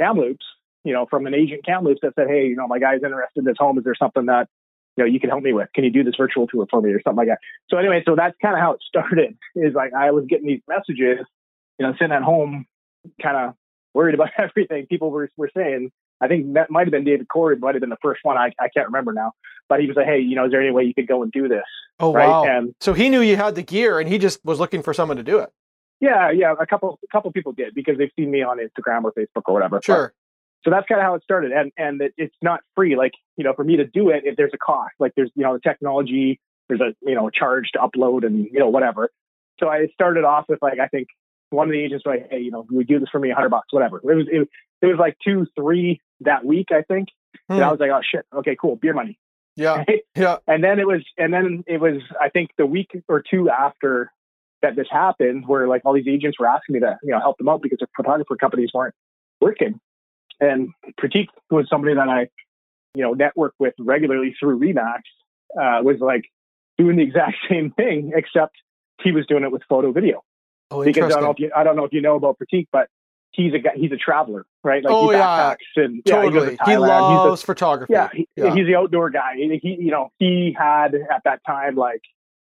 Kamloops, 0.00 0.46
you 0.84 0.92
know, 0.92 1.06
from 1.08 1.26
an 1.26 1.34
agent 1.34 1.64
Kamloops 1.64 2.00
that 2.02 2.14
said, 2.14 2.28
"Hey, 2.28 2.46
you 2.46 2.56
know, 2.56 2.66
my 2.66 2.78
guy's 2.78 3.02
interested 3.02 3.40
in 3.40 3.44
this 3.44 3.56
home. 3.58 3.78
Is 3.78 3.84
there 3.84 3.94
something 3.98 4.26
that 4.26 4.48
you 4.96 5.04
know 5.04 5.10
you 5.10 5.20
can 5.20 5.30
help 5.30 5.42
me 5.42 5.52
with? 5.52 5.68
Can 5.74 5.84
you 5.84 5.90
do 5.90 6.04
this 6.04 6.14
virtual 6.16 6.46
tour 6.46 6.66
for 6.70 6.80
me 6.80 6.90
or 6.90 7.00
something 7.02 7.16
like 7.16 7.28
that?" 7.28 7.38
So 7.68 7.76
anyway, 7.76 8.02
so 8.06 8.14
that's 8.16 8.36
kind 8.40 8.54
of 8.54 8.60
how 8.60 8.72
it 8.72 8.80
started. 8.86 9.36
Is 9.56 9.74
like 9.74 9.92
I 9.94 10.10
was 10.10 10.24
getting 10.28 10.46
these 10.46 10.62
messages, 10.68 11.24
you 11.78 11.86
know, 11.86 11.92
sitting 11.92 12.12
at 12.12 12.22
home, 12.22 12.66
kind 13.22 13.36
of 13.36 13.54
worried 13.94 14.14
about 14.14 14.30
everything. 14.38 14.86
People 14.86 15.10
were 15.10 15.28
were 15.36 15.50
saying, 15.56 15.90
I 16.20 16.28
think 16.28 16.54
that 16.54 16.70
might 16.70 16.86
have 16.86 16.92
been 16.92 17.04
David 17.04 17.28
Corey, 17.28 17.56
might 17.56 17.74
have 17.74 17.80
been 17.80 17.90
the 17.90 17.98
first 18.02 18.20
one. 18.22 18.36
I, 18.36 18.52
I 18.60 18.68
can't 18.74 18.86
remember 18.86 19.12
now. 19.12 19.32
But 19.68 19.80
he 19.80 19.86
was 19.86 19.96
like, 19.96 20.06
hey, 20.06 20.20
you 20.20 20.36
know, 20.36 20.46
is 20.46 20.52
there 20.52 20.60
any 20.60 20.70
way 20.70 20.84
you 20.84 20.94
could 20.94 21.08
go 21.08 21.22
and 21.22 21.32
do 21.32 21.48
this? 21.48 21.64
Oh, 21.98 22.12
right? 22.12 22.28
wow. 22.28 22.44
And 22.44 22.74
so 22.80 22.92
he 22.92 23.08
knew 23.08 23.20
you 23.20 23.36
had 23.36 23.54
the 23.54 23.62
gear 23.62 23.98
and 23.98 24.08
he 24.08 24.18
just 24.18 24.44
was 24.44 24.60
looking 24.60 24.82
for 24.82 24.94
someone 24.94 25.16
to 25.16 25.22
do 25.22 25.38
it. 25.38 25.50
Yeah, 26.00 26.30
yeah. 26.30 26.54
A 26.58 26.66
couple 26.66 26.98
a 27.02 27.06
couple 27.08 27.32
people 27.32 27.52
did 27.52 27.74
because 27.74 27.96
they've 27.98 28.10
seen 28.16 28.30
me 28.30 28.42
on 28.42 28.58
Instagram 28.58 29.04
or 29.04 29.12
Facebook 29.12 29.42
or 29.46 29.54
whatever. 29.54 29.80
Sure. 29.82 30.12
So 30.66 30.72
that's 30.72 30.86
kind 30.88 31.00
of 31.00 31.04
how 31.04 31.14
it 31.14 31.22
started. 31.22 31.52
And 31.52 31.70
and 31.76 32.02
it, 32.02 32.12
it's 32.16 32.34
not 32.42 32.60
free. 32.74 32.96
Like, 32.96 33.12
you 33.36 33.44
know, 33.44 33.54
for 33.54 33.62
me 33.62 33.76
to 33.76 33.86
do 33.86 34.10
it, 34.10 34.24
if 34.24 34.36
there's 34.36 34.50
a 34.52 34.58
cost, 34.58 34.94
like 34.98 35.12
there's, 35.14 35.30
you 35.36 35.44
know, 35.44 35.54
the 35.54 35.60
technology, 35.60 36.40
there's 36.68 36.80
a, 36.80 36.92
you 37.02 37.14
know, 37.14 37.28
a 37.28 37.30
charge 37.30 37.70
to 37.74 37.78
upload 37.78 38.26
and, 38.26 38.48
you 38.52 38.58
know, 38.58 38.68
whatever. 38.68 39.10
So 39.60 39.68
I 39.68 39.86
started 39.94 40.24
off 40.24 40.46
with 40.48 40.58
like, 40.60 40.80
I 40.80 40.88
think 40.88 41.06
one 41.50 41.68
of 41.68 41.72
the 41.72 41.78
agents 41.78 42.04
was 42.04 42.16
like, 42.16 42.30
hey, 42.32 42.40
you 42.40 42.50
know, 42.50 42.66
we 42.68 42.82
do 42.82 42.98
this 42.98 43.08
for 43.10 43.20
me, 43.20 43.30
hundred 43.30 43.50
bucks, 43.50 43.68
whatever. 43.70 43.98
It 43.98 44.16
was, 44.16 44.26
it, 44.30 44.48
it 44.82 44.86
was 44.86 44.96
like 44.98 45.16
two, 45.24 45.46
three 45.56 46.00
that 46.22 46.44
week, 46.44 46.68
I 46.72 46.82
think. 46.82 47.10
Hmm. 47.46 47.54
And 47.54 47.64
I 47.64 47.70
was 47.70 47.78
like, 47.78 47.90
oh 47.90 48.00
shit, 48.02 48.26
okay, 48.34 48.56
cool, 48.60 48.74
beer 48.74 48.92
money. 48.92 49.20
Yeah, 49.54 49.84
yeah. 50.16 50.38
And 50.48 50.64
then 50.64 50.80
it 50.80 50.86
was, 50.86 51.04
and 51.16 51.32
then 51.32 51.62
it 51.68 51.80
was, 51.80 52.02
I 52.20 52.28
think 52.28 52.50
the 52.58 52.66
week 52.66 52.90
or 53.08 53.22
two 53.22 53.48
after 53.50 54.10
that 54.62 54.74
this 54.74 54.88
happened, 54.90 55.46
where 55.46 55.68
like 55.68 55.82
all 55.84 55.94
these 55.94 56.08
agents 56.08 56.40
were 56.40 56.48
asking 56.48 56.74
me 56.74 56.80
to, 56.80 56.98
you 57.04 57.12
know, 57.12 57.20
help 57.20 57.38
them 57.38 57.48
out 57.48 57.62
because 57.62 57.78
their 57.78 57.88
photographer 57.96 58.34
companies 58.36 58.70
weren't 58.74 58.94
working. 59.40 59.78
And 60.40 60.68
Pratik 61.00 61.28
was 61.50 61.66
somebody 61.70 61.94
that 61.94 62.08
I, 62.08 62.28
you 62.94 63.02
know, 63.02 63.12
network 63.12 63.54
with 63.58 63.74
regularly 63.78 64.34
through 64.38 64.58
Remax, 64.58 65.00
uh, 65.58 65.82
was 65.82 65.96
like 66.00 66.24
doing 66.78 66.96
the 66.96 67.02
exact 67.02 67.36
same 67.48 67.70
thing, 67.72 68.12
except 68.14 68.56
he 69.02 69.12
was 69.12 69.26
doing 69.26 69.44
it 69.44 69.52
with 69.52 69.62
photo 69.68 69.92
video. 69.92 70.22
Oh, 70.70 70.84
because 70.84 71.04
I 71.04 71.08
don't 71.08 71.22
know 71.22 71.30
if 71.30 71.38
you, 71.38 71.50
I 71.54 71.64
don't 71.64 71.76
know 71.76 71.84
if 71.84 71.92
you 71.92 72.00
know 72.00 72.16
about 72.16 72.38
Pratik, 72.38 72.66
but 72.72 72.88
he's 73.30 73.54
a 73.54 73.58
guy, 73.58 73.70
he's 73.76 73.92
a 73.92 73.96
traveler, 73.96 74.46
right? 74.64 74.82
Like 74.82 74.92
oh, 74.92 75.10
he 75.10 75.16
yeah. 75.16 75.54
and 75.76 76.04
totally. 76.04 76.56
Yeah, 76.58 76.64
he, 76.64 76.70
he 76.72 76.76
loves 76.76 77.42
a, 77.42 77.46
photography. 77.46 77.92
Yeah, 77.92 78.08
he, 78.12 78.28
yeah, 78.34 78.54
he's 78.54 78.66
the 78.66 78.74
outdoor 78.74 79.10
guy. 79.10 79.34
He, 79.36 79.60
he, 79.62 79.76
you 79.80 79.90
know, 79.90 80.10
he 80.18 80.56
had 80.58 80.94
at 80.94 81.22
that 81.24 81.40
time 81.46 81.76
like 81.76 82.00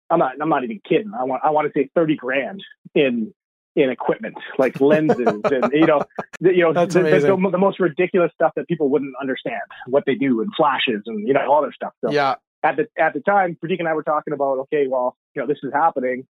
I'm 0.09 0.19
not 0.19 0.33
I'm 0.39 0.49
not 0.49 0.63
even 0.63 0.79
kidding. 0.87 1.11
I 1.17 1.23
want 1.23 1.41
I 1.43 1.49
want 1.49 1.71
to 1.71 1.79
say 1.79 1.89
thirty 1.95 2.15
grand 2.15 2.63
in 2.93 3.33
in 3.75 3.89
equipment 3.89 4.35
like 4.59 4.79
lenses 4.79 5.17
and 5.27 5.71
you 5.73 5.85
know 5.85 6.01
the, 6.39 6.53
you 6.53 6.61
know 6.61 6.73
the, 6.73 6.85
the, 6.85 7.49
the, 7.51 7.57
most 7.57 7.79
ridiculous 7.79 8.31
stuff 8.35 8.51
that 8.55 8.67
people 8.67 8.89
wouldn't 8.89 9.13
understand 9.19 9.61
what 9.87 10.03
they 10.05 10.15
do 10.15 10.41
and 10.41 10.51
flashes 10.55 11.01
and 11.07 11.27
you 11.27 11.33
know 11.33 11.51
all 11.51 11.63
this 11.63 11.73
stuff. 11.75 11.93
So 12.03 12.11
yeah. 12.11 12.35
At 12.65 12.77
the 12.77 12.87
at 12.97 13.13
the 13.13 13.19
time, 13.19 13.57
Pratik 13.61 13.79
and 13.79 13.89
I 13.89 13.93
were 13.93 14.03
talking 14.03 14.33
about 14.33 14.59
okay, 14.59 14.87
well, 14.87 15.17
you 15.35 15.41
know, 15.41 15.47
this 15.49 15.57
is 15.63 15.73
happening, 15.73 16.25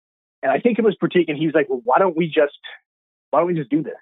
and 0.44 0.52
I 0.52 0.60
think 0.60 0.78
it 0.78 0.84
was 0.84 0.96
Pratik, 1.02 1.24
and 1.26 1.36
he 1.36 1.46
was 1.46 1.56
like, 1.56 1.68
well, 1.68 1.80
why 1.82 1.98
don't 1.98 2.16
we 2.16 2.26
just 2.26 2.56
why 3.30 3.40
don't 3.40 3.48
we 3.48 3.54
just 3.54 3.68
do 3.70 3.82
this? 3.82 3.94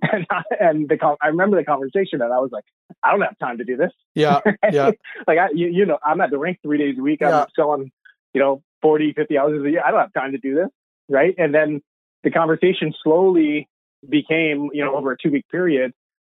and 0.12 0.26
I, 0.30 0.42
and 0.60 0.88
the 0.88 0.98
I 1.22 1.28
remember 1.28 1.56
the 1.56 1.64
conversation 1.64 2.20
and 2.20 2.32
I 2.32 2.38
was 2.38 2.50
like, 2.52 2.64
I 3.02 3.10
don't 3.10 3.20
have 3.20 3.38
time 3.38 3.58
to 3.58 3.64
do 3.64 3.76
this. 3.76 3.92
Yeah, 4.14 4.40
yeah. 4.72 4.90
like 5.26 5.38
I, 5.38 5.48
you, 5.54 5.68
you, 5.68 5.86
know, 5.86 5.98
I'm 6.04 6.20
at 6.20 6.30
the 6.30 6.38
rink 6.38 6.58
three 6.62 6.78
days 6.78 6.98
a 6.98 7.02
week. 7.02 7.22
I'm 7.22 7.28
yeah. 7.28 7.44
selling, 7.54 7.92
you 8.32 8.40
know, 8.40 8.62
40, 8.82 9.12
50 9.12 9.38
hours 9.38 9.64
a 9.64 9.70
year. 9.70 9.82
I 9.84 9.90
don't 9.90 10.00
have 10.00 10.12
time 10.12 10.32
to 10.32 10.38
do 10.38 10.54
this, 10.54 10.68
right? 11.08 11.34
And 11.38 11.54
then 11.54 11.80
the 12.24 12.30
conversation 12.30 12.92
slowly 13.02 13.68
became, 14.08 14.70
you 14.72 14.84
know, 14.84 14.96
over 14.96 15.12
a 15.12 15.16
two 15.22 15.30
week 15.30 15.46
period. 15.50 15.92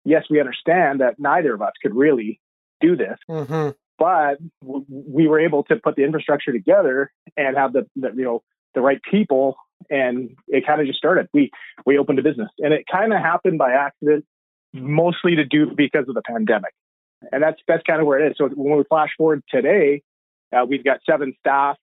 Yes, 0.05 0.25
we 0.31 0.39
understand 0.39 1.01
that 1.01 1.19
neither 1.19 1.55
of 1.55 1.63
us 1.63 1.73
could 1.83 1.95
really 1.95 2.41
do 2.81 2.97
this, 2.97 3.19
mm-hmm. 3.29 3.71
but 3.99 4.37
w- 4.63 4.85
we 4.89 5.27
were 5.27 5.41
able 5.41 5.65
to 5.65 5.77
put 5.77 5.97
the 5.97 6.05
infrastructure 6.05 6.53
together 6.53 7.11
and 7.37 7.57
have 7.57 7.73
the, 7.73 7.87
the 7.97 8.11
you 8.15 8.25
know 8.25 8.43
the 8.75 8.81
right 8.81 9.01
people 9.11 9.57
and 9.91 10.37
it 10.49 10.67
kind 10.67 10.81
of 10.81 10.87
just 10.87 10.99
started. 10.99 11.29
We 11.33 11.51
we 11.85 11.99
opened 11.99 12.19
a 12.19 12.23
business, 12.23 12.49
and 12.59 12.73
it 12.73 12.85
kind 12.91 13.13
of 13.13 13.21
happened 13.21 13.59
by 13.59 13.73
accident, 13.73 14.25
mostly 14.73 15.37
to 15.37 15.45
do 15.45 15.73
because 15.77 16.09
of 16.09 16.15
the 16.15 16.23
pandemic, 16.23 16.73
and 17.33 17.43
that's 17.43 17.61
that's 17.67 17.83
kind 17.85 18.01
of 18.01 18.07
where 18.07 18.25
it 18.25 18.31
is. 18.31 18.39
So 18.39 18.49
when 18.49 18.77
we 18.77 18.85
flash 18.85 19.11
forward 19.17 19.43
today, 19.51 20.03
uh, 20.55 20.65
we've 20.65 20.85
got 20.85 21.01
seven 21.09 21.35
staff, 21.41 21.77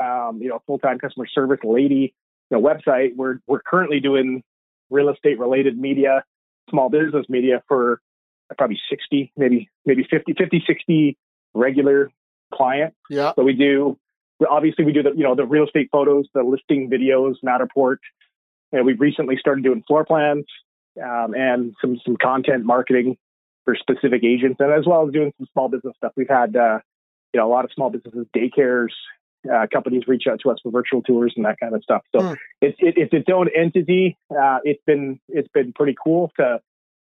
um, 0.00 0.38
you 0.40 0.48
know, 0.48 0.62
full 0.66 0.78
time 0.78 0.98
customer 0.98 1.26
service 1.26 1.60
lady, 1.64 2.14
the 2.52 2.58
website. 2.58 3.16
We're 3.16 3.38
we're 3.46 3.62
currently 3.62 3.98
doing 3.98 4.42
real 4.90 5.08
estate 5.08 5.38
related 5.38 5.76
media, 5.76 6.22
small 6.70 6.88
business 6.88 7.26
media 7.28 7.62
for 7.66 8.00
probably 8.58 8.78
60, 8.90 9.32
maybe 9.36 9.70
maybe 9.86 10.06
50, 10.08 10.34
50, 10.38 10.62
60 10.66 11.18
regular 11.54 12.10
client. 12.54 12.94
Yeah. 13.10 13.32
So 13.34 13.42
we 13.42 13.54
do 13.54 13.98
obviously 14.48 14.84
we 14.84 14.92
do 14.92 15.02
the 15.02 15.12
you 15.16 15.24
know 15.24 15.34
the 15.34 15.46
real 15.46 15.64
estate 15.64 15.88
photos, 15.90 16.26
the 16.34 16.42
listing 16.42 16.88
videos, 16.90 17.34
Matterport. 17.44 17.96
And 18.70 18.86
we've 18.86 19.00
recently 19.00 19.36
started 19.38 19.64
doing 19.64 19.82
floor 19.86 20.04
plans 20.04 20.44
um, 21.02 21.34
and 21.34 21.74
some 21.80 22.00
some 22.04 22.16
content 22.16 22.64
marketing 22.64 23.16
for 23.64 23.76
specific 23.76 24.24
agents, 24.24 24.56
and 24.60 24.72
as 24.72 24.86
well 24.86 25.06
as 25.06 25.12
doing 25.12 25.32
some 25.38 25.46
small 25.52 25.68
business 25.68 25.94
stuff. 25.96 26.12
We've 26.16 26.28
had 26.28 26.54
uh, 26.56 26.78
you 27.32 27.40
know 27.40 27.46
a 27.46 27.52
lot 27.52 27.64
of 27.64 27.70
small 27.74 27.90
businesses, 27.90 28.26
daycares, 28.36 28.92
uh, 29.50 29.66
companies 29.72 30.02
reach 30.06 30.24
out 30.30 30.40
to 30.42 30.50
us 30.50 30.58
for 30.62 30.70
virtual 30.70 31.02
tours 31.02 31.32
and 31.36 31.44
that 31.44 31.56
kind 31.60 31.74
of 31.74 31.82
stuff. 31.82 32.02
So 32.14 32.28
Hmm. 32.28 32.34
it's 32.60 32.76
it, 32.80 32.94
it's 32.96 33.12
its 33.12 33.28
own 33.32 33.48
entity. 33.56 34.16
Uh, 34.30 34.58
it's 34.64 34.82
been 34.86 35.20
it's 35.28 35.48
been 35.54 35.72
pretty 35.72 35.94
cool 36.02 36.30
to 36.38 36.60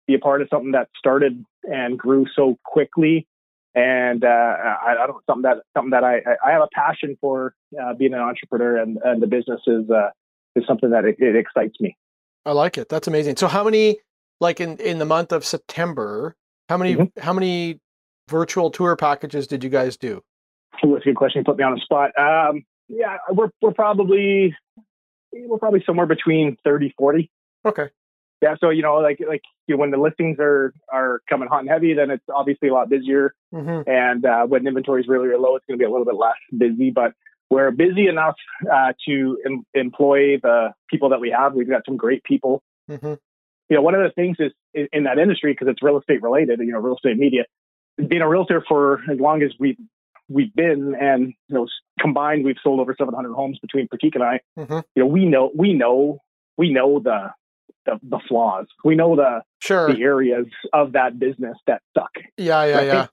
be 0.06 0.14
a 0.14 0.18
part 0.18 0.42
of 0.42 0.48
something 0.50 0.72
that 0.72 0.88
started 0.98 1.44
and 1.64 1.98
grew 1.98 2.26
so 2.34 2.58
quickly. 2.64 3.26
And 3.74 4.24
uh, 4.24 4.28
I, 4.28 4.96
I 5.02 5.06
don't 5.06 5.22
something 5.26 5.42
that 5.42 5.58
something 5.76 5.90
that 5.90 6.04
I 6.04 6.20
I 6.44 6.52
have 6.52 6.62
a 6.62 6.68
passion 6.74 7.16
for 7.20 7.54
uh, 7.80 7.94
being 7.94 8.14
an 8.14 8.20
entrepreneur 8.20 8.78
and, 8.78 8.98
and 9.04 9.22
the 9.22 9.26
business 9.26 9.60
is 9.66 9.88
uh, 9.90 10.10
is 10.56 10.64
something 10.66 10.90
that 10.90 11.04
it, 11.04 11.16
it 11.18 11.36
excites 11.36 11.74
me. 11.80 11.96
I 12.46 12.52
like 12.52 12.78
it. 12.78 12.88
That's 12.88 13.06
amazing. 13.08 13.36
So 13.36 13.46
how 13.46 13.62
many 13.64 13.98
like 14.40 14.60
in 14.60 14.78
in 14.78 14.98
the 14.98 15.04
month 15.04 15.32
of 15.32 15.44
September, 15.44 16.34
how 16.68 16.76
many 16.78 16.96
Mhm. 16.96 17.10
how 17.18 17.32
many 17.32 17.80
virtual 18.28 18.70
tour 18.70 18.96
packages 18.96 19.46
did 19.46 19.62
you 19.62 19.70
guys 19.70 19.96
do? 19.96 20.22
That's 20.82 21.02
a 21.02 21.04
good 21.04 21.16
question. 21.16 21.40
You 21.40 21.44
put 21.44 21.56
me 21.58 21.64
on 21.64 21.74
the 21.74 21.80
spot. 21.80 22.10
Um, 22.18 22.64
yeah, 22.88 23.18
we're 23.30 23.50
we're 23.60 23.72
probably 23.72 24.54
we're 25.32 25.58
probably 25.58 25.82
somewhere 25.84 26.06
between 26.06 26.56
30, 26.64 26.94
40. 26.96 27.30
Okay. 27.66 27.88
Yeah, 28.40 28.54
so 28.60 28.70
you 28.70 28.82
know, 28.82 28.94
like 28.96 29.18
like 29.26 29.42
you 29.66 29.74
know, 29.74 29.80
when 29.80 29.90
the 29.90 29.96
listings 29.96 30.38
are 30.38 30.72
are 30.92 31.20
coming 31.28 31.48
hot 31.48 31.60
and 31.60 31.68
heavy, 31.68 31.92
then 31.94 32.10
it's 32.10 32.24
obviously 32.32 32.68
a 32.68 32.74
lot 32.74 32.88
busier. 32.88 33.34
hmm 33.52 33.80
And 33.86 34.24
uh, 34.24 34.44
when 34.46 34.66
inventory 34.66 35.02
is 35.02 35.08
really, 35.08 35.26
really 35.28 35.42
low, 35.42 35.56
it's 35.56 35.66
going 35.66 35.76
to 35.78 35.82
be 35.82 35.86
a 35.86 35.90
little 35.90 36.04
bit 36.04 36.14
less 36.14 36.36
busy. 36.56 36.90
But 36.90 37.14
we're 37.50 37.72
busy 37.72 38.06
enough 38.06 38.36
uh, 38.70 38.92
to 39.08 39.38
em- 39.44 39.64
employ 39.74 40.38
the 40.40 40.68
people 40.88 41.08
that 41.08 41.20
we 41.20 41.30
have. 41.36 41.54
We've 41.54 41.68
got 41.68 41.82
some 41.84 41.96
great 41.96 42.22
people. 42.22 42.62
hmm 42.88 43.14
You 43.68 43.76
know, 43.76 43.82
one 43.82 43.96
of 43.96 44.02
the 44.02 44.12
things 44.14 44.36
is 44.38 44.52
in, 44.72 44.86
in 44.92 45.04
that 45.04 45.18
industry 45.18 45.52
because 45.52 45.66
it's 45.66 45.82
real 45.82 45.98
estate 45.98 46.22
related. 46.22 46.60
You 46.60 46.72
know, 46.72 46.78
real 46.78 46.94
estate 46.94 47.18
media. 47.18 47.44
Being 47.96 48.22
a 48.22 48.28
realtor 48.28 48.62
for 48.68 49.00
as 49.10 49.18
long 49.18 49.42
as 49.42 49.50
we 49.58 49.76
we've 50.28 50.54
been, 50.54 50.94
and 51.00 51.34
you 51.48 51.54
know, 51.54 51.66
combined, 52.00 52.44
we've 52.44 52.56
sold 52.62 52.80
over 52.80 52.94
700 52.98 53.32
homes 53.32 53.58
between 53.60 53.88
Pratik 53.88 54.14
and 54.14 54.22
I. 54.24 54.40
hmm 54.56 54.80
You 54.94 55.02
know, 55.04 55.06
we 55.06 55.24
know 55.24 55.50
we 55.54 55.72
know 55.74 56.18
we 56.56 56.72
know 56.72 57.00
the 57.00 57.30
the, 57.86 57.98
the 58.02 58.20
flaws. 58.28 58.66
We 58.84 58.94
know 58.94 59.16
the 59.16 59.42
Sure. 59.60 59.92
the 59.92 60.02
areas 60.02 60.46
of 60.72 60.92
that 60.92 61.18
business 61.18 61.56
that 61.66 61.82
suck. 61.96 62.10
Yeah, 62.36 62.64
yeah, 62.64 62.76
Right. 62.76 62.86
yeah. 62.86 63.06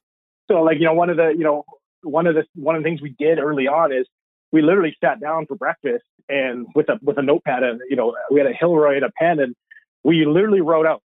So 0.50 0.62
like, 0.62 0.78
you 0.78 0.86
know, 0.86 0.94
one 0.94 1.10
of 1.10 1.18
the, 1.18 1.30
you 1.30 1.44
know, 1.44 1.66
one 2.04 2.28
of 2.28 2.36
the 2.36 2.44
one 2.54 2.76
of 2.76 2.84
the 2.84 2.88
things 2.88 3.02
we 3.02 3.16
did 3.18 3.40
early 3.40 3.68
on 3.68 3.92
is 3.92 4.06
we 4.52 4.62
literally 4.62 4.96
sat 5.04 5.20
down 5.20 5.48
for 5.48 5.56
breakfast 5.56 6.06
and 6.30 6.68
with 6.76 6.88
a 6.90 7.00
with 7.02 7.18
a 7.18 7.22
notepad 7.24 7.64
and 7.64 7.82
you 7.90 7.96
know, 7.96 8.16
we 8.30 8.40
had 8.40 8.48
a 8.48 8.54
Hilroy 8.54 8.96
and 8.98 9.06
a 9.06 9.12
pen 9.18 9.40
and 9.40 9.56
we 10.04 10.24
literally 10.26 10.62
wrote 10.62 10.86
out 10.86 11.02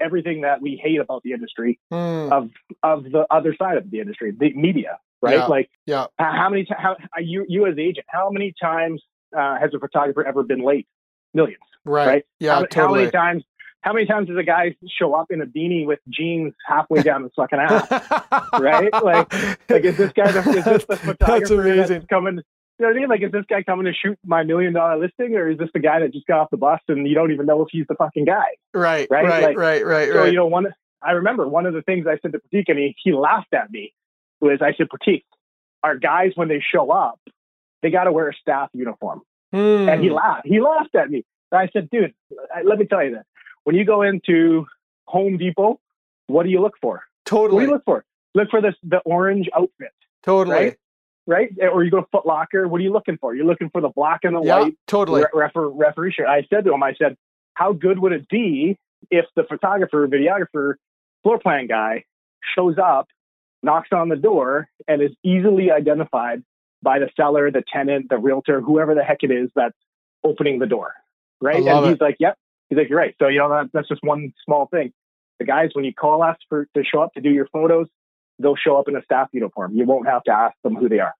everything 0.00 0.42
that 0.42 0.60
we 0.62 0.80
hate 0.82 1.00
about 1.00 1.22
the 1.24 1.32
industry 1.32 1.78
Mm, 1.92 2.30
of 2.32 2.50
of 2.82 3.04
the 3.04 3.26
other 3.30 3.54
side 3.60 3.76
of 3.76 3.90
the 3.90 3.98
industry, 4.00 4.32
the 4.38 4.52
media, 4.54 4.98
right? 5.24 5.36
Yeah. 5.36 5.46
Like 5.46 5.70
yeah. 5.86 6.06
how, 6.18 6.32
how 6.32 6.48
many 6.50 6.64
times 6.64 6.80
how 6.80 7.20
you 7.20 7.44
you 7.48 7.66
as 7.66 7.78
agent, 7.78 8.06
how 8.08 8.30
many 8.30 8.54
times 8.60 9.02
uh, 9.36 9.58
has 9.58 9.70
a 9.74 9.78
photographer 9.78 10.24
ever 10.26 10.42
been 10.42 10.62
late? 10.64 10.86
Millions. 11.32 11.58
Right. 11.84 12.06
Right. 12.06 12.24
Yeah, 12.38 12.54
how, 12.54 12.66
how 12.72 12.94
many 12.94 13.10
times 13.10 13.42
how 13.80 13.92
many 13.92 14.06
times 14.06 14.28
does 14.28 14.38
a 14.38 14.42
guy 14.42 14.74
show 14.98 15.14
up 15.14 15.26
in 15.30 15.42
a 15.42 15.46
beanie 15.46 15.86
with 15.86 15.98
jeans 16.08 16.54
halfway 16.66 17.02
down 17.02 17.22
the 17.22 17.30
fucking 17.36 17.58
ass? 17.58 17.86
right? 18.60 18.92
Like- 19.02 19.32
Like, 19.68 19.84
is 19.84 19.96
this 19.96 20.12
guy 20.12 20.30
the, 20.30 20.40
is 20.58 20.64
this 20.64 20.84
the 20.86 20.96
photographer 21.08 21.60
amazing. 21.60 21.98
that's 21.98 22.06
coming? 22.06 22.36
You 22.78 22.86
know 22.86 22.88
what 22.88 22.96
I 22.96 23.00
mean? 23.00 23.08
Like, 23.08 23.22
is 23.22 23.30
this 23.30 23.44
guy 23.48 23.62
coming 23.62 23.84
to 23.86 23.92
shoot 23.92 24.18
my 24.24 24.42
million 24.42 24.72
dollar 24.72 24.98
listing, 24.98 25.34
or 25.36 25.50
is 25.50 25.58
this 25.58 25.68
the 25.74 25.80
guy 25.80 26.00
that 26.00 26.12
just 26.12 26.26
got 26.26 26.40
off 26.40 26.50
the 26.50 26.56
bus 26.56 26.80
and 26.88 27.06
you 27.06 27.14
don't 27.14 27.30
even 27.30 27.46
know 27.46 27.62
if 27.62 27.68
he's 27.70 27.86
the 27.88 27.94
fucking 27.94 28.24
guy? 28.24 28.42
right, 28.72 29.06
right? 29.10 29.24
right, 29.24 29.42
Like, 29.44 29.56
right, 29.56 29.84
right, 29.84 30.08
So 30.08 30.20
right. 30.20 30.26
you 30.32 30.36
know, 30.38 30.46
one 30.46 30.66
I 31.02 31.12
remember 31.12 31.46
one 31.46 31.66
of 31.66 31.74
the 31.74 31.82
things 31.82 32.06
I 32.06 32.18
said 32.22 32.32
to 32.32 32.38
Pratik, 32.38 32.64
and 32.68 32.78
he, 32.78 32.96
he 33.04 33.12
laughed 33.12 33.52
at 33.52 33.70
me, 33.70 33.92
was 34.44 34.60
I 34.62 34.72
said, 34.76 34.86
Pratik, 34.88 35.22
our 35.82 35.96
guys 35.96 36.32
when 36.34 36.48
they 36.48 36.60
show 36.74 36.90
up, 36.90 37.20
they 37.82 37.90
got 37.90 38.04
to 38.04 38.12
wear 38.12 38.28
a 38.28 38.34
staff 38.34 38.70
uniform, 38.72 39.22
Hmm, 39.52 39.88
and 39.88 40.02
he 40.02 40.10
laughed. 40.10 40.46
He 40.46 40.60
laughed 40.60 40.94
at 40.94 41.10
me. 41.10 41.24
And 41.52 41.60
I 41.60 41.68
said, 41.72 41.90
dude, 41.90 42.14
let 42.64 42.78
me 42.78 42.86
tell 42.86 43.04
you 43.04 43.10
this: 43.16 43.24
when 43.64 43.76
you 43.76 43.84
go 43.84 44.02
into 44.02 44.66
Home 45.06 45.36
Depot, 45.36 45.78
what 46.26 46.44
do 46.44 46.48
you 46.50 46.60
look 46.60 46.74
for? 46.80 46.94
What 46.94 47.02
do 47.24 47.30
totally, 47.30 47.64
you 47.64 47.70
look 47.70 47.84
for? 47.84 48.04
Look 48.34 48.48
for 48.50 48.60
this 48.60 48.74
the 48.82 48.98
orange 49.00 49.48
outfit 49.54 49.92
totally. 50.22 50.56
right? 50.56 50.76
right? 51.26 51.50
Or 51.72 51.84
you 51.84 51.90
go 51.90 52.00
to 52.00 52.06
Foot 52.10 52.26
Locker. 52.26 52.66
What 52.66 52.80
are 52.80 52.84
you 52.84 52.92
looking 52.92 53.16
for? 53.18 53.34
You're 53.34 53.46
looking 53.46 53.70
for 53.70 53.80
the 53.80 53.90
black 53.90 54.20
and 54.24 54.34
the 54.34 54.42
Yeah, 54.42 54.60
white 54.60 54.74
totally. 54.86 55.22
re- 55.22 55.28
refer- 55.44 55.68
referee 55.68 56.12
shirt. 56.12 56.26
I 56.26 56.44
said 56.50 56.64
to 56.64 56.72
him, 56.74 56.82
I 56.82 56.94
said, 56.94 57.16
how 57.54 57.72
good 57.72 57.98
would 57.98 58.12
it 58.12 58.28
be 58.28 58.76
if 59.10 59.26
the 59.36 59.44
photographer, 59.44 60.08
videographer, 60.08 60.74
floor 61.22 61.38
plan 61.38 61.66
guy 61.66 62.04
shows 62.56 62.76
up, 62.78 63.06
knocks 63.64 63.88
on 63.92 64.08
the 64.08 64.16
door, 64.16 64.68
and 64.86 65.02
is 65.02 65.12
easily 65.24 65.70
identified 65.70 66.42
by 66.82 66.98
the 66.98 67.08
seller, 67.16 67.50
the 67.50 67.64
tenant, 67.72 68.08
the 68.10 68.18
realtor, 68.18 68.60
whoever 68.60 68.94
the 68.94 69.02
heck 69.02 69.22
it 69.22 69.30
is 69.30 69.50
that's 69.56 69.76
opening 70.22 70.58
the 70.58 70.66
door, 70.66 70.92
right? 71.40 71.66
and 71.66 71.86
he's 71.86 71.94
it. 71.94 72.00
like, 72.00 72.16
yep. 72.20 72.36
He's 72.68 72.78
like, 72.78 72.88
you're 72.88 72.98
right. 72.98 73.14
So, 73.20 73.28
you 73.28 73.38
know, 73.38 73.48
that, 73.50 73.70
that's 73.72 73.88
just 73.88 74.02
one 74.02 74.32
small 74.44 74.66
thing. 74.66 74.92
The 75.38 75.44
guys, 75.44 75.70
when 75.72 75.84
you 75.84 75.92
call 75.92 76.22
us 76.22 76.36
for 76.48 76.66
to 76.74 76.84
show 76.84 77.00
up 77.00 77.12
to 77.14 77.20
do 77.20 77.30
your 77.30 77.46
photos, 77.52 77.86
they'll 78.38 78.56
show 78.56 78.76
up 78.76 78.88
in 78.88 78.96
a 78.96 79.02
staff 79.02 79.28
uniform. 79.32 79.74
You 79.74 79.84
won't 79.84 80.06
have 80.06 80.22
to 80.24 80.32
ask 80.32 80.54
them 80.62 80.74
who 80.74 80.88
they 80.88 81.00
are. 81.00 81.14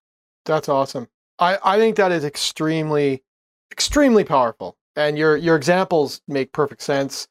That's 0.45 0.69
awesome. 0.69 1.09
I, 1.39 1.59
I 1.65 1.79
think 1.79 1.97
that 1.97 2.13
is 2.13 2.25
extremely, 2.25 3.23
extremely 3.73 4.25
powerful. 4.25 4.77
And 4.97 5.19
your 5.19 5.37
your 5.37 5.57
examples 5.57 6.21
make 6.29 6.53
perfect 6.53 6.83
sense. 6.83 7.27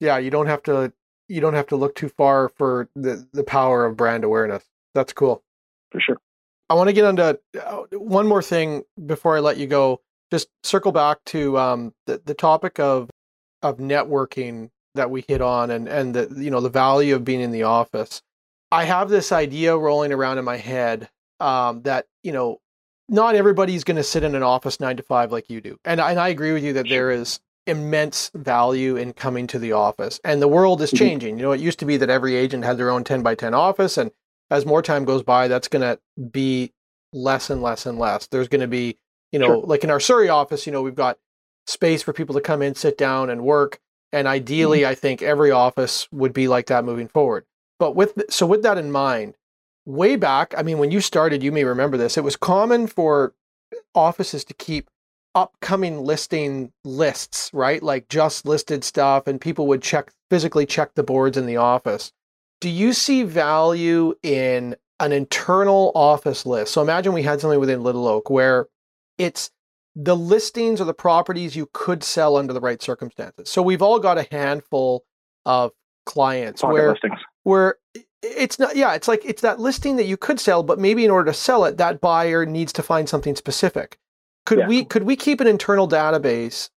Yeah, 0.00 0.18
you 0.18 0.30
don't 0.30 0.46
have 0.46 0.62
to 0.64 0.92
you 1.28 1.40
don't 1.40 1.54
have 1.54 1.66
to 1.68 1.76
look 1.76 1.94
too 1.94 2.08
far 2.08 2.48
for 2.50 2.88
the 2.94 3.26
the 3.32 3.44
power 3.44 3.84
of 3.84 3.96
brand 3.96 4.24
awareness. 4.24 4.64
That's 4.94 5.12
cool. 5.12 5.42
For 5.90 6.00
sure. 6.00 6.20
I 6.68 6.74
want 6.74 6.88
to 6.88 6.92
get 6.92 7.04
onto 7.04 7.22
uh, 7.22 7.82
one 7.92 8.26
more 8.26 8.42
thing 8.42 8.82
before 9.06 9.36
I 9.36 9.40
let 9.40 9.56
you 9.56 9.66
go. 9.66 10.00
Just 10.32 10.48
circle 10.64 10.92
back 10.92 11.18
to 11.26 11.58
um, 11.58 11.94
the 12.06 12.20
the 12.24 12.34
topic 12.34 12.80
of 12.80 13.10
of 13.62 13.78
networking 13.78 14.70
that 14.94 15.10
we 15.10 15.24
hit 15.26 15.40
on, 15.40 15.70
and 15.70 15.88
and 15.88 16.14
the 16.14 16.32
you 16.36 16.50
know 16.50 16.60
the 16.60 16.68
value 16.70 17.14
of 17.14 17.24
being 17.24 17.40
in 17.40 17.52
the 17.52 17.62
office. 17.62 18.22
I 18.72 18.84
have 18.84 19.08
this 19.08 19.30
idea 19.30 19.76
rolling 19.76 20.12
around 20.12 20.38
in 20.38 20.44
my 20.44 20.56
head 20.56 21.08
um, 21.38 21.82
that 21.82 22.06
you 22.24 22.32
know 22.32 22.58
not 23.08 23.36
everybody's 23.36 23.84
going 23.84 23.96
to 23.96 24.02
sit 24.02 24.24
in 24.24 24.34
an 24.34 24.42
office 24.42 24.80
nine 24.80 24.96
to 24.96 25.02
five 25.02 25.30
like 25.30 25.48
you 25.48 25.60
do, 25.60 25.78
and 25.84 26.00
and 26.00 26.18
I 26.18 26.28
agree 26.28 26.52
with 26.52 26.64
you 26.64 26.72
that 26.74 26.88
there 26.88 27.10
is 27.12 27.38
immense 27.66 28.30
value 28.34 28.96
in 28.96 29.12
coming 29.12 29.46
to 29.48 29.58
the 29.58 29.72
office, 29.72 30.20
and 30.24 30.40
the 30.40 30.48
world 30.48 30.80
is 30.82 30.90
Mhm. 30.92 30.98
changing. 30.98 31.36
You 31.38 31.42
know, 31.44 31.52
it 31.52 31.60
used 31.60 31.78
to 31.80 31.84
be 31.84 31.96
that 31.96 32.10
every 32.10 32.34
agent 32.36 32.64
had 32.64 32.78
their 32.78 32.90
own 32.90 33.04
ten 33.04 33.22
by 33.22 33.34
ten 33.34 33.54
office, 33.54 33.96
and 33.98 34.10
as 34.50 34.64
more 34.64 34.82
time 34.82 35.04
goes 35.04 35.22
by, 35.22 35.48
that's 35.48 35.68
going 35.68 35.82
to 35.82 35.98
be 36.30 36.72
less 37.12 37.50
and 37.50 37.62
less 37.62 37.84
and 37.86 37.98
less. 37.98 38.26
There's 38.28 38.48
going 38.48 38.60
to 38.60 38.68
be, 38.68 38.98
you 39.32 39.38
know, 39.38 39.46
Sure. 39.60 39.62
like 39.66 39.82
in 39.84 39.90
our 39.90 39.98
Surrey 40.00 40.28
office, 40.28 40.66
you 40.66 40.72
know, 40.72 40.82
we've 40.82 40.94
got 40.94 41.18
space 41.66 42.02
for 42.02 42.12
people 42.12 42.34
to 42.36 42.40
come 42.40 42.62
in, 42.62 42.74
sit 42.74 42.96
down, 42.96 43.28
and 43.30 43.42
work. 43.42 43.80
And 44.12 44.28
ideally, 44.28 44.86
I 44.86 44.94
think 44.94 45.20
every 45.20 45.50
office 45.50 46.06
would 46.12 46.32
be 46.32 46.46
like 46.46 46.66
that 46.66 46.84
moving 46.84 47.08
forward. 47.08 47.44
But 47.80 47.96
with 47.96 48.22
so 48.30 48.46
with 48.46 48.62
that 48.62 48.78
in 48.78 48.92
mind, 48.92 49.34
way 49.84 50.14
back, 50.16 50.54
I 50.56 50.62
mean, 50.62 50.78
when 50.78 50.90
you 50.92 51.00
started, 51.00 51.42
you 51.42 51.50
may 51.50 51.64
remember 51.64 51.96
this. 51.96 52.16
It 52.16 52.22
was 52.24 52.36
common 52.36 52.86
for 52.86 53.34
offices 53.94 54.44
to 54.44 54.54
keep 54.54 54.88
upcoming 55.36 56.02
listing 56.02 56.72
lists, 56.82 57.50
right? 57.52 57.82
Like 57.82 58.08
just 58.08 58.46
listed 58.46 58.82
stuff, 58.82 59.26
and 59.28 59.40
people 59.40 59.68
would 59.68 59.82
check 59.82 60.10
physically 60.30 60.66
check 60.66 60.94
the 60.94 61.04
boards 61.04 61.36
in 61.36 61.46
the 61.46 61.58
office. 61.58 62.10
Do 62.60 62.70
you 62.70 62.92
see 62.94 63.22
value 63.22 64.14
in 64.22 64.74
an 64.98 65.12
internal 65.12 65.92
office 65.94 66.46
list? 66.46 66.72
So 66.72 66.80
imagine 66.80 67.12
we 67.12 67.22
had 67.22 67.40
something 67.40 67.60
within 67.60 67.82
Little 67.82 68.08
Oak 68.08 68.30
where 68.30 68.66
it's 69.18 69.50
the 69.94 70.16
listings 70.16 70.80
or 70.80 70.84
the 70.84 70.94
properties 70.94 71.54
you 71.54 71.68
could 71.72 72.02
sell 72.02 72.36
under 72.36 72.52
the 72.52 72.60
right 72.60 72.82
circumstances. 72.82 73.50
So 73.50 73.62
we've 73.62 73.82
all 73.82 73.98
got 73.98 74.18
a 74.18 74.26
handful 74.30 75.04
of 75.44 75.72
clients 76.06 76.62
Pocket 76.62 76.72
where 76.72 76.90
listings. 76.92 77.18
where 77.42 77.76
it's 78.22 78.58
not 78.58 78.74
yeah 78.76 78.94
it's 78.94 79.08
like 79.08 79.24
it's 79.24 79.42
that 79.42 79.60
listing 79.60 79.96
that 79.96 80.06
you 80.06 80.16
could 80.16 80.40
sell 80.40 80.62
but 80.62 80.78
maybe 80.78 81.04
in 81.04 81.10
order 81.10 81.30
to 81.30 81.36
sell 81.36 81.64
it 81.64 81.76
that 81.76 82.00
buyer 82.00 82.46
needs 82.46 82.72
to 82.72 82.82
find 82.82 83.08
something 83.08 83.34
specific 83.36 83.98
could 84.46 84.58
Yeah. 84.60 84.68
we 84.68 84.84
could 84.84 85.02
we 85.02 85.16
keep 85.16 85.40
an 85.40 85.46
internal 85.46 85.86
database 85.88 86.70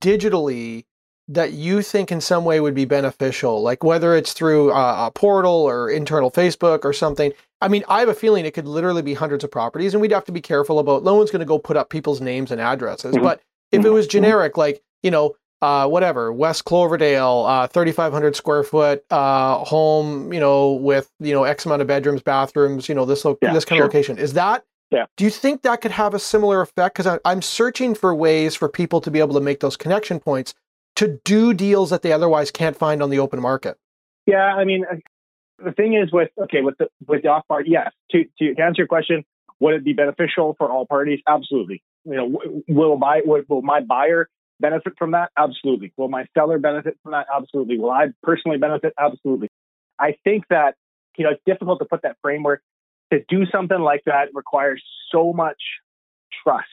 digitally 0.00 0.84
that 1.28 1.52
you 1.52 1.82
think 1.82 2.10
in 2.10 2.20
some 2.20 2.44
way 2.44 2.60
would 2.60 2.74
be 2.74 2.84
beneficial 2.84 3.62
like 3.62 3.84
whether 3.84 4.14
it's 4.16 4.32
through 4.32 4.72
a, 4.72 5.06
a 5.06 5.10
portal 5.12 5.52
or 5.52 5.88
internal 5.88 6.30
facebook 6.30 6.84
or 6.84 6.92
something 6.92 7.32
i 7.60 7.68
mean 7.68 7.84
i 7.88 8.00
have 8.00 8.08
a 8.08 8.14
feeling 8.14 8.44
it 8.44 8.54
could 8.54 8.66
literally 8.66 9.02
be 9.02 9.14
hundreds 9.14 9.44
of 9.44 9.50
properties 9.50 9.94
and 9.94 10.00
we'd 10.00 10.10
have 10.12 10.24
to 10.24 10.32
be 10.32 10.40
careful 10.40 10.78
about 10.78 11.04
no 11.04 11.14
one's 11.14 11.30
going 11.30 11.40
to 11.40 11.46
go 11.46 11.58
put 11.58 11.76
up 11.76 11.90
people's 11.90 12.20
names 12.20 12.50
and 12.50 12.60
addresses 12.60 13.14
Mhm. 13.14 13.22
but 13.22 13.40
if 13.70 13.84
it 13.84 13.90
was 13.90 14.06
Mhm. 14.06 14.10
generic 14.10 14.56
like 14.56 14.82
you 15.02 15.10
know 15.10 15.34
uh, 15.62 15.86
whatever, 15.86 16.32
West 16.32 16.64
Cloverdale, 16.64 17.44
uh, 17.46 17.68
3,500 17.68 18.34
square 18.34 18.64
foot 18.64 19.04
uh, 19.12 19.58
home, 19.58 20.32
you 20.32 20.40
know, 20.40 20.72
with 20.72 21.08
you 21.20 21.32
know 21.32 21.44
X 21.44 21.64
amount 21.64 21.80
of 21.80 21.86
bedrooms, 21.86 22.20
bathrooms, 22.20 22.88
you 22.88 22.96
know, 22.96 23.04
this 23.04 23.24
lo- 23.24 23.38
Yeah, 23.40 23.52
this 23.52 23.64
kind 23.64 23.76
sure. 23.78 23.86
of 23.86 23.92
location. 23.94 24.18
Is 24.18 24.32
that? 24.32 24.64
Yeah. 24.92 25.06
Do 25.16 25.24
you 25.24 25.30
think 25.30 25.62
that 25.62 25.80
could 25.80 25.90
have 25.90 26.12
a 26.12 26.18
similar 26.18 26.60
effect? 26.60 26.96
Because 26.96 27.18
I'm 27.24 27.40
searching 27.40 27.94
for 27.94 28.14
ways 28.14 28.54
for 28.54 28.68
people 28.68 29.00
to 29.00 29.10
be 29.10 29.20
able 29.20 29.34
to 29.34 29.40
make 29.40 29.60
those 29.60 29.76
connection 29.76 30.20
points 30.20 30.54
to 30.96 31.18
do 31.24 31.54
deals 31.54 31.88
that 31.88 32.02
they 32.02 32.12
otherwise 32.12 32.50
can't 32.50 32.76
find 32.76 33.02
on 33.02 33.08
the 33.08 33.18
open 33.18 33.40
market. 33.40 33.78
Yeah, 34.26 34.54
I 34.54 34.64
mean, 34.64 34.84
uh, 34.88 34.96
the 35.64 35.72
thing 35.72 35.94
is 35.94 36.12
with 36.12 36.28
okay 36.38 36.60
with 36.60 36.76
the 36.78 36.88
with 37.06 37.22
the 37.22 37.28
off 37.28 37.48
part, 37.48 37.66
yes. 37.66 37.90
To, 38.10 38.24
to 38.38 38.48
answer 38.60 38.82
your 38.82 38.86
question, 38.86 39.24
would 39.60 39.74
it 39.74 39.82
be 39.82 39.94
beneficial 39.94 40.54
for 40.58 40.70
all 40.70 40.84
parties? 40.86 41.20
Absolutely. 41.26 41.82
You 42.04 42.14
know, 42.14 42.62
will 42.68 42.98
my 42.98 43.22
will, 43.24 43.42
will 43.48 43.62
my 43.62 43.80
buyer 43.80 44.28
benefit 44.60 44.92
from 44.98 45.12
that? 45.12 45.30
Absolutely. 45.38 45.92
Will 45.96 46.08
my 46.08 46.26
seller 46.34 46.58
benefit 46.58 46.98
from 47.02 47.12
that? 47.12 47.26
Absolutely. 47.34 47.78
Will 47.78 47.90
I 47.90 48.08
personally 48.22 48.58
benefit? 48.58 48.92
Absolutely. 48.98 49.48
I 49.98 50.16
think 50.22 50.44
that 50.50 50.74
you 51.16 51.24
know 51.24 51.30
it's 51.30 51.42
difficult 51.46 51.78
to 51.78 51.86
put 51.86 52.02
that 52.02 52.16
framework 52.20 52.62
to 53.12 53.22
do 53.28 53.44
something 53.46 53.78
like 53.78 54.02
that 54.06 54.28
requires 54.34 54.82
so 55.10 55.32
much 55.32 55.60
trust 56.42 56.66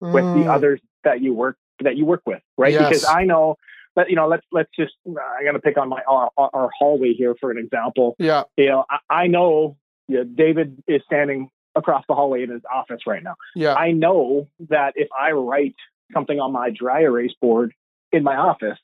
with 0.00 0.24
Mm, 0.24 0.44
the 0.44 0.50
others 0.50 0.80
that 1.04 1.20
you 1.20 1.34
work 1.34 1.56
that 1.80 1.96
you 1.96 2.04
work 2.04 2.22
with, 2.26 2.40
right? 2.56 2.72
Yes. 2.72 2.88
Because 2.88 3.04
I 3.04 3.24
know 3.24 3.56
that 3.94 4.10
you 4.10 4.16
know, 4.16 4.26
let's 4.26 4.44
let's 4.50 4.70
just 4.76 4.94
I'm 5.06 5.44
gonna 5.44 5.60
pick 5.60 5.76
on 5.76 5.88
my 5.88 6.02
our, 6.08 6.30
our 6.36 6.70
hallway 6.76 7.12
here 7.12 7.34
for 7.40 7.50
an 7.50 7.58
example. 7.58 8.16
Yeah. 8.18 8.44
You 8.56 8.66
know, 8.66 8.84
I, 8.90 8.98
I 9.22 9.26
know 9.26 9.76
you 10.08 10.18
know, 10.18 10.24
David 10.24 10.82
is 10.88 11.02
standing 11.06 11.50
across 11.74 12.04
the 12.08 12.14
hallway 12.14 12.42
in 12.42 12.50
his 12.50 12.62
office 12.72 13.02
right 13.06 13.22
now. 13.22 13.36
Yeah. 13.54 13.74
I 13.74 13.92
know 13.92 14.48
that 14.68 14.94
if 14.96 15.08
I 15.18 15.32
write 15.32 15.74
something 16.12 16.40
on 16.40 16.52
my 16.52 16.70
dry 16.70 17.02
erase 17.02 17.34
board 17.40 17.72
in 18.10 18.22
my 18.22 18.36
office, 18.36 18.78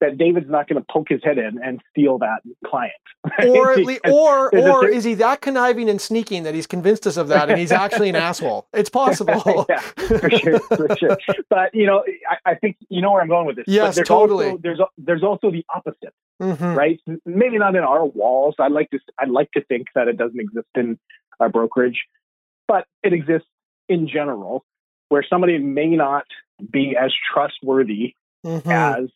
that 0.00 0.16
David's 0.18 0.48
not 0.48 0.68
going 0.68 0.80
to 0.80 0.86
poke 0.90 1.08
his 1.10 1.20
head 1.22 1.38
in 1.38 1.60
and 1.62 1.80
steal 1.90 2.18
that 2.18 2.40
client. 2.66 2.92
or 3.46 3.72
at 3.72 3.78
least, 3.78 4.00
or 4.06 4.54
or 4.56 4.88
is 4.88 5.04
he 5.04 5.14
that 5.14 5.40
conniving 5.42 5.90
and 5.90 6.00
sneaking 6.00 6.42
that 6.44 6.54
he's 6.54 6.66
convinced 6.66 7.06
us 7.06 7.16
of 7.18 7.28
that, 7.28 7.50
and 7.50 7.58
he's 7.58 7.70
actually 7.72 8.08
an 8.08 8.16
asshole? 8.16 8.66
It's 8.72 8.88
possible. 9.02 9.66
yeah, 9.68 9.78
for 9.80 10.30
sure, 10.30 10.58
for 10.60 10.96
sure. 10.96 11.16
But 11.50 11.74
you 11.74 11.86
know, 11.86 12.02
I, 12.28 12.52
I 12.52 12.54
think 12.54 12.76
you 12.88 13.02
know 13.02 13.12
where 13.12 13.20
I'm 13.20 13.28
going 13.28 13.46
with 13.46 13.56
this. 13.56 13.66
But 13.66 13.72
Yes, 13.72 13.94
there's 13.96 14.08
totally. 14.08 14.46
Also, 14.46 14.60
there's 14.62 14.80
there's 14.96 15.22
also 15.22 15.50
the 15.50 15.64
opposite, 15.74 16.14
Mhm. 16.40 16.74
right? 16.74 16.98
Maybe 17.26 17.58
not 17.58 17.76
in 17.76 17.82
our 17.82 18.06
walls. 18.06 18.54
I'd 18.58 18.72
like 18.72 18.88
to 18.90 18.98
I'd 19.18 19.28
like 19.28 19.50
to 19.52 19.62
think 19.64 19.88
that 19.94 20.08
it 20.08 20.16
doesn't 20.16 20.40
exist 20.40 20.68
in 20.74 20.98
our 21.40 21.50
brokerage, 21.50 22.02
but 22.66 22.86
it 23.02 23.12
exists 23.12 23.48
in 23.90 24.08
general, 24.08 24.64
where 25.10 25.24
somebody 25.28 25.58
may 25.58 25.88
not 25.88 26.24
be 26.72 26.96
as 26.96 27.12
trustworthy 27.34 28.14
Mhm. 28.46 28.66
as 28.66 29.10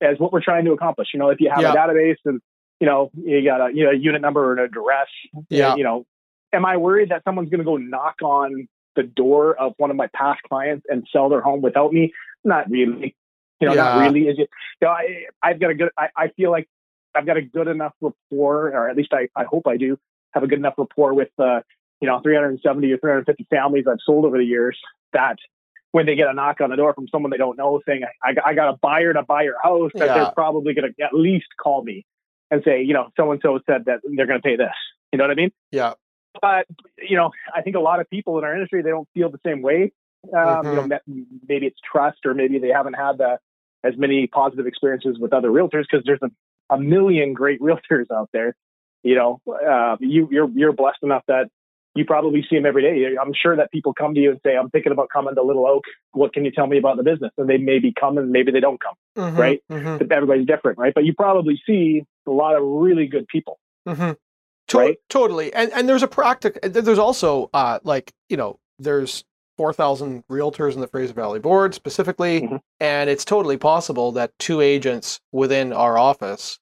as 0.00 0.18
what 0.18 0.32
we're 0.32 0.42
trying 0.42 0.64
to 0.64 0.72
accomplish. 0.72 1.08
You 1.12 1.20
know, 1.20 1.30
if 1.30 1.40
you 1.40 1.50
have 1.50 1.60
Yeah. 1.60 1.72
a 1.72 1.76
database 1.76 2.16
and 2.24 2.40
you 2.80 2.86
know 2.86 3.10
you 3.14 3.42
got 3.44 3.60
a 3.70 3.74
you 3.74 3.84
know 3.84 3.90
a 3.90 3.94
unit 3.96 4.20
number 4.22 4.44
or 4.44 4.52
an 4.54 4.58
address, 4.60 5.08
Yeah. 5.48 5.74
you 5.76 5.84
know, 5.84 6.06
am 6.52 6.64
I 6.64 6.76
worried 6.76 7.10
that 7.10 7.24
someone's 7.24 7.50
going 7.50 7.58
to 7.60 7.64
go 7.64 7.76
knock 7.76 8.16
on 8.22 8.68
the 8.96 9.02
door 9.02 9.54
of 9.58 9.74
one 9.76 9.90
of 9.90 9.96
my 9.96 10.08
past 10.14 10.42
clients 10.48 10.86
and 10.88 11.06
sell 11.12 11.28
their 11.28 11.40
home 11.40 11.62
without 11.62 11.92
me? 11.92 12.12
Not 12.44 12.70
really. 12.70 13.14
You 13.60 13.66
know, 13.68 13.74
not 13.74 14.00
really. 14.00 14.28
Is 14.28 14.38
it? 14.38 14.48
You 14.80 14.86
know, 14.86 14.90
I, 14.90 15.24
I've 15.42 15.58
got 15.58 15.70
a 15.70 15.74
good. 15.74 15.90
I, 15.98 16.08
I 16.16 16.28
feel 16.28 16.50
like 16.52 16.68
I've 17.14 17.26
got 17.26 17.36
a 17.36 17.42
good 17.42 17.66
enough 17.66 17.92
rapport, 18.00 18.68
or 18.68 18.88
at 18.88 18.96
least 18.96 19.12
I, 19.12 19.28
I 19.34 19.44
hope 19.44 19.66
I 19.66 19.76
do 19.76 19.98
have 20.32 20.42
a 20.44 20.46
good 20.46 20.58
enough 20.58 20.74
rapport 20.78 21.14
with 21.14 21.30
uh, 21.40 21.60
you 22.00 22.06
know 22.06 22.20
370 22.22 22.92
or 22.92 22.98
350 22.98 23.46
families 23.50 23.86
I've 23.90 23.98
sold 24.04 24.24
over 24.24 24.38
the 24.38 24.44
years 24.44 24.78
that 25.12 25.38
when 25.92 26.06
they 26.06 26.14
get 26.14 26.28
a 26.28 26.34
knock 26.34 26.60
on 26.60 26.70
the 26.70 26.76
door 26.76 26.92
from 26.94 27.08
someone 27.08 27.30
they 27.30 27.36
don't 27.36 27.56
know 27.56 27.80
saying 27.86 28.02
I, 28.22 28.34
I 28.44 28.54
got 28.54 28.68
a 28.72 28.76
buyer 28.80 29.12
to 29.12 29.22
buy 29.22 29.42
your 29.42 29.56
house 29.62 29.90
that 29.94 30.06
Yeah. 30.06 30.14
they're 30.14 30.32
probably 30.32 30.74
going 30.74 30.92
to 30.92 31.04
at 31.04 31.14
least 31.14 31.46
call 31.60 31.82
me 31.82 32.04
and 32.50 32.62
say 32.64 32.82
you 32.82 32.94
know 32.94 33.08
so 33.16 33.30
and 33.32 33.40
so 33.42 33.58
said 33.66 33.84
that 33.86 34.00
they're 34.16 34.26
going 34.26 34.38
to 34.40 34.42
pay 34.46 34.56
this. 34.56 34.68
You 35.12 35.18
know 35.18 35.24
what 35.24 35.30
I 35.30 35.34
mean? 35.34 35.50
Yeah. 35.72 35.94
but 36.42 36.66
you 36.98 37.16
know 37.16 37.30
I 37.54 37.62
think 37.62 37.76
a 37.76 37.80
lot 37.80 38.00
of 38.00 38.08
people 38.10 38.38
in 38.38 38.44
our 38.44 38.54
industry 38.54 38.82
they 38.82 38.90
don't 38.90 39.08
feel 39.14 39.30
the 39.30 39.40
same 39.44 39.62
way. 39.62 39.92
Um, 40.36 40.66
you 40.66 40.74
know 40.74 40.98
maybe 41.48 41.66
it's 41.66 41.78
trust 41.90 42.18
or 42.26 42.34
maybe 42.34 42.58
they 42.58 42.68
haven't 42.68 42.94
had 42.94 43.18
the 43.18 43.38
as 43.84 43.94
many 43.96 44.26
positive 44.26 44.66
experiences 44.66 45.16
with 45.20 45.32
other 45.32 45.48
realtors 45.50 45.84
because 45.90 46.04
there's 46.04 46.20
a, 46.22 46.30
a 46.74 46.78
million 46.78 47.32
great 47.32 47.60
realtors 47.68 48.06
out 48.14 48.28
there. 48.32 48.54
You 49.04 49.14
know 49.14 49.40
uh, 49.48 49.96
you 50.00 50.28
you're 50.30 50.50
you're 50.54 50.72
blessed 50.72 50.98
enough 51.02 51.22
that 51.28 51.48
you 51.98 52.04
probably 52.06 52.42
see 52.48 52.56
them 52.56 52.64
every 52.66 52.82
day. 52.82 53.16
I'm 53.20 53.32
sure 53.34 53.56
that 53.56 53.70
people 53.72 53.92
come 53.92 54.14
to 54.14 54.20
you 54.20 54.30
and 54.30 54.40
say, 54.44 54.56
I'm 54.56 54.70
thinking 54.70 54.92
about 54.92 55.08
coming 55.12 55.34
to 55.34 55.42
Little 55.42 55.66
Oak. 55.66 55.84
What 56.12 56.32
can 56.32 56.44
you 56.44 56.50
tell 56.50 56.66
me 56.66 56.78
about 56.78 56.96
the 56.96 57.02
business? 57.02 57.32
And 57.36 57.48
they 57.50 57.58
maybe 57.58 57.92
come 57.98 58.16
and 58.18 58.30
maybe 58.30 58.52
they 58.52 58.60
don't 58.60 58.80
come. 58.80 58.94
Mhm. 59.16 59.36
right? 59.38 59.60
Mhm. 59.70 60.10
Everybody's 60.12 60.46
different, 60.46 60.78
right? 60.78 60.94
But 60.94 61.04
you 61.04 61.12
probably 61.14 61.60
see 61.66 62.04
a 62.26 62.30
lot 62.30 62.56
of 62.56 62.62
really 62.62 63.06
good 63.06 63.26
people. 63.28 63.58
Mm-hmm. 63.86 64.12
To- 64.68 64.78
Right? 64.78 64.96
Totally. 65.08 65.52
And 65.54 65.72
and 65.72 65.88
there's 65.88 66.02
a 66.02 66.08
practical. 66.08 66.60
There's 66.70 66.98
also 66.98 67.50
uh 67.54 67.78
like 67.84 68.12
you 68.28 68.36
know 68.36 68.58
there's 68.78 69.24
four 69.56 69.72
thousand 69.72 70.24
realtors 70.30 70.74
in 70.74 70.80
the 70.80 70.86
Fraser 70.86 71.14
Valley 71.14 71.40
Board 71.40 71.74
specifically, 71.74 72.42
Mhm. 72.42 72.60
and 72.78 73.08
it's 73.10 73.24
totally 73.24 73.56
possible 73.56 74.12
that 74.12 74.30
two 74.38 74.60
agents 74.60 75.20
within 75.32 75.72
our 75.72 75.98
office 75.98 76.58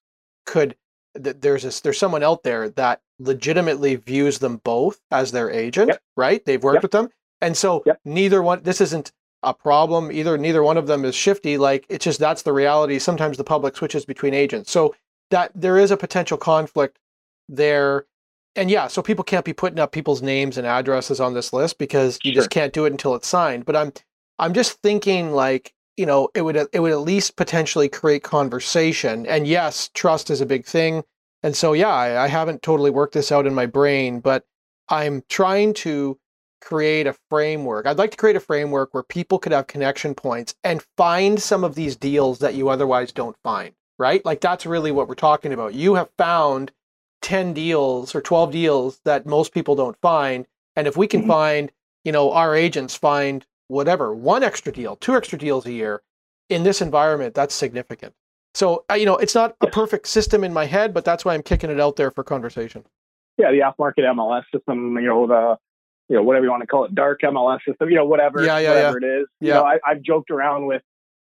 could. 0.47 0.77
That 1.23 1.41
there's 1.43 1.63
this, 1.63 1.81
there's 1.81 1.99
someone 1.99 2.23
out 2.23 2.43
there 2.43 2.69
that 2.71 3.01
legitimately 3.19 3.97
views 3.97 4.39
them 4.39 4.61
both 4.65 5.01
as 5.11 5.33
their 5.33 5.51
agent, 5.51 5.89
Yep. 5.89 6.03
right? 6.17 6.45
They've 6.45 6.63
worked 6.63 6.77
Yep. 6.77 6.83
with 6.83 6.93
them, 6.93 7.09
and 7.41 7.57
so 7.57 7.83
Yep. 7.87 8.01
neither 8.05 8.43
one. 8.43 8.63
This 8.63 8.81
isn't 8.81 9.13
a 9.43 9.55
problem 9.55 10.11
either. 10.11 10.37
Neither 10.39 10.63
one 10.63 10.77
of 10.77 10.87
them 10.87 11.05
is 11.05 11.15
shifty. 11.15 11.57
Like 11.59 11.87
it's 11.89 12.05
just 12.05 12.19
that's 12.21 12.43
the 12.43 12.53
reality. 12.53 12.99
Sometimes 12.99 13.37
the 13.37 13.45
public 13.45 13.77
switches 13.77 14.05
between 14.05 14.35
agents, 14.35 14.71
so 14.71 14.95
that 15.31 15.51
there 15.55 15.79
is 15.79 15.91
a 15.91 15.97
potential 15.97 16.37
conflict 16.39 16.99
there. 17.49 18.07
And 18.55 18.71
yeah, 18.71 18.87
so 18.87 19.03
people 19.03 19.23
can't 19.25 19.45
be 19.45 19.53
putting 19.53 19.79
up 19.79 19.93
people's 19.93 20.23
names 20.23 20.57
and 20.57 20.67
addresses 20.67 21.21
on 21.21 21.35
this 21.35 21.53
list 21.53 21.77
because 21.79 22.19
you 22.25 22.33
just 22.33 22.49
can't 22.51 22.73
do 22.73 22.87
it 22.87 22.93
until 22.93 23.15
it's 23.15 23.29
signed. 23.29 23.67
But 23.67 23.77
I'm 23.77 23.93
I'm 24.39 24.53
just 24.55 24.81
thinking 24.83 25.33
like, 25.33 25.73
you 25.97 26.07
know, 26.07 26.29
it 26.35 26.43
would 26.43 26.57
it 26.57 26.81
would 26.81 26.93
at 26.93 27.01
least 27.01 27.37
potentially 27.37 27.89
create 27.89 28.23
conversation. 28.23 29.27
And 29.27 29.47
yes, 29.47 29.91
trust 29.95 30.31
is 30.31 30.41
a 30.41 30.47
big 30.47 30.65
thing. 30.67 31.05
And 31.43 31.57
so 31.57 31.73
yeah, 31.73 31.89
I, 31.89 32.25
I 32.25 32.27
haven't 32.29 32.63
totally 32.63 32.91
worked 32.91 33.15
this 33.15 33.31
out 33.33 33.47
in 33.47 33.55
my 33.55 33.67
brain, 33.67 34.21
but 34.21 34.45
I'm 34.89 35.23
trying 35.29 35.75
to 35.75 36.19
create 36.61 37.07
a 37.07 37.17
framework. 37.31 37.87
I'd 37.87 37.99
like 37.99 38.11
to 38.13 38.17
create 38.17 38.37
a 38.37 38.41
framework 38.41 38.93
where 38.93 39.03
people 39.03 39.39
could 39.39 39.53
have 39.53 39.67
connection 39.67 40.15
points 40.15 40.55
and 40.65 40.85
find 40.97 41.41
some 41.41 41.65
of 41.65 41.75
these 41.75 41.97
deals 41.97 42.39
that 42.41 42.55
you 42.55 42.69
otherwise 42.69 43.13
don't 43.13 43.37
find, 43.43 43.75
right? 43.99 44.25
Like 44.25 44.41
that's 44.41 44.67
really 44.67 44.91
what 44.91 45.09
we're 45.09 45.15
talking 45.15 45.53
about. 45.53 45.75
You 45.75 45.95
have 45.95 46.11
found 46.19 46.73
10 47.23 47.53
deals 47.55 48.15
or 48.15 48.21
12 48.21 48.51
deals 48.53 49.01
that 49.05 49.27
most 49.27 49.53
people 49.53 49.75
don't 49.77 50.01
find. 50.01 50.47
And 50.75 50.87
if 50.87 50.97
we 50.97 51.07
can 51.07 51.23
Mhm. 51.23 51.29
find, 51.29 51.73
you 52.05 52.13
know, 52.13 52.33
our 52.33 52.55
agents 52.55 52.95
find 52.97 53.47
whatever, 53.69 54.15
one 54.15 54.43
extra 54.43 54.73
deal, 54.73 54.97
two 54.97 55.15
extra 55.17 55.39
deals 55.39 55.67
a 55.67 55.73
year 55.73 56.03
in 56.49 56.63
this 56.63 56.81
environment, 56.81 57.35
that's 57.35 57.55
significant. 57.55 58.15
So, 58.55 58.85
uh, 58.91 58.95
you 58.95 59.05
know, 59.05 59.17
it's 59.17 59.35
not 59.35 59.57
a 59.61 59.67
perfect 59.67 60.07
system 60.07 60.43
in 60.45 60.53
my 60.53 60.65
head, 60.65 60.95
but 60.95 61.05
that's 61.05 61.25
why 61.25 61.35
I'm 61.35 61.43
kicking 61.43 61.71
it 61.71 61.81
out 61.81 61.97
there 61.97 62.11
for 62.11 62.25
conversation. 62.25 62.85
Yeah, 63.37 63.51
the 63.51 63.63
off-market 63.63 64.05
MLS 64.05 64.45
system, 64.55 64.97
you 64.97 65.09
know, 65.09 65.27
the 65.27 65.57
you 66.09 66.17
know 66.17 66.23
whatever 66.23 66.45
you 66.45 66.51
want 66.51 66.63
to 66.63 66.67
call 66.67 66.85
it, 66.85 66.95
dark 66.95 67.21
MLS 67.23 67.59
system, 67.69 67.91
you 67.91 67.97
know, 67.97 68.07
whatever, 68.07 68.43
Yeah, 68.43 68.59
yeah, 68.59 68.69
whatever 68.71 68.99
it 68.99 69.05
is. 69.05 69.27
You 69.41 69.49
Yeah. 69.49 69.55
know, 69.55 69.65
I, 69.65 69.79
I've 69.87 70.01
joked 70.03 70.31
around 70.31 70.67
with 70.67 70.81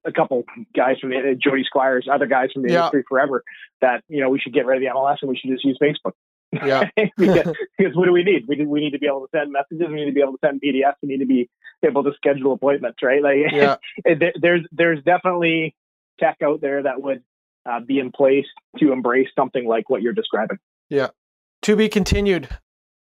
a 0.07 0.13
couple 0.13 0.45
guys 0.75 0.99
from 1.01 1.11
the 1.11 1.19
uh, 1.19 1.35
Jody 1.35 1.65
Squires, 1.65 2.09
other 2.11 2.27
guys 2.27 2.51
from 2.53 2.63
the 2.63 2.71
Yeah. 2.71 2.77
industry 2.77 3.05
forever, 3.09 3.43
that 3.83 4.05
you 4.09 4.21
know 4.21 4.31
we 4.31 4.39
should 4.39 4.55
get 4.55 4.65
rid 4.65 4.77
of 4.77 4.83
the 4.83 4.99
MLS 4.99 5.17
and 5.21 5.29
we 5.29 5.37
should 5.37 5.51
just 5.51 5.65
use 5.65 5.77
Facebook. 5.83 6.13
Yeah. 6.53 6.89
because, 6.97 7.55
because 7.79 7.95
what 7.97 8.07
do 8.07 8.13
we 8.13 8.23
need? 8.25 8.47
We 8.49 8.57
need, 8.57 8.69
we 8.69 8.81
need 8.81 8.91
to 8.93 8.99
be 8.99 9.07
able 9.07 9.21
to 9.23 9.29
send 9.35 9.53
messages. 9.53 9.87
We 9.89 9.97
need 9.97 10.07
to 10.07 10.13
be 10.13 10.21
able 10.21 10.33
to 10.33 10.39
send 10.45 10.61
PDFs. 10.61 10.95
We 11.03 11.09
need 11.11 11.19
to 11.19 11.27
be 11.27 11.49
able 11.85 12.05
to 12.05 12.13
schedule 12.17 12.53
appointments, 12.53 12.99
right? 13.03 13.23
Like, 13.23 13.37
Yeah. 13.53 13.77
there's 14.41 14.63
there's 14.73 15.03
definitely 15.05 15.75
tech 16.19 16.39
out 16.43 16.61
there 16.61 16.83
that 16.83 17.03
would 17.03 17.23
uh, 17.69 17.81
be 17.81 17.99
in 17.99 18.11
place 18.11 18.47
to 18.79 18.93
embrace 18.93 19.29
something 19.37 19.67
like 19.67 19.91
what 19.91 20.03
you're 20.03 20.13
describing. 20.15 20.59
Yeah. 20.89 21.09
To 21.63 21.77
be 21.77 21.89
continued. 21.89 22.49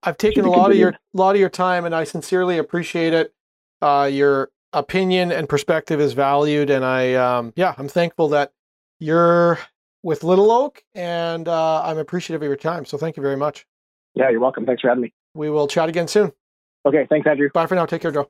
I've 0.02 0.18
taken 0.18 0.44
a 0.44 0.50
lot 0.50 0.70
of 0.70 0.76
your 0.76 0.94
lot 1.12 1.34
of 1.34 1.40
your 1.40 1.50
time, 1.50 1.84
and 1.84 1.94
I 1.94 2.04
sincerely 2.04 2.58
appreciate 2.58 3.12
it. 3.12 3.34
Uh, 3.82 4.08
your 4.10 4.50
opinion 4.72 5.30
and 5.32 5.48
perspective 5.48 6.00
is 6.00 6.12
valued, 6.14 6.70
and 6.70 6.84
I 6.84 7.14
um, 7.14 7.52
yeah, 7.56 7.74
I'm 7.76 7.88
thankful 7.88 8.28
that 8.30 8.52
you're 8.98 9.58
with 10.02 10.24
Little 10.24 10.51
Oak, 10.51 10.82
and 10.94 11.48
uh, 11.48 11.82
I'm 11.82 11.98
appreciative 11.98 12.43
of 12.43 12.47
your 12.47 12.56
time. 12.56 12.85
So 12.85 12.97
thank 12.97 13.16
you 13.16 13.22
very 13.22 13.36
much. 13.36 13.66
Yeah, 14.14 14.31
you're 14.31 14.40
welcome. 14.40 14.66
Thanks 14.66 14.82
for 14.82 14.89
having 14.89 15.02
me. 15.02 15.12
We 15.35 15.51
will 15.51 15.68
chat 15.68 15.89
again 15.89 16.09
soon. 16.09 16.32
Okay, 16.86 17.06
thanks, 17.09 17.27
Andrew. 17.27 17.51
Bye 17.52 17.66
for 17.66 17.74
now. 17.74 17.86
Take 17.86 18.02
care, 18.02 18.10
Joe. 18.10 18.27